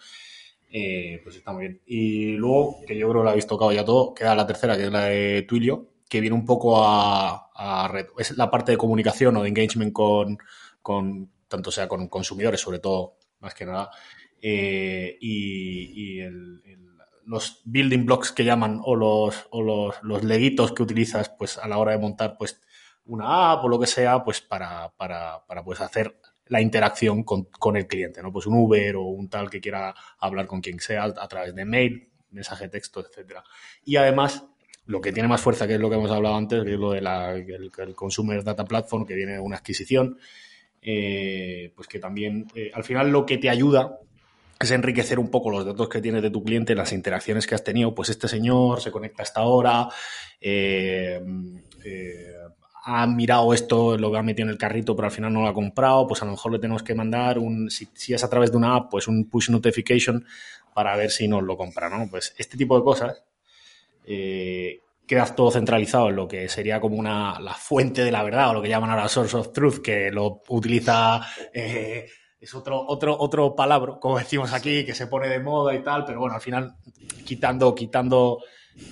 pues 0.70 1.36
está 1.36 1.52
muy 1.52 1.68
bien. 1.68 1.82
Y 1.84 2.32
luego, 2.32 2.78
que 2.86 2.96
yo 2.96 3.10
creo 3.10 3.20
que 3.20 3.24
lo 3.24 3.28
habéis 3.28 3.46
tocado 3.46 3.72
ya 3.72 3.84
todo, 3.84 4.14
queda 4.14 4.34
la 4.34 4.46
tercera, 4.46 4.74
que 4.74 4.84
es 4.84 4.90
la 4.90 5.04
de 5.04 5.42
Twilio, 5.42 5.90
que 6.08 6.22
viene 6.22 6.34
un 6.34 6.46
poco 6.46 6.82
a, 6.82 7.50
a 7.54 7.92
es 8.16 8.38
la 8.38 8.50
parte 8.50 8.72
de 8.72 8.78
comunicación 8.78 9.36
o 9.36 9.42
de 9.42 9.50
engagement 9.50 9.92
con, 9.92 10.38
con 10.80 11.30
tanto 11.46 11.70
sea 11.70 11.88
con 11.88 12.08
consumidores, 12.08 12.58
sobre 12.58 12.78
todo, 12.78 13.18
más 13.40 13.52
que 13.52 13.66
nada, 13.66 13.90
eh, 14.40 15.18
y, 15.20 16.20
los 17.30 17.62
building 17.64 18.04
blocks 18.06 18.32
que 18.32 18.44
llaman 18.44 18.80
o 18.82 18.96
los, 18.96 19.46
o 19.50 19.62
los, 19.62 20.02
los, 20.02 20.24
leguitos 20.24 20.72
que 20.72 20.82
utilizas 20.82 21.30
pues 21.30 21.58
a 21.58 21.68
la 21.68 21.78
hora 21.78 21.92
de 21.92 21.98
montar 21.98 22.36
pues 22.36 22.60
una 23.04 23.52
app 23.52 23.64
o 23.64 23.68
lo 23.68 23.78
que 23.78 23.86
sea 23.86 24.24
pues 24.24 24.40
para, 24.40 24.90
para, 24.96 25.46
para 25.46 25.62
pues 25.62 25.80
hacer 25.80 26.16
la 26.46 26.60
interacción 26.60 27.22
con, 27.22 27.44
con, 27.44 27.76
el 27.76 27.86
cliente, 27.86 28.20
¿no? 28.20 28.32
Pues 28.32 28.46
un 28.46 28.54
Uber 28.58 28.96
o 28.96 29.02
un 29.02 29.28
tal 29.28 29.48
que 29.48 29.60
quiera 29.60 29.94
hablar 30.18 30.48
con 30.48 30.60
quien 30.60 30.80
sea 30.80 31.04
a 31.04 31.28
través 31.28 31.54
de 31.54 31.64
mail, 31.64 32.10
mensaje 32.32 32.68
texto, 32.68 33.00
etcétera. 33.00 33.44
Y 33.84 33.94
además, 33.94 34.44
lo 34.86 35.00
que 35.00 35.12
tiene 35.12 35.28
más 35.28 35.40
fuerza, 35.40 35.68
que 35.68 35.74
es 35.74 35.80
lo 35.80 35.88
que 35.88 35.94
hemos 35.94 36.10
hablado 36.10 36.34
antes, 36.34 36.64
que 36.64 36.72
es 36.72 36.78
lo 36.80 36.90
de 36.90 37.00
la, 37.00 37.36
el, 37.36 37.70
Consumer 37.94 38.42
Data 38.42 38.64
Platform, 38.64 39.06
que 39.06 39.14
viene 39.14 39.34
de 39.34 39.38
una 39.38 39.58
adquisición, 39.58 40.18
eh, 40.82 41.72
pues 41.76 41.86
que 41.86 42.00
también, 42.00 42.48
eh, 42.56 42.72
al 42.74 42.82
final 42.82 43.12
lo 43.12 43.24
que 43.24 43.38
te 43.38 43.48
ayuda 43.48 44.00
es 44.60 44.70
enriquecer 44.70 45.18
un 45.18 45.30
poco 45.30 45.50
los 45.50 45.64
datos 45.64 45.88
que 45.88 46.02
tienes 46.02 46.20
de 46.20 46.30
tu 46.30 46.44
cliente, 46.44 46.74
las 46.74 46.92
interacciones 46.92 47.46
que 47.46 47.54
has 47.54 47.64
tenido. 47.64 47.94
Pues 47.94 48.10
este 48.10 48.28
señor 48.28 48.82
se 48.82 48.90
conecta 48.90 49.22
a 49.22 49.24
esta 49.24 49.42
hora, 49.42 49.88
eh, 50.38 51.18
eh, 51.82 52.34
ha 52.84 53.06
mirado 53.06 53.54
esto, 53.54 53.96
lo 53.96 54.14
ha 54.14 54.22
metido 54.22 54.46
en 54.48 54.52
el 54.52 54.58
carrito, 54.58 54.94
pero 54.94 55.06
al 55.06 55.12
final 55.12 55.32
no 55.32 55.40
lo 55.42 55.48
ha 55.48 55.54
comprado. 55.54 56.06
Pues 56.06 56.20
a 56.20 56.26
lo 56.26 56.32
mejor 56.32 56.52
le 56.52 56.58
tenemos 56.58 56.82
que 56.82 56.94
mandar 56.94 57.38
un, 57.38 57.70
si, 57.70 57.88
es 58.12 58.22
a 58.22 58.28
través 58.28 58.50
de 58.50 58.58
una 58.58 58.76
app, 58.76 58.90
pues 58.90 59.08
un 59.08 59.30
push 59.30 59.48
notification 59.48 60.26
para 60.74 60.94
ver 60.94 61.10
si 61.10 61.26
nos 61.26 61.42
lo 61.42 61.56
compra, 61.56 61.88
¿no? 61.88 62.08
Pues 62.10 62.34
este 62.36 62.58
tipo 62.58 62.76
de 62.76 62.84
cosas. 62.84 63.24
Eh, 64.04 64.80
queda 65.06 65.24
todo 65.34 65.50
centralizado 65.50 66.10
en 66.10 66.16
lo 66.16 66.28
que 66.28 66.48
sería 66.48 66.80
como 66.80 66.96
una, 66.96 67.40
la 67.40 67.54
fuente 67.54 68.04
de 68.04 68.12
la 68.12 68.22
verdad 68.22 68.50
o 68.50 68.54
lo 68.54 68.62
que 68.62 68.68
llaman 68.68 68.90
ahora 68.90 69.08
source 69.08 69.36
of 69.36 69.52
truth, 69.52 69.78
que 69.82 70.10
lo 70.10 70.42
utiliza 70.48 71.22
es 72.40 72.54
otro, 72.54 72.84
otro, 72.86 73.16
otro 73.18 73.54
palabra, 73.54 73.98
como 74.00 74.18
decimos 74.18 74.52
aquí, 74.52 74.84
que 74.84 74.94
se 74.94 75.06
pone 75.06 75.28
de 75.28 75.40
moda 75.40 75.74
y 75.74 75.82
tal, 75.82 76.04
pero 76.04 76.20
bueno, 76.20 76.34
al 76.34 76.40
final, 76.40 76.76
quitando, 77.24 77.74
quitando 77.74 78.38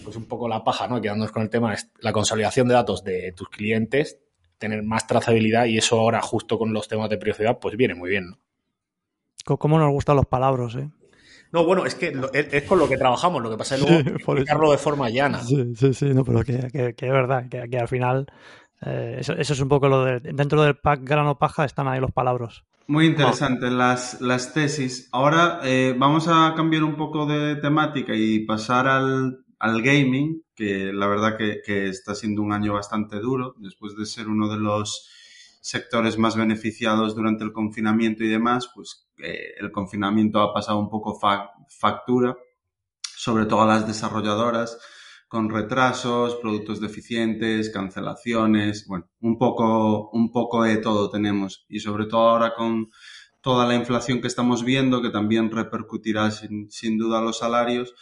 pues 0.04 0.16
un 0.16 0.26
poco 0.26 0.48
la 0.48 0.62
paja, 0.62 0.86
¿no? 0.86 1.00
Quedándonos 1.00 1.32
con 1.32 1.42
el 1.42 1.50
tema, 1.50 1.72
es 1.72 1.90
la 2.00 2.12
consolidación 2.12 2.68
de 2.68 2.74
datos 2.74 3.04
de 3.04 3.32
tus 3.32 3.48
clientes, 3.48 4.18
tener 4.58 4.82
más 4.82 5.06
trazabilidad 5.06 5.64
y 5.64 5.78
eso 5.78 5.98
ahora, 5.98 6.20
justo 6.20 6.58
con 6.58 6.72
los 6.72 6.88
temas 6.88 7.08
de 7.08 7.16
privacidad, 7.16 7.58
pues 7.58 7.76
viene 7.76 7.94
muy 7.94 8.10
bien, 8.10 8.30
¿no? 8.30 8.38
¿Cómo 9.56 9.78
nos 9.78 9.90
gustan 9.92 10.16
los 10.16 10.26
palabras, 10.26 10.74
eh? 10.74 10.90
No, 11.50 11.64
bueno, 11.64 11.86
es 11.86 11.94
que 11.94 12.12
es, 12.34 12.62
con 12.64 12.78
lo 12.78 12.86
que 12.86 12.98
trabajamos, 12.98 13.42
lo 13.42 13.50
que 13.50 13.56
pasa 13.56 13.76
es 13.76 13.80
luego 13.80 13.96
explicarlo 14.10 14.70
de 14.70 14.76
forma 14.76 15.08
llana. 15.08 15.42
Sí, 15.42 15.74
sí, 15.74 15.94
sí, 15.94 16.12
no, 16.12 16.22
pero 16.22 16.44
que, 16.44 16.94
que, 16.94 17.06
es 17.06 17.12
verdad, 17.12 17.48
que, 17.48 17.70
que 17.70 17.78
al 17.78 17.88
final 17.88 18.26
eh, 18.84 19.16
eso, 19.20 19.32
eso, 19.32 19.54
es 19.54 19.60
un 19.60 19.68
poco 19.68 19.88
lo 19.88 20.04
de. 20.04 20.20
Dentro 20.20 20.62
del 20.62 20.76
pack 20.76 21.00
grano 21.02 21.38
paja 21.38 21.64
están 21.64 21.88
ahí 21.88 22.00
los 22.00 22.12
palabras. 22.12 22.64
Muy 22.90 23.04
interesantes 23.04 23.70
las, 23.70 24.18
las 24.22 24.54
tesis. 24.54 25.10
Ahora 25.12 25.60
eh, 25.62 25.94
vamos 25.96 26.26
a 26.26 26.54
cambiar 26.56 26.84
un 26.84 26.96
poco 26.96 27.26
de 27.26 27.56
temática 27.56 28.14
y 28.16 28.46
pasar 28.46 28.88
al, 28.88 29.44
al 29.58 29.82
gaming, 29.82 30.42
que 30.54 30.90
la 30.94 31.06
verdad 31.06 31.36
que, 31.36 31.60
que, 31.62 31.88
está 31.88 32.14
siendo 32.14 32.40
un 32.40 32.50
año 32.50 32.72
bastante 32.72 33.20
duro, 33.20 33.54
después 33.58 33.94
de 33.94 34.06
ser 34.06 34.26
uno 34.28 34.48
de 34.48 34.56
los 34.56 35.06
sectores 35.60 36.16
más 36.16 36.34
beneficiados 36.34 37.14
durante 37.14 37.44
el 37.44 37.52
confinamiento 37.52 38.24
y 38.24 38.28
demás, 38.28 38.70
pues 38.74 39.06
eh, 39.18 39.52
el 39.60 39.70
confinamiento 39.70 40.40
ha 40.40 40.54
pasado 40.54 40.78
un 40.78 40.88
poco 40.88 41.20
factura, 41.68 42.38
sobre 43.02 43.44
todo 43.44 43.60
a 43.60 43.66
las 43.66 43.86
desarrolladoras 43.86 44.78
con 45.28 45.50
retrasos, 45.50 46.36
productos 46.36 46.80
deficientes, 46.80 47.70
cancelaciones, 47.70 48.86
bueno, 48.88 49.08
un 49.20 49.38
poco, 49.38 50.10
un 50.10 50.32
poco 50.32 50.64
de 50.64 50.78
todo 50.78 51.10
tenemos. 51.10 51.66
Y 51.68 51.80
sobre 51.80 52.06
todo 52.06 52.28
ahora 52.28 52.54
con 52.54 52.90
toda 53.40 53.66
la 53.66 53.74
inflación 53.74 54.20
que 54.20 54.26
estamos 54.26 54.64
viendo, 54.64 55.02
que 55.02 55.10
también 55.10 55.50
repercutirá 55.50 56.30
sin, 56.30 56.70
sin 56.70 56.98
duda 56.98 57.20
los 57.20 57.38
salarios, 57.38 57.94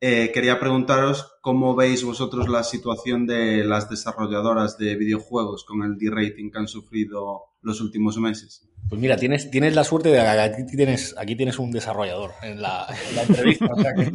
eh, 0.00 0.32
quería 0.34 0.60
preguntaros 0.60 1.33
cómo 1.44 1.76
veis 1.76 2.02
vosotros 2.02 2.48
la 2.48 2.62
situación 2.64 3.26
de 3.26 3.64
las 3.64 3.90
desarrolladoras 3.90 4.78
de 4.78 4.96
videojuegos 4.96 5.62
con 5.64 5.82
el 5.82 5.98
D-rating 5.98 6.50
que 6.50 6.58
han 6.58 6.68
sufrido 6.68 7.42
los 7.60 7.82
últimos 7.82 8.16
meses. 8.16 8.66
Pues 8.88 9.00
mira, 9.00 9.16
tienes, 9.16 9.50
tienes 9.50 9.74
la 9.74 9.82
suerte 9.82 10.10
de 10.10 10.16
que 10.16 10.20
aquí 10.20 10.76
tienes, 10.76 11.14
aquí 11.18 11.34
tienes 11.36 11.58
un 11.58 11.70
desarrollador 11.70 12.32
en 12.42 12.60
la, 12.60 12.86
en 13.08 13.16
la 13.16 13.22
entrevista. 13.22 13.66
o 13.72 13.80
sea 13.80 13.94
que, 13.94 14.12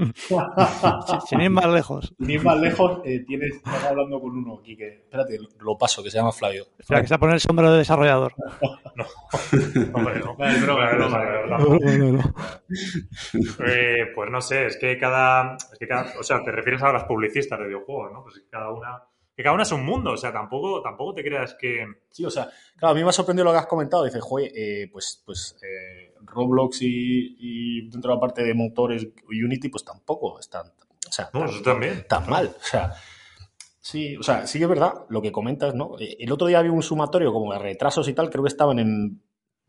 Sin 1.27 1.41
ir 1.41 1.49
más 1.49 1.65
lejos. 1.67 2.13
sin 2.19 2.29
ir 2.29 2.43
más 2.43 2.59
lejos, 2.59 2.99
eh, 3.03 3.23
tienes, 3.27 3.55
estás 3.55 3.83
hablando 3.85 4.21
con 4.21 4.37
uno 4.37 4.59
aquí 4.59 4.77
que, 4.77 4.87
espérate, 5.05 5.39
lo 5.59 5.75
paso, 5.75 6.03
que 6.03 6.11
se 6.11 6.17
llama 6.17 6.31
Flavio. 6.31 6.67
Espera, 6.77 7.01
que 7.01 7.07
se 7.07 7.13
va 7.13 7.15
a 7.15 7.19
poner 7.19 7.33
el 7.35 7.39
sombrero 7.41 7.71
de 7.71 7.79
desarrollador. 7.79 8.33
Hombre, 9.93 10.19
no. 10.19 10.35
Vale, 10.35 10.59
No, 10.59 10.75
vale. 10.75 11.97
no, 11.97 12.11
no. 12.11 12.33
Pues 14.15 14.29
no 14.31 14.41
sé, 14.41 14.67
es 14.67 14.77
que 14.77 14.97
cada, 14.99 15.55
es 15.55 15.79
que 15.79 15.87
cada- 15.87 16.13
O 16.19 16.23
sea, 16.23 16.43
te 16.43 16.51
refieres 16.51 16.83
a 16.83 16.91
las 16.93 17.05
publicistas 17.19 17.59
de 17.59 17.65
videojuegos, 17.67 18.11
¿no? 18.13 18.23
Pues 18.23 18.35
que 18.39 18.49
cada 18.49 18.71
una. 18.71 19.03
Que 19.35 19.43
cada 19.43 19.53
una 19.53 19.63
es 19.63 19.71
un 19.71 19.85
mundo, 19.85 20.11
o 20.11 20.17
sea, 20.17 20.33
tampoco, 20.33 20.81
tampoco 20.81 21.13
te 21.13 21.23
creas 21.23 21.55
que. 21.59 21.85
Sí, 22.11 22.25
o 22.25 22.29
sea, 22.29 22.49
claro, 22.75 22.91
a 22.91 22.95
mí 22.95 23.03
me 23.03 23.09
ha 23.09 23.13
sorprendido 23.13 23.45
lo 23.45 23.51
que 23.51 23.57
has 23.59 23.67
comentado. 23.67 24.03
Dices, 24.03 24.21
joder, 24.21 24.51
eh, 24.53 24.89
pues, 24.91 25.23
pues 25.25 25.57
eh, 25.63 26.13
Roblox 26.25 26.81
y, 26.81 27.35
y 27.39 27.89
dentro 27.89 28.11
de 28.11 28.15
la 28.15 28.19
parte 28.19 28.43
de 28.43 28.53
motores 28.53 29.07
Unity, 29.29 29.69
pues 29.69 29.85
tampoco 29.85 30.39
están, 30.39 30.67
o 30.67 31.11
sea, 31.11 31.29
No, 31.33 31.39
tan, 31.41 31.49
eso 31.49 31.61
también. 31.61 32.05
tan 32.09 32.29
mal. 32.29 32.47
O 32.59 32.63
sea, 32.63 32.91
sí, 33.79 34.17
o 34.17 34.23
sea, 34.23 34.45
sí 34.45 34.57
que 34.59 34.65
es 34.65 34.69
verdad 34.69 34.93
lo 35.07 35.21
que 35.21 35.31
comentas, 35.31 35.73
¿no? 35.73 35.97
Eh, 35.99 36.17
El 36.19 36.31
otro 36.33 36.47
día 36.47 36.59
había 36.59 36.73
un 36.73 36.83
sumatorio 36.83 37.31
como 37.31 37.53
de 37.53 37.59
retrasos 37.59 38.07
y 38.09 38.13
tal, 38.13 38.29
creo 38.29 38.43
que 38.43 38.49
estaban 38.49 38.77
en 38.79 39.21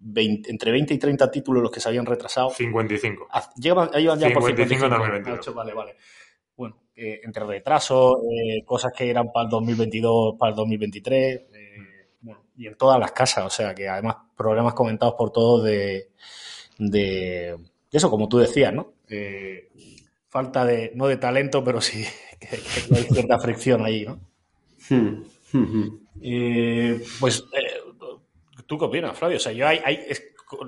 20 0.03 0.51
entre 0.51 0.73
20 0.73 0.95
y 0.95 0.99
30 0.99 1.31
títulos 1.31 1.63
los 1.63 1.71
que 1.71 1.79
se 1.79 1.89
habían 1.89 2.07
retrasado. 2.07 2.51
55. 2.51 3.29
Ah, 3.31 3.49
Llevan, 3.57 3.91
ahí 3.95 4.07
van 4.07 4.19
ya 4.19 4.31
por 4.31 4.43
55 4.43 4.85
en 4.87 4.91
55. 4.91 4.99
2022. 4.99 5.37
Ah, 5.37 5.41
ocho, 5.41 5.55
Vale, 5.55 5.75
vale. 5.75 5.97
Eh, 6.97 7.21
entre 7.25 7.47
retrasos, 7.47 8.17
eh, 8.31 8.65
cosas 8.65 8.93
que 8.97 9.09
eran 9.09 9.33
para 9.33 9.45
el 9.45 9.51
2022, 9.51 10.35
para 10.39 10.51
el 10.51 10.57
2023, 10.57 11.43
eh, 11.55 12.09
bueno, 12.21 12.45
y 12.57 12.67
en 12.67 12.77
todas 12.77 12.99
las 13.01 13.13
casas, 13.13 13.45
o 13.47 13.51
sea 13.51 13.75
que 13.75 13.89
además 13.89 14.17
problemas 14.37 14.75
comentados 14.75 15.15
por 15.17 15.33
todos 15.33 15.65
de, 15.65 16.11
de, 16.79 17.57
eso, 17.93 18.11
como 18.11 18.29
tú 18.29 18.39
decías, 18.39 18.73
¿no? 18.73 18.95
Eh, 19.09 19.69
falta 20.29 20.65
de, 20.65 20.93
no 20.95 21.07
de 21.09 21.17
talento, 21.17 21.65
pero 21.65 21.81
sí 21.81 22.05
que, 22.41 22.49
que 22.49 22.95
hay 22.97 23.05
cierta 23.05 23.39
fricción 23.39 23.85
ahí, 23.85 24.05
¿no? 24.07 24.21
Hmm, 24.89 25.25
hmm, 25.53 25.65
hmm. 25.65 26.01
Eh, 26.23 27.03
pues, 27.21 27.45
eh, 27.55 27.81
¿tú 28.67 28.79
qué 28.79 28.85
opinas, 28.85 29.19
Flavio? 29.19 29.37
O 29.37 29.41
sea, 29.41 29.53
yo, 29.53 29.67
hay, 29.67 29.81
hay- 29.85 30.01
es- 30.09 30.25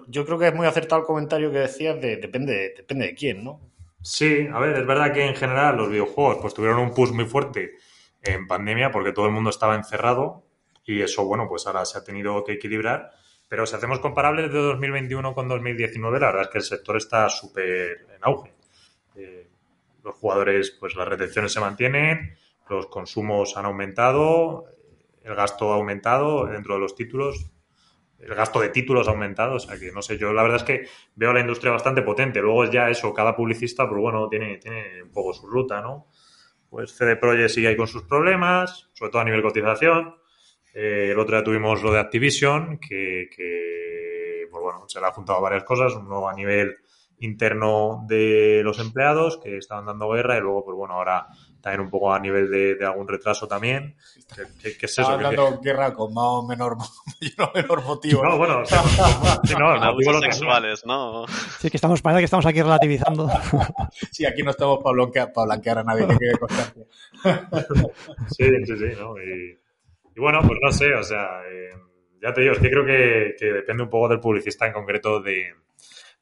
yo 0.09 0.25
creo 0.25 0.39
que 0.39 0.49
es 0.49 0.55
muy 0.55 0.67
acertado 0.67 1.01
el 1.01 1.07
comentario 1.07 1.51
que 1.51 1.59
decías 1.59 2.01
de 2.01 2.17
depende, 2.17 2.73
depende 2.77 3.07
de 3.07 3.15
quién, 3.15 3.43
¿no? 3.43 3.61
Sí, 4.03 4.49
a 4.53 4.59
ver, 4.59 4.77
es 4.79 4.87
verdad 4.87 5.13
que 5.13 5.25
en 5.25 5.35
general 5.35 5.77
los 5.77 5.89
videojuegos 5.89 6.39
pues 6.41 6.55
tuvieron 6.55 6.81
un 6.81 6.93
push 6.93 7.13
muy 7.13 7.25
fuerte 7.25 7.77
en 8.21 8.47
pandemia 8.47 8.91
porque 8.91 9.13
todo 9.13 9.27
el 9.27 9.33
mundo 9.33 9.51
estaba 9.51 9.77
encerrado 9.77 10.45
y 10.85 11.03
eso, 11.03 11.25
bueno, 11.25 11.47
pues 11.49 11.67
ahora 11.67 11.85
se 11.85 11.99
ha 11.99 12.05
tenido 12.05 12.43
que 12.45 12.53
equilibrar. 12.53 13.13
Pero 13.49 13.67
si 13.67 13.77
hacemos 13.77 14.01
comparables 14.01 14.53
de 14.53 14.59
2021 14.59 15.35
con 15.35 15.47
2019, 15.47 16.19
la 16.19 16.27
verdad 16.27 16.43
es 16.43 16.49
que 16.49 16.59
el 16.59 16.65
sector 16.65 16.97
está 16.97 17.29
súper 17.29 18.07
en 18.15 18.19
auge. 18.23 18.53
Eh, 19.15 19.49
los 20.03 20.17
jugadores, 20.17 20.71
pues 20.81 20.97
las 20.97 21.07
retenciones 21.07 21.53
se 21.53 21.61
mantienen, 21.61 22.37
los 22.69 22.87
consumos 22.87 23.57
han 23.57 23.67
aumentado, 23.67 24.65
el 25.23 25.35
gasto 25.35 25.73
ha 25.73 25.77
aumentado 25.77 26.47
dentro 26.47 26.75
de 26.75 26.81
los 26.81 26.95
títulos, 26.95 27.52
el 28.23 28.35
gasto 28.35 28.61
de 28.61 28.69
títulos 28.69 29.09
ha 29.09 29.11
aumentado, 29.11 29.57
o 29.57 29.59
sea 29.59 29.79
que 29.79 29.91
no 29.91 30.01
sé, 30.01 30.17
yo 30.17 30.33
la 30.33 30.43
verdad 30.43 30.59
es 30.59 30.63
que 30.63 30.89
veo 31.17 31.33
la 31.33 31.41
industria 31.41 31.73
bastante 31.73 32.03
potente. 32.03 32.41
Luego 32.41 32.65
ya 32.71 32.89
eso, 32.89 33.13
cada 33.13 33.35
publicista, 33.35 33.89
pues 33.89 34.01
bueno, 34.01 34.29
tiene, 34.29 34.59
tiene 34.59 35.03
un 35.03 35.11
poco 35.11 35.33
su 35.33 35.47
ruta, 35.49 35.81
¿no? 35.81 36.07
Pues 36.71 36.93
CD 36.93 37.17
Projekt 37.17 37.51
sigue 37.51 37.69
ahí 37.69 37.77
con 37.77 37.89
sus 37.89 38.05
problemas, 38.05 38.89
sobre 38.93 39.11
todo 39.11 39.23
a 39.23 39.25
nivel 39.25 39.43
cotización. 39.43 40.15
Eh, 40.73 41.11
el 41.11 41.19
otro 41.19 41.37
día 41.37 41.45
tuvimos 41.45 41.83
lo 41.83 41.93
de 41.93 41.99
Activision, 41.99 42.79
que, 42.79 43.29
que, 43.37 44.47
pues 44.51 44.63
bueno, 44.63 44.85
se 44.89 45.01
le 45.01 45.07
ha 45.07 45.11
juntado 45.11 45.41
varias 45.43 45.65
cosas, 45.65 45.95
uno 45.95 46.29
a 46.29 46.33
nivel 46.33 46.77
interno 47.19 48.05
de 48.07 48.63
los 48.65 48.79
empleados 48.79 49.39
que 49.43 49.57
estaban 49.57 49.87
dando 49.87 50.09
guerra 50.11 50.39
y 50.39 50.41
luego, 50.41 50.65
pues 50.65 50.77
bueno, 50.77 50.95
ahora 50.95 51.27
también 51.63 51.81
un 51.81 51.91
poco 51.91 52.13
a 52.13 52.19
nivel 52.19 52.51
de, 52.51 52.75
de 52.75 52.85
algún 52.85 53.07
retraso 53.09 53.47
también. 53.49 53.97
¿Qué, 54.35 54.43
qué- 54.61 54.77
qué 54.77 54.87
es 54.87 54.93
eso? 54.93 55.03
Estaba 55.03 55.19
¿Qué- 55.19 55.27
hablando 55.27 55.61
guerra 55.63 55.95
con 55.95 56.13
más 56.13 56.25
o 56.27 56.43
menor, 56.47 56.77
mayor 57.21 57.49
o 57.49 57.53
menor 57.55 57.85
motivo. 57.85 58.25
No, 58.25 58.37
bueno, 58.37 58.65
sí, 59.45 59.55
no, 59.59 59.95
tenía. 59.97 60.21
sexuales, 60.21 60.85
¿no? 60.85 61.25
Sí, 61.61 61.71
que 61.71 61.77
estamos, 61.77 62.03
parece 62.03 62.21
que 62.21 62.25
estamos 62.27 62.45
aquí 62.47 62.61
relativizando. 62.61 63.31
Sí, 64.11 64.27
aquí 64.27 64.43
no 64.43 64.51
estamos 64.51 64.81
para 64.83 64.93
blanquear, 64.95 65.33
para 65.33 65.47
blanquear 65.47 65.79
a 65.79 65.85
nadie, 65.85 66.07
que 66.09 66.19
quede 66.19 66.39
constancia. 66.39 66.85
Sí, 68.29 68.45
sí, 68.67 68.77
sí, 68.79 68.85
¿no? 68.99 69.17
Y, 69.23 69.59
y 70.17 70.21
bueno, 70.21 70.41
pues 70.47 70.59
no 70.63 70.73
sé, 70.73 70.93
o 70.95 71.03
sea, 71.03 71.41
eh, 71.51 71.71
ya 72.21 72.33
te 72.33 72.41
digo, 72.43 72.55
es 72.55 72.59
que 72.59 72.71
creo 72.71 72.85
que, 72.85 73.35
que 73.39 73.47
depende 73.53 73.83
un 73.85 73.91
poco 73.91 74.09
del 74.09 74.21
publicista 74.21 74.67
en 74.67 74.73
concreto 74.73 75.21
de, 75.21 75.55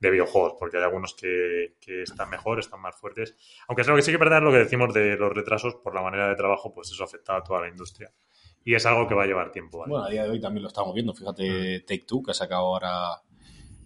de 0.01 0.11
videojuegos, 0.11 0.55
porque 0.59 0.79
hay 0.79 0.83
algunos 0.83 1.15
que, 1.15 1.77
que 1.81 2.03
están 2.03 2.31
mejor, 2.31 2.59
están 2.59 2.81
más 2.81 2.97
fuertes. 2.97 3.37
Aunque 3.69 3.83
es 3.83 3.89
lo 3.89 3.95
que 3.95 4.03
sí 4.03 4.11
que 4.11 4.17
es 4.17 4.21
verdad 4.21 4.43
lo 4.43 4.51
que 4.51 4.59
decimos 4.59 4.93
de 4.95 5.17
los 5.17 5.33
retrasos 5.33 5.77
por 5.77 5.95
la 5.95 6.03
manera 6.03 6.29
de 6.29 6.35
trabajo, 6.35 6.73
pues 6.73 6.91
eso 6.91 7.05
afecta 7.05 7.37
a 7.37 7.43
toda 7.43 7.61
la 7.61 7.69
industria. 7.69 8.11
Y 8.65 8.75
es 8.75 8.85
algo 8.87 9.07
que 9.07 9.15
va 9.15 9.25
a 9.25 9.27
llevar 9.27 9.53
tiempo, 9.53 9.79
¿vale? 9.79 9.91
Bueno, 9.91 10.07
a 10.07 10.11
día 10.11 10.25
de 10.25 10.31
hoy 10.31 10.41
también 10.41 10.63
lo 10.63 10.69
estamos 10.69 10.95
viendo. 10.95 11.15
Fíjate, 11.15 11.81
Take 11.81 12.05
Two, 12.07 12.23
que 12.23 12.31
ha 12.31 12.35
sacado 12.35 12.67
ahora 12.67 13.23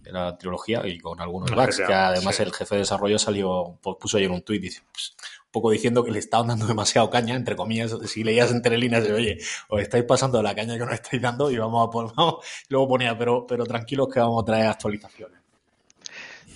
la 0.05 0.37
trilogía 0.37 0.87
y 0.87 0.99
con 0.99 1.21
algunos 1.21 1.51
bugs, 1.51 1.79
que 1.79 1.93
además 1.93 2.37
sí. 2.37 2.43
el 2.43 2.53
jefe 2.53 2.75
de 2.75 2.81
desarrollo 2.81 3.19
salió, 3.19 3.79
pues, 3.83 3.97
puso 3.99 4.19
ayer 4.19 4.31
un 4.31 4.43
tuit, 4.43 4.61
dice, 4.61 4.83
pues, 4.93 5.17
un 5.47 5.51
poco 5.51 5.71
diciendo 5.71 6.05
que 6.05 6.11
le 6.11 6.19
estaban 6.19 6.49
dando 6.49 6.67
demasiado 6.67 7.09
caña, 7.11 7.35
entre 7.35 7.57
comillas, 7.57 7.97
si 8.07 8.23
leías 8.23 8.51
entre 8.51 8.77
líneas, 8.77 9.05
de, 9.05 9.13
oye, 9.13 9.39
os 9.69 9.81
estáis 9.81 10.05
pasando 10.05 10.39
de 10.39 10.45
la 10.45 10.55
caña 10.55 10.75
que 10.75 10.85
nos 10.85 10.95
estáis 10.95 11.23
dando 11.23 11.51
y 11.51 11.57
vamos 11.57 11.89
a 11.89 11.91
por, 11.91 12.15
vamos, 12.17 12.45
y 12.69 12.75
luego 12.75 12.89
ponía, 12.89 13.17
pero, 13.17 13.47
pero 13.47 13.65
tranquilos 13.65 14.09
que 14.13 14.21
vamos 14.21 14.43
a 14.43 14.45
traer 14.45 14.67
actualizaciones. 14.67 15.44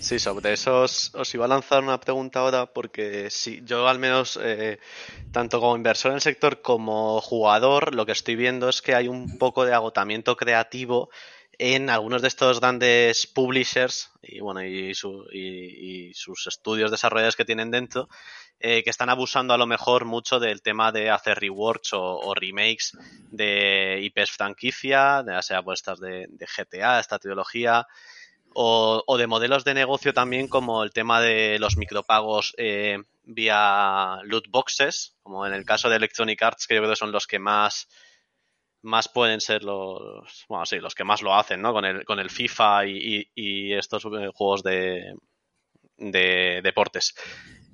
Sí, 0.00 0.18
sobre 0.20 0.52
eso 0.52 0.82
os, 0.82 1.34
iba 1.34 1.44
a 1.46 1.48
lanzar 1.48 1.82
una 1.82 1.98
pregunta 2.00 2.38
ahora 2.40 2.66
porque 2.72 3.30
sí, 3.30 3.60
yo 3.64 3.88
al 3.88 3.98
menos, 3.98 4.38
eh, 4.40 4.78
tanto 5.32 5.60
como 5.60 5.76
inversor 5.76 6.10
en 6.12 6.16
el 6.16 6.20
sector 6.20 6.62
como 6.62 7.20
jugador, 7.20 7.94
lo 7.94 8.06
que 8.06 8.12
estoy 8.12 8.36
viendo 8.36 8.68
es 8.68 8.80
que 8.80 8.94
hay 8.94 9.08
un 9.08 9.30
poco 9.30 9.64
de 9.66 9.74
agotamiento 9.74 10.36
creativo 10.36 11.10
en 11.58 11.90
algunos 11.90 12.22
de 12.22 12.28
estos 12.28 12.60
grandes 12.60 13.26
publishers 13.26 14.10
y 14.22 14.38
bueno 14.40 14.62
y, 14.64 14.94
su- 14.94 15.26
y- 15.32 16.12
sus 16.14 16.46
estudios 16.46 16.90
desarrolladores 16.92 17.34
que 17.36 17.44
tienen 17.44 17.70
dentro 17.72 18.08
eh, 18.60 18.82
que 18.84 18.90
están 18.90 19.10
abusando 19.10 19.54
a 19.54 19.58
lo 19.58 19.66
mejor 19.66 20.04
mucho 20.04 20.38
del 20.40 20.62
tema 20.62 20.92
de 20.92 21.10
hacer 21.10 21.38
reworks 21.40 21.92
o, 21.94 22.02
o 22.20 22.34
remakes 22.34 22.92
de 23.30 24.00
IPs 24.02 24.30
franquicia, 24.30 25.24
ya 25.26 25.42
sea 25.42 25.62
pues 25.62 25.80
estas 25.80 26.00
de, 26.00 26.26
de 26.30 26.46
GTA, 26.46 27.00
esta 27.00 27.18
trilogía, 27.18 27.86
o, 28.60 29.16
de 29.18 29.26
modelos 29.26 29.64
de 29.64 29.74
negocio 29.74 30.12
también 30.12 30.48
como 30.48 30.82
el 30.82 30.90
tema 30.92 31.20
de 31.20 31.58
los 31.60 31.76
micropagos 31.76 32.54
eh, 32.58 32.98
vía 33.22 34.18
loot 34.24 34.48
boxes, 34.50 35.16
como 35.22 35.46
en 35.46 35.54
el 35.54 35.64
caso 35.64 35.88
de 35.88 35.96
Electronic 35.96 36.42
Arts, 36.42 36.66
que 36.66 36.74
yo 36.74 36.80
creo 36.80 36.90
que 36.90 36.96
son 36.96 37.12
los 37.12 37.26
que 37.26 37.38
más 37.38 37.88
más 38.82 39.08
pueden 39.08 39.40
ser 39.40 39.64
los 39.64 40.44
bueno 40.48 40.64
sí 40.66 40.78
los 40.78 40.94
que 40.94 41.04
más 41.04 41.20
lo 41.22 41.34
hacen 41.34 41.60
no 41.60 41.72
con 41.72 41.84
el 41.84 42.04
con 42.04 42.20
el 42.20 42.30
FIFA 42.30 42.86
y, 42.86 42.96
y- 43.34 43.70
y 43.70 43.72
estos 43.74 44.04
eh, 44.06 44.30
juegos 44.34 44.62
de 44.62 45.14
de 45.96 46.60
deportes 46.62 47.14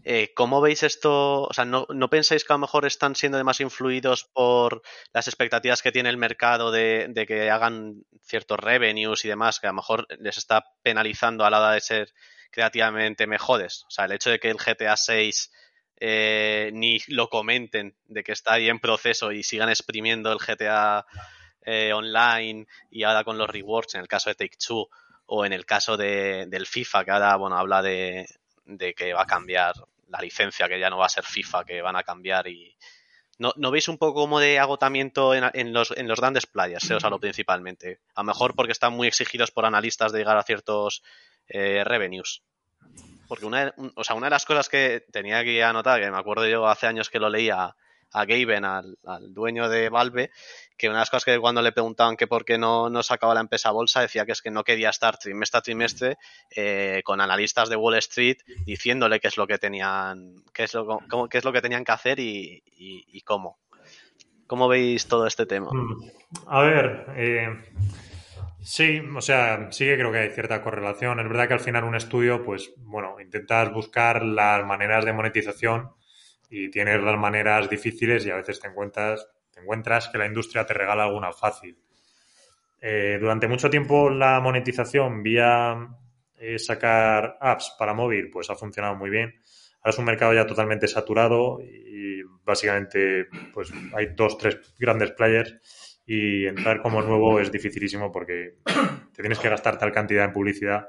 Eh, 0.07 0.33
¿Cómo 0.35 0.61
veis 0.61 0.83
esto? 0.83 1.45
O 1.45 1.53
sea, 1.55 1.65
¿no, 1.65 1.87
¿no 1.89 2.11
pensáis 2.11 2.45
que 2.45 2.53
a 2.53 2.57
lo 2.57 2.61
mejor 2.61 2.85
están 2.85 3.17
siendo 3.17 3.39
demasiado 3.39 3.69
influidos 3.69 4.25
por 4.25 4.83
las 5.15 5.29
expectativas 5.29 5.81
que 5.81 5.93
tiene 5.93 6.11
el 6.11 6.19
mercado 6.19 6.71
de, 6.71 7.25
que 7.27 7.51
hagan 7.51 8.05
ciertos 8.23 8.61
revenues 8.61 9.25
y 9.25 9.29
demás, 9.29 9.61
que 9.61 9.67
a 9.67 9.71
lo 9.71 9.77
mejor 9.77 10.07
les 10.21 10.37
está 10.37 10.67
penalizando 10.83 11.47
a 11.47 11.51
la 11.51 11.59
hora 11.59 11.73
de 11.73 11.81
ser 11.81 12.13
creativamente 12.51 13.27
mejores? 13.27 13.85
O 13.89 13.91
sea, 13.91 14.05
el 14.05 14.13
hecho 14.13 14.29
de 14.29 14.39
que 14.39 14.51
el 14.51 14.59
GTA 14.59 14.95
6 14.95 15.51
eh, 16.01 16.71
ni 16.75 16.99
lo 17.09 17.31
comenten 17.31 17.97
de 18.07 18.23
que 18.23 18.33
está 18.33 18.55
ahí 18.55 18.69
en 18.69 18.81
proceso 18.81 19.33
y 19.33 19.43
sigan 19.43 19.71
exprimiendo 19.71 20.31
el 20.33 20.39
GTA 20.39 21.07
eh, 21.63 21.95
online 21.95 22.67
y 22.91 23.05
ahora 23.05 23.25
con 23.25 23.39
los 23.39 23.49
rewards 23.49 23.95
en 23.95 24.03
el 24.03 24.09
caso 24.09 24.29
de 24.29 24.35
Take 24.35 24.59
Two 24.59 24.87
o 25.27 25.47
en 25.47 25.55
el 25.55 25.65
caso 25.65 25.97
de, 25.97 26.45
del 26.47 26.67
FIFA 26.67 27.05
que 27.07 27.11
ahora 27.11 27.37
bueno 27.37 27.57
habla 27.57 27.81
de 27.81 28.27
que 28.95 29.15
va 29.15 29.23
a 29.23 29.27
cambiar 29.27 29.73
la 30.09 30.21
licencia 30.21 30.69
que 30.69 30.79
ya 30.79 30.91
no 30.91 30.99
va 30.99 31.07
a 31.07 31.11
ser 31.11 31.25
FIFA 31.25 31.65
que 31.65 31.83
van 31.83 31.97
a 31.97 32.03
cambiar 32.03 32.47
y 32.49 32.77
¿No, 33.39 33.53
¿no 33.57 33.71
veis 33.71 33.89
un 33.89 33.99
poco 33.99 34.21
como 34.21 34.39
de 34.39 34.59
agotamiento 34.59 35.35
en, 35.35 35.45
en 35.55 35.73
los, 35.73 35.91
en 35.97 36.07
los 36.07 36.21
grandes 36.21 36.47
playas, 36.47 36.89
eh, 36.89 36.95
o 36.95 37.01
sea, 37.01 37.11
lo 37.11 37.19
principalmente? 37.19 38.01
A 38.15 38.21
lo 38.21 38.27
mejor 38.27 38.55
porque 38.55 38.73
están 38.73 38.93
muy 38.93 39.09
exigidos 39.09 39.51
por 39.51 39.67
analistas 39.67 40.13
de 40.13 40.19
llegar 40.21 40.37
a 40.37 40.45
ciertos 40.45 41.03
eh, 41.49 41.83
revenues. 41.85 42.43
Porque 43.27 43.47
una, 43.47 43.75
o 43.97 44.05
sea, 44.05 44.15
una 44.15 44.27
de 44.27 44.31
las 44.31 44.45
cosas 44.45 44.69
que 44.69 45.05
tenía 45.11 45.43
que 45.43 45.65
anotar, 45.65 46.01
que 46.01 46.11
me 46.11 46.19
acuerdo 46.19 46.47
yo 46.47 46.69
hace 46.69 46.87
años 46.87 47.11
que 47.11 47.19
lo 47.19 47.29
leía 47.29 47.75
a 48.15 48.25
Gaben, 48.25 48.65
al, 48.65 48.97
al 49.05 49.35
dueño 49.35 49.69
de 49.69 49.91
Valve, 49.91 50.31
que 50.79 50.89
una 50.89 50.99
de 50.99 51.03
las 51.03 51.11
cosas 51.11 51.27
que 51.27 51.39
cuando 51.39 51.61
le 51.61 51.73
preguntaban 51.73 52.17
que 52.17 52.27
por 52.27 52.45
qué 52.45 52.57
no, 52.57 52.89
no 52.89 53.03
sacaba 53.03 53.35
la 53.35 53.41
empresa 53.41 53.69
a 53.69 53.73
bolsa, 53.73 54.01
decía 54.01 54.25
que 54.25 54.33
es 54.33 54.41
que 54.41 54.51
no 54.51 54.65
quería 54.65 54.91
estar 54.91 55.19
trimestre 55.19 55.59
a 55.59 55.63
trimestre 55.63 56.17
eh, 56.55 57.03
con 57.05 57.21
analistas 57.21 57.69
de 57.69 57.77
Wall 57.77 57.97
Street 57.99 58.39
diciéndole 58.65 59.21
qué 59.21 59.29
es 59.29 59.37
lo 59.37 59.47
que 59.47 59.59
tenían, 59.59 60.37
qué 60.55 60.65
es 60.65 60.75
lo, 60.75 61.01
es 61.31 61.45
lo 61.45 61.53
que 61.53 61.61
tenían 61.61 61.85
que 61.85 61.93
hacer 61.93 62.19
y 62.21 63.21
cómo. 63.25 63.59
¿Cómo 64.47 64.69
veis 64.69 65.07
todo 65.09 65.27
este 65.27 65.47
tema? 65.47 65.71
Mm. 65.73 66.11
A 66.47 66.63
ver, 66.63 67.07
eh, 67.17 67.49
Sí, 68.65 68.99
o 69.15 69.21
sea, 69.21 69.71
sí 69.73 69.85
que 69.85 69.97
creo 69.97 70.11
que 70.11 70.21
hay 70.21 70.31
cierta 70.31 70.63
correlación. 70.63 71.21
Es 71.21 71.29
verdad 71.29 71.49
que 71.49 71.55
al 71.55 71.61
final 71.61 71.85
un 71.85 71.97
estudio, 71.97 72.43
pues, 72.43 72.73
bueno, 72.79 73.21
intentas 73.21 73.71
buscar 73.71 74.25
las 74.25 74.65
maneras 74.65 75.05
de 75.05 75.13
monetización 75.13 75.91
y 76.51 76.71
tienes 76.71 77.03
las 77.03 77.19
maneras 77.19 77.69
difíciles 77.69 78.27
y 78.27 78.31
a 78.31 78.37
veces 78.37 78.61
te 78.61 78.69
encuentras, 78.69 79.29
te 79.53 79.61
encuentras 79.61 80.09
que 80.09 80.19
la 80.19 80.27
industria 80.27 80.65
te 80.67 80.75
regala 80.75 81.05
alguna 81.05 81.33
fácil. 81.33 81.77
Eh, 82.81 83.17
durante 83.19 83.49
mucho 83.49 83.71
tiempo 83.71 84.11
la 84.11 84.41
monetización 84.41 85.23
vía 85.23 85.89
eh, 86.37 86.59
sacar 86.59 87.39
apps 87.41 87.75
para 87.79 87.95
móvil, 87.95 88.29
pues 88.31 88.51
ha 88.51 88.57
funcionado 88.57 88.95
muy 88.95 89.11
bien. 89.11 89.35
Ahora 89.79 89.91
es 89.91 89.99
un 89.99 90.05
mercado 90.05 90.35
ya 90.35 90.47
totalmente 90.47 90.87
saturado 90.89 91.61
y 91.61 92.23
básicamente 92.45 93.27
pues 93.53 93.73
hay 93.95 94.09
dos, 94.15 94.37
tres 94.39 94.59
grandes 94.79 95.13
players 95.13 96.01
y 96.07 96.47
entrar 96.47 96.83
como 96.83 97.01
nuevo 97.01 97.41
es 97.41 97.51
dificilísimo 97.51 98.13
porque 98.13 98.57
te 99.15 99.23
tienes 99.23 99.39
que 99.39 99.49
gastar 99.49 99.79
tal 99.79 99.93
cantidad 99.93 100.27
en 100.27 100.33
publicidad 100.33 100.89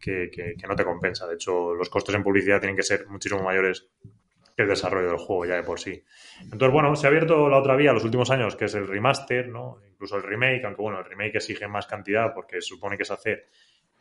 que, 0.00 0.30
que, 0.30 0.66
no 0.66 0.74
te 0.74 0.84
compensa. 0.84 1.26
De 1.26 1.34
hecho, 1.34 1.74
los 1.74 1.90
costes 1.90 2.14
en 2.14 2.22
publicidad 2.22 2.60
tienen 2.60 2.76
que 2.76 2.82
ser 2.82 3.06
muchísimo 3.08 3.42
mayores 3.42 3.88
que 4.02 4.08
el 4.56 4.68
desarrollo 4.68 5.08
del 5.08 5.18
juego 5.18 5.46
ya 5.46 5.56
de 5.56 5.62
por 5.62 5.80
sí. 5.80 6.02
Entonces, 6.42 6.72
bueno, 6.72 6.94
se 6.96 7.06
ha 7.06 7.10
abierto 7.10 7.48
la 7.48 7.58
otra 7.58 7.76
vía 7.76 7.92
los 7.92 8.04
últimos 8.04 8.30
años, 8.30 8.56
que 8.56 8.66
es 8.66 8.74
el 8.74 8.86
remaster, 8.86 9.48
¿no? 9.48 9.78
Incluso 9.90 10.16
el 10.16 10.22
remake, 10.22 10.64
aunque 10.64 10.82
bueno, 10.82 10.98
el 10.98 11.04
remake 11.04 11.36
exige 11.36 11.66
más 11.66 11.86
cantidad 11.86 12.32
porque 12.34 12.60
supone 12.60 12.96
que 12.96 13.02
es 13.02 13.10
hacer 13.10 13.48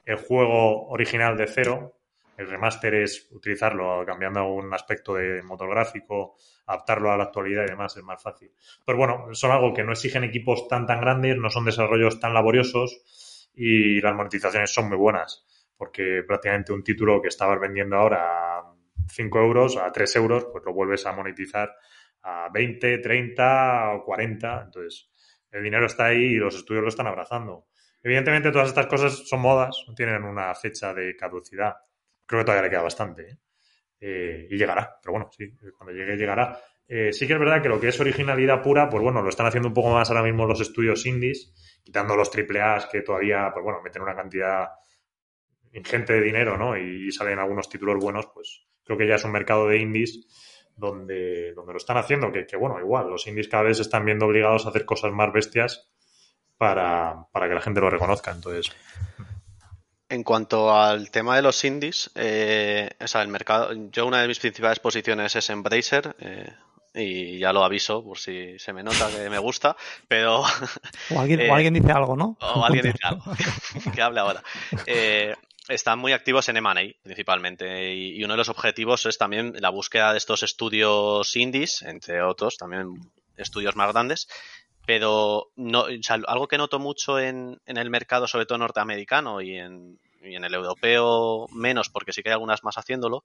el 0.05 0.17
juego 0.17 0.89
original 0.89 1.37
de 1.37 1.47
cero, 1.47 1.97
el 2.37 2.49
remaster 2.49 2.95
es 2.95 3.31
utilizarlo 3.31 4.03
cambiando 4.05 4.39
algún 4.39 4.73
aspecto 4.73 5.13
de 5.13 5.43
motor 5.43 5.69
gráfico, 5.69 6.35
adaptarlo 6.65 7.11
a 7.11 7.17
la 7.17 7.25
actualidad 7.25 7.63
y 7.63 7.71
demás, 7.71 7.95
es 7.95 8.03
más 8.03 8.21
fácil. 8.21 8.51
Pero 8.85 8.97
bueno, 8.97 9.27
son 9.33 9.51
algo 9.51 9.73
que 9.73 9.83
no 9.83 9.91
exigen 9.91 10.23
equipos 10.23 10.67
tan 10.67 10.85
tan 10.85 10.99
grandes, 10.99 11.37
no 11.37 11.49
son 11.49 11.65
desarrollos 11.65 12.19
tan 12.19 12.33
laboriosos 12.33 13.49
y 13.55 14.01
las 14.01 14.15
monetizaciones 14.15 14.73
son 14.73 14.89
muy 14.89 14.97
buenas, 14.97 15.45
porque 15.77 16.23
prácticamente 16.27 16.73
un 16.73 16.83
título 16.83 17.21
que 17.21 17.27
estabas 17.27 17.59
vendiendo 17.59 17.97
ahora 17.97 18.63
5 19.09 19.39
euros, 19.39 19.77
a 19.77 19.91
3 19.91 20.15
euros, 20.17 20.47
pues 20.51 20.63
lo 20.65 20.73
vuelves 20.73 21.05
a 21.05 21.13
monetizar 21.13 21.75
a 22.21 22.49
20, 22.53 22.97
30 22.99 23.93
o 23.95 24.03
40. 24.03 24.61
Entonces, 24.65 25.09
el 25.51 25.63
dinero 25.63 25.85
está 25.85 26.05
ahí 26.05 26.23
y 26.23 26.35
los 26.35 26.55
estudios 26.55 26.83
lo 26.83 26.89
están 26.89 27.07
abrazando. 27.07 27.67
Evidentemente, 28.01 28.51
todas 28.51 28.69
estas 28.69 28.87
cosas 28.87 29.27
son 29.27 29.41
modas, 29.41 29.85
no 29.87 29.93
tienen 29.93 30.23
una 30.23 30.53
fecha 30.55 30.93
de 30.93 31.15
caducidad 31.15 31.75
creo 32.25 32.41
que 32.41 32.45
todavía 32.45 32.63
le 32.63 32.69
queda 32.69 32.81
bastante. 32.81 33.21
¿eh? 33.29 33.37
Eh, 33.99 34.47
y 34.49 34.57
llegará, 34.57 34.99
pero 35.01 35.13
bueno, 35.13 35.29
sí, 35.31 35.53
cuando 35.77 35.93
llegue 35.93 36.17
llegará. 36.17 36.59
Eh, 36.85 37.13
sí 37.13 37.25
que 37.25 37.33
es 37.33 37.39
verdad 37.39 37.61
que 37.61 37.69
lo 37.69 37.79
que 37.79 37.87
es 37.87 37.99
originalidad 37.99 38.61
pura, 38.61 38.89
pues 38.89 39.01
bueno, 39.01 39.21
lo 39.21 39.29
están 39.29 39.45
haciendo 39.45 39.69
un 39.69 39.73
poco 39.73 39.91
más 39.91 40.09
ahora 40.09 40.23
mismo 40.23 40.45
los 40.45 40.59
estudios 40.59 41.05
indies, 41.05 41.53
quitando 41.83 42.15
los 42.15 42.29
triple 42.29 42.61
A's 42.61 42.87
que 42.87 43.01
todavía, 43.01 43.49
pues 43.53 43.63
bueno, 43.63 43.81
meten 43.81 44.01
una 44.01 44.15
cantidad 44.15 44.67
ingente 45.71 46.13
de 46.13 46.21
dinero, 46.21 46.57
¿no? 46.57 46.77
Y 46.77 47.11
salen 47.11 47.39
algunos 47.39 47.69
títulos 47.69 48.03
buenos, 48.03 48.27
pues 48.33 48.67
creo 48.83 48.97
que 48.97 49.07
ya 49.07 49.15
es 49.15 49.23
un 49.23 49.31
mercado 49.31 49.67
de 49.67 49.79
indies 49.79 50.27
donde, 50.75 51.53
donde 51.53 51.73
lo 51.73 51.77
están 51.77 51.97
haciendo, 51.97 52.31
que, 52.31 52.45
que 52.45 52.57
bueno, 52.57 52.79
igual, 52.79 53.09
los 53.09 53.27
indies 53.27 53.47
cada 53.47 53.63
vez 53.63 53.79
están 53.79 54.05
viendo 54.05 54.25
obligados 54.25 54.65
a 54.65 54.69
hacer 54.69 54.85
cosas 54.85 55.11
más 55.11 55.31
bestias 55.31 55.89
para, 56.57 57.27
para 57.31 57.47
que 57.47 57.55
la 57.55 57.61
gente 57.61 57.81
lo 57.81 57.89
reconozca. 57.89 58.31
Entonces, 58.31 58.73
en 60.09 60.23
cuanto 60.23 60.75
al 60.75 61.09
tema 61.09 61.35
de 61.35 61.41
los 61.41 61.63
indies, 61.63 62.11
eh, 62.15 62.89
o 62.99 63.07
sea, 63.07 63.21
el 63.21 63.29
mercado, 63.29 63.71
yo 63.91 64.05
una 64.05 64.21
de 64.21 64.27
mis 64.27 64.39
principales 64.39 64.79
posiciones 64.79 65.35
es 65.35 65.49
Embracer, 65.49 66.15
eh, 66.19 66.53
y 66.93 67.39
ya 67.39 67.51
lo 67.51 67.63
aviso 67.63 68.03
por 68.03 68.19
si 68.19 68.59
se 68.59 68.73
me 68.73 68.83
nota 68.83 69.09
que 69.09 69.29
me 69.29 69.39
gusta, 69.39 69.75
pero... 70.07 70.41
O 71.09 71.19
alguien, 71.19 71.39
o 71.39 71.43
eh, 71.45 71.51
alguien 71.51 71.73
dice 71.73 71.91
algo, 71.91 72.15
¿no? 72.15 72.37
O 72.39 72.63
alguien 72.63 72.85
dice 72.85 72.99
algo, 73.01 73.23
que 73.95 74.01
hable 74.01 74.19
ahora. 74.19 74.43
Eh, 74.85 75.33
están 75.67 75.99
muy 75.99 76.11
activos 76.11 76.49
en 76.49 76.57
M&A 76.57 76.93
principalmente 77.01 77.93
y, 77.93 78.23
uno 78.23 78.33
de 78.33 78.37
los 78.37 78.49
objetivos 78.49 79.05
es 79.05 79.17
también 79.17 79.53
la 79.59 79.69
búsqueda 79.69 80.11
de 80.11 80.17
estos 80.17 80.43
estudios 80.43 81.35
indies, 81.35 81.81
entre 81.83 82.21
otros, 82.21 82.57
también 82.57 83.11
estudios 83.37 83.75
más 83.75 83.91
grandes, 83.91 84.27
pero 84.85 85.51
no, 85.55 85.85
algo 86.27 86.47
que 86.47 86.57
noto 86.57 86.79
mucho 86.79 87.19
en, 87.19 87.59
en, 87.65 87.77
el 87.77 87.89
mercado, 87.89 88.27
sobre 88.27 88.45
todo 88.45 88.57
norteamericano 88.57 89.41
y 89.41 89.57
en, 89.57 89.99
y 90.21 90.35
en 90.35 90.43
el 90.43 90.53
europeo 90.53 91.47
menos, 91.51 91.89
porque 91.89 92.11
sí 92.11 92.21
que 92.21 92.29
hay 92.29 92.33
algunas 92.33 92.63
más 92.63 92.77
haciéndolo, 92.77 93.23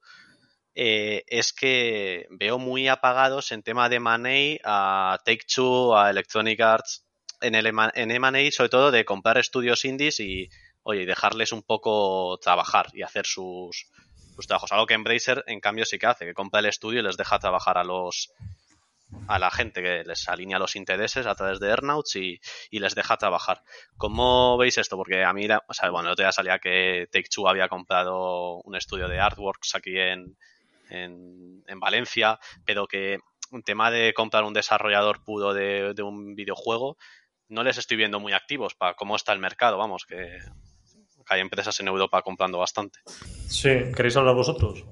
eh, 0.75 1.23
es 1.27 1.51
que 1.51 2.27
veo 2.29 2.57
muy 2.57 2.87
apagados 2.87 3.51
en 3.51 3.63
tema 3.63 3.89
de 3.89 3.99
money 3.99 4.59
a 4.63 5.19
Take 5.25 5.45
Two, 5.53 5.97
a 5.97 6.09
Electronic 6.09 6.59
Arts, 6.61 7.05
en 7.41 7.55
el 7.55 7.67
en 7.67 8.11
M&A 8.11 8.51
sobre 8.51 8.69
todo 8.69 8.91
de 8.91 9.05
comprar 9.05 9.37
estudios 9.37 9.85
indies 9.85 10.19
y, 10.19 10.49
oye, 10.89 11.05
dejarles 11.05 11.51
un 11.51 11.61
poco 11.61 12.39
trabajar 12.41 12.87
y 12.93 13.03
hacer 13.03 13.25
sus, 13.25 13.87
trabajos. 14.47 14.71
Algo 14.71 14.85
que 14.85 14.95
Embracer, 14.95 15.43
en 15.47 15.59
cambio, 15.59 15.85
sí 15.85 15.99
que 15.99 16.07
hace, 16.07 16.25
que 16.25 16.33
compra 16.33 16.61
el 16.61 16.65
estudio 16.65 17.01
y 17.01 17.03
les 17.03 17.17
deja 17.17 17.39
trabajar 17.39 17.77
a 17.77 17.83
los 17.83 18.31
a 19.27 19.39
la 19.39 19.49
gente 19.49 19.81
que 19.81 20.03
les 20.03 20.29
alinea 20.29 20.59
los 20.59 20.75
intereses 20.75 21.25
a 21.25 21.33
través 21.33 21.59
de 21.59 21.69
Earnouts 21.69 22.15
y, 22.15 22.39
y 22.69 22.79
les 22.79 22.93
deja 22.93 23.17
trabajar. 23.17 23.63
¿Cómo 23.97 24.55
veis 24.57 24.77
esto? 24.77 24.97
Porque 24.97 25.23
a 25.23 25.33
mí, 25.33 25.47
o 25.67 25.73
sea, 25.73 25.89
bueno, 25.89 26.09
el 26.09 26.13
otro 26.13 26.23
día 26.23 26.31
salía 26.31 26.59
que 26.59 27.07
Take 27.11 27.29
Two 27.29 27.47
había 27.47 27.67
comprado 27.67 28.61
un 28.63 28.75
estudio 28.75 29.07
de 29.07 29.19
artworks 29.19 29.73
aquí 29.73 29.97
en, 29.97 30.37
en, 30.89 31.63
en 31.65 31.79
Valencia, 31.79 32.39
pero 32.65 32.85
que 32.85 33.17
un 33.51 33.63
tema 33.63 33.89
de 33.89 34.13
comprar 34.13 34.43
un 34.43 34.53
desarrollador 34.53 35.23
puro 35.23 35.53
de, 35.53 35.93
de, 35.95 36.03
un 36.03 36.35
videojuego, 36.35 36.97
no 37.47 37.63
les 37.63 37.79
estoy 37.79 37.97
viendo 37.97 38.19
muy 38.19 38.33
activos 38.33 38.75
para 38.75 38.93
cómo 38.93 39.15
está 39.15 39.33
el 39.33 39.39
mercado, 39.39 39.79
vamos, 39.79 40.05
que 40.05 40.37
hay 41.29 41.41
empresas 41.41 41.79
en 41.79 41.87
Europa 41.87 42.21
comprando 42.21 42.57
bastante. 42.57 42.99
Sí, 43.47 43.69
¿queréis 43.95 44.17
hablar 44.17 44.35
vosotros? 44.35 44.83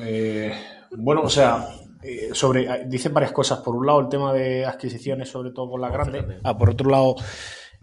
Eh, 0.00 0.52
bueno, 0.92 1.22
o 1.22 1.30
sea, 1.30 1.68
eh, 2.02 2.30
sobre, 2.32 2.68
ah, 2.68 2.78
dicen 2.86 3.12
varias 3.12 3.32
cosas. 3.32 3.58
Por 3.60 3.76
un 3.76 3.86
lado, 3.86 4.00
el 4.00 4.08
tema 4.08 4.32
de 4.32 4.64
adquisiciones, 4.64 5.28
sobre 5.28 5.50
todo 5.50 5.70
por 5.70 5.80
la 5.80 5.90
grande. 5.90 6.38
Ah, 6.44 6.56
por 6.56 6.70
otro 6.70 6.90
lado, 6.90 7.16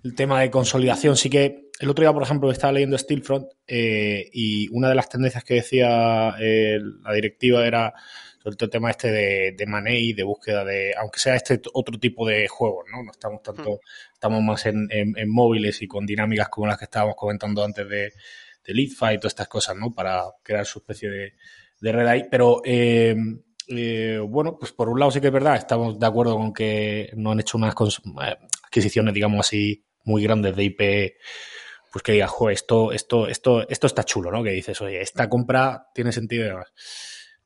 el 0.04 0.16
tema 0.16 0.42
de 0.42 0.50
consolidación. 0.50 1.16
Sí 1.16 1.30
que 1.30 1.70
el 1.80 1.90
otro 1.90 2.04
día, 2.04 2.14
por 2.14 2.24
ejemplo, 2.24 2.52
estaba 2.52 2.74
leyendo 2.74 2.98
Steelfront 2.98 3.48
eh, 3.68 4.30
y 4.32 4.70
una 4.70 4.90
de 4.90 4.96
las 4.96 5.10
tendencias 5.10 5.44
que 5.44 5.56
decía 5.56 6.36
eh, 6.40 6.80
la 7.04 7.14
directiva 7.14 7.66
era 7.66 7.94
todo 8.44 8.66
el 8.66 8.70
tema 8.70 8.92
este 8.92 9.10
de, 9.10 9.56
de 9.58 9.66
money, 9.66 10.14
de 10.14 10.24
búsqueda 10.24 10.66
de, 10.66 10.94
aunque 10.98 11.20
sea 11.20 11.36
este 11.36 11.62
otro 11.74 11.98
tipo 11.98 12.28
de 12.28 12.48
juegos, 12.48 12.86
¿no? 12.92 13.04
No 13.04 13.12
estamos 13.12 13.42
tanto, 13.42 13.72
hmm. 13.72 14.14
estamos 14.14 14.42
más 14.42 14.66
en, 14.66 14.88
en, 14.92 15.14
en, 15.18 15.30
móviles 15.30 15.82
y 15.82 15.88
con 15.88 16.06
dinámicas 16.06 16.50
como 16.50 16.68
las 16.68 16.78
que 16.78 16.86
estábamos 16.86 17.16
comentando 17.16 17.64
antes 17.64 17.88
de, 17.88 18.12
de 18.66 18.74
Lead 18.74 18.90
Fight 18.90 19.18
y 19.18 19.20
todas 19.20 19.32
estas 19.32 19.48
cosas, 19.48 19.76
¿no? 19.76 19.94
Para 19.94 20.24
crear 20.44 20.66
su 20.66 20.80
especie 20.80 21.10
de, 21.10 21.34
de 21.80 21.92
red 21.92 22.08
ahí. 22.08 22.26
Pero 22.30 22.62
eh, 22.66 23.16
eh, 23.68 24.20
bueno, 24.22 24.58
pues 24.58 24.72
por 24.72 24.90
un 24.90 25.00
lado 25.00 25.12
sí 25.12 25.22
que 25.22 25.28
es 25.28 25.34
verdad, 25.34 25.56
estamos 25.56 26.00
de 26.00 26.06
acuerdo 26.06 26.36
con 26.36 26.54
que 26.54 27.12
no 27.16 27.32
han 27.32 27.40
hecho 27.40 27.58
unas 27.58 27.74
eh, 27.74 28.38
adquisiciones, 28.64 29.14
digamos 29.14 29.46
así, 29.46 29.86
muy 30.04 30.24
grandes 30.24 30.56
de 30.56 30.64
IP, 30.64 30.80
pues 31.92 32.04
que 32.04 32.14
digas, 32.14 32.32
joder, 32.32 32.56
esto, 32.56 32.92
esto, 32.92 33.28
esto, 33.28 33.68
esto 33.70 33.88
está 33.88 34.04
chulo, 34.04 34.32
¿no? 34.32 34.44
Que 34.44 34.52
dices, 34.52 34.82
oye, 34.82 35.02
esta 35.02 35.30
compra 35.30 35.88
tiene 35.94 36.12
sentido 36.12 36.46
y 36.46 36.48
demás. 36.50 36.74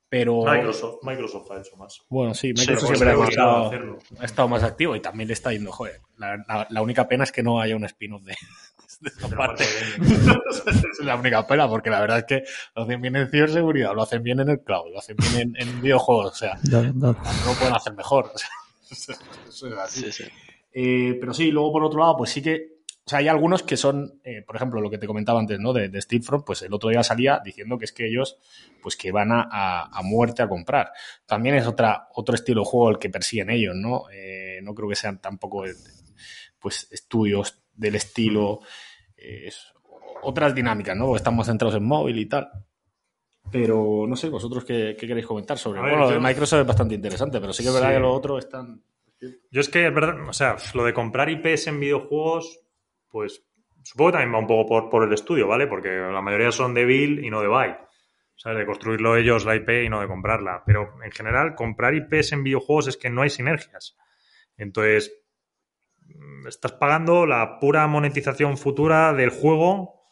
Pero. 0.09 0.43
Microsoft, 0.45 0.99
Microsoft 1.03 1.51
ha 1.51 1.59
hecho 1.59 1.75
más. 1.75 2.01
Bueno, 2.09 2.33
sí, 2.33 2.53
Microsoft 2.53 2.89
sí, 2.91 2.95
siempre 2.95 3.09
ha 3.09 3.27
estado, 3.27 3.99
ha 4.19 4.25
estado, 4.25 4.47
más 4.47 4.63
activo 4.63 4.95
y 4.95 5.01
también 5.01 5.27
le 5.27 5.33
está 5.33 5.51
yendo, 5.51 5.71
joder. 5.71 6.01
La, 6.17 6.37
la, 6.47 6.67
la 6.69 6.81
única 6.81 7.07
pena 7.07 7.23
es 7.23 7.31
que 7.31 7.43
no 7.43 7.59
haya 7.59 7.75
un 7.75 7.83
spin-off 7.83 8.23
de, 8.23 8.35
de 9.01 9.09
esa 9.09 9.29
parte. 9.29 9.63
es 9.63 10.99
la 11.03 11.15
única 11.15 11.45
pena, 11.45 11.67
porque 11.67 11.89
la 11.89 11.99
verdad 11.99 12.19
es 12.19 12.25
que 12.25 12.43
lo 12.75 12.83
hacen 12.83 13.01
bien 13.01 13.15
en 13.15 13.29
ciberseguridad, 13.29 13.93
lo 13.93 14.03
hacen 14.03 14.23
bien 14.23 14.39
en 14.39 14.49
el 14.49 14.61
cloud, 14.61 14.91
lo 14.91 14.99
hacen 14.99 15.17
bien 15.17 15.53
en, 15.57 15.67
en 15.67 15.81
videojuegos, 15.81 16.31
o 16.31 16.35
sea, 16.35 16.57
no, 16.71 16.83
no. 16.83 16.91
no, 16.93 17.17
lo 17.45 17.53
pueden 17.57 17.75
hacer 17.75 17.93
mejor. 17.93 18.31
O 18.33 18.37
sea, 18.95 19.17
eso 19.47 19.67
es 19.67 19.73
así. 19.77 20.03
Sí, 20.03 20.11
sí. 20.11 20.23
Eh, 20.73 21.17
pero 21.19 21.33
sí, 21.33 21.51
luego 21.51 21.73
por 21.73 21.83
otro 21.83 21.99
lado, 21.99 22.17
pues 22.17 22.29
sí 22.29 22.41
que 22.41 22.76
o 23.07 23.09
sea, 23.09 23.19
hay 23.19 23.29
algunos 23.29 23.63
que 23.63 23.77
son, 23.77 24.19
eh, 24.25 24.41
por 24.45 24.57
ejemplo, 24.57 24.81
lo 24.81 24.89
que 24.89 24.97
te 24.97 25.07
comentaba 25.07 25.39
antes, 25.39 25.57
¿no? 25.61 25.71
De, 25.71 25.87
de 25.87 26.01
Steelfront, 26.01 26.45
pues 26.45 26.61
el 26.63 26.73
otro 26.73 26.89
día 26.89 27.01
salía 27.03 27.41
diciendo 27.41 27.77
que 27.77 27.85
es 27.85 27.93
que 27.93 28.05
ellos, 28.05 28.37
pues 28.83 28.97
que 28.97 29.13
van 29.13 29.31
a, 29.31 29.47
a, 29.49 29.97
a 29.97 30.01
muerte 30.01 30.41
a 30.41 30.49
comprar. 30.49 30.91
También 31.25 31.55
es 31.55 31.65
otra, 31.65 32.09
otro 32.15 32.35
estilo 32.35 32.63
de 32.63 32.67
juego 32.67 32.89
el 32.89 32.99
que 32.99 33.09
persiguen 33.09 33.49
ellos, 33.49 33.75
¿no? 33.77 34.09
Eh, 34.11 34.59
no 34.61 34.75
creo 34.75 34.89
que 34.89 34.97
sean 34.97 35.21
tampoco, 35.21 35.63
pues, 36.59 36.89
estudios 36.91 37.63
del 37.73 37.95
estilo, 37.95 38.59
eh, 39.15 39.51
otras 40.23 40.53
dinámicas, 40.53 40.97
¿no? 40.97 41.05
Porque 41.05 41.19
estamos 41.19 41.47
centrados 41.47 41.77
en 41.77 41.85
móvil 41.85 42.19
y 42.19 42.25
tal. 42.25 42.51
Pero 43.49 44.05
no 44.05 44.17
sé, 44.17 44.27
vosotros 44.27 44.65
qué, 44.65 44.97
qué 44.99 45.07
queréis 45.07 45.27
comentar 45.27 45.57
sobre. 45.57 45.79
Ver, 45.79 45.91
bueno, 45.91 46.07
lo 46.07 46.11
de 46.11 46.19
Microsoft 46.19 46.59
es 46.59 46.67
bastante 46.67 46.95
interesante, 46.95 47.39
pero 47.39 47.53
sí 47.53 47.63
que 47.63 47.69
es 47.69 47.73
verdad 47.73 47.87
sí. 47.87 47.93
que 47.93 48.01
lo 48.01 48.13
otro 48.13 48.37
están. 48.37 48.83
Yo 49.49 49.61
es 49.61 49.69
que 49.69 49.87
es 49.87 49.93
verdad, 49.93 50.27
o 50.27 50.33
sea, 50.33 50.57
lo 50.73 50.83
de 50.83 50.93
comprar 50.93 51.29
IPs 51.29 51.67
en 51.67 51.79
videojuegos 51.79 52.66
pues 53.09 53.43
supongo 53.83 54.11
que 54.11 54.17
también 54.17 54.33
va 54.33 54.39
un 54.39 54.47
poco 54.47 54.67
por, 54.67 54.89
por 54.89 55.03
el 55.03 55.13
estudio, 55.13 55.47
¿vale? 55.47 55.67
Porque 55.67 55.89
la 55.89 56.21
mayoría 56.21 56.51
son 56.51 56.73
de 56.73 56.85
build 56.85 57.23
y 57.23 57.29
no 57.29 57.41
de 57.41 57.47
buy. 57.47 57.75
¿Sabes? 58.35 58.59
De 58.59 58.65
construirlo 58.67 59.17
ellos 59.17 59.45
la 59.45 59.55
IP 59.55 59.69
y 59.85 59.89
no 59.89 59.99
de 59.99 60.07
comprarla. 60.07 60.61
Pero 60.65 61.03
en 61.03 61.11
general, 61.11 61.55
comprar 61.55 61.95
IPs 61.95 62.33
en 62.33 62.43
videojuegos 62.43 62.87
es 62.87 62.97
que 62.97 63.09
no 63.09 63.23
hay 63.23 63.31
sinergias. 63.31 63.97
Entonces, 64.57 65.11
estás 66.47 66.73
pagando 66.73 67.25
la 67.25 67.59
pura 67.59 67.87
monetización 67.87 68.57
futura 68.57 69.13
del 69.13 69.29
juego 69.29 70.03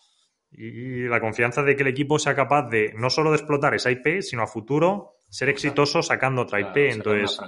y 0.52 1.08
la 1.08 1.20
confianza 1.20 1.64
de 1.64 1.76
que 1.76 1.84
el 1.84 1.90
equipo 1.90 2.18
sea 2.18 2.36
capaz 2.36 2.70
de 2.70 2.94
no 2.96 3.10
solo 3.10 3.32
de 3.32 3.38
explotar 3.38 3.76
esa 3.76 3.92
IP, 3.92 4.22
sino 4.22 4.44
a 4.44 4.48
futuro 4.48 5.18
ser 5.30 5.50
exitoso 5.50 6.02
sacando 6.02 6.44
otra 6.44 6.62
IP. 6.62 6.78
Entonces, 6.78 7.40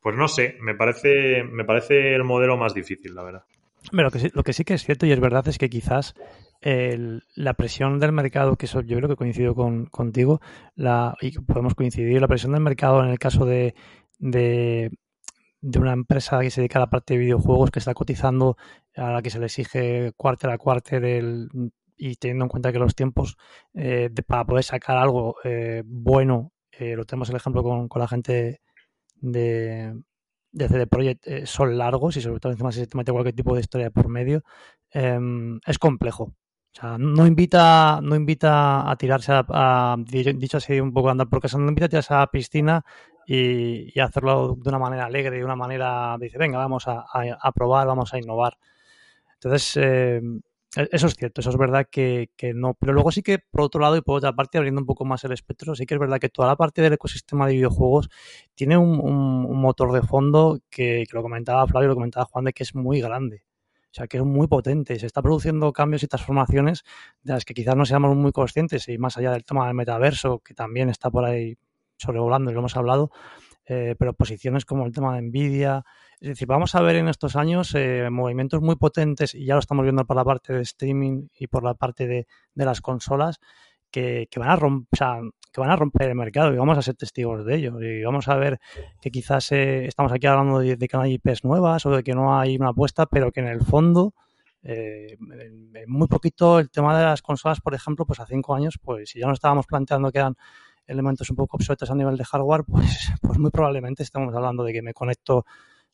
pues 0.00 0.16
no 0.16 0.28
sé, 0.28 0.56
me 0.60 0.74
parece, 0.74 1.42
me 1.42 1.64
parece 1.64 2.14
el 2.14 2.24
modelo 2.24 2.56
más 2.56 2.74
difícil, 2.74 3.14
la 3.14 3.22
verdad. 3.22 3.44
Lo 3.92 4.10
que, 4.10 4.18
sí, 4.18 4.30
lo 4.34 4.42
que 4.42 4.52
sí 4.52 4.64
que 4.64 4.74
es 4.74 4.84
cierto 4.84 5.06
y 5.06 5.12
es 5.12 5.20
verdad 5.20 5.46
es 5.48 5.58
que 5.58 5.70
quizás 5.70 6.14
la 6.62 7.54
presión 7.54 7.98
del 7.98 8.12
mercado, 8.12 8.56
que 8.56 8.66
eso 8.66 8.82
yo 8.82 8.98
creo 8.98 9.08
que 9.08 9.16
coincido 9.16 9.54
con, 9.54 9.86
contigo, 9.86 10.40
la, 10.74 11.16
y 11.20 11.38
podemos 11.38 11.74
coincidir, 11.74 12.20
la 12.20 12.28
presión 12.28 12.52
del 12.52 12.60
mercado 12.60 13.02
en 13.02 13.08
el 13.08 13.18
caso 13.18 13.46
de, 13.46 13.74
de, 14.18 14.90
una 15.62 15.92
empresa 15.92 16.40
que 16.40 16.50
se 16.50 16.60
dedica 16.60 16.78
a 16.78 16.82
la 16.82 16.90
parte 16.90 17.14
de 17.14 17.20
videojuegos 17.20 17.70
que 17.70 17.78
está 17.78 17.94
cotizando, 17.94 18.56
a 18.96 19.10
la 19.12 19.22
que 19.22 19.30
se 19.30 19.38
le 19.38 19.46
exige 19.46 20.12
cuarter 20.16 20.50
a 20.50 20.58
cuarter 20.58 21.00
del, 21.00 21.48
y 21.96 22.16
teniendo 22.16 22.44
en 22.44 22.48
cuenta 22.48 22.72
que 22.72 22.78
los 22.78 22.94
tiempos 22.94 23.36
eh, 23.74 24.10
para 24.26 24.44
poder 24.44 24.64
sacar 24.64 24.96
algo 24.96 25.36
eh, 25.44 25.82
bueno, 25.86 26.52
eh, 26.72 26.96
lo 26.96 27.04
tenemos 27.04 27.30
el 27.30 27.36
ejemplo 27.36 27.62
con, 27.62 27.88
con 27.88 28.00
la 28.00 28.08
gente 28.08 28.60
de, 29.16 29.94
de 30.52 30.68
CD 30.68 30.86
Projekt 30.86 31.26
eh, 31.26 31.46
son 31.46 31.78
largos 31.78 32.16
y 32.16 32.20
sobre 32.20 32.40
todo 32.40 32.52
encima 32.52 32.72
si 32.72 32.84
se 32.84 32.96
mete 32.96 33.12
cualquier 33.12 33.34
tipo 33.34 33.54
de 33.54 33.60
historia 33.60 33.90
por 33.90 34.08
medio, 34.08 34.42
em, 34.90 35.60
es 35.66 35.78
complejo. 35.78 36.24
O 36.72 36.80
sea, 36.80 36.98
no 36.98 37.26
invita, 37.26 38.00
no 38.02 38.14
invita 38.14 38.88
a 38.90 38.96
tirarse 38.96 39.32
a, 39.34 39.96
dicho 39.98 40.56
así 40.58 40.80
un 40.80 40.92
poco 40.92 41.10
andar 41.10 41.28
por 41.28 41.40
casa, 41.40 41.58
no 41.58 41.68
invita 41.68 41.86
a 41.86 41.88
tirarse 41.88 42.14
a 42.14 42.18
la 42.20 42.26
piscina 42.28 42.84
y, 43.26 43.98
hacerlo 44.00 44.56
de 44.56 44.68
una 44.68 44.78
manera 44.78 45.06
alegre, 45.06 45.38
de 45.38 45.44
una 45.44 45.56
manera, 45.56 46.16
dice, 46.20 46.38
venga, 46.38 46.58
vamos 46.58 46.86
a, 46.88 47.04
a 47.40 47.52
probar, 47.52 47.86
vamos 47.86 48.12
a 48.14 48.18
innovar. 48.18 48.56
Entonces, 49.42 49.76
eh, 49.76 50.20
eso 50.76 51.08
es 51.08 51.14
cierto, 51.16 51.40
eso 51.40 51.50
es 51.50 51.56
verdad 51.56 51.86
que, 51.90 52.28
no. 52.54 52.74
Pero 52.74 52.92
luego 52.92 53.10
sí 53.10 53.22
que, 53.22 53.38
por 53.38 53.62
otro 53.62 53.80
lado, 53.80 53.96
y 53.96 54.02
por 54.02 54.18
otra 54.18 54.32
parte, 54.34 54.56
abriendo 54.56 54.80
un 54.80 54.86
poco 54.86 55.04
más 55.04 55.24
el 55.24 55.32
espectro, 55.32 55.74
sí 55.74 55.84
que 55.84 55.94
es 55.94 56.00
verdad 56.00 56.20
que 56.20 56.28
toda 56.28 56.48
la 56.48 56.56
parte 56.56 56.80
del 56.80 56.92
ecosistema 56.92 57.46
de 57.46 57.54
videojuegos 57.54 58.08
tiene 58.54 58.76
un, 58.76 59.60
motor 59.60 59.92
de 59.92 60.02
fondo 60.02 60.60
que, 60.70 61.04
lo 61.12 61.22
comentaba 61.22 61.66
Flavio, 61.66 61.88
lo 61.88 61.94
comentaba 61.94 62.24
Juan, 62.26 62.44
de 62.44 62.52
que 62.52 62.62
es 62.62 62.74
muy 62.74 63.00
grande. 63.00 63.44
O 63.86 63.92
sea, 63.92 64.06
que 64.06 64.18
es 64.18 64.24
muy 64.24 64.46
potente. 64.46 64.96
Se 65.00 65.06
está 65.06 65.20
produciendo 65.20 65.72
cambios 65.72 66.04
y 66.04 66.06
transformaciones 66.06 66.84
de 67.22 67.32
las 67.32 67.44
que 67.44 67.54
quizás 67.54 67.74
no 67.74 67.84
seamos 67.84 68.16
muy 68.16 68.30
conscientes 68.30 68.88
y 68.88 68.98
más 68.98 69.16
allá 69.16 69.32
del 69.32 69.44
tema 69.44 69.66
del 69.66 69.74
metaverso, 69.74 70.38
que 70.38 70.54
también 70.54 70.88
está 70.88 71.10
por 71.10 71.24
ahí 71.24 71.58
sobrevolando 71.96 72.50
y 72.50 72.54
lo 72.54 72.60
hemos 72.60 72.76
hablado, 72.76 73.10
eh, 73.66 73.96
pero 73.98 74.14
posiciones 74.14 74.64
como 74.64 74.86
el 74.86 74.92
tema 74.92 75.16
de 75.16 75.22
Nvidia. 75.22 75.84
Es 76.20 76.28
decir, 76.28 76.46
vamos 76.46 76.74
a 76.74 76.82
ver 76.82 76.96
en 76.96 77.08
estos 77.08 77.34
años 77.34 77.74
eh, 77.74 78.10
movimientos 78.10 78.60
muy 78.60 78.76
potentes, 78.76 79.34
y 79.34 79.46
ya 79.46 79.54
lo 79.54 79.60
estamos 79.60 79.84
viendo 79.84 80.04
por 80.04 80.16
la 80.16 80.24
parte 80.24 80.52
de 80.52 80.60
streaming 80.60 81.28
y 81.38 81.46
por 81.46 81.64
la 81.64 81.72
parte 81.72 82.06
de, 82.06 82.26
las 82.54 82.82
consolas, 82.82 83.40
que, 83.90 84.28
van 84.36 84.50
a 84.50 84.56
romper, 84.56 85.00
que 85.50 85.60
van 85.62 85.70
a 85.70 85.76
romper 85.76 86.10
el 86.10 86.14
mercado 86.14 86.52
y 86.52 86.58
vamos 86.58 86.76
a 86.76 86.82
ser 86.82 86.94
testigos 86.94 87.46
de 87.46 87.56
ello. 87.56 87.80
Y 87.80 88.04
vamos 88.04 88.28
a 88.28 88.36
ver 88.36 88.60
que 89.00 89.10
quizás 89.10 89.50
eh, 89.52 89.86
estamos 89.86 90.12
aquí 90.12 90.26
hablando 90.26 90.58
de, 90.58 90.76
que 90.76 90.96
no 90.98 91.04
hay 91.04 91.14
IPs 91.14 91.42
nuevas 91.44 91.86
o 91.86 91.90
de 91.90 92.02
que 92.02 92.14
no 92.14 92.38
hay 92.38 92.56
una 92.56 92.68
apuesta, 92.68 93.06
pero 93.06 93.32
que 93.32 93.40
en 93.40 93.46
el 93.48 93.62
fondo, 93.62 94.12
muy 95.86 96.06
poquito 96.06 96.58
el 96.58 96.70
tema 96.70 96.98
de 96.98 97.02
las 97.02 97.22
consolas, 97.22 97.62
por 97.62 97.72
ejemplo, 97.72 98.04
pues 98.04 98.20
a 98.20 98.26
cinco 98.26 98.54
años, 98.54 98.78
pues 98.82 99.08
si 99.08 99.20
ya 99.20 99.26
no 99.26 99.32
estábamos 99.32 99.66
planteando 99.66 100.12
que 100.12 100.18
eran 100.18 100.36
elementos 100.86 101.30
un 101.30 101.36
poco 101.36 101.56
obsoletos 101.56 101.90
a 101.90 101.94
nivel 101.94 102.18
de 102.18 102.24
hardware, 102.26 102.64
pues, 102.64 103.10
pues 103.22 103.38
muy 103.38 103.50
probablemente 103.50 104.02
estamos 104.02 104.34
hablando 104.34 104.64
de 104.64 104.74
que 104.74 104.82
me 104.82 104.92
conecto 104.92 105.46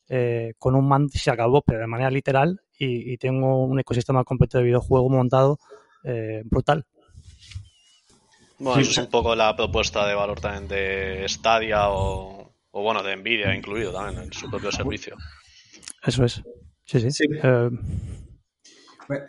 eh, 0.09 0.53
con 0.57 0.75
un 0.75 0.87
mando 0.87 1.11
y 1.13 1.17
se 1.17 1.31
acabó, 1.31 1.61
pero 1.61 1.79
de 1.79 1.87
manera 1.87 2.09
literal 2.09 2.61
y, 2.79 3.17
tengo 3.17 3.63
un 3.63 3.79
ecosistema 3.79 4.23
completo 4.23 4.57
de 4.57 4.65
videojuego 4.65 5.09
montado 5.09 5.59
eh, 6.03 6.41
brutal. 6.45 6.85
Bueno, 8.59 8.81
eso 8.81 8.91
es 8.91 8.97
un 8.97 9.09
poco 9.09 9.35
la 9.35 9.55
propuesta 9.55 10.07
de 10.07 10.15
valor 10.15 10.39
también 10.39 10.67
de 10.67 11.25
Stadia 11.27 11.89
o, 11.89 12.53
bueno, 12.71 13.03
de 13.03 13.15
Nvidia 13.15 13.55
incluido 13.55 13.91
también 13.91 14.23
en 14.23 14.33
su 14.33 14.49
propio 14.49 14.71
servicio. 14.71 15.15
Eso 16.03 16.23
es. 16.23 16.41
Sí, 16.85 17.11
sí. 17.11 17.25
Eh, 17.43 17.69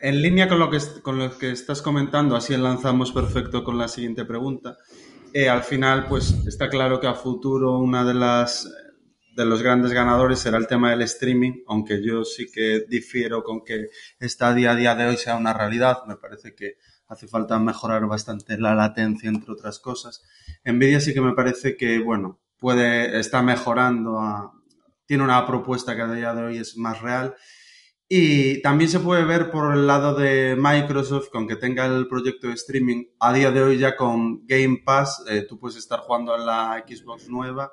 en 0.01 0.23
línea 0.23 0.49
con 0.49 0.59
lo, 0.59 0.71
que, 0.71 0.79
con 1.03 1.19
lo 1.19 1.39
que 1.39 1.53
estás 1.53 1.83
comentando, 1.83 2.37
así 2.37 2.57
lanzamos 2.57 3.13
perfecto 3.13 3.65
con 3.65 3.79
la 3.79 3.89
siguiente 3.89 4.25
pregunta. 4.25 4.77
Eh, 5.33 5.49
al 5.49 5.63
final, 5.63 6.07
pues 6.09 6.31
está 6.47 6.69
claro 6.69 7.01
que 7.01 7.07
a 7.07 7.15
futuro 7.15 7.79
una 7.79 8.05
de 8.05 8.15
las 8.15 8.69
de 9.39 9.45
los 9.45 9.63
grandes 9.63 9.93
ganadores 9.93 10.41
será 10.41 10.59
el 10.59 10.67
tema 10.67 10.91
del 10.91 11.03
streaming, 11.03 11.63
aunque 11.69 12.03
yo 12.03 12.25
sí 12.25 12.51
que 12.53 12.85
difiero 12.89 13.45
con 13.45 13.63
que 13.65 13.87
esta 14.19 14.53
día 14.53 14.73
a 14.73 14.75
día 14.75 14.97
de 14.97 15.07
hoy 15.07 15.17
sea 15.17 15.37
una 15.37 15.53
realidad. 15.53 15.99
Me 16.09 16.17
parece 16.17 16.57
que 16.57 16.75
hace 17.07 17.29
falta 17.29 17.57
mejorar 17.61 18.05
bastante 18.09 18.59
la 18.59 18.75
latencia, 18.75 19.29
entre 19.29 19.53
otras 19.53 19.79
cosas. 19.79 20.25
Nvidia 20.65 20.99
sí 20.99 21.15
que 21.15 21.21
me 21.21 21.35
parece 21.35 21.77
que, 21.77 22.01
bueno, 22.01 22.41
puede, 22.59 23.21
está 23.21 23.41
mejorando, 23.41 24.53
tiene 25.07 25.23
una 25.23 25.47
propuesta 25.47 25.95
que 25.95 26.03
a 26.03 26.13
día 26.13 26.35
de 26.35 26.43
hoy 26.43 26.59
es 26.59 26.77
más 26.77 27.01
real 27.01 27.37
y 28.11 28.63
también 28.63 28.89
se 28.89 29.01
puede 29.01 29.25
ver 29.25 29.51
por 29.51 29.75
el 29.75 29.87
lado 29.87 30.15
de 30.15 30.57
Microsoft, 30.59 31.29
que 31.31 31.37
aunque 31.37 31.57
tenga 31.57 31.85
el 31.85 32.09
proyecto 32.09 32.49
de 32.49 32.55
streaming, 32.55 33.05
a 33.21 33.35
día 33.35 33.51
de 33.51 33.63
hoy 33.63 33.79
ya 33.79 33.97
con 33.97 34.47
Game 34.47 34.81
Pass, 34.83 35.23
eh, 35.29 35.45
tú 35.47 35.61
puedes 35.61 35.77
estar 35.77 36.01
jugando 36.01 36.35
en 36.35 36.47
la 36.47 36.83
Xbox 36.89 37.29
nueva, 37.29 37.71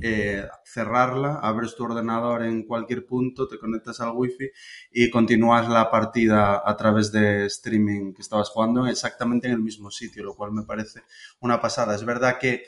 eh, 0.00 0.46
cerrarla, 0.64 1.40
abres 1.42 1.76
tu 1.76 1.84
ordenador 1.84 2.42
en 2.42 2.64
cualquier 2.64 3.06
punto, 3.06 3.48
te 3.48 3.58
conectas 3.58 4.00
al 4.00 4.12
Wi-Fi 4.14 4.50
y 4.92 5.10
continúas 5.10 5.68
la 5.68 5.90
partida 5.90 6.62
a 6.64 6.76
través 6.76 7.12
de 7.12 7.46
streaming 7.46 8.12
que 8.12 8.22
estabas 8.22 8.50
jugando 8.50 8.86
exactamente 8.86 9.46
en 9.46 9.54
el 9.54 9.60
mismo 9.60 9.90
sitio, 9.90 10.24
lo 10.24 10.34
cual 10.34 10.52
me 10.52 10.64
parece 10.64 11.02
una 11.40 11.60
pasada. 11.60 11.94
Es 11.94 12.04
verdad 12.04 12.38
que 12.38 12.64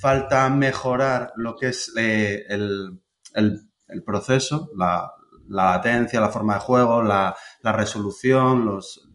falta 0.00 0.48
mejorar 0.48 1.32
lo 1.36 1.56
que 1.56 1.68
es 1.68 1.92
eh, 1.96 2.44
el, 2.48 3.00
el, 3.34 3.60
el 3.88 4.02
proceso, 4.02 4.70
la, 4.76 5.12
la 5.50 5.72
latencia, 5.72 6.20
la 6.20 6.28
forma 6.28 6.54
de 6.54 6.60
juego, 6.60 7.02
la, 7.02 7.36
resolución, 7.62 8.64
los, 8.64 9.08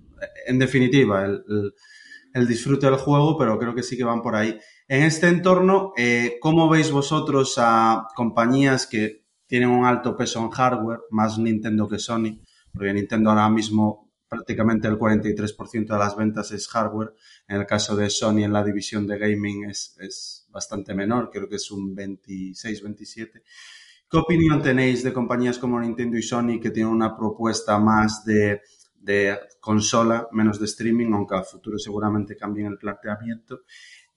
en 0.46 0.60
definitiva, 0.60 1.26
el, 1.26 2.48
disfrute 2.48 2.86
del 2.88 2.98
juego, 2.98 3.38
pero 3.38 3.58
creo 3.58 3.74
que 3.74 3.84
sí 3.84 3.98
que 3.98 4.04
van 4.04 4.22
por 4.22 4.36
ahí. 4.36 4.60
En 4.88 5.02
este 5.04 5.28
entorno, 5.28 5.94
eh, 5.98 6.38
¿cómo 6.40 6.70
veis 6.70 6.92
vosotros 6.92 7.56
a 7.58 8.08
compañías 8.16 8.86
que 8.86 9.26
tienen 9.48 9.70
un 9.70 9.86
alto 9.86 10.16
peso 10.16 10.40
en 10.40 10.50
hardware, 10.52 11.00
más 11.10 11.40
Nintendo 11.40 11.88
que 11.88 11.98
Sony? 11.98 12.40
Porque 12.72 12.94
Nintendo 12.94 13.32
ahora 13.32 13.50
mismo 13.50 14.12
prácticamente 14.28 14.88
el 14.88 14.98
43% 14.98 15.88
de 15.88 16.00
las 16.00 16.16
ventas 16.16 16.52
es 16.52 16.68
hardware. 16.68 17.14
En 17.48 17.58
el 17.58 17.66
caso 17.66 17.96
de 17.96 18.10
Sony 18.10 18.44
en 18.44 18.54
la 18.54 18.64
división 18.64 19.08
de 19.08 19.18
gaming 19.18 19.70
es, 19.70 19.96
es 20.00 20.48
bastante 20.52 20.94
menor, 20.94 21.30
creo 21.32 21.50
que 21.50 21.56
es 21.56 21.72
un 21.72 21.96
26-27%. 21.96 23.42
¿Qué 24.10 24.18
opinión 24.18 24.62
tenéis 24.62 25.04
de 25.04 25.12
compañías 25.12 25.58
como 25.58 25.80
Nintendo 25.80 26.18
y 26.18 26.22
Sony 26.22 26.60
que 26.62 26.70
tienen 26.70 26.94
una 26.94 27.18
propuesta 27.18 27.80
más 27.80 28.24
de, 28.24 28.62
consola, 29.60 30.28
menos 30.32 30.60
de 30.60 30.66
streaming, 30.66 31.12
aunque 31.12 31.36
al 31.36 31.46
futuro 31.46 31.78
seguramente 31.80 32.38
cambien 32.38 32.68
el 32.68 32.78
planteamiento, 32.78 33.62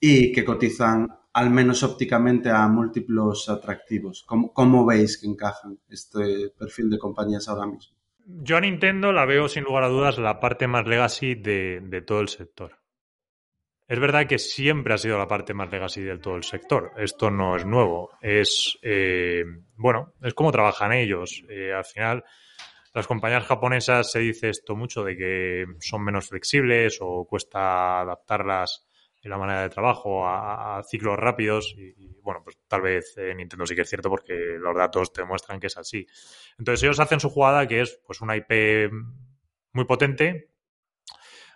y 0.00 0.32
que 0.32 0.44
cotizan 0.44 1.08
al 1.32 1.50
menos 1.50 1.82
ópticamente 1.82 2.50
a 2.50 2.66
múltiplos 2.68 3.48
atractivos? 3.48 4.24
¿Cómo, 4.26 4.86
veis 4.86 5.18
que 5.18 5.26
encajan 5.26 5.78
este 5.88 6.50
perfil 6.58 6.90
de 6.90 6.98
compañías 6.98 7.48
ahora 7.48 7.66
mismo? 7.66 7.96
Yo 8.24 8.56
a 8.56 8.60
Nintendo 8.60 9.12
la 9.12 9.24
veo 9.24 9.48
sin 9.48 9.64
lugar 9.64 9.84
a 9.84 9.88
dudas 9.88 10.18
la 10.18 10.40
parte 10.40 10.66
más 10.66 10.86
legacy 10.86 11.34
de 11.34 12.02
todo 12.06 12.20
el 12.20 12.28
sector. 12.28 12.78
Es 13.88 13.98
verdad 13.98 14.26
que 14.26 14.38
siempre 14.38 14.92
ha 14.92 14.98
sido 14.98 15.16
la 15.16 15.26
parte 15.26 15.54
más 15.54 15.70
legacy 15.70 16.02
del 16.02 16.20
todo 16.20 16.36
el 16.36 16.44
sector. 16.44 16.92
Esto 16.98 17.30
no 17.30 17.56
es 17.56 17.64
nuevo. 17.64 18.10
Es, 18.20 18.78
eh, 18.82 19.44
bueno, 19.76 20.12
es 20.22 20.34
como 20.34 20.52
trabajan 20.52 20.92
ellos. 20.92 21.42
Eh, 21.48 21.72
al 21.72 21.86
final, 21.86 22.22
las 22.92 23.06
compañías 23.06 23.46
japonesas 23.46 24.12
se 24.12 24.18
dice 24.18 24.50
esto 24.50 24.76
mucho 24.76 25.02
de 25.04 25.16
que 25.16 25.64
son 25.80 26.04
menos 26.04 26.28
flexibles 26.28 26.98
o 27.00 27.24
cuesta 27.24 28.02
adaptarlas 28.02 28.86
en 29.22 29.30
la 29.30 29.38
manera 29.38 29.62
de 29.62 29.68
trabajo 29.68 30.26
a, 30.26 30.82
ciclos 30.84 31.18
rápidos 31.18 31.74
y, 31.76 32.20
bueno, 32.22 32.42
pues 32.42 32.58
tal 32.68 32.82
vez 32.82 33.16
Nintendo 33.36 33.66
sí 33.66 33.74
que 33.74 33.82
es 33.82 33.88
cierto 33.88 34.08
porque 34.10 34.34
los 34.58 34.76
datos 34.76 35.12
te 35.12 35.24
muestran 35.24 35.60
que 35.60 35.66
es 35.66 35.76
así. 35.76 36.06
Entonces 36.58 36.82
ellos 36.84 37.00
hacen 37.00 37.20
su 37.20 37.30
jugada 37.30 37.66
que 37.66 37.80
es 37.80 38.00
pues 38.06 38.20
una 38.20 38.36
IP 38.36 38.92
muy 39.72 39.84
potente 39.84 40.50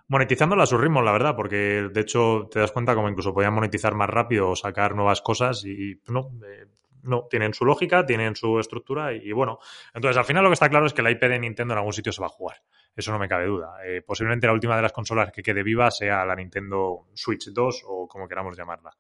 monetizándola 0.09 0.65
a 0.65 0.67
su 0.67 0.77
ritmo, 0.77 1.01
la 1.01 1.13
verdad, 1.13 1.35
porque 1.35 1.89
de 1.91 2.01
hecho 2.01 2.49
te 2.51 2.61
das 2.61 2.71
cuenta 2.71 2.95
como 2.95 3.09
incluso 3.09 3.33
podían 3.33 3.55
monetizar 3.55 3.95
más 3.95 4.11
rápido 4.11 4.51
o 4.51 4.57
sacar 4.57 4.95
nuevas 4.95 5.23
cosas 5.23 5.65
y 5.65 6.01
no, 6.09 6.31
eh, 6.47 6.67
no, 7.03 7.27
tienen 7.29 7.55
su 7.55 7.65
lógica, 7.65 8.05
tienen 8.05 8.35
su 8.37 8.59
estructura 8.59 9.13
y, 9.13 9.33
bueno, 9.33 9.59
entonces 9.95 10.17
al 10.17 10.25
final 10.25 10.45
lo 10.45 10.51
que 10.51 10.55
está 10.55 10.69
claro 10.69 10.87
es 10.87 10.93
que 10.93 11.03
la 11.03 11.11
IP 11.11 11.23
de 11.23 11.39
Nintendo 11.39 11.75
en 11.75 11.79
algún 11.79 11.93
sitio 11.93 12.13
se 12.13 12.21
va 12.21 12.27
a 12.27 12.31
jugar, 12.31 12.57
eso 12.95 13.13
no 13.13 13.19
me 13.19 13.29
cabe 13.29 13.47
duda. 13.47 13.77
Eh, 13.85 14.03
posiblemente 14.03 14.47
la 14.47 14.53
última 14.53 14.77
de 14.77 14.83
las 14.83 14.93
consolas 14.93 15.33
que 15.33 15.43
quede 15.43 15.63
viva 15.63 15.91
sea 15.91 16.25
la 16.25 16.35
Nintendo 16.37 17.09
Switch 17.15 17.49
2 17.53 17.85
o 17.87 18.09
como 18.09 18.29
queramos 18.29 18.57
llamarla. 18.57 18.91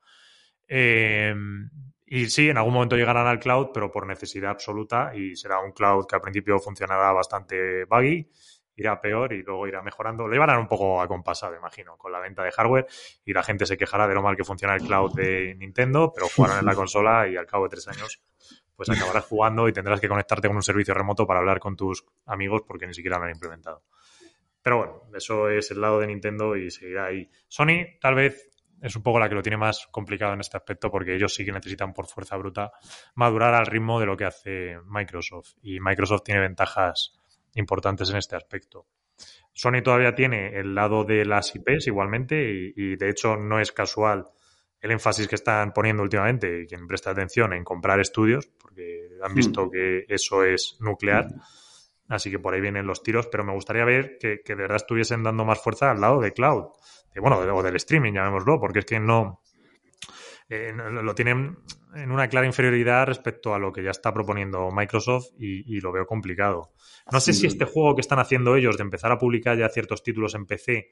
Eh, 0.68 1.34
Y 2.06 2.26
sí, 2.28 2.50
en 2.50 2.58
algún 2.58 2.74
momento 2.74 2.94
llegarán 2.96 3.26
al 3.26 3.38
cloud, 3.38 3.68
pero 3.72 3.90
por 3.90 4.06
necesidad 4.06 4.50
absoluta 4.50 5.12
y 5.14 5.34
será 5.34 5.60
un 5.60 5.72
cloud 5.72 6.04
que 6.06 6.14
al 6.16 6.20
principio 6.20 6.58
funcionará 6.58 7.10
bastante 7.12 7.84
buggy, 7.86 8.28
irá 8.76 9.00
peor 9.00 9.32
y 9.32 9.42
luego 9.42 9.66
irá 9.66 9.82
mejorando. 9.82 10.26
Lo 10.26 10.32
llevarán 10.32 10.58
un 10.58 10.68
poco 10.68 11.00
acompasado, 11.00 11.54
imagino, 11.54 11.96
con 11.96 12.12
la 12.12 12.20
venta 12.20 12.42
de 12.42 12.50
hardware 12.52 12.86
y 13.24 13.32
la 13.32 13.42
gente 13.42 13.66
se 13.66 13.76
quejará 13.76 14.06
de 14.08 14.14
lo 14.14 14.22
mal 14.22 14.36
que 14.36 14.44
funciona 14.44 14.74
el 14.74 14.82
cloud 14.82 15.14
de 15.14 15.54
Nintendo, 15.56 16.12
pero 16.14 16.28
jugarán 16.28 16.60
en 16.60 16.66
la 16.66 16.74
consola 16.76 17.28
y 17.28 17.36
al 17.36 17.46
cabo 17.46 17.64
de 17.64 17.70
tres 17.70 17.88
años 17.88 18.22
pues 18.74 18.88
acabarás 18.88 19.26
jugando 19.26 19.68
y 19.68 19.72
tendrás 19.72 20.00
que 20.00 20.08
conectarte 20.08 20.48
con 20.48 20.56
un 20.56 20.62
servicio 20.62 20.94
remoto 20.94 21.26
para 21.26 21.40
hablar 21.40 21.60
con 21.60 21.76
tus 21.76 22.04
amigos 22.26 22.62
porque 22.66 22.86
ni 22.86 22.94
siquiera 22.94 23.18
lo 23.18 23.24
han 23.24 23.30
implementado. 23.30 23.84
Pero 24.62 24.76
bueno, 24.78 25.02
eso 25.14 25.48
es 25.48 25.70
el 25.70 25.80
lado 25.80 26.00
de 26.00 26.06
Nintendo 26.06 26.56
y 26.56 26.70
seguirá 26.70 27.06
ahí. 27.06 27.28
Sony 27.48 27.98
tal 28.00 28.14
vez 28.14 28.48
es 28.80 28.96
un 28.96 29.02
poco 29.02 29.20
la 29.20 29.28
que 29.28 29.34
lo 29.34 29.42
tiene 29.42 29.56
más 29.56 29.86
complicado 29.90 30.32
en 30.34 30.40
este 30.40 30.56
aspecto 30.56 30.90
porque 30.90 31.14
ellos 31.14 31.34
sí 31.34 31.44
que 31.44 31.52
necesitan 31.52 31.92
por 31.92 32.06
fuerza 32.06 32.36
bruta 32.36 32.72
madurar 33.14 33.54
al 33.54 33.66
ritmo 33.66 34.00
de 34.00 34.06
lo 34.06 34.16
que 34.16 34.24
hace 34.24 34.78
Microsoft. 34.86 35.54
Y 35.62 35.80
Microsoft 35.80 36.22
tiene 36.24 36.40
ventajas 36.40 37.12
importantes 37.54 38.10
en 38.10 38.16
este 38.16 38.36
aspecto. 38.36 38.86
Sony 39.52 39.82
todavía 39.82 40.14
tiene 40.14 40.58
el 40.58 40.74
lado 40.74 41.04
de 41.04 41.24
las 41.24 41.54
IPs 41.54 41.86
igualmente 41.86 42.72
y, 42.74 42.96
de 42.96 43.10
hecho 43.10 43.36
no 43.36 43.60
es 43.60 43.72
casual 43.72 44.28
el 44.80 44.90
énfasis 44.90 45.28
que 45.28 45.36
están 45.36 45.72
poniendo 45.72 46.02
últimamente 46.02 46.62
y 46.62 46.66
quien 46.66 46.86
presta 46.86 47.10
atención 47.10 47.52
en 47.52 47.62
comprar 47.62 48.00
estudios 48.00 48.50
porque 48.60 49.10
han 49.22 49.34
visto 49.34 49.66
hmm. 49.66 49.70
que 49.70 50.04
eso 50.08 50.44
es 50.44 50.76
nuclear. 50.80 51.28
Así 52.08 52.30
que 52.30 52.38
por 52.38 52.52
ahí 52.52 52.60
vienen 52.60 52.86
los 52.86 53.02
tiros, 53.02 53.28
pero 53.28 53.44
me 53.44 53.52
gustaría 53.52 53.84
ver 53.84 54.18
que, 54.18 54.40
que 54.44 54.54
de 54.54 54.62
verdad 54.62 54.76
estuviesen 54.76 55.22
dando 55.22 55.44
más 55.44 55.62
fuerza 55.62 55.90
al 55.90 56.00
lado 56.00 56.20
de 56.20 56.32
cloud 56.32 56.66
bueno, 57.20 57.38
o 57.38 57.62
del 57.62 57.76
streaming, 57.76 58.12
llamémoslo, 58.12 58.58
porque 58.58 58.80
es 58.80 58.84
que 58.86 58.98
no, 58.98 59.41
eh, 60.52 60.72
lo 60.74 61.14
tienen 61.14 61.56
en 61.94 62.10
una 62.10 62.28
clara 62.28 62.46
inferioridad 62.46 63.06
respecto 63.06 63.54
a 63.54 63.58
lo 63.58 63.72
que 63.72 63.82
ya 63.82 63.90
está 63.90 64.12
proponiendo 64.12 64.70
Microsoft 64.70 65.28
y, 65.38 65.80
lo 65.80 65.92
veo 65.92 66.06
complicado. 66.06 66.72
No 67.10 67.20
sé 67.20 67.32
si 67.32 67.46
este 67.46 67.64
juego 67.64 67.94
que 67.94 68.02
están 68.02 68.18
haciendo 68.18 68.54
ellos 68.56 68.76
de 68.76 68.82
empezar 68.82 69.12
a 69.12 69.18
publicar 69.18 69.56
ya 69.56 69.68
ciertos 69.68 70.02
títulos 70.02 70.34
en 70.34 70.46
PC 70.46 70.90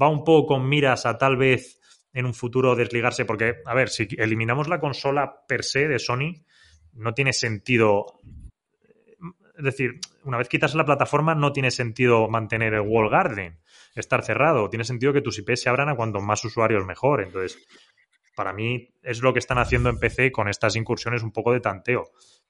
va 0.00 0.08
un 0.08 0.24
poco 0.24 0.54
con 0.54 0.68
miras 0.68 1.06
a 1.06 1.16
tal 1.16 1.36
vez 1.36 1.80
en 2.12 2.26
un 2.26 2.34
futuro 2.34 2.74
desligarse, 2.76 3.24
porque, 3.24 3.56
a 3.64 3.74
ver, 3.74 3.88
si 3.88 4.08
eliminamos 4.18 4.68
la 4.68 4.80
consola 4.80 5.44
per 5.46 5.64
se 5.64 5.88
de 5.88 5.98
Sony, 5.98 6.44
no 6.92 7.14
tiene 7.14 7.32
sentido. 7.32 8.06
Es 9.56 9.64
decir, 9.64 10.00
una 10.24 10.38
vez 10.38 10.48
quitas 10.48 10.74
la 10.74 10.84
plataforma, 10.84 11.34
no 11.34 11.52
tiene 11.52 11.70
sentido 11.70 12.28
mantener 12.28 12.74
el 12.74 12.80
Wall 12.80 13.10
Garden 13.10 13.58
estar 13.94 14.22
cerrado. 14.22 14.68
Tiene 14.68 14.84
sentido 14.84 15.12
que 15.12 15.20
tus 15.20 15.38
IPs 15.38 15.62
se 15.62 15.68
abran 15.68 15.88
a 15.88 15.96
cuanto 15.96 16.20
más 16.20 16.44
usuarios 16.44 16.86
mejor. 16.86 17.22
Entonces, 17.22 17.58
para 18.38 18.52
mí 18.52 18.94
es 19.02 19.20
lo 19.20 19.32
que 19.32 19.40
están 19.40 19.58
haciendo 19.58 19.90
en 19.90 19.98
PC 19.98 20.30
con 20.30 20.48
estas 20.48 20.76
incursiones 20.76 21.24
un 21.24 21.32
poco 21.32 21.52
de 21.52 21.58
tanteo. 21.58 22.04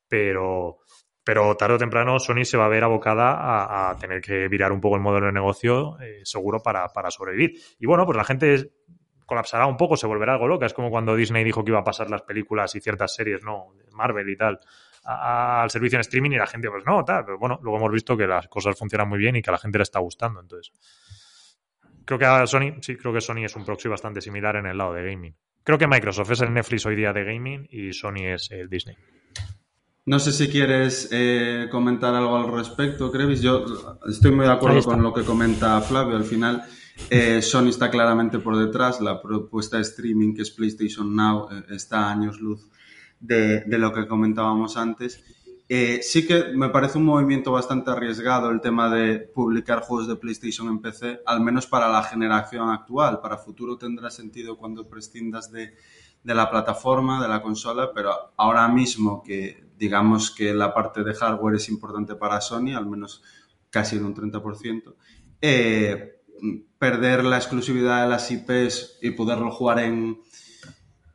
Pero, 0.07 0.81
pero 1.25 1.57
tarde 1.57 1.77
o 1.77 1.79
temprano 1.79 2.19
Sony 2.19 2.45
se 2.45 2.59
va 2.59 2.67
a 2.67 2.69
ver 2.69 2.85
abocada 2.85 3.89
a, 3.89 3.97
tener 3.97 4.21
que 4.21 4.49
virar 4.49 4.71
un 4.71 4.83
poco 4.83 4.97
el 4.97 5.01
modelo 5.01 5.27
de 5.27 5.33
negocio 5.33 5.99
eh, 6.01 6.21
seguro 6.25 6.61
para, 6.61 6.89
para, 6.89 7.11
sobrevivir. 7.11 7.59
Y 7.79 7.87
bueno, 7.87 8.05
pues 8.05 8.19
la 8.19 8.25
gente 8.25 8.71
colapsará 9.25 9.65
un 9.67 9.79
poco, 9.79 9.97
se 9.97 10.07
volverá 10.07 10.35
algo 10.35 10.47
loca. 10.47 10.67
Es 10.67 10.75
como 10.75 10.91
cuando 10.91 11.17
Disney 11.17 11.43
dijo 11.43 11.65
que 11.65 11.71
iba 11.71 11.81
a 11.81 11.85
pasar 11.85 12.11
las 12.11 12.21
películas 12.21 12.75
y 12.75 12.81
ciertas 12.81 13.15
series, 13.15 13.43
¿no? 13.43 13.69
Marvel 13.93 14.29
y 14.29 14.37
tal, 14.37 14.61
al 15.05 15.71
servicio 15.71 15.97
en 15.97 16.01
streaming 16.01 16.33
y 16.33 16.37
la 16.37 16.47
gente, 16.47 16.69
pues 16.69 16.85
no, 16.85 17.03
tal. 17.03 17.25
Pero 17.25 17.39
bueno, 17.39 17.59
luego 17.63 17.79
hemos 17.79 17.93
visto 17.93 18.15
que 18.15 18.27
las 18.27 18.47
cosas 18.49 18.79
funcionan 18.79 19.09
muy 19.09 19.19
bien 19.19 19.37
y 19.37 19.43
que 19.43 19.49
a 19.49 19.53
la 19.53 19.59
gente 19.59 19.79
le 19.79 19.85
está 19.85 20.01
gustando. 20.01 20.39
Entonces, 20.39 20.71
Creo 22.09 22.19
que 22.19 22.25
a 22.25 22.47
Sony, 22.47 22.81
sí, 22.81 22.97
creo 22.97 23.13
que 23.13 23.21
Sony 23.21 23.45
es 23.45 23.55
un 23.55 23.67
proxy 23.67 23.87
bastante 23.87 24.23
similar 24.23 24.57
en 24.57 24.65
el 24.65 24.79
lado 24.79 24.95
de 24.95 25.05
gaming. 25.05 25.37
Creo 25.69 25.77
que 25.77 25.87
Microsoft 25.87 26.31
es 26.31 26.41
el 26.41 26.55
Netflix 26.55 26.87
hoy 26.87 26.97
día 26.97 27.13
de 27.13 27.25
gaming 27.25 27.69
y 27.71 27.93
Sony 27.93 28.25
es 28.25 28.51
el 28.53 28.71
Disney. 28.71 28.97
No 30.07 30.19
sé 30.19 30.33
si 30.33 30.49
quieres 30.49 31.11
eh, 31.13 31.69
comentar 31.71 32.15
algo 32.15 32.39
al 32.39 32.51
respecto, 32.51 33.13
Crevis. 33.13 33.43
Yo 33.43 33.67
estoy 34.09 34.31
muy 34.31 34.47
de 34.47 34.53
acuerdo 34.53 34.83
con 34.83 35.03
lo 35.03 35.13
que 35.13 35.25
comenta 35.25 35.79
Flavio. 35.83 36.17
Al 36.17 36.25
final, 36.25 36.65
eh, 37.11 37.43
Sony 37.43 37.69
está 37.69 37.91
claramente 37.91 38.39
por 38.39 38.57
detrás. 38.57 39.03
La 39.03 39.21
propuesta 39.21 39.77
de 39.77 39.83
streaming 39.83 40.35
que 40.35 40.41
es 40.41 40.51
PlayStation 40.51 41.15
Now 41.15 41.51
eh, 41.53 41.63
está 41.75 42.07
a 42.07 42.13
años 42.13 42.41
luz 42.41 42.67
de, 43.21 43.61
de, 43.61 43.77
lo 43.77 43.93
que 43.93 44.07
comentábamos 44.07 44.79
antes. 44.79 45.23
Eh, 45.71 46.01
sí 46.03 46.27
que 46.27 46.45
me 46.55 46.71
parece 46.71 46.97
un 46.97 47.05
movimiento 47.05 47.53
bastante 47.53 47.91
arriesgado 47.91 48.51
el 48.51 48.63
tema 48.63 48.89
de 48.89 49.19
publicar 49.19 49.81
juegos 49.81 50.09
de 50.09 50.17
PlayStation 50.17 50.67
en 50.69 50.81
PC, 50.81 51.21
al 51.27 51.43
menos 51.43 51.67
para 51.67 51.89
la 51.91 52.03
generación 52.03 52.71
actual. 52.71 53.21
Para 53.21 53.37
futuro 53.37 53.77
tendrá 53.77 54.11
sentido 54.11 54.57
cuando 54.57 54.89
prescindas 54.89 55.53
de, 55.53 55.75
la 56.25 56.51
plataforma, 56.51 57.21
de 57.21 57.29
la 57.29 57.43
consola, 57.43 57.91
pero 57.95 58.13
ahora 58.37 58.67
mismo 58.69 59.23
que 59.23 59.69
digamos 59.77 60.31
que 60.31 60.55
la 60.55 60.73
parte 60.73 61.05
de 61.05 61.15
hardware 61.15 61.57
es 61.57 61.69
importante 61.69 62.15
para 62.15 62.41
Sony, 62.41 62.75
al 62.75 62.87
menos 62.87 63.23
casi 63.71 63.97
en 63.97 64.07
un 64.07 64.15
30%, 64.15 64.95
eh, 65.43 66.23
perder 66.79 67.25
la 67.25 67.37
exclusividad 67.37 68.03
de 68.03 68.09
las 68.09 68.31
IPs 68.31 68.99
y 69.03 69.11
poderlo 69.11 69.51
jugar 69.51 69.81
en, 69.81 70.19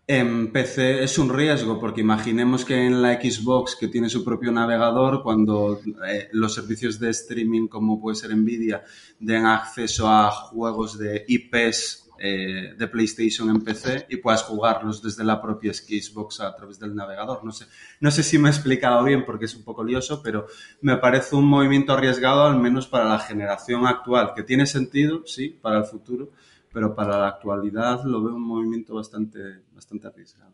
en 0.06 0.52
PC 0.52 1.04
es 1.04 1.18
un 1.18 1.34
riesgo, 1.34 1.80
porque 1.80 2.02
imaginemos 2.02 2.66
que 2.66 2.76
en 2.76 3.02
la 3.02 3.14
Xbox, 3.22 3.76
que 3.76 3.88
tiene 3.88 4.10
su 4.10 4.24
propio 4.24 4.52
navegador, 4.52 5.24
cuando 5.24 5.80
eh, 6.06 6.28
los 6.34 6.54
servicios 6.54 7.00
de 7.00 7.10
streaming, 7.12 7.68
como 7.68 8.02
puede 8.02 8.18
ser 8.18 8.36
Nvidia, 8.36 8.84
den 9.20 9.46
acceso 9.46 10.10
a 10.10 10.30
juegos 10.30 10.98
de 10.98 11.24
IPs 11.28 12.04
eh, 12.20 12.74
de 12.78 12.88
PlayStation 12.88 13.50
en 13.50 13.64
PC 13.64 14.08
y 14.10 14.18
puedas 14.18 14.44
jugarlos 14.44 15.02
desde 15.02 15.24
la 15.24 15.42
propia 15.42 15.74
Xbox 15.74 16.42
a 16.42 16.56
través 16.56 16.80
del 16.80 16.96
navegador. 16.96 17.44
No 17.44 17.52
sé, 17.52 17.66
no 18.02 18.12
sé 18.12 18.24
si 18.24 18.38
me 18.38 18.50
he 18.50 18.52
explicado 18.52 19.04
bien 19.04 19.26
porque 19.26 19.46
es 19.46 19.56
un 19.56 19.64
poco 19.64 19.84
lioso, 19.84 20.22
pero 20.22 20.48
me 20.82 20.98
parece 20.98 21.36
un 21.36 21.46
movimiento 21.46 21.94
arriesgado, 21.94 22.44
al 22.44 22.60
menos 22.60 22.88
para 22.88 23.06
la 23.06 23.20
generación 23.20 23.88
actual, 23.88 24.34
que 24.36 24.44
tiene 24.44 24.66
sentido, 24.66 25.24
sí, 25.26 25.50
para 25.62 25.80
el 25.80 25.86
futuro, 25.86 26.32
pero 26.74 26.96
para 26.96 27.20
la 27.20 27.28
actualidad 27.28 28.04
lo 28.04 28.24
veo 28.24 28.36
un 28.36 28.42
movimiento 28.42 28.96
bastante, 28.96 29.40
bastante 29.72 30.08
arriesgado. 30.08 30.54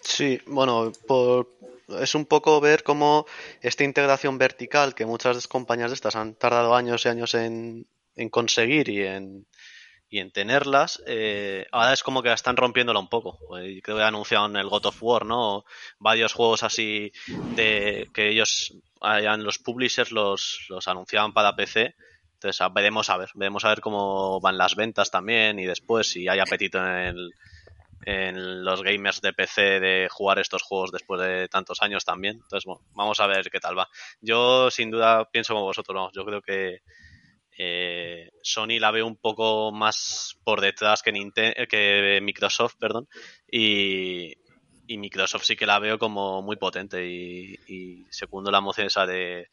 Sí, 0.00 0.40
bueno, 0.46 0.92
es 2.00 2.14
un 2.14 2.26
poco 2.26 2.60
ver 2.60 2.82
cómo 2.82 3.26
esta 3.60 3.84
integración 3.84 4.38
vertical 4.38 4.94
que 4.94 5.06
muchas 5.06 5.46
compañías 5.46 5.90
de 5.90 5.94
estas 5.94 6.16
han 6.16 6.34
tardado 6.34 6.74
años 6.74 7.04
y 7.04 7.08
años 7.08 7.34
en, 7.34 7.86
conseguir 8.30 8.88
y 8.88 9.02
en, 9.02 9.46
y 10.08 10.18
en 10.18 10.32
tenerlas, 10.32 11.02
eh, 11.06 11.66
ahora 11.70 11.92
es 11.92 12.02
como 12.02 12.22
que 12.22 12.32
están 12.32 12.56
rompiéndola 12.56 12.98
un 12.98 13.08
poco. 13.08 13.38
Creo 13.82 13.96
que 13.96 14.02
anunciaron 14.02 14.56
el 14.56 14.68
God 14.68 14.86
of 14.86 15.02
War, 15.02 15.24
¿no? 15.24 15.64
Varios 15.98 16.32
juegos 16.32 16.64
así 16.64 17.12
de 17.54 18.08
que 18.12 18.30
ellos, 18.30 18.74
los 19.38 19.58
publishers 19.58 20.10
los, 20.10 20.66
los 20.68 20.88
anunciaban 20.88 21.32
para 21.32 21.54
PC 21.54 21.94
entonces, 22.40 22.66
veremos 22.72 23.10
a 23.10 23.18
ver, 23.18 23.28
veremos 23.34 23.66
a 23.66 23.68
ver 23.68 23.82
cómo 23.82 24.40
van 24.40 24.56
las 24.56 24.74
ventas 24.74 25.10
también 25.10 25.58
y 25.58 25.66
después 25.66 26.06
si 26.06 26.26
hay 26.26 26.38
apetito 26.38 26.78
en, 26.78 27.16
en 28.06 28.64
los 28.64 28.82
gamers 28.82 29.20
de 29.20 29.34
PC 29.34 29.78
de 29.78 30.08
jugar 30.10 30.38
estos 30.38 30.62
juegos 30.62 30.90
después 30.90 31.20
de 31.20 31.48
tantos 31.48 31.82
años 31.82 32.06
también. 32.06 32.36
Entonces, 32.36 32.64
bueno, 32.64 32.80
vamos 32.94 33.20
a 33.20 33.26
ver 33.26 33.50
qué 33.50 33.60
tal 33.60 33.78
va. 33.78 33.90
Yo, 34.22 34.70
sin 34.70 34.90
duda, 34.90 35.30
pienso 35.30 35.52
como 35.52 35.66
vosotros, 35.66 35.94
¿no? 35.94 36.10
yo 36.14 36.24
creo 36.24 36.40
que 36.40 36.78
eh, 37.58 38.30
Sony 38.42 38.78
la 38.80 38.90
veo 38.90 39.06
un 39.06 39.18
poco 39.18 39.70
más 39.70 40.38
por 40.42 40.62
detrás 40.62 41.02
que, 41.02 41.12
que 41.68 42.20
Microsoft, 42.22 42.76
perdón, 42.80 43.06
y, 43.52 44.32
y 44.86 44.96
Microsoft 44.96 45.44
sí 45.44 45.56
que 45.56 45.66
la 45.66 45.78
veo 45.78 45.98
como 45.98 46.40
muy 46.40 46.56
potente 46.56 47.06
y, 47.06 47.54
y 47.68 48.06
segundo 48.08 48.50
la 48.50 48.62
moción 48.62 48.86
esa 48.86 49.04
de 49.04 49.50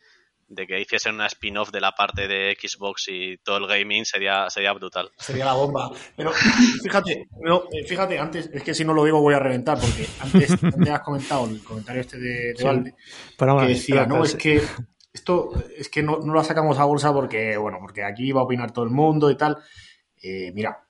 de 0.48 0.66
que 0.66 0.80
hiciesen 0.80 1.16
una 1.16 1.28
spin-off 1.28 1.72
de 1.72 1.82
la 1.82 1.92
parte 1.92 2.28
de 2.28 2.58
Xbox 2.60 3.06
y 3.10 3.38
todo 3.38 3.58
el 3.58 3.68
gaming 3.68 4.06
sería, 4.06 4.50
sería 4.50 4.74
brutal. 4.74 5.12
Sería 5.18 5.46
la 5.46 5.54
bomba. 5.54 5.92
Pero 6.16 6.32
fíjate, 6.84 7.28
eh, 7.72 7.86
fíjate, 7.86 8.18
antes, 8.18 8.50
es 8.54 8.64
que 8.64 8.74
si 8.74 8.86
no 8.86 8.94
lo 8.94 9.04
digo 9.04 9.22
voy 9.22 9.34
a 9.34 9.40
reventar, 9.40 9.78
porque 9.80 10.08
antes, 10.20 10.52
has 10.92 11.02
comentado 11.02 11.46
el 11.46 11.64
comentario 11.64 12.02
este 12.02 12.18
de, 12.18 12.54
Valde, 12.64 12.96
que 13.38 13.68
decía, 13.68 14.06
no, 14.06 14.24
es 14.24 14.36
que 14.36 14.62
esto 15.14 15.52
es 15.76 15.90
que 15.90 16.04
no, 16.04 16.20
no 16.20 16.34
lo 16.34 16.44
sacamos 16.44 16.80
a 16.80 16.86
bolsa 16.86 17.14
porque, 17.14 17.58
bueno, 17.58 17.80
porque 17.82 18.04
aquí 18.04 18.32
va 18.32 18.42
a 18.42 18.46
opinar 18.46 18.72
todo 18.72 18.86
el 18.86 18.92
mundo 18.92 19.30
y 19.30 19.36
tal. 19.36 19.58
Eh, 20.22 20.52
mira, 20.54 20.87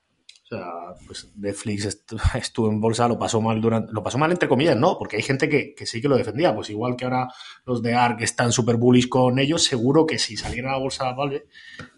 o 0.50 0.56
sea, 0.56 0.64
pues 1.06 1.28
Netflix 1.36 2.00
estuvo 2.34 2.70
en 2.70 2.80
bolsa, 2.80 3.06
lo 3.06 3.18
pasó 3.18 3.40
mal 3.40 3.60
durante, 3.60 3.92
lo 3.92 4.02
pasó 4.02 4.16
mal 4.16 4.30
entre 4.30 4.48
comillas, 4.48 4.76
no, 4.76 4.96
porque 4.98 5.16
hay 5.16 5.22
gente 5.22 5.48
que, 5.48 5.74
sí 5.86 6.00
que 6.00 6.08
lo 6.08 6.16
defendía, 6.16 6.54
pues 6.54 6.70
igual 6.70 6.96
que 6.96 7.04
ahora 7.04 7.28
los 7.66 7.82
de 7.82 7.94
ARK 7.94 8.22
están 8.22 8.52
súper 8.52 8.76
bullish 8.76 9.08
con 9.08 9.38
ellos, 9.38 9.64
seguro 9.64 10.06
que 10.06 10.18
si 10.18 10.36
saliera 10.36 10.70
a 10.70 10.72
la 10.72 10.78
bolsa 10.78 11.12
Valve, 11.12 11.46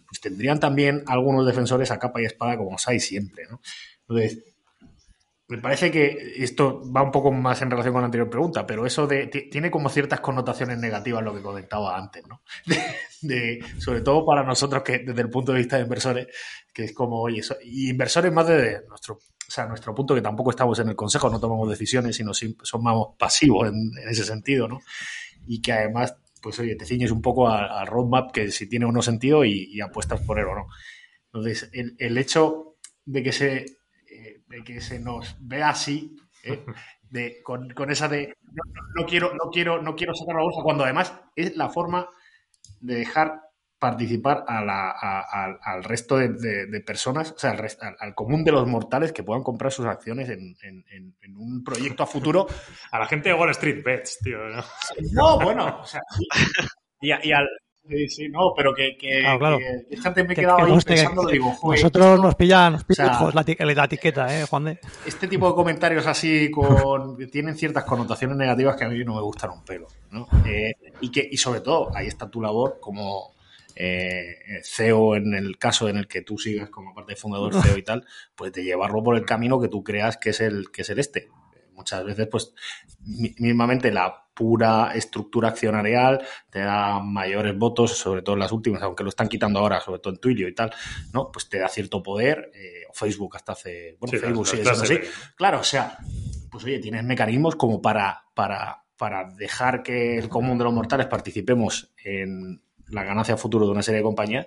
pues 0.06 0.20
tendrían 0.20 0.58
también 0.58 1.04
algunos 1.06 1.46
defensores 1.46 1.90
a 1.92 1.98
capa 1.98 2.20
y 2.20 2.24
espada 2.24 2.56
como 2.56 2.76
hay 2.86 2.98
siempre, 2.98 3.44
¿no? 3.48 3.60
Entonces, 4.08 4.42
me 5.50 5.58
parece 5.58 5.90
que 5.90 6.34
esto 6.36 6.80
va 6.92 7.02
un 7.02 7.10
poco 7.10 7.32
más 7.32 7.60
en 7.60 7.70
relación 7.70 7.92
con 7.92 8.02
la 8.02 8.06
anterior 8.06 8.30
pregunta, 8.30 8.64
pero 8.66 8.86
eso 8.86 9.08
de, 9.08 9.26
tiene 9.26 9.68
como 9.68 9.88
ciertas 9.88 10.20
connotaciones 10.20 10.78
negativas 10.78 11.24
lo 11.24 11.34
que 11.34 11.42
comentaba 11.42 11.96
antes, 11.96 12.22
¿no? 12.28 12.42
Sobre 13.80 14.00
todo 14.00 14.24
para 14.24 14.44
nosotros 14.44 14.84
que 14.84 15.00
desde 15.00 15.22
el 15.22 15.28
punto 15.28 15.50
de 15.52 15.58
vista 15.58 15.76
de 15.76 15.82
inversores, 15.82 16.28
que 16.72 16.84
es 16.84 16.94
como, 16.94 17.20
oye, 17.20 17.42
y 17.64 17.90
inversores 17.90 18.32
más 18.32 18.46
de 18.46 18.82
nuestro, 18.88 19.14
o 19.14 19.50
sea, 19.50 19.66
nuestro 19.66 19.94
punto 19.94 20.14
que 20.14 20.22
tampoco 20.22 20.50
estamos 20.50 20.78
en 20.78 20.88
el 20.88 20.96
consejo, 20.96 21.28
no 21.28 21.40
tomamos 21.40 21.68
decisiones, 21.68 22.16
sino 22.16 22.32
somos 22.34 23.16
pasivos 23.18 23.68
en, 23.68 23.90
ese 24.08 24.24
sentido, 24.24 24.68
¿no? 24.68 24.80
Y 25.46 25.60
que 25.60 25.72
además, 25.72 26.14
pues 26.40 26.58
oye, 26.60 26.76
te 26.76 26.86
ciñes 26.86 27.10
un 27.10 27.20
poco 27.20 27.48
al 27.48 27.86
roadmap 27.86 28.30
que 28.30 28.50
si 28.50 28.68
tiene 28.68 28.84
o 28.84 28.92
no 28.92 29.02
sentido 29.02 29.44
y, 29.44 29.80
apuestas 29.80 30.20
por 30.20 30.38
él 30.38 30.46
o 30.46 30.54
no. 30.54 30.66
Entonces, 31.26 31.70
el, 31.72 32.18
hecho 32.18 32.76
de 33.04 33.22
que 33.22 33.32
se, 33.32 33.64
eh, 34.08 34.42
de 34.48 34.64
que 34.64 34.80
se 34.80 35.00
nos 35.00 35.36
vea 35.40 35.70
así, 35.70 36.16
¿eh? 36.44 36.64
de, 37.10 37.42
con, 37.42 37.90
esa 37.90 38.08
de 38.08 38.34
no, 38.96 39.04
quiero, 39.06 39.32
no 39.34 39.50
quiero, 39.50 39.82
no 39.82 39.96
quiero 39.96 40.14
sacar 40.14 40.36
la 40.36 40.42
bolsa, 40.42 40.62
cuando 40.62 40.84
además 40.84 41.12
es 41.34 41.56
la 41.56 41.68
forma 41.68 42.08
de 42.80 42.94
dejar 42.96 43.49
participar 43.80 44.44
al 44.46 45.82
resto 45.82 46.18
de, 46.18 46.82
personas, 46.86 47.32
o 47.32 47.38
sea, 47.38 47.56
al, 47.98 48.14
común 48.14 48.44
de 48.44 48.52
los 48.52 48.66
mortales 48.68 49.12
que 49.12 49.22
puedan 49.22 49.42
comprar 49.42 49.72
sus 49.72 49.86
acciones 49.86 50.28
en, 50.28 50.54
un 51.36 51.64
proyecto 51.64 52.02
a 52.02 52.06
futuro. 52.06 52.46
A 52.92 52.98
la 52.98 53.06
gente 53.06 53.30
de 53.30 53.34
Wall 53.34 53.50
Street 53.50 53.82
Bets, 53.82 54.18
tío. 54.22 54.38
No, 55.12 55.40
bueno, 55.40 55.80
o 55.80 55.86
sea, 55.86 56.02
y, 57.00 57.10
al, 57.10 57.48
Sí, 57.88 58.08
sí, 58.08 58.28
no, 58.28 58.52
pero 58.54 58.74
que, 58.74 58.96
que, 58.96 59.22
claro, 59.38 59.58
me 59.58 60.32
he 60.32 60.36
quedado 60.36 60.64
ahí 60.64 60.78
pensando, 60.84 61.26
digo, 61.26 61.50
joder, 61.52 61.80
Nosotros 61.80 62.20
nos 62.20 62.34
pillan, 62.34 62.74
nos 62.74 62.84
pillan 62.84 63.06
la, 63.08 63.74
la, 63.74 63.84
etiqueta, 63.84 64.38
¿eh, 64.38 64.44
Juan 64.44 64.64
de? 64.64 64.78
Este 65.06 65.26
tipo 65.26 65.48
de 65.48 65.54
comentarios 65.54 66.06
así 66.06 66.50
con 66.50 67.16
tienen 67.30 67.56
ciertas 67.56 67.84
connotaciones 67.84 68.36
negativas 68.36 68.76
que 68.76 68.84
a 68.84 68.88
mí 68.88 69.02
no 69.02 69.14
me 69.14 69.22
gustan 69.22 69.50
un 69.50 69.64
pelo, 69.64 69.88
¿no? 70.10 70.28
Eh, 70.46 70.74
y, 71.00 71.10
que, 71.10 71.26
y 71.28 71.38
sobre 71.38 71.62
todo, 71.62 71.90
ahí 71.96 72.06
está 72.06 72.30
tu 72.30 72.42
labor 72.42 72.78
como 72.80 73.32
eh, 73.82 74.60
CEO 74.62 75.16
en 75.16 75.32
el 75.32 75.56
caso 75.56 75.88
en 75.88 75.96
el 75.96 76.06
que 76.06 76.20
tú 76.20 76.36
sigas 76.36 76.68
como 76.68 76.94
parte 76.94 77.12
de 77.12 77.16
fundador 77.16 77.54
CEO 77.62 77.78
y 77.78 77.82
tal, 77.82 78.06
pues 78.34 78.52
de 78.52 78.62
llevarlo 78.62 79.02
por 79.02 79.16
el 79.16 79.24
camino 79.24 79.58
que 79.58 79.68
tú 79.68 79.82
creas 79.82 80.18
que 80.18 80.30
es 80.30 80.40
el, 80.40 80.70
que 80.70 80.82
es 80.82 80.90
el 80.90 80.98
este. 80.98 81.28
Muchas 81.72 82.04
veces, 82.04 82.28
pues, 82.30 82.52
mismamente 83.38 83.90
la 83.90 84.26
pura 84.34 84.92
estructura 84.94 85.48
accionarial 85.48 86.20
te 86.50 86.58
da 86.58 87.00
mayores 87.00 87.56
votos, 87.56 87.96
sobre 87.96 88.20
todo 88.20 88.34
en 88.34 88.40
las 88.40 88.52
últimas, 88.52 88.82
aunque 88.82 89.02
lo 89.02 89.08
están 89.08 89.28
quitando 89.28 89.60
ahora, 89.60 89.80
sobre 89.80 90.00
todo 90.00 90.12
en 90.12 90.20
Twilio 90.20 90.46
y 90.46 90.54
tal, 90.54 90.74
¿no? 91.14 91.32
Pues 91.32 91.48
te 91.48 91.58
da 91.58 91.68
cierto 91.68 92.02
poder, 92.02 92.50
eh, 92.54 92.82
Facebook 92.92 93.34
hasta 93.36 93.52
hace, 93.52 93.96
bueno, 93.98 94.18
Facebook 94.18 94.46
sí, 94.46 94.60
es 94.60 94.68
así. 94.68 94.98
Claro, 95.36 95.60
o 95.60 95.64
sea, 95.64 95.96
pues 96.50 96.64
oye, 96.64 96.80
tienes 96.80 97.02
mecanismos 97.04 97.56
como 97.56 97.80
para, 97.80 98.24
para, 98.34 98.84
para 98.98 99.24
dejar 99.30 99.82
que 99.82 100.18
el 100.18 100.28
común 100.28 100.58
de 100.58 100.64
los 100.64 100.74
mortales 100.74 101.06
participemos 101.06 101.94
en 102.04 102.60
la 102.90 103.04
ganancia 103.04 103.36
futuro 103.36 103.66
de 103.66 103.72
una 103.72 103.82
serie 103.82 103.98
de 103.98 104.04
compañías 104.04 104.46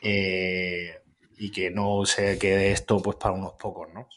eh, 0.00 1.00
y 1.38 1.50
que 1.50 1.70
no 1.70 2.04
se 2.04 2.38
quede 2.38 2.72
esto 2.72 3.00
pues 3.00 3.16
para 3.16 3.34
unos 3.34 3.54
pocos, 3.54 3.92
¿no? 3.92 4.08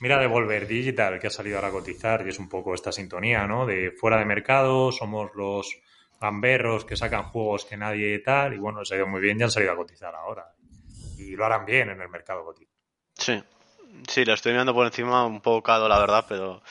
Mira 0.00 0.18
Devolver 0.18 0.66
Digital, 0.66 1.18
que 1.18 1.26
ha 1.26 1.30
salido 1.30 1.56
ahora 1.56 1.68
a 1.68 1.72
cotizar, 1.72 2.24
y 2.26 2.30
es 2.30 2.38
un 2.38 2.48
poco 2.48 2.74
esta 2.74 2.90
sintonía, 2.90 3.46
¿no? 3.46 3.66
De 3.66 3.90
fuera 3.90 4.18
de 4.18 4.24
mercado, 4.24 4.90
somos 4.92 5.30
los 5.34 5.78
gamberros 6.18 6.86
que 6.86 6.96
sacan 6.96 7.24
juegos 7.24 7.66
que 7.66 7.76
nadie 7.76 8.18
tal, 8.20 8.54
y 8.54 8.58
bueno, 8.58 8.82
se 8.84 8.94
ha 8.94 8.96
ido 8.96 9.06
muy 9.06 9.20
bien 9.20 9.38
y 9.38 9.42
han 9.42 9.50
salido 9.50 9.72
a 9.72 9.76
cotizar 9.76 10.14
ahora. 10.14 10.46
Y 11.18 11.36
lo 11.36 11.44
harán 11.44 11.66
bien 11.66 11.90
en 11.90 12.00
el 12.00 12.08
mercado 12.08 12.44
cotizado. 12.44 12.78
Sí, 13.14 13.42
sí, 14.08 14.24
lo 14.24 14.32
estoy 14.32 14.52
mirando 14.52 14.72
por 14.72 14.86
encima 14.86 15.26
un 15.26 15.42
poco 15.42 15.62
cado, 15.62 15.86
la 15.86 15.98
verdad, 15.98 16.24
pero 16.26 16.62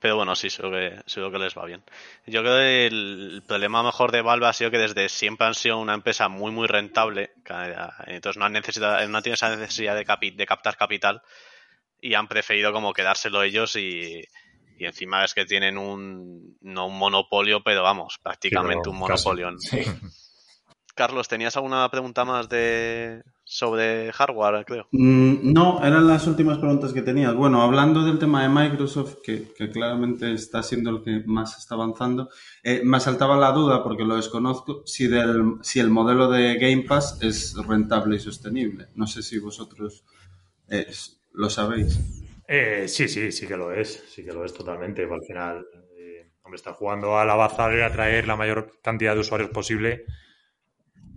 pero 0.00 0.16
bueno, 0.16 0.36
sí, 0.36 0.50
seguro 0.50 0.78
que, 0.78 1.00
seguro 1.06 1.32
que 1.32 1.38
les 1.38 1.56
va 1.56 1.64
bien. 1.64 1.82
Yo 2.26 2.42
creo 2.42 2.56
que 2.56 2.86
el 2.86 3.42
problema 3.46 3.82
mejor 3.82 4.12
de 4.12 4.22
Valve 4.22 4.46
ha 4.46 4.52
sido 4.52 4.70
que 4.70 4.78
desde 4.78 5.08
siempre 5.08 5.46
han 5.46 5.54
sido 5.54 5.78
una 5.78 5.94
empresa 5.94 6.28
muy, 6.28 6.52
muy 6.52 6.66
rentable. 6.66 7.32
Entonces 8.06 8.38
no, 8.38 8.44
han 8.44 8.52
necesitado, 8.52 9.06
no 9.08 9.22
tienen 9.22 9.34
esa 9.34 9.54
necesidad 9.56 9.96
de, 9.96 10.30
de 10.30 10.46
captar 10.46 10.76
capital 10.76 11.22
y 12.00 12.14
han 12.14 12.28
preferido 12.28 12.72
como 12.72 12.92
quedárselo 12.92 13.42
ellos 13.42 13.74
y, 13.74 14.22
y 14.78 14.84
encima 14.84 15.24
es 15.24 15.34
que 15.34 15.44
tienen 15.44 15.76
un, 15.76 16.56
no 16.60 16.86
un 16.86 16.96
monopolio, 16.96 17.62
pero 17.64 17.82
vamos, 17.82 18.18
prácticamente 18.22 18.88
un 18.88 18.98
monopolio. 18.98 19.50
Carlos, 20.94 21.28
¿tenías 21.28 21.56
alguna 21.56 21.88
pregunta 21.90 22.24
más 22.24 22.48
de 22.48 23.22
sobre 23.50 24.12
hardware, 24.12 24.66
creo? 24.66 24.88
Mm, 24.92 25.54
no, 25.54 25.82
eran 25.82 26.06
las 26.06 26.26
últimas 26.26 26.58
preguntas 26.58 26.92
que 26.92 27.00
tenías. 27.00 27.34
Bueno, 27.34 27.62
hablando 27.62 28.04
del 28.04 28.18
tema 28.18 28.42
de 28.42 28.50
Microsoft, 28.50 29.16
que, 29.24 29.54
claramente 29.72 30.34
está 30.34 30.62
siendo 30.62 30.90
el 30.90 31.02
que 31.02 31.22
más 31.24 31.56
está 31.56 31.74
avanzando, 31.74 32.28
eh, 32.62 32.82
me 32.84 33.00
saltaba 33.00 33.38
la 33.38 33.52
duda, 33.52 33.82
porque 33.82 34.04
lo 34.04 34.16
desconozco, 34.16 34.82
si, 34.84 35.06
del, 35.06 35.54
si 35.62 35.80
el 35.80 35.88
modelo 35.88 36.30
de 36.30 36.58
Game 36.58 36.82
Pass 36.82 37.20
es 37.22 37.54
rentable 37.66 38.16
y 38.16 38.20
sostenible. 38.20 38.88
No 38.96 39.06
sé 39.06 39.22
si 39.22 39.38
vosotros 39.38 40.04
eh, 40.68 40.86
lo 41.32 41.48
sabéis. 41.48 41.98
Eh, 42.46 42.84
sí, 42.86 43.08
sí, 43.08 43.32
sí 43.32 43.46
que 43.46 43.56
lo 43.56 43.72
es, 43.72 44.04
sí 44.10 44.22
que 44.26 44.32
lo 44.34 44.44
es 44.44 44.52
totalmente. 44.52 45.04
Al 45.04 45.22
final, 45.26 45.66
hombre, 46.42 46.56
está 46.56 46.74
jugando 46.74 47.18
a 47.18 47.24
la 47.24 47.34
baza 47.34 47.66
de 47.68 47.82
atraer 47.82 48.26
la 48.26 48.36
mayor 48.36 48.78
cantidad 48.82 49.14
de 49.14 49.20
usuarios 49.20 49.48
posible 49.48 50.04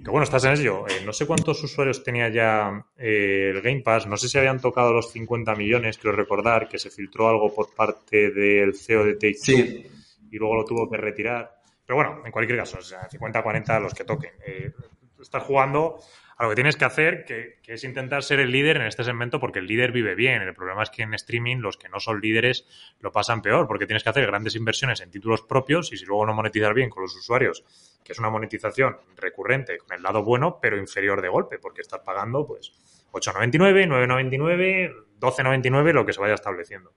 que 0.03 0.09
bueno, 0.09 0.23
estás 0.23 0.43
en 0.45 0.53
ello. 0.53 0.87
Eh, 0.87 1.03
no 1.05 1.13
sé 1.13 1.27
cuántos 1.27 1.63
usuarios 1.63 2.03
tenía 2.03 2.29
ya 2.29 2.85
eh, 2.97 3.51
el 3.53 3.61
Game 3.61 3.81
Pass. 3.81 4.07
No 4.07 4.17
sé 4.17 4.27
si 4.27 4.37
habían 4.37 4.59
tocado 4.59 4.93
los 4.93 5.11
50 5.11 5.55
millones, 5.55 5.97
creo 5.97 6.13
recordar, 6.13 6.67
que 6.67 6.79
se 6.79 6.89
filtró 6.89 7.29
algo 7.29 7.53
por 7.53 7.73
parte 7.75 8.31
del 8.31 8.75
CEO 8.75 9.05
de 9.05 9.13
Take 9.13 9.35
sí. 9.35 9.85
y 10.31 10.37
luego 10.37 10.55
lo 10.55 10.65
tuvo 10.65 10.89
que 10.89 10.97
retirar. 10.97 11.55
Pero 11.85 11.97
bueno, 11.97 12.21
en 12.25 12.31
cualquier 12.31 12.59
caso, 12.59 12.79
o 12.79 12.81
sea, 12.81 13.07
50-40 13.09 13.81
los 13.81 13.93
que 13.93 14.03
toquen. 14.03 14.31
Eh, 14.45 14.71
estás 15.19 15.43
jugando 15.43 15.99
lo 16.43 16.49
que 16.49 16.55
tienes 16.55 16.75
que 16.75 16.85
hacer, 16.85 17.25
que, 17.25 17.59
es 17.65 17.83
intentar 17.83 18.23
ser 18.23 18.39
el 18.39 18.51
líder 18.51 18.77
en 18.77 18.83
este 18.83 19.03
segmento, 19.03 19.39
porque 19.39 19.59
el 19.59 19.67
líder 19.67 19.91
vive 19.91 20.15
bien. 20.15 20.41
El 20.41 20.53
problema 20.53 20.83
es 20.83 20.89
que 20.89 21.03
en 21.03 21.13
streaming 21.13 21.57
los 21.57 21.77
que 21.77 21.89
no 21.89 21.99
son 21.99 22.19
líderes 22.21 22.65
lo 22.99 23.11
pasan 23.11 23.41
peor, 23.41 23.67
porque 23.67 23.85
tienes 23.85 24.03
que 24.03 24.09
hacer 24.09 24.25
grandes 24.25 24.55
inversiones 24.55 25.01
en 25.01 25.11
títulos 25.11 25.41
propios 25.41 25.91
y 25.93 25.97
si 25.97 26.05
luego 26.05 26.25
no 26.25 26.33
monetizar 26.33 26.73
bien 26.73 26.89
con 26.89 27.03
los 27.03 27.15
usuarios 27.15 27.63
que 28.03 28.13
es 28.13 28.19
una 28.19 28.29
monetización 28.29 28.97
recurrente 29.15 29.77
con 29.77 29.95
el 29.95 30.03
lado 30.03 30.23
bueno, 30.23 30.59
pero 30.61 30.77
inferior 30.77 31.21
de 31.21 31.29
golpe, 31.29 31.59
porque 31.59 31.81
estás 31.81 32.01
pagando 32.01 32.45
pues 32.45 32.71
8,99, 33.11 33.87
9,99, 33.87 35.19
12,99, 35.19 35.93
lo 35.93 36.05
que 36.05 36.13
se 36.13 36.21
vaya 36.21 36.33
estableciendo. 36.33 36.93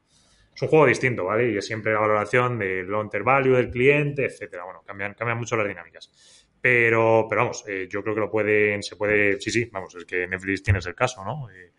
Es 0.54 0.62
un 0.62 0.68
juego 0.68 0.86
distinto, 0.86 1.24
¿vale? 1.24 1.50
Y 1.50 1.56
es 1.56 1.66
siempre 1.66 1.92
la 1.92 2.00
valoración 2.00 2.58
del 2.58 2.86
long 2.86 3.10
term 3.10 3.24
value 3.24 3.56
del 3.56 3.70
cliente, 3.70 4.24
etcétera. 4.24 4.64
Bueno, 4.64 4.82
cambian, 4.86 5.14
cambian 5.14 5.36
mucho 5.36 5.56
las 5.56 5.66
dinámicas. 5.66 6.43
Pero, 6.64 7.26
pero 7.28 7.42
vamos, 7.42 7.62
eh, 7.68 7.86
yo 7.90 8.02
creo 8.02 8.14
que 8.14 8.22
lo 8.22 8.30
pueden, 8.30 8.82
se 8.82 8.96
puede, 8.96 9.38
sí, 9.38 9.50
sí, 9.50 9.68
vamos, 9.70 9.94
es 9.96 10.06
que 10.06 10.26
Netflix 10.26 10.62
tienes 10.62 10.86
el 10.86 10.94
caso, 10.94 11.22
¿no? 11.22 11.50
Eh, 11.50 11.74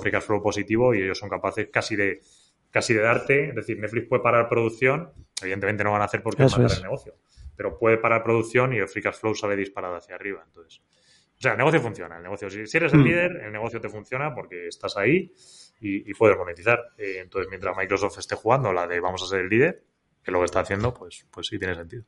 free 0.00 0.10
cash 0.10 0.22
flow 0.22 0.42
positivo 0.42 0.94
y 0.94 1.02
ellos 1.02 1.18
son 1.18 1.28
capaces 1.28 1.68
casi 1.70 1.96
de, 1.96 2.22
casi 2.70 2.94
de 2.94 3.02
darte, 3.02 3.50
es 3.50 3.54
decir, 3.54 3.78
Netflix 3.78 4.08
puede 4.08 4.22
parar 4.22 4.48
producción, 4.48 5.12
evidentemente 5.42 5.84
no 5.84 5.92
van 5.92 6.00
a 6.00 6.06
hacer 6.06 6.22
porque 6.22 6.44
es 6.44 6.56
matar 6.56 6.78
el 6.78 6.82
negocio 6.82 7.14
pero 7.60 7.76
puede 7.76 7.98
parar 7.98 8.22
producción 8.22 8.72
y 8.72 8.78
el 8.78 8.88
free 8.88 9.02
cash 9.02 9.16
flow 9.16 9.34
sale 9.34 9.54
disparado 9.54 9.94
hacia 9.94 10.14
arriba. 10.14 10.42
Entonces, 10.46 10.80
o 10.80 11.42
sea, 11.42 11.52
el 11.52 11.58
negocio 11.58 11.78
funciona. 11.82 12.16
El 12.16 12.22
negocio, 12.22 12.48
si, 12.48 12.60
eres 12.74 12.94
el 12.94 13.00
mm. 13.00 13.04
líder, 13.04 13.32
el 13.44 13.52
negocio 13.52 13.78
te 13.82 13.90
funciona 13.90 14.34
porque 14.34 14.66
estás 14.66 14.96
ahí 14.96 15.30
y, 15.78 16.14
puedes 16.14 16.38
monetizar. 16.38 16.80
Eh, 16.96 17.18
entonces, 17.18 17.50
mientras 17.50 17.76
Microsoft 17.76 18.16
esté 18.18 18.34
jugando 18.34 18.72
la 18.72 18.86
de 18.86 18.98
vamos 18.98 19.22
a 19.24 19.26
ser 19.26 19.40
el 19.40 19.50
líder, 19.50 19.84
que 20.24 20.30
es 20.30 20.32
lo 20.32 20.38
que 20.38 20.46
está 20.46 20.60
haciendo, 20.60 20.94
pues, 20.94 21.26
pues 21.30 21.48
sí 21.48 21.58
tiene 21.58 21.74
sentido. 21.74 22.04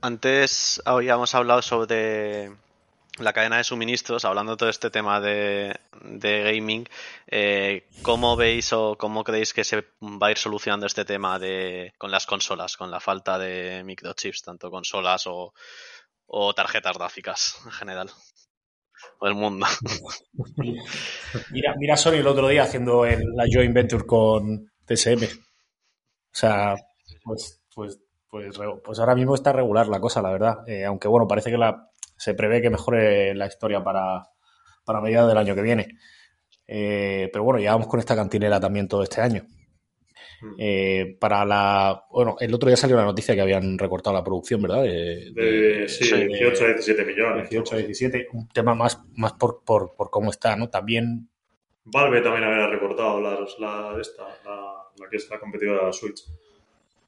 Antes 0.00 0.80
habíamos 0.84 1.34
hablado 1.34 1.62
sobre 1.62 2.50
la 3.18 3.32
cadena 3.32 3.56
de 3.56 3.64
suministros, 3.64 4.24
hablando 4.24 4.52
de 4.52 4.58
todo 4.58 4.68
este 4.68 4.90
tema 4.90 5.20
de, 5.20 5.78
gaming, 5.92 6.88
eh, 7.26 7.86
¿cómo 8.02 8.36
veis 8.36 8.72
o 8.72 8.96
cómo 8.96 9.24
creéis 9.24 9.52
que 9.52 9.64
se 9.64 9.84
va 10.00 10.28
a 10.28 10.30
ir 10.30 10.38
solucionando 10.38 10.86
este 10.86 11.04
tema 11.04 11.38
de 11.38 11.94
con 11.98 12.10
las 12.10 12.26
consolas, 12.26 12.76
con 12.76 12.90
la 12.90 13.00
falta 13.00 13.38
de 13.38 13.82
microchips, 13.84 14.42
tanto 14.42 14.70
consolas 14.70 15.24
o, 15.26 15.52
tarjetas 16.54 16.96
gráficas 16.96 17.60
en 17.64 17.72
general? 17.72 18.10
O 19.20 19.26
el 19.26 19.34
mundo. 19.34 19.66
Mira, 21.50 21.74
mira 21.76 21.96
Sony 21.96 22.14
el 22.14 22.26
otro 22.26 22.48
día 22.48 22.64
haciendo 22.64 23.04
la 23.04 23.44
joint 23.50 23.74
venture 23.74 24.04
con 24.04 24.72
TSM. 24.86 25.24
O 25.24 26.32
sea, 26.32 26.74
pues, 27.24 27.60
pues, 27.74 27.98
pues, 28.30 28.58
pues 28.84 28.98
ahora 28.98 29.14
mismo 29.14 29.34
está 29.34 29.52
regular 29.52 29.88
la 29.88 30.00
cosa, 30.00 30.22
la 30.22 30.32
verdad. 30.32 30.68
Eh, 30.68 30.84
aunque 30.84 31.08
bueno, 31.08 31.26
parece 31.26 31.50
que 31.50 31.58
la, 31.58 31.90
se 32.16 32.34
prevé 32.34 32.60
que 32.60 32.70
mejore 32.70 33.34
la 33.34 33.46
historia 33.46 33.82
para, 33.82 34.28
para 34.84 35.00
mediados 35.00 35.28
del 35.28 35.38
año 35.38 35.54
que 35.54 35.62
viene. 35.62 35.88
Eh, 36.66 37.30
pero 37.32 37.44
bueno, 37.44 37.58
llevamos 37.58 37.86
con 37.88 37.98
esta 37.98 38.14
cantinera 38.14 38.60
también 38.60 38.88
todo 38.88 39.02
este 39.02 39.20
año. 39.20 39.46
Hmm. 40.40 40.54
Eh, 40.58 41.16
para 41.18 41.44
la. 41.44 42.04
Bueno, 42.10 42.36
el 42.38 42.54
otro 42.54 42.68
día 42.68 42.76
salió 42.76 42.96
la 42.96 43.04
noticia 43.04 43.34
que 43.34 43.40
habían 43.40 43.78
recortado 43.78 44.14
la 44.14 44.22
producción, 44.22 44.62
¿verdad? 44.62 44.82
De, 44.82 45.86
sí, 45.88 46.04
18 46.04 46.64
a 46.64 46.66
17 46.68 47.04
millones. 47.04 47.50
18 47.50 47.74
a 47.74 47.78
17, 47.78 48.28
un 48.32 48.48
tema 48.48 48.74
más, 48.74 49.00
más 49.14 49.32
por, 49.32 49.64
por, 49.64 49.94
por 49.96 50.10
cómo 50.10 50.30
está, 50.30 50.54
¿no? 50.54 50.68
También. 50.68 51.30
Valve 51.84 52.20
también 52.20 52.44
había 52.44 52.66
recortado 52.66 53.20
la, 53.20 53.40
la, 53.58 53.98
esta, 53.98 54.24
la, 54.44 55.08
que 55.10 55.16
es 55.16 55.28
la 55.30 55.40
competidora 55.40 55.80
de 55.80 55.86
la 55.86 55.92
Switch. 55.92 56.22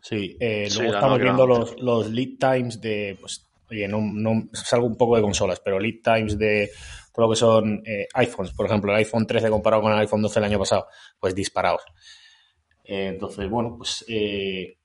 Sí, 0.02 0.36
eh, 0.40 0.68
luego 0.76 0.94
estamos 0.94 1.18
viendo 1.18 1.46
los, 1.46 1.80
los 1.80 2.10
lead 2.10 2.38
times 2.38 2.80
de 2.80 3.16
pues, 3.20 3.46
oye, 3.70 3.86
no, 3.86 4.00
no 4.00 4.48
salgo 4.52 4.86
un 4.86 4.96
poco 4.96 5.16
de 5.16 5.22
consolas, 5.22 5.60
pero 5.60 5.78
lead 5.78 6.00
times 6.02 6.38
de 6.38 6.70
todo 7.12 7.26
lo 7.26 7.30
que 7.30 7.36
son 7.36 7.82
eh, 7.86 8.06
iPhones, 8.14 8.52
por 8.52 8.66
ejemplo, 8.66 8.92
el 8.92 8.98
iPhone 8.98 9.26
13 9.26 9.50
comparado 9.50 9.82
con 9.82 9.92
el 9.92 9.98
iPhone 9.98 10.22
12 10.22 10.38
el 10.38 10.44
año 10.44 10.58
pasado, 10.58 10.86
pues 11.18 11.34
disparados. 11.34 11.82
Eh, 12.84 13.08
entonces, 13.08 13.48
bueno, 13.48 13.76
pues, 13.76 14.04
eh, 14.08 14.78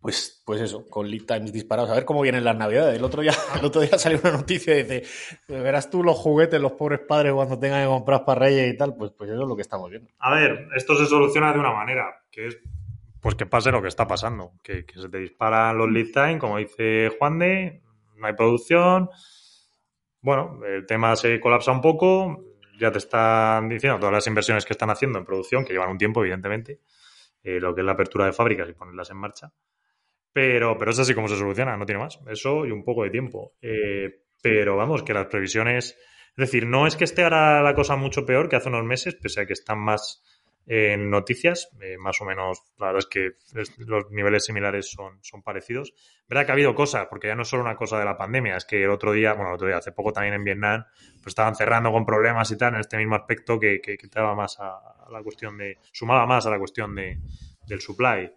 pues, 0.00 0.42
pues 0.44 0.60
eso, 0.60 0.88
con 0.88 1.08
lead 1.10 1.24
times 1.24 1.52
disparados. 1.52 1.90
A 1.90 1.94
ver 1.94 2.04
cómo 2.04 2.22
vienen 2.22 2.44
las 2.44 2.56
navidades. 2.56 2.98
El 2.98 3.04
otro 3.04 3.22
día, 3.22 3.32
el 3.58 3.64
otro 3.64 3.80
día 3.82 3.98
salió 3.98 4.18
una 4.22 4.32
noticia 4.32 4.74
y 4.74 4.82
dice, 4.82 5.02
verás 5.48 5.90
tú 5.90 6.02
los 6.02 6.16
juguetes, 6.16 6.60
los 6.60 6.72
pobres 6.72 7.00
padres 7.06 7.32
cuando 7.32 7.58
tengan 7.58 7.82
que 7.82 7.88
comprar 7.88 8.24
para 8.24 8.40
Reyes 8.40 8.74
y 8.74 8.76
tal, 8.76 8.96
pues, 8.96 9.12
pues 9.16 9.30
eso 9.30 9.42
es 9.42 9.48
lo 9.48 9.56
que 9.56 9.62
estamos 9.62 9.90
viendo. 9.90 10.10
A 10.18 10.34
ver, 10.34 10.68
esto 10.76 10.96
se 10.96 11.06
soluciona 11.06 11.52
de 11.52 11.58
una 11.60 11.72
manera, 11.72 12.24
que 12.30 12.48
es 12.48 12.58
pues 13.22 13.36
que 13.36 13.46
pase 13.46 13.70
lo 13.70 13.80
que 13.80 13.88
está 13.88 14.06
pasando, 14.06 14.52
que, 14.64 14.84
se 14.94 15.08
te 15.08 15.18
disparan 15.18 15.78
los 15.78 15.90
lead 15.90 16.08
time, 16.12 16.38
como 16.38 16.58
dice 16.58 17.08
Juan 17.16 17.38
de, 17.38 17.80
no 18.16 18.26
hay 18.26 18.34
producción, 18.34 19.08
bueno, 20.20 20.60
el 20.66 20.84
tema 20.86 21.14
se 21.14 21.38
colapsa 21.38 21.70
un 21.70 21.80
poco, 21.80 22.44
ya 22.80 22.90
te 22.90 22.98
están 22.98 23.68
diciendo 23.68 24.00
todas 24.00 24.12
las 24.12 24.26
inversiones 24.26 24.64
que 24.64 24.72
están 24.72 24.90
haciendo 24.90 25.20
en 25.20 25.24
producción, 25.24 25.64
que 25.64 25.72
llevan 25.72 25.90
un 25.90 25.98
tiempo, 25.98 26.20
evidentemente, 26.20 26.80
eh, 27.44 27.60
lo 27.60 27.72
que 27.72 27.82
es 27.82 27.84
la 27.84 27.92
apertura 27.92 28.26
de 28.26 28.32
fábricas 28.32 28.68
y 28.68 28.72
ponerlas 28.72 29.10
en 29.10 29.18
marcha. 29.18 29.52
Pero, 30.32 30.76
pero 30.76 30.90
es 30.90 30.98
así 30.98 31.14
como 31.14 31.28
se 31.28 31.36
soluciona, 31.36 31.76
no 31.76 31.86
tiene 31.86 32.00
más. 32.00 32.18
Eso 32.26 32.66
y 32.66 32.72
un 32.72 32.84
poco 32.84 33.04
de 33.04 33.10
tiempo. 33.10 33.54
Eh, 33.60 34.22
pero 34.42 34.76
vamos, 34.76 35.02
que 35.02 35.12
las 35.12 35.26
previsiones. 35.26 35.96
Es 36.30 36.36
decir, 36.36 36.66
no 36.66 36.86
es 36.86 36.96
que 36.96 37.04
esté 37.04 37.22
ahora 37.22 37.62
la 37.62 37.74
cosa 37.74 37.96
mucho 37.96 38.24
peor 38.24 38.48
que 38.48 38.56
hace 38.56 38.70
unos 38.70 38.84
meses, 38.84 39.14
pese 39.16 39.42
a 39.42 39.46
que 39.46 39.52
están 39.52 39.78
más 39.78 40.24
en 40.66 41.10
noticias, 41.10 41.70
eh, 41.80 41.98
más 41.98 42.20
o 42.20 42.24
menos, 42.24 42.62
la 42.78 42.86
verdad 42.86 43.00
es 43.00 43.06
que 43.06 43.30
los 43.78 44.10
niveles 44.10 44.44
similares 44.44 44.90
son, 44.90 45.18
son 45.22 45.42
parecidos. 45.42 45.92
Verdad 46.28 46.46
que 46.46 46.52
ha 46.52 46.54
habido 46.54 46.74
cosas, 46.74 47.06
porque 47.10 47.26
ya 47.28 47.34
no 47.34 47.42
es 47.42 47.48
solo 47.48 47.62
una 47.62 47.76
cosa 47.76 47.98
de 47.98 48.04
la 48.04 48.16
pandemia, 48.16 48.56
es 48.56 48.64
que 48.64 48.84
el 48.84 48.90
otro 48.90 49.12
día, 49.12 49.32
bueno, 49.34 49.50
el 49.50 49.54
otro 49.56 49.66
día, 49.66 49.78
hace 49.78 49.92
poco 49.92 50.12
también 50.12 50.34
en 50.34 50.44
Vietnam, 50.44 50.84
pues 51.14 51.26
estaban 51.28 51.56
cerrando 51.56 51.90
con 51.90 52.06
problemas 52.06 52.50
y 52.50 52.56
tal, 52.56 52.74
en 52.74 52.80
este 52.80 52.96
mismo 52.96 53.16
aspecto 53.16 53.58
que, 53.58 53.80
que, 53.80 53.96
que 53.96 54.06
daba 54.08 54.34
más 54.34 54.58
a, 54.60 54.76
a 55.06 55.10
la 55.10 55.22
cuestión 55.22 55.58
de, 55.58 55.78
sumaba 55.92 56.26
más 56.26 56.46
a 56.46 56.50
la 56.50 56.58
cuestión 56.58 56.94
de, 56.94 57.18
del 57.66 57.80
supply. 57.80 58.32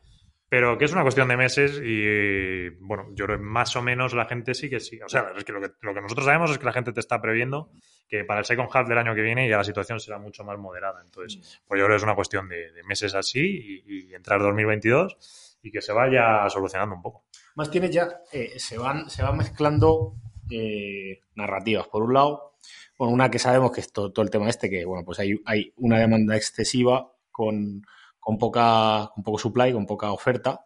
Pero 0.47 0.77
que 0.77 0.85
es 0.85 0.93
una 0.93 1.01
cuestión 1.01 1.27
de 1.27 1.37
meses 1.37 1.81
y, 1.83 2.69
bueno, 2.79 3.07
yo 3.13 3.25
creo 3.25 3.37
que 3.37 3.43
más 3.43 3.75
o 3.75 3.81
menos 3.81 4.13
la 4.13 4.25
gente 4.25 4.53
sí 4.53 4.69
que 4.69 4.79
sí. 4.79 4.99
O 5.01 5.09
sea, 5.09 5.31
es 5.35 5.43
que 5.43 5.51
lo, 5.51 5.59
que 5.59 5.71
lo 5.81 5.93
que 5.93 6.01
nosotros 6.01 6.25
sabemos 6.25 6.51
es 6.51 6.59
que 6.59 6.65
la 6.65 6.73
gente 6.73 6.93
te 6.93 6.99
está 6.99 7.19
previendo 7.19 7.71
que 8.07 8.23
para 8.23 8.39
el 8.39 8.45
second 8.45 8.69
half 8.71 8.87
del 8.87 8.99
año 8.99 9.15
que 9.15 9.21
viene 9.21 9.49
ya 9.49 9.57
la 9.57 9.63
situación 9.63 9.99
será 9.99 10.19
mucho 10.19 10.43
más 10.43 10.57
moderada. 10.59 11.01
Entonces, 11.03 11.61
pues 11.67 11.79
yo 11.79 11.85
creo 11.85 11.95
que 11.95 11.97
es 11.97 12.03
una 12.03 12.15
cuestión 12.15 12.47
de, 12.47 12.71
meses 12.87 13.15
así 13.15 13.83
y, 13.85 14.09
y 14.09 14.13
entrar 14.13 14.39
2022 14.41 15.17
y 15.65 15.71
que 15.71 15.81
se 15.81 15.91
vaya 15.91 16.47
solucionando 16.49 16.95
un 16.95 17.01
poco. 17.01 17.25
Más 17.55 17.71
tienes 17.71 17.89
ya, 17.89 18.21
eh, 18.31 18.59
se, 18.59 18.77
van, 18.77 19.09
se 19.09 19.23
van 19.23 19.37
mezclando 19.37 20.15
eh, 20.51 21.21
narrativas. 21.33 21.87
Por 21.87 22.03
un 22.03 22.13
lado, 22.13 22.57
bueno, 22.99 23.13
una 23.13 23.31
que 23.31 23.39
sabemos 23.39 23.71
que 23.71 23.81
es 23.81 23.91
todo, 23.91 24.11
todo 24.11 24.23
el 24.23 24.29
tema 24.29 24.47
este, 24.47 24.69
que 24.69 24.85
bueno, 24.85 25.03
pues 25.03 25.19
hay, 25.19 25.41
hay 25.45 25.73
una 25.77 25.97
demanda 25.97 26.35
excesiva 26.35 27.11
con, 27.31 27.81
con, 28.25 28.39
poca, 28.39 29.11
con 29.13 29.23
poco 29.23 29.37
supply, 29.37 29.71
con 29.71 29.85
poca 29.85 30.11
oferta. 30.11 30.65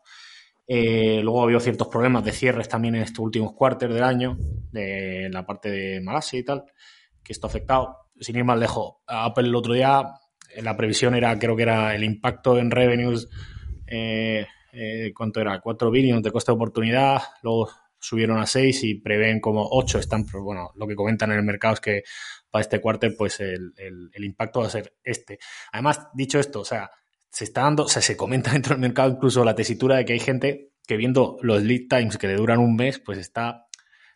Eh, 0.65 1.19
luego 1.21 1.41
ha 1.41 1.43
habido 1.43 1.59
ciertos 1.59 1.89
problemas 1.89 2.23
de 2.23 2.31
cierres 2.31 2.69
también 2.69 2.95
en 2.95 3.01
estos 3.01 3.19
últimos 3.19 3.51
cuartos 3.51 3.93
del 3.93 4.01
año, 4.01 4.37
de 4.71 5.29
la 5.29 5.45
parte 5.45 5.69
de 5.69 5.99
Malasia 5.99 6.39
y 6.39 6.43
tal, 6.45 6.63
que 7.21 7.33
esto 7.33 7.47
ha 7.47 7.49
afectado. 7.49 7.97
Sin 8.17 8.37
ir 8.37 8.45
más 8.45 8.57
lejos, 8.57 8.95
Apple 9.05 9.49
el 9.49 9.55
otro 9.55 9.73
día, 9.73 10.03
eh, 10.55 10.61
la 10.61 10.77
previsión 10.77 11.15
era, 11.15 11.37
creo 11.37 11.57
que 11.57 11.63
era 11.63 11.93
el 11.93 12.05
impacto 12.05 12.57
en 12.57 12.71
revenues, 12.71 13.27
eh, 13.87 14.47
eh, 14.71 15.11
¿cuánto 15.13 15.41
era? 15.41 15.59
4 15.59 15.91
billions 15.91 16.23
de 16.23 16.31
coste 16.31 16.53
de 16.53 16.55
oportunidad, 16.55 17.21
luego 17.43 17.69
subieron 17.99 18.37
a 18.37 18.45
6 18.45 18.85
y 18.85 18.95
prevén 19.01 19.41
como 19.41 19.67
8 19.69 19.99
están, 19.99 20.25
pero 20.25 20.45
bueno, 20.45 20.71
lo 20.75 20.87
que 20.87 20.95
comentan 20.95 21.31
en 21.31 21.39
el 21.39 21.43
mercado 21.43 21.73
es 21.73 21.81
que 21.81 22.03
para 22.49 22.61
este 22.61 22.79
cuarto 22.79 23.05
pues 23.17 23.41
el, 23.41 23.73
el, 23.75 24.09
el 24.13 24.23
impacto 24.23 24.61
va 24.61 24.67
a 24.67 24.69
ser 24.69 24.93
este. 25.03 25.39
Además, 25.73 26.07
dicho 26.13 26.39
esto, 26.39 26.61
o 26.61 26.65
sea, 26.65 26.89
se 27.29 27.43
está 27.43 27.61
dando, 27.61 27.83
o 27.83 27.87
sea, 27.89 28.01
se 28.01 28.17
comenta 28.17 28.51
dentro 28.53 28.73
del 28.73 28.81
mercado 28.81 29.09
incluso 29.09 29.43
la 29.43 29.55
tesitura 29.55 29.97
de 29.97 30.05
que 30.05 30.13
hay 30.13 30.19
gente 30.19 30.71
que 30.85 30.97
viendo 30.97 31.37
los 31.41 31.61
lead 31.61 31.87
times 31.89 32.17
que 32.17 32.27
le 32.27 32.35
duran 32.35 32.59
un 32.59 32.75
mes, 32.75 32.99
pues 32.99 33.17
está 33.19 33.67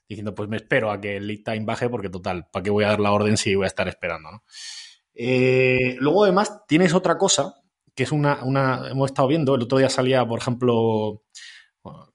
diciendo, 0.09 0.35
pues 0.35 0.49
me 0.49 0.57
espero 0.57 0.91
a 0.91 0.99
que 0.99 1.17
el 1.17 1.27
lead 1.27 1.43
time 1.45 1.65
baje 1.65 1.89
porque 1.89 2.09
total, 2.09 2.47
¿para 2.51 2.63
qué 2.63 2.69
voy 2.69 2.83
a 2.83 2.89
dar 2.89 2.99
la 2.99 3.11
orden 3.11 3.37
si 3.37 3.55
voy 3.55 3.65
a 3.65 3.67
estar 3.67 3.87
esperando? 3.87 4.31
¿no? 4.31 4.43
Eh, 5.13 5.95
luego 5.99 6.23
además 6.23 6.65
tienes 6.67 6.93
otra 6.93 7.17
cosa 7.17 7.55
que 7.95 8.03
es 8.03 8.11
una, 8.11 8.43
una, 8.43 8.89
hemos 8.89 9.11
estado 9.11 9.27
viendo, 9.27 9.55
el 9.55 9.61
otro 9.61 9.77
día 9.77 9.89
salía, 9.89 10.25
por 10.25 10.39
ejemplo, 10.39 11.21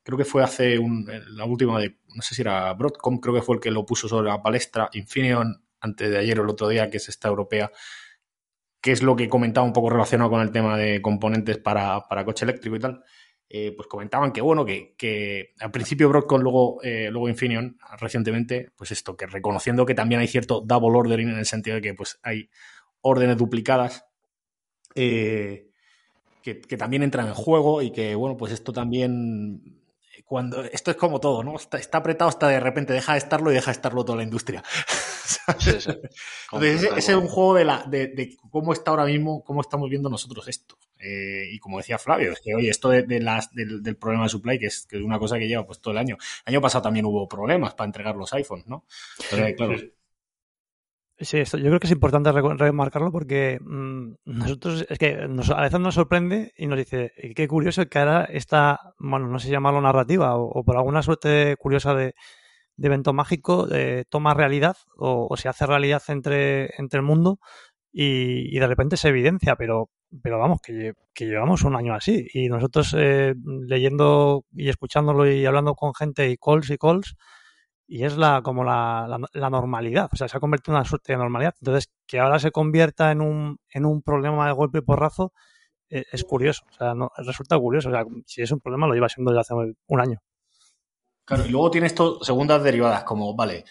creo 0.03 0.19
que 0.19 0.25
fue 0.25 0.43
hace 0.43 0.79
un, 0.79 1.09
la 1.29 1.45
última 1.45 1.79
de, 1.79 1.99
no 2.15 2.23
sé 2.23 2.35
si 2.35 2.43
era 2.43 2.73
Broadcom, 2.73 3.21
creo 3.21 3.35
que 3.35 3.43
fue 3.43 3.57
el 3.57 3.61
que 3.61 3.71
lo 3.71 3.87
puso 3.87 4.09
sobre 4.09 4.29
la 4.29 4.43
palestra, 4.43 4.89
Infineon, 4.93 5.63
antes 5.81 6.11
de 6.11 6.19
ayer 6.19 6.41
o 6.41 6.43
el 6.43 6.51
otro 6.51 6.69
día, 6.69 6.91
que 6.91 6.97
es 6.97 7.09
esta 7.09 7.29
europea, 7.29 7.71
que 8.81 8.93
es 8.93 9.03
lo 9.03 9.17
que 9.17 9.29
comentaba 9.29 9.67
un 9.67 9.73
poco 9.73 9.91
relacionado 9.91 10.31
con 10.31 10.41
el 10.41 10.53
tema 10.53 10.77
de 10.77 11.03
componentes 11.03 11.59
para, 11.59 12.01
para 12.09 12.25
coche 12.25 12.45
eléctrico 12.45 12.77
y 12.77 12.81
tal. 12.81 13.05
Eh, 13.51 13.73
pues 13.75 13.89
comentaban 13.89 14.31
que 14.31 14.43
bueno, 14.43 14.63
que, 14.65 14.95
que 14.99 15.55
al 15.61 15.71
principio 15.71 16.11
Broadcom, 16.11 16.43
luego, 16.43 16.83
eh, 16.83 17.09
luego 17.11 17.31
Infineon, 17.31 17.79
recientemente, 17.99 18.73
pues 18.77 18.91
esto, 18.91 19.17
que 19.17 19.27
reconociendo 19.27 19.87
que 19.87 19.95
también 19.95 20.21
hay 20.21 20.29
cierto 20.29 20.61
double 20.61 20.99
ordering 20.99 21.31
en 21.31 21.39
el 21.39 21.47
sentido 21.47 21.77
de 21.77 21.83
que 21.83 21.95
pues 21.95 22.19
hay 22.23 22.51
órdenes 23.01 23.39
duplicadas 23.39 24.05
eh, 24.95 25.71
que, 26.43 26.61
que, 26.61 26.77
también 26.77 27.03
entran 27.03 27.27
en 27.27 27.35
juego 27.35 27.81
y 27.81 27.91
que 27.91 28.15
bueno, 28.15 28.37
pues 28.37 28.53
esto 28.53 28.73
también 28.73 29.78
cuando 30.29 30.63
esto 30.63 30.91
es 30.91 30.97
como 30.99 31.21
todo, 31.21 31.43
¿no? 31.43 31.57
Está, 31.57 31.79
está 31.79 31.99
apretado 31.99 32.29
hasta 32.29 32.49
de 32.49 32.61
repente 32.61 32.93
deja 32.93 33.13
de 33.13 33.19
estarlo 33.19 33.51
y 33.51 33.55
deja 33.55 33.71
de 33.71 33.77
estarlo 33.77 34.05
toda 34.05 34.19
la 34.19 34.25
industria. 34.25 34.63
Sí, 35.59 35.73
sí. 35.79 35.91
Entonces, 36.53 36.83
ese, 36.83 36.99
ese, 36.99 37.13
es 37.13 37.19
un 37.19 37.27
juego 37.27 37.55
de, 37.55 37.65
la, 37.65 37.85
de, 37.87 38.07
de, 38.09 38.37
cómo 38.51 38.73
está 38.73 38.93
ahora 38.93 39.05
mismo, 39.05 39.43
cómo 39.45 39.61
estamos 39.61 39.91
viendo 39.91 40.09
nosotros 40.09 40.49
esto. 40.49 40.79
Eh, 40.99 41.49
y 41.53 41.59
como 41.59 41.79
decía 41.79 41.99
Flavio, 41.99 42.33
es 42.33 42.41
que 42.41 42.55
oye, 42.55 42.71
esto 42.71 42.89
de, 42.89 43.03
de 43.03 43.21
las, 43.21 43.53
del, 43.53 43.83
del, 43.83 43.97
problema 43.97 44.25
de 44.25 44.31
supply, 44.31 44.59
que 44.59 44.67
es, 44.67 44.87
que 44.87 44.97
es 44.97 45.03
una 45.03 45.19
cosa 45.19 45.39
que 45.39 45.47
lleva 45.47 45.67
pues 45.67 45.81
todo 45.81 45.93
el 45.93 45.99
año. 45.99 46.17
El 46.47 46.55
año 46.55 46.61
pasado 46.63 46.83
también 46.83 47.05
hubo 47.07 47.29
problemas 47.29 47.75
para 47.75 47.87
entregar 47.87 48.17
los 48.17 48.33
iPhones, 48.33 48.67
¿no? 48.67 48.85
Pero, 49.31 49.55
claro. 49.55 49.77
Sí, 51.21 51.39
esto, 51.39 51.59
yo 51.59 51.65
creo 51.67 51.81
que 51.81 51.89
es 51.89 51.93
importante 51.93 52.31
remarcarlo 52.31 53.11
porque 53.11 53.59
mmm, 53.61 54.13
nosotros, 54.25 54.87
es 54.89 54.99
que 54.99 55.27
nos, 55.27 55.51
a 55.51 55.61
veces 55.61 55.81
nos 55.81 55.95
sorprende 55.95 56.53
y 56.57 56.67
nos 56.69 56.79
dice, 56.79 57.13
qué 57.35 57.49
curioso 57.49 57.89
que 57.89 57.99
ahora 57.99 58.25
esta, 58.25 58.95
bueno, 58.99 59.27
no 59.27 59.41
sé 59.41 59.51
llamarlo 59.51 59.81
narrativa 59.81 60.37
o, 60.37 60.63
por 60.63 60.77
alguna 60.77 61.03
suerte 61.03 61.57
curiosa 61.59 61.95
de, 61.95 62.15
evento 62.81 63.13
mágico 63.13 63.67
eh, 63.73 64.05
toma 64.09 64.35
realidad 64.35 64.77
o, 64.97 65.27
o, 65.29 65.37
se 65.37 65.49
hace 65.49 65.67
realidad 65.67 66.03
entre, 66.07 66.71
entre 66.79 66.99
el 66.99 67.05
mundo 67.05 67.41
y, 67.93 68.57
y, 68.57 68.61
de 68.61 68.67
repente 68.69 68.97
se 68.97 69.09
evidencia, 69.09 69.57
pero, 69.57 69.91
pero 70.23 70.39
vamos, 70.39 70.61
que, 70.63 70.93
que 71.13 71.27
llevamos 71.27 71.65
un 71.65 71.75
año 71.75 71.95
así 71.95 72.29
y 72.33 72.49
nosotros 72.49 72.95
eh, 72.97 73.35
leyendo 73.67 74.45
y 74.53 74.69
escuchándolo 74.69 75.29
y 75.29 75.45
hablando 75.47 75.75
con 75.75 75.95
gente 75.95 76.31
y 76.31 76.37
calls 76.37 76.71
y 76.71 76.79
calls 76.79 77.17
y 77.89 78.05
es 78.05 78.19
la 78.19 78.43
como 78.43 78.65
la, 78.65 79.19
la, 79.33 79.51
normalidad, 79.51 80.11
o 80.13 80.17
sea, 80.17 80.29
se 80.29 80.37
ha 80.37 80.41
convertido 80.41 80.75
en 80.75 80.81
una 80.81 80.89
suerte 80.89 81.15
de 81.15 81.19
normalidad. 81.19 81.55
Entonces, 81.61 81.91
que 82.07 82.21
ahora 82.21 82.39
se 82.39 82.51
convierta 82.51 83.11
en 83.11 83.23
un, 83.23 83.59
en 83.71 83.87
un 83.87 84.03
problema 84.03 84.47
de 84.47 84.53
golpe 84.53 84.79
y 84.79 84.83
porrazo 84.83 85.33
eh, 85.89 86.05
es 86.13 86.23
curioso, 86.23 86.65
o 86.71 86.73
sea, 86.75 86.95
no, 86.95 87.11
resulta 87.17 87.59
curioso, 87.59 87.89
o 87.89 87.93
sea, 87.93 88.05
si 88.27 88.43
es 88.43 88.53
un 88.53 88.61
problema 88.61 88.87
lo 88.87 88.93
lleva 88.93 89.09
siendo 89.09 89.33
desde 89.33 89.41
hace 89.41 89.55
un 89.87 90.01
año. 90.01 90.21
Claro, 91.25 91.47
y 91.47 91.49
luego 91.49 91.71
tienes 91.71 91.93
esto, 91.93 92.23
segundas 92.23 92.63
derivadas, 92.63 93.05
como, 93.05 93.35
vale, 93.35 93.65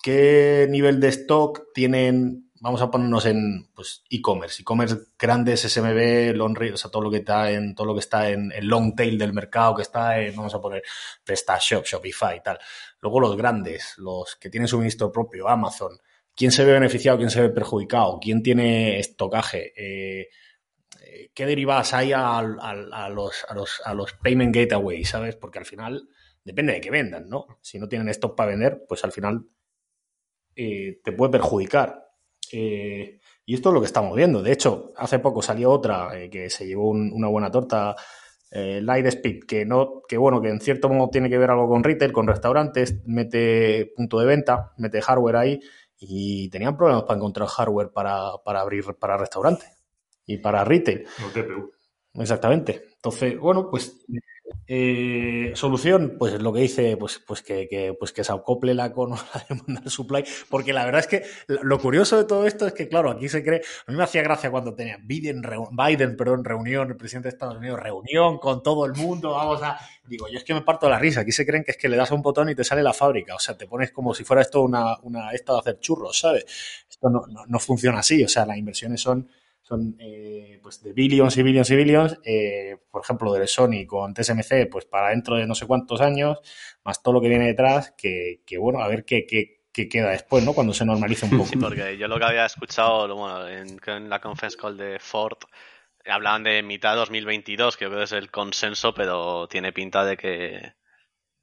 ¿qué 0.00 0.68
nivel 0.70 1.00
de 1.00 1.08
stock 1.08 1.72
tienen? 1.74 2.50
Vamos 2.60 2.80
a 2.82 2.90
ponernos 2.90 3.26
en 3.26 3.68
pues 3.74 4.04
e-commerce, 4.08 4.62
e-commerce 4.62 4.96
grandes, 5.18 5.62
SMB, 5.62 6.36
long 6.36 6.56
o 6.72 6.76
sea, 6.76 6.90
todo 6.90 7.02
lo 7.02 7.10
que 7.10 7.18
está 7.18 7.50
en 7.50 7.74
todo 7.74 7.88
lo 7.88 7.94
que 7.94 8.00
está 8.00 8.30
en 8.30 8.50
el 8.52 8.66
long 8.66 8.94
tail 8.94 9.18
del 9.18 9.32
mercado, 9.32 9.74
que 9.74 9.82
está 9.82 10.20
en, 10.20 10.34
vamos 10.36 10.54
a 10.54 10.60
poner 10.60 10.82
PrestaShop, 11.24 11.84
Shopify 11.84 12.36
y 12.36 12.42
tal. 12.42 12.58
Luego 13.06 13.20
los 13.20 13.36
grandes, 13.36 13.94
los 13.98 14.34
que 14.34 14.50
tienen 14.50 14.66
suministro 14.66 15.12
propio, 15.12 15.48
Amazon. 15.48 15.96
¿Quién 16.34 16.50
se 16.50 16.64
ve 16.64 16.72
beneficiado, 16.72 17.18
quién 17.18 17.30
se 17.30 17.40
ve 17.40 17.50
perjudicado? 17.50 18.18
¿Quién 18.20 18.42
tiene 18.42 18.98
estocaje? 18.98 19.72
Eh, 19.76 20.28
¿Qué 21.32 21.46
derivadas 21.46 21.94
hay 21.94 22.12
a, 22.12 22.42
los, 22.42 23.44
a, 23.48 23.54
los, 23.54 23.80
a 23.84 23.94
los 23.94 24.12
payment 24.14 24.52
gateways, 24.52 25.08
sabes? 25.08 25.36
Porque 25.36 25.60
al 25.60 25.66
final 25.66 26.08
depende 26.42 26.72
de 26.72 26.80
que 26.80 26.90
vendan, 26.90 27.28
¿no? 27.28 27.46
Si 27.60 27.78
no 27.78 27.86
tienen 27.88 28.08
stock 28.08 28.36
para 28.36 28.50
vender, 28.50 28.84
pues 28.88 29.04
al 29.04 29.12
final 29.12 29.46
eh, 30.56 31.00
te 31.04 31.12
puede 31.12 31.30
perjudicar. 31.30 32.08
Eh, 32.50 33.20
y 33.44 33.54
esto 33.54 33.68
es 33.68 33.74
lo 33.74 33.80
que 33.80 33.86
estamos 33.86 34.16
viendo. 34.16 34.42
De 34.42 34.50
hecho, 34.50 34.92
hace 34.96 35.20
poco 35.20 35.42
salió 35.42 35.70
otra 35.70 36.18
eh, 36.18 36.28
que 36.28 36.50
se 36.50 36.66
llevó 36.66 36.90
un, 36.90 37.12
una 37.12 37.28
buena 37.28 37.52
torta, 37.52 37.94
eh, 38.58 38.80
Lightspeed, 38.80 39.44
que 39.44 39.66
no, 39.66 40.00
que 40.08 40.16
bueno, 40.16 40.40
que 40.40 40.48
en 40.48 40.60
cierto 40.60 40.88
modo 40.88 41.10
tiene 41.10 41.28
que 41.28 41.36
ver 41.36 41.50
algo 41.50 41.68
con 41.68 41.84
retail, 41.84 42.10
con 42.10 42.26
restaurantes, 42.26 43.02
mete 43.04 43.92
punto 43.94 44.18
de 44.18 44.24
venta, 44.24 44.72
mete 44.78 45.02
hardware 45.02 45.36
ahí, 45.36 45.60
y 45.98 46.48
tenían 46.48 46.74
problemas 46.74 47.02
para 47.02 47.18
encontrar 47.18 47.48
hardware 47.48 47.90
para, 47.90 48.32
para 48.42 48.60
abrir 48.60 48.82
para 48.98 49.18
restaurantes 49.18 49.70
y 50.24 50.38
para 50.38 50.64
retail. 50.64 51.06
No 51.20 51.28
TPU. 51.28 51.70
Exactamente. 52.14 52.84
Entonces, 52.94 53.38
bueno, 53.38 53.68
pues 53.70 54.06
eh, 54.68 55.52
solución, 55.54 56.16
pues 56.18 56.42
lo 56.42 56.52
que 56.52 56.60
dice, 56.60 56.96
pues, 56.96 57.20
pues 57.24 57.40
que, 57.42 57.94
pues 57.98 58.12
que 58.12 58.24
se 58.24 58.32
acople 58.32 58.74
la 58.74 58.92
con 58.92 59.10
la 59.10 59.46
de 59.48 59.54
mandar 59.54 59.88
supply, 59.88 60.24
porque 60.50 60.72
la 60.72 60.84
verdad 60.84 61.00
es 61.00 61.06
que 61.06 61.22
lo 61.62 61.78
curioso 61.78 62.16
de 62.16 62.24
todo 62.24 62.46
esto 62.46 62.66
es 62.66 62.72
que, 62.72 62.88
claro, 62.88 63.10
aquí 63.10 63.28
se 63.28 63.44
cree, 63.44 63.62
a 63.86 63.92
mí 63.92 63.96
me 63.96 64.02
hacía 64.02 64.22
gracia 64.22 64.50
cuando 64.50 64.74
tenía 64.74 64.98
Biden, 65.00 65.42
Biden, 65.70 66.16
perdón, 66.16 66.44
reunión, 66.44 66.88
el 66.88 66.96
presidente 66.96 67.28
de 67.28 67.34
Estados 67.34 67.58
Unidos, 67.58 67.78
reunión 67.78 68.38
con 68.38 68.62
todo 68.62 68.86
el 68.86 68.94
mundo, 68.94 69.32
vamos 69.32 69.62
a, 69.62 69.78
digo, 70.04 70.26
yo 70.28 70.38
es 70.38 70.44
que 70.44 70.54
me 70.54 70.62
parto 70.62 70.88
la 70.88 70.98
risa, 70.98 71.20
aquí 71.20 71.32
se 71.32 71.46
creen 71.46 71.62
que 71.62 71.70
es 71.70 71.76
que 71.76 71.88
le 71.88 71.96
das 71.96 72.10
a 72.10 72.14
un 72.14 72.22
botón 72.22 72.50
y 72.50 72.56
te 72.56 72.64
sale 72.64 72.82
la 72.82 72.92
fábrica, 72.92 73.36
o 73.36 73.38
sea, 73.38 73.56
te 73.56 73.68
pones 73.68 73.92
como 73.92 74.14
si 74.14 74.24
fuera 74.24 74.42
esto 74.42 74.62
una, 74.62 74.98
una 75.02 75.30
esta 75.30 75.52
de 75.52 75.58
hacer 75.60 75.78
churros, 75.78 76.18
¿sabes? 76.18 76.44
Esto 76.90 77.08
no, 77.08 77.24
no, 77.28 77.46
no 77.46 77.58
funciona 77.60 78.00
así, 78.00 78.24
o 78.24 78.28
sea, 78.28 78.44
las 78.44 78.56
inversiones 78.56 79.00
son 79.00 79.28
son 79.66 79.96
eh, 79.98 80.60
pues 80.62 80.80
de 80.80 80.92
billions 80.92 81.36
y 81.36 81.42
billions 81.42 81.68
y 81.70 81.76
billions, 81.76 82.20
eh, 82.24 82.76
por 82.88 83.02
ejemplo, 83.02 83.32
de 83.32 83.48
Sony 83.48 83.84
con 83.84 84.14
TSMC, 84.14 84.68
pues 84.70 84.84
para 84.84 85.08
dentro 85.08 85.34
de 85.34 85.44
no 85.44 85.56
sé 85.56 85.66
cuántos 85.66 86.00
años, 86.00 86.38
más 86.84 87.02
todo 87.02 87.14
lo 87.14 87.20
que 87.20 87.28
viene 87.28 87.48
detrás, 87.48 87.92
que, 87.98 88.42
que 88.46 88.58
bueno, 88.58 88.78
a 88.78 88.86
ver 88.86 89.04
qué, 89.04 89.26
qué, 89.26 89.64
qué, 89.72 89.88
queda 89.88 90.10
después, 90.10 90.44
¿no? 90.44 90.52
Cuando 90.52 90.72
se 90.72 90.84
normalice 90.84 91.26
un 91.26 91.30
poco. 91.38 91.46
Sí, 91.46 91.56
porque 91.56 91.98
yo 91.98 92.06
lo 92.06 92.16
que 92.16 92.26
había 92.26 92.46
escuchado 92.46 93.12
bueno, 93.16 93.48
en, 93.48 93.80
en 93.86 94.08
la 94.08 94.20
conference 94.20 94.56
call 94.56 94.76
de 94.76 95.00
Ford, 95.00 95.38
hablaban 96.04 96.44
de 96.44 96.62
mitad 96.62 96.92
de 96.92 96.98
2022, 96.98 97.76
que 97.76 97.86
creo 97.86 97.98
que 97.98 98.04
es 98.04 98.12
el 98.12 98.30
consenso, 98.30 98.94
pero 98.94 99.48
tiene 99.48 99.72
pinta 99.72 100.04
de 100.04 100.16
que... 100.16 100.74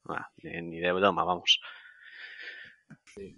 Ah, 0.08 0.30
ni 0.42 0.80
de 0.80 0.92
broma, 0.94 1.26
vamos. 1.26 1.60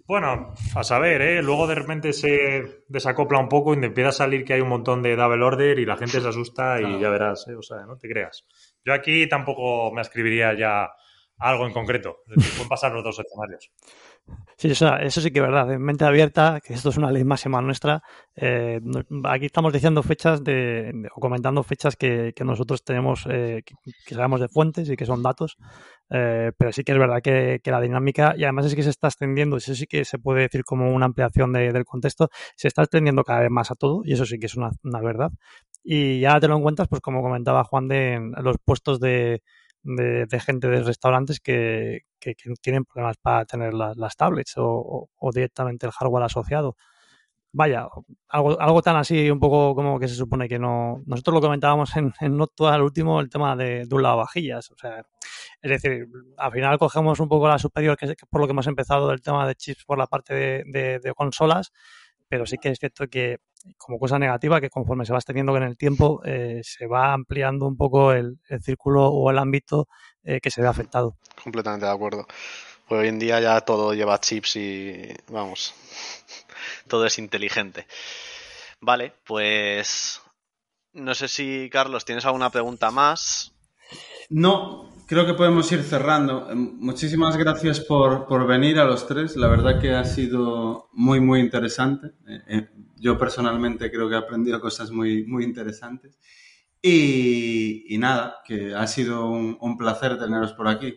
Bueno, 0.06 0.54
a 0.74 0.84
saber, 0.84 1.20
¿eh? 1.22 1.42
Luego 1.42 1.66
de 1.66 1.74
repente 1.74 2.12
se 2.12 2.84
desacopla 2.88 3.38
un 3.38 3.48
poco 3.48 3.74
y 3.74 3.84
empieza 3.84 4.10
a 4.10 4.12
salir 4.12 4.44
que 4.44 4.54
hay 4.54 4.60
un 4.60 4.68
montón 4.68 5.02
de 5.02 5.16
double 5.16 5.44
order 5.44 5.78
y 5.78 5.86
la 5.86 5.96
gente 5.96 6.20
se 6.20 6.28
asusta 6.28 6.78
y 6.80 6.84
claro. 6.84 7.00
ya 7.00 7.10
verás, 7.10 7.48
¿eh? 7.48 7.54
O 7.54 7.62
sea, 7.62 7.84
no 7.86 7.96
te 7.96 8.08
creas. 8.08 8.46
Yo 8.84 8.92
aquí 8.92 9.28
tampoco 9.28 9.92
me 9.92 10.00
escribiría 10.00 10.56
ya 10.56 10.90
algo 11.38 11.66
en 11.66 11.72
concreto. 11.72 12.18
Pueden 12.26 12.68
pasar 12.68 12.92
los 12.92 13.04
dos 13.04 13.18
escenarios. 13.18 13.70
Sí, 14.56 14.68
eso, 14.68 14.96
eso 14.96 15.20
sí 15.20 15.30
que 15.30 15.38
es 15.40 15.44
verdad. 15.44 15.70
En 15.72 15.82
mente 15.82 16.04
abierta, 16.04 16.60
que 16.64 16.74
esto 16.74 16.88
es 16.88 16.96
una 16.96 17.12
ley 17.12 17.24
máxima 17.24 17.60
nuestra, 17.60 18.02
eh, 18.34 18.80
aquí 19.24 19.46
estamos 19.46 19.72
diciendo 19.72 20.02
fechas 20.02 20.42
de, 20.42 20.92
de, 20.94 21.08
o 21.14 21.20
comentando 21.20 21.62
fechas 21.62 21.94
que, 21.94 22.32
que 22.34 22.44
nosotros 22.44 22.82
tenemos, 22.82 23.26
eh, 23.30 23.62
que, 23.64 23.74
que, 24.06 24.14
sabemos 24.14 24.40
de 24.40 24.48
fuentes 24.48 24.88
y 24.88 24.96
que 24.96 25.04
son 25.04 25.22
datos, 25.22 25.58
eh, 26.10 26.52
pero 26.56 26.72
sí 26.72 26.84
que 26.84 26.92
es 26.92 26.98
verdad 26.98 27.20
que, 27.22 27.60
que, 27.62 27.70
la 27.70 27.80
dinámica, 27.80 28.34
y 28.36 28.44
además 28.44 28.66
es 28.66 28.74
que 28.74 28.82
se 28.82 28.90
está 28.90 29.08
extendiendo, 29.08 29.58
eso 29.58 29.74
sí 29.74 29.86
que 29.86 30.04
se 30.04 30.18
puede 30.18 30.42
decir 30.42 30.64
como 30.64 30.92
una 30.92 31.06
ampliación 31.06 31.52
de, 31.52 31.72
del 31.72 31.84
contexto, 31.84 32.30
se 32.56 32.68
está 32.68 32.82
extendiendo 32.82 33.24
cada 33.24 33.40
vez 33.40 33.50
más 33.50 33.70
a 33.70 33.74
todo, 33.74 34.00
y 34.04 34.14
eso 34.14 34.24
sí 34.24 34.38
que 34.38 34.46
es 34.46 34.56
una, 34.56 34.70
una 34.82 35.00
verdad. 35.00 35.30
Y 35.84 36.20
ya 36.20 36.40
te 36.40 36.48
lo 36.48 36.56
encuentras, 36.56 36.88
pues 36.88 37.00
como 37.00 37.22
comentaba 37.22 37.62
Juan, 37.62 37.88
de 37.88 38.32
los 38.42 38.56
puestos 38.64 38.98
de 38.98 39.42
de, 39.86 40.26
de, 40.26 40.40
gente 40.40 40.68
de 40.68 40.82
restaurantes 40.82 41.40
que, 41.40 42.02
que, 42.18 42.34
que, 42.34 42.52
tienen 42.60 42.84
problemas 42.84 43.16
para 43.18 43.44
tener 43.44 43.72
la, 43.74 43.92
las 43.96 44.16
tablets 44.16 44.54
o, 44.56 45.08
o, 45.16 45.32
directamente 45.32 45.86
el 45.86 45.92
hardware 45.92 46.24
asociado. 46.24 46.76
Vaya, 47.52 47.88
algo, 48.28 48.60
algo 48.60 48.82
tan 48.82 48.96
así, 48.96 49.30
un 49.30 49.40
poco 49.40 49.74
como 49.74 49.98
que 49.98 50.08
se 50.08 50.14
supone 50.14 50.48
que 50.48 50.58
no. 50.58 51.02
Nosotros 51.06 51.34
lo 51.34 51.40
comentábamos 51.40 51.96
en, 51.96 52.12
en 52.20 52.36
Noctua 52.36 52.74
al 52.74 52.82
último, 52.82 53.20
el 53.20 53.30
tema 53.30 53.56
de, 53.56 53.86
de 53.86 53.94
un 53.94 54.02
lavavajillas. 54.02 54.70
O 54.72 54.76
sea, 54.76 55.06
es 55.62 55.70
decir, 55.70 56.06
al 56.36 56.52
final 56.52 56.78
cogemos 56.78 57.18
un 57.20 57.28
poco 57.28 57.48
la 57.48 57.58
superior, 57.58 57.96
que 57.96 58.06
es 58.06 58.14
por 58.30 58.40
lo 58.40 58.46
que 58.46 58.52
hemos 58.52 58.66
empezado 58.66 59.10
el 59.12 59.22
tema 59.22 59.46
de 59.46 59.54
chips 59.54 59.84
por 59.84 59.96
la 59.96 60.06
parte 60.06 60.34
de, 60.34 61.00
de 61.02 61.14
consolas, 61.14 61.72
pero 62.28 62.46
sí 62.46 62.58
que 62.58 62.70
es 62.70 62.78
cierto 62.78 63.06
que 63.08 63.38
como 63.76 63.98
cosa 63.98 64.18
negativa 64.18 64.60
que 64.60 64.70
conforme 64.70 65.04
se 65.04 65.12
va 65.12 65.18
extendiendo 65.18 65.56
en 65.56 65.64
el 65.64 65.76
tiempo 65.76 66.22
eh, 66.24 66.60
se 66.62 66.86
va 66.86 67.12
ampliando 67.12 67.66
un 67.66 67.76
poco 67.76 68.12
el, 68.12 68.38
el 68.48 68.62
círculo 68.62 69.08
o 69.08 69.30
el 69.30 69.38
ámbito 69.38 69.88
eh, 70.22 70.40
que 70.40 70.50
se 70.50 70.62
ve 70.62 70.68
afectado. 70.68 71.16
Completamente 71.42 71.86
de 71.86 71.92
acuerdo. 71.92 72.26
Pues 72.88 73.00
hoy 73.00 73.08
en 73.08 73.18
día 73.18 73.40
ya 73.40 73.60
todo 73.62 73.94
lleva 73.94 74.20
chips 74.20 74.56
y 74.56 75.08
vamos, 75.28 75.74
todo 76.88 77.06
es 77.06 77.18
inteligente. 77.18 77.86
Vale, 78.80 79.14
pues 79.24 80.20
no 80.92 81.14
sé 81.14 81.28
si 81.28 81.68
Carlos 81.70 82.04
tienes 82.04 82.24
alguna 82.24 82.50
pregunta 82.50 82.90
más. 82.90 83.52
No, 84.28 84.90
creo 85.06 85.26
que 85.26 85.34
podemos 85.34 85.70
ir 85.72 85.82
cerrando. 85.82 86.48
Muchísimas 86.54 87.36
gracias 87.36 87.80
por, 87.80 88.26
por, 88.26 88.46
venir 88.46 88.78
a 88.78 88.84
los 88.84 89.06
tres. 89.06 89.36
La 89.36 89.48
verdad 89.48 89.80
que 89.80 89.92
ha 89.92 90.04
sido 90.04 90.88
muy, 90.92 91.20
muy 91.20 91.40
interesante. 91.40 92.12
Eh, 92.48 92.68
yo 92.96 93.16
personalmente 93.16 93.90
creo 93.90 94.08
que 94.08 94.14
he 94.14 94.18
aprendido 94.18 94.60
cosas 94.60 94.90
muy, 94.90 95.24
muy 95.24 95.44
interesantes. 95.44 96.18
Y, 96.82 97.96
nada, 97.98 98.36
que 98.44 98.74
ha 98.74 98.86
sido 98.86 99.28
un 99.28 99.76
placer 99.76 100.18
teneros 100.18 100.52
por 100.52 100.68
aquí. 100.68 100.94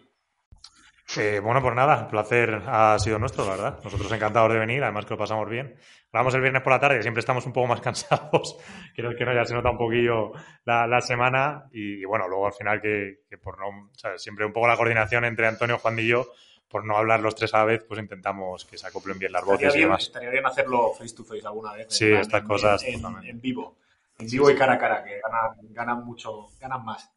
Eh, 1.17 1.39
bueno, 1.39 1.61
pues 1.61 1.73
nada, 1.73 2.01
el 2.01 2.07
placer 2.07 2.61
ha 2.67 2.97
sido 2.99 3.17
nuestro, 3.17 3.43
la 3.43 3.51
verdad. 3.51 3.79
Nosotros 3.83 4.11
encantados 4.11 4.53
de 4.53 4.59
venir, 4.59 4.83
además 4.83 5.05
que 5.05 5.15
lo 5.15 5.17
pasamos 5.17 5.49
bien. 5.49 5.75
Vamos 6.11 6.33
el 6.35 6.41
viernes 6.41 6.61
por 6.61 6.71
la 6.71 6.79
tarde, 6.79 6.97
que 6.97 7.01
siempre 7.01 7.19
estamos 7.19 7.45
un 7.45 7.53
poco 7.53 7.67
más 7.67 7.81
cansados. 7.81 8.57
Creo 8.95 9.15
que 9.15 9.25
no, 9.25 9.33
ya 9.33 9.45
se 9.45 9.55
nota 9.55 9.71
un 9.71 9.77
poquillo 9.77 10.31
la, 10.65 10.85
la 10.85 11.01
semana. 11.01 11.65
Y, 11.71 12.01
y, 12.01 12.05
bueno, 12.05 12.27
luego 12.27 12.47
al 12.47 12.53
final 12.53 12.79
que, 12.81 13.21
que 13.27 13.37
por 13.37 13.57
no, 13.57 13.89
sea, 13.93 14.17
siempre 14.17 14.45
un 14.45 14.53
poco 14.53 14.67
la 14.67 14.77
coordinación 14.77 15.25
entre 15.25 15.47
Antonio, 15.47 15.79
Juan 15.79 15.97
y 15.97 16.07
yo, 16.07 16.27
por 16.69 16.85
no 16.85 16.95
hablar 16.95 17.21
los 17.21 17.35
tres 17.35 17.53
a 17.55 17.59
la 17.59 17.65
vez, 17.65 17.83
pues 17.87 17.99
intentamos 17.99 18.65
que 18.65 18.77
se 18.77 18.85
acoplen 18.85 19.17
bien 19.17 19.31
las 19.31 19.43
voces 19.43 19.63
estaría 19.63 19.81
y 19.81 19.83
demás. 19.85 20.03
Estaría 20.03 20.29
bien 20.29 20.45
hacerlo 20.45 20.93
face 20.93 21.15
to 21.15 21.23
face 21.23 21.45
alguna 21.45 21.73
vez. 21.73 21.87
Sí, 21.89 22.05
en, 22.05 22.17
estas 22.17 22.41
en, 22.41 22.47
cosas. 22.47 22.83
En, 22.83 23.03
en, 23.25 23.41
vivo. 23.41 23.77
En 24.19 24.27
vivo 24.27 24.51
y 24.51 24.55
cara 24.55 24.73
a 24.73 24.77
cara, 24.77 25.03
que 25.03 25.19
ganan, 25.19 25.73
ganan 25.73 26.05
mucho, 26.05 26.49
ganan 26.59 26.85
más. 26.85 27.09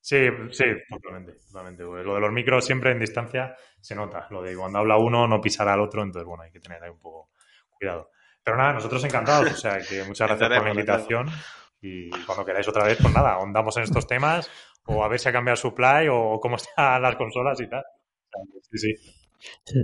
Sí, 0.00 0.28
sí, 0.50 0.64
totalmente, 0.88 1.34
totalmente. 1.46 1.82
Lo 1.82 2.14
de 2.14 2.20
los 2.20 2.32
micros 2.32 2.64
siempre 2.64 2.92
en 2.92 2.98
distancia 2.98 3.54
se 3.80 3.94
nota. 3.94 4.26
Lo 4.30 4.42
de 4.42 4.56
cuando 4.56 4.78
habla 4.78 4.96
uno 4.96 5.26
no 5.26 5.40
pisar 5.40 5.68
al 5.68 5.80
otro, 5.80 6.02
entonces 6.02 6.26
bueno, 6.26 6.42
hay 6.42 6.50
que 6.50 6.60
tener 6.60 6.82
ahí 6.82 6.90
un 6.90 7.00
poco 7.00 7.30
cuidado. 7.70 8.10
Pero 8.42 8.56
nada, 8.56 8.72
nosotros 8.72 9.04
encantados, 9.04 9.52
o 9.52 9.56
sea, 9.56 9.78
que 9.80 10.02
muchas 10.04 10.28
gracias 10.28 10.48
por 10.48 10.64
la 10.64 10.70
invitación 10.70 11.28
y 11.82 12.10
cuando 12.24 12.44
queráis 12.44 12.68
otra 12.68 12.84
vez, 12.84 12.98
pues 13.00 13.14
nada, 13.14 13.34
ahondamos 13.34 13.76
en 13.76 13.82
estos 13.82 14.06
temas 14.06 14.50
o 14.86 15.04
a 15.04 15.08
ver 15.08 15.20
si 15.20 15.28
ha 15.28 15.32
cambiado 15.32 15.56
supply 15.56 16.08
o 16.10 16.40
cómo 16.40 16.56
están 16.56 17.02
las 17.02 17.16
consolas 17.16 17.60
y 17.60 17.68
tal. 17.68 17.84
Sí, 18.70 18.78
sí. 18.78 18.94
sí. 19.64 19.82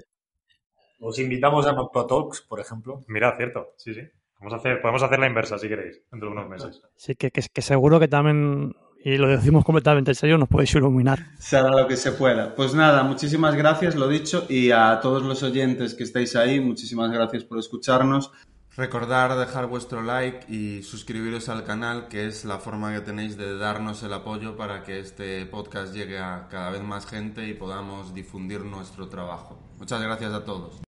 Os 1.00 1.18
invitamos 1.18 1.66
a 1.66 1.74
Talks, 2.06 2.40
por 2.40 2.58
ejemplo. 2.58 3.04
Mira, 3.08 3.36
cierto, 3.36 3.74
sí, 3.76 3.92
sí. 3.92 4.00
Vamos 4.38 4.54
a 4.54 4.56
hacer, 4.56 4.80
podemos 4.80 5.02
hacer 5.02 5.18
la 5.18 5.26
inversa 5.26 5.58
si 5.58 5.68
queréis, 5.68 6.02
dentro 6.10 6.28
de 6.28 6.36
unos 6.36 6.48
meses. 6.48 6.82
Sí, 6.96 7.14
que, 7.16 7.30
que, 7.30 7.42
que 7.52 7.62
seguro 7.62 7.98
que 8.00 8.08
también 8.08 8.74
y 9.06 9.18
lo 9.18 9.28
decimos 9.28 9.64
completamente 9.64 10.10
en 10.10 10.14
serio, 10.16 10.36
nos 10.36 10.48
podéis 10.48 10.74
iluminar. 10.74 11.28
Se 11.38 11.56
hará 11.56 11.70
lo 11.70 11.86
que 11.86 11.96
se 11.96 12.10
pueda. 12.10 12.56
Pues 12.56 12.74
nada, 12.74 13.04
muchísimas 13.04 13.54
gracias, 13.54 13.94
lo 13.94 14.08
dicho, 14.08 14.46
y 14.48 14.72
a 14.72 14.98
todos 15.00 15.22
los 15.22 15.44
oyentes 15.44 15.94
que 15.94 16.02
estáis 16.02 16.34
ahí, 16.34 16.58
muchísimas 16.58 17.12
gracias 17.12 17.44
por 17.44 17.60
escucharnos. 17.60 18.32
Recordar 18.76 19.38
dejar 19.38 19.68
vuestro 19.68 20.02
like 20.02 20.52
y 20.52 20.82
suscribiros 20.82 21.48
al 21.48 21.62
canal, 21.62 22.08
que 22.08 22.26
es 22.26 22.44
la 22.44 22.58
forma 22.58 22.92
que 22.92 23.00
tenéis 23.00 23.36
de 23.36 23.56
darnos 23.56 24.02
el 24.02 24.12
apoyo 24.12 24.56
para 24.56 24.82
que 24.82 24.98
este 24.98 25.46
podcast 25.46 25.94
llegue 25.94 26.18
a 26.18 26.48
cada 26.50 26.70
vez 26.70 26.82
más 26.82 27.06
gente 27.06 27.46
y 27.46 27.54
podamos 27.54 28.12
difundir 28.12 28.64
nuestro 28.64 29.08
trabajo. 29.08 29.56
Muchas 29.78 30.02
gracias 30.02 30.32
a 30.34 30.44
todos. 30.44 30.85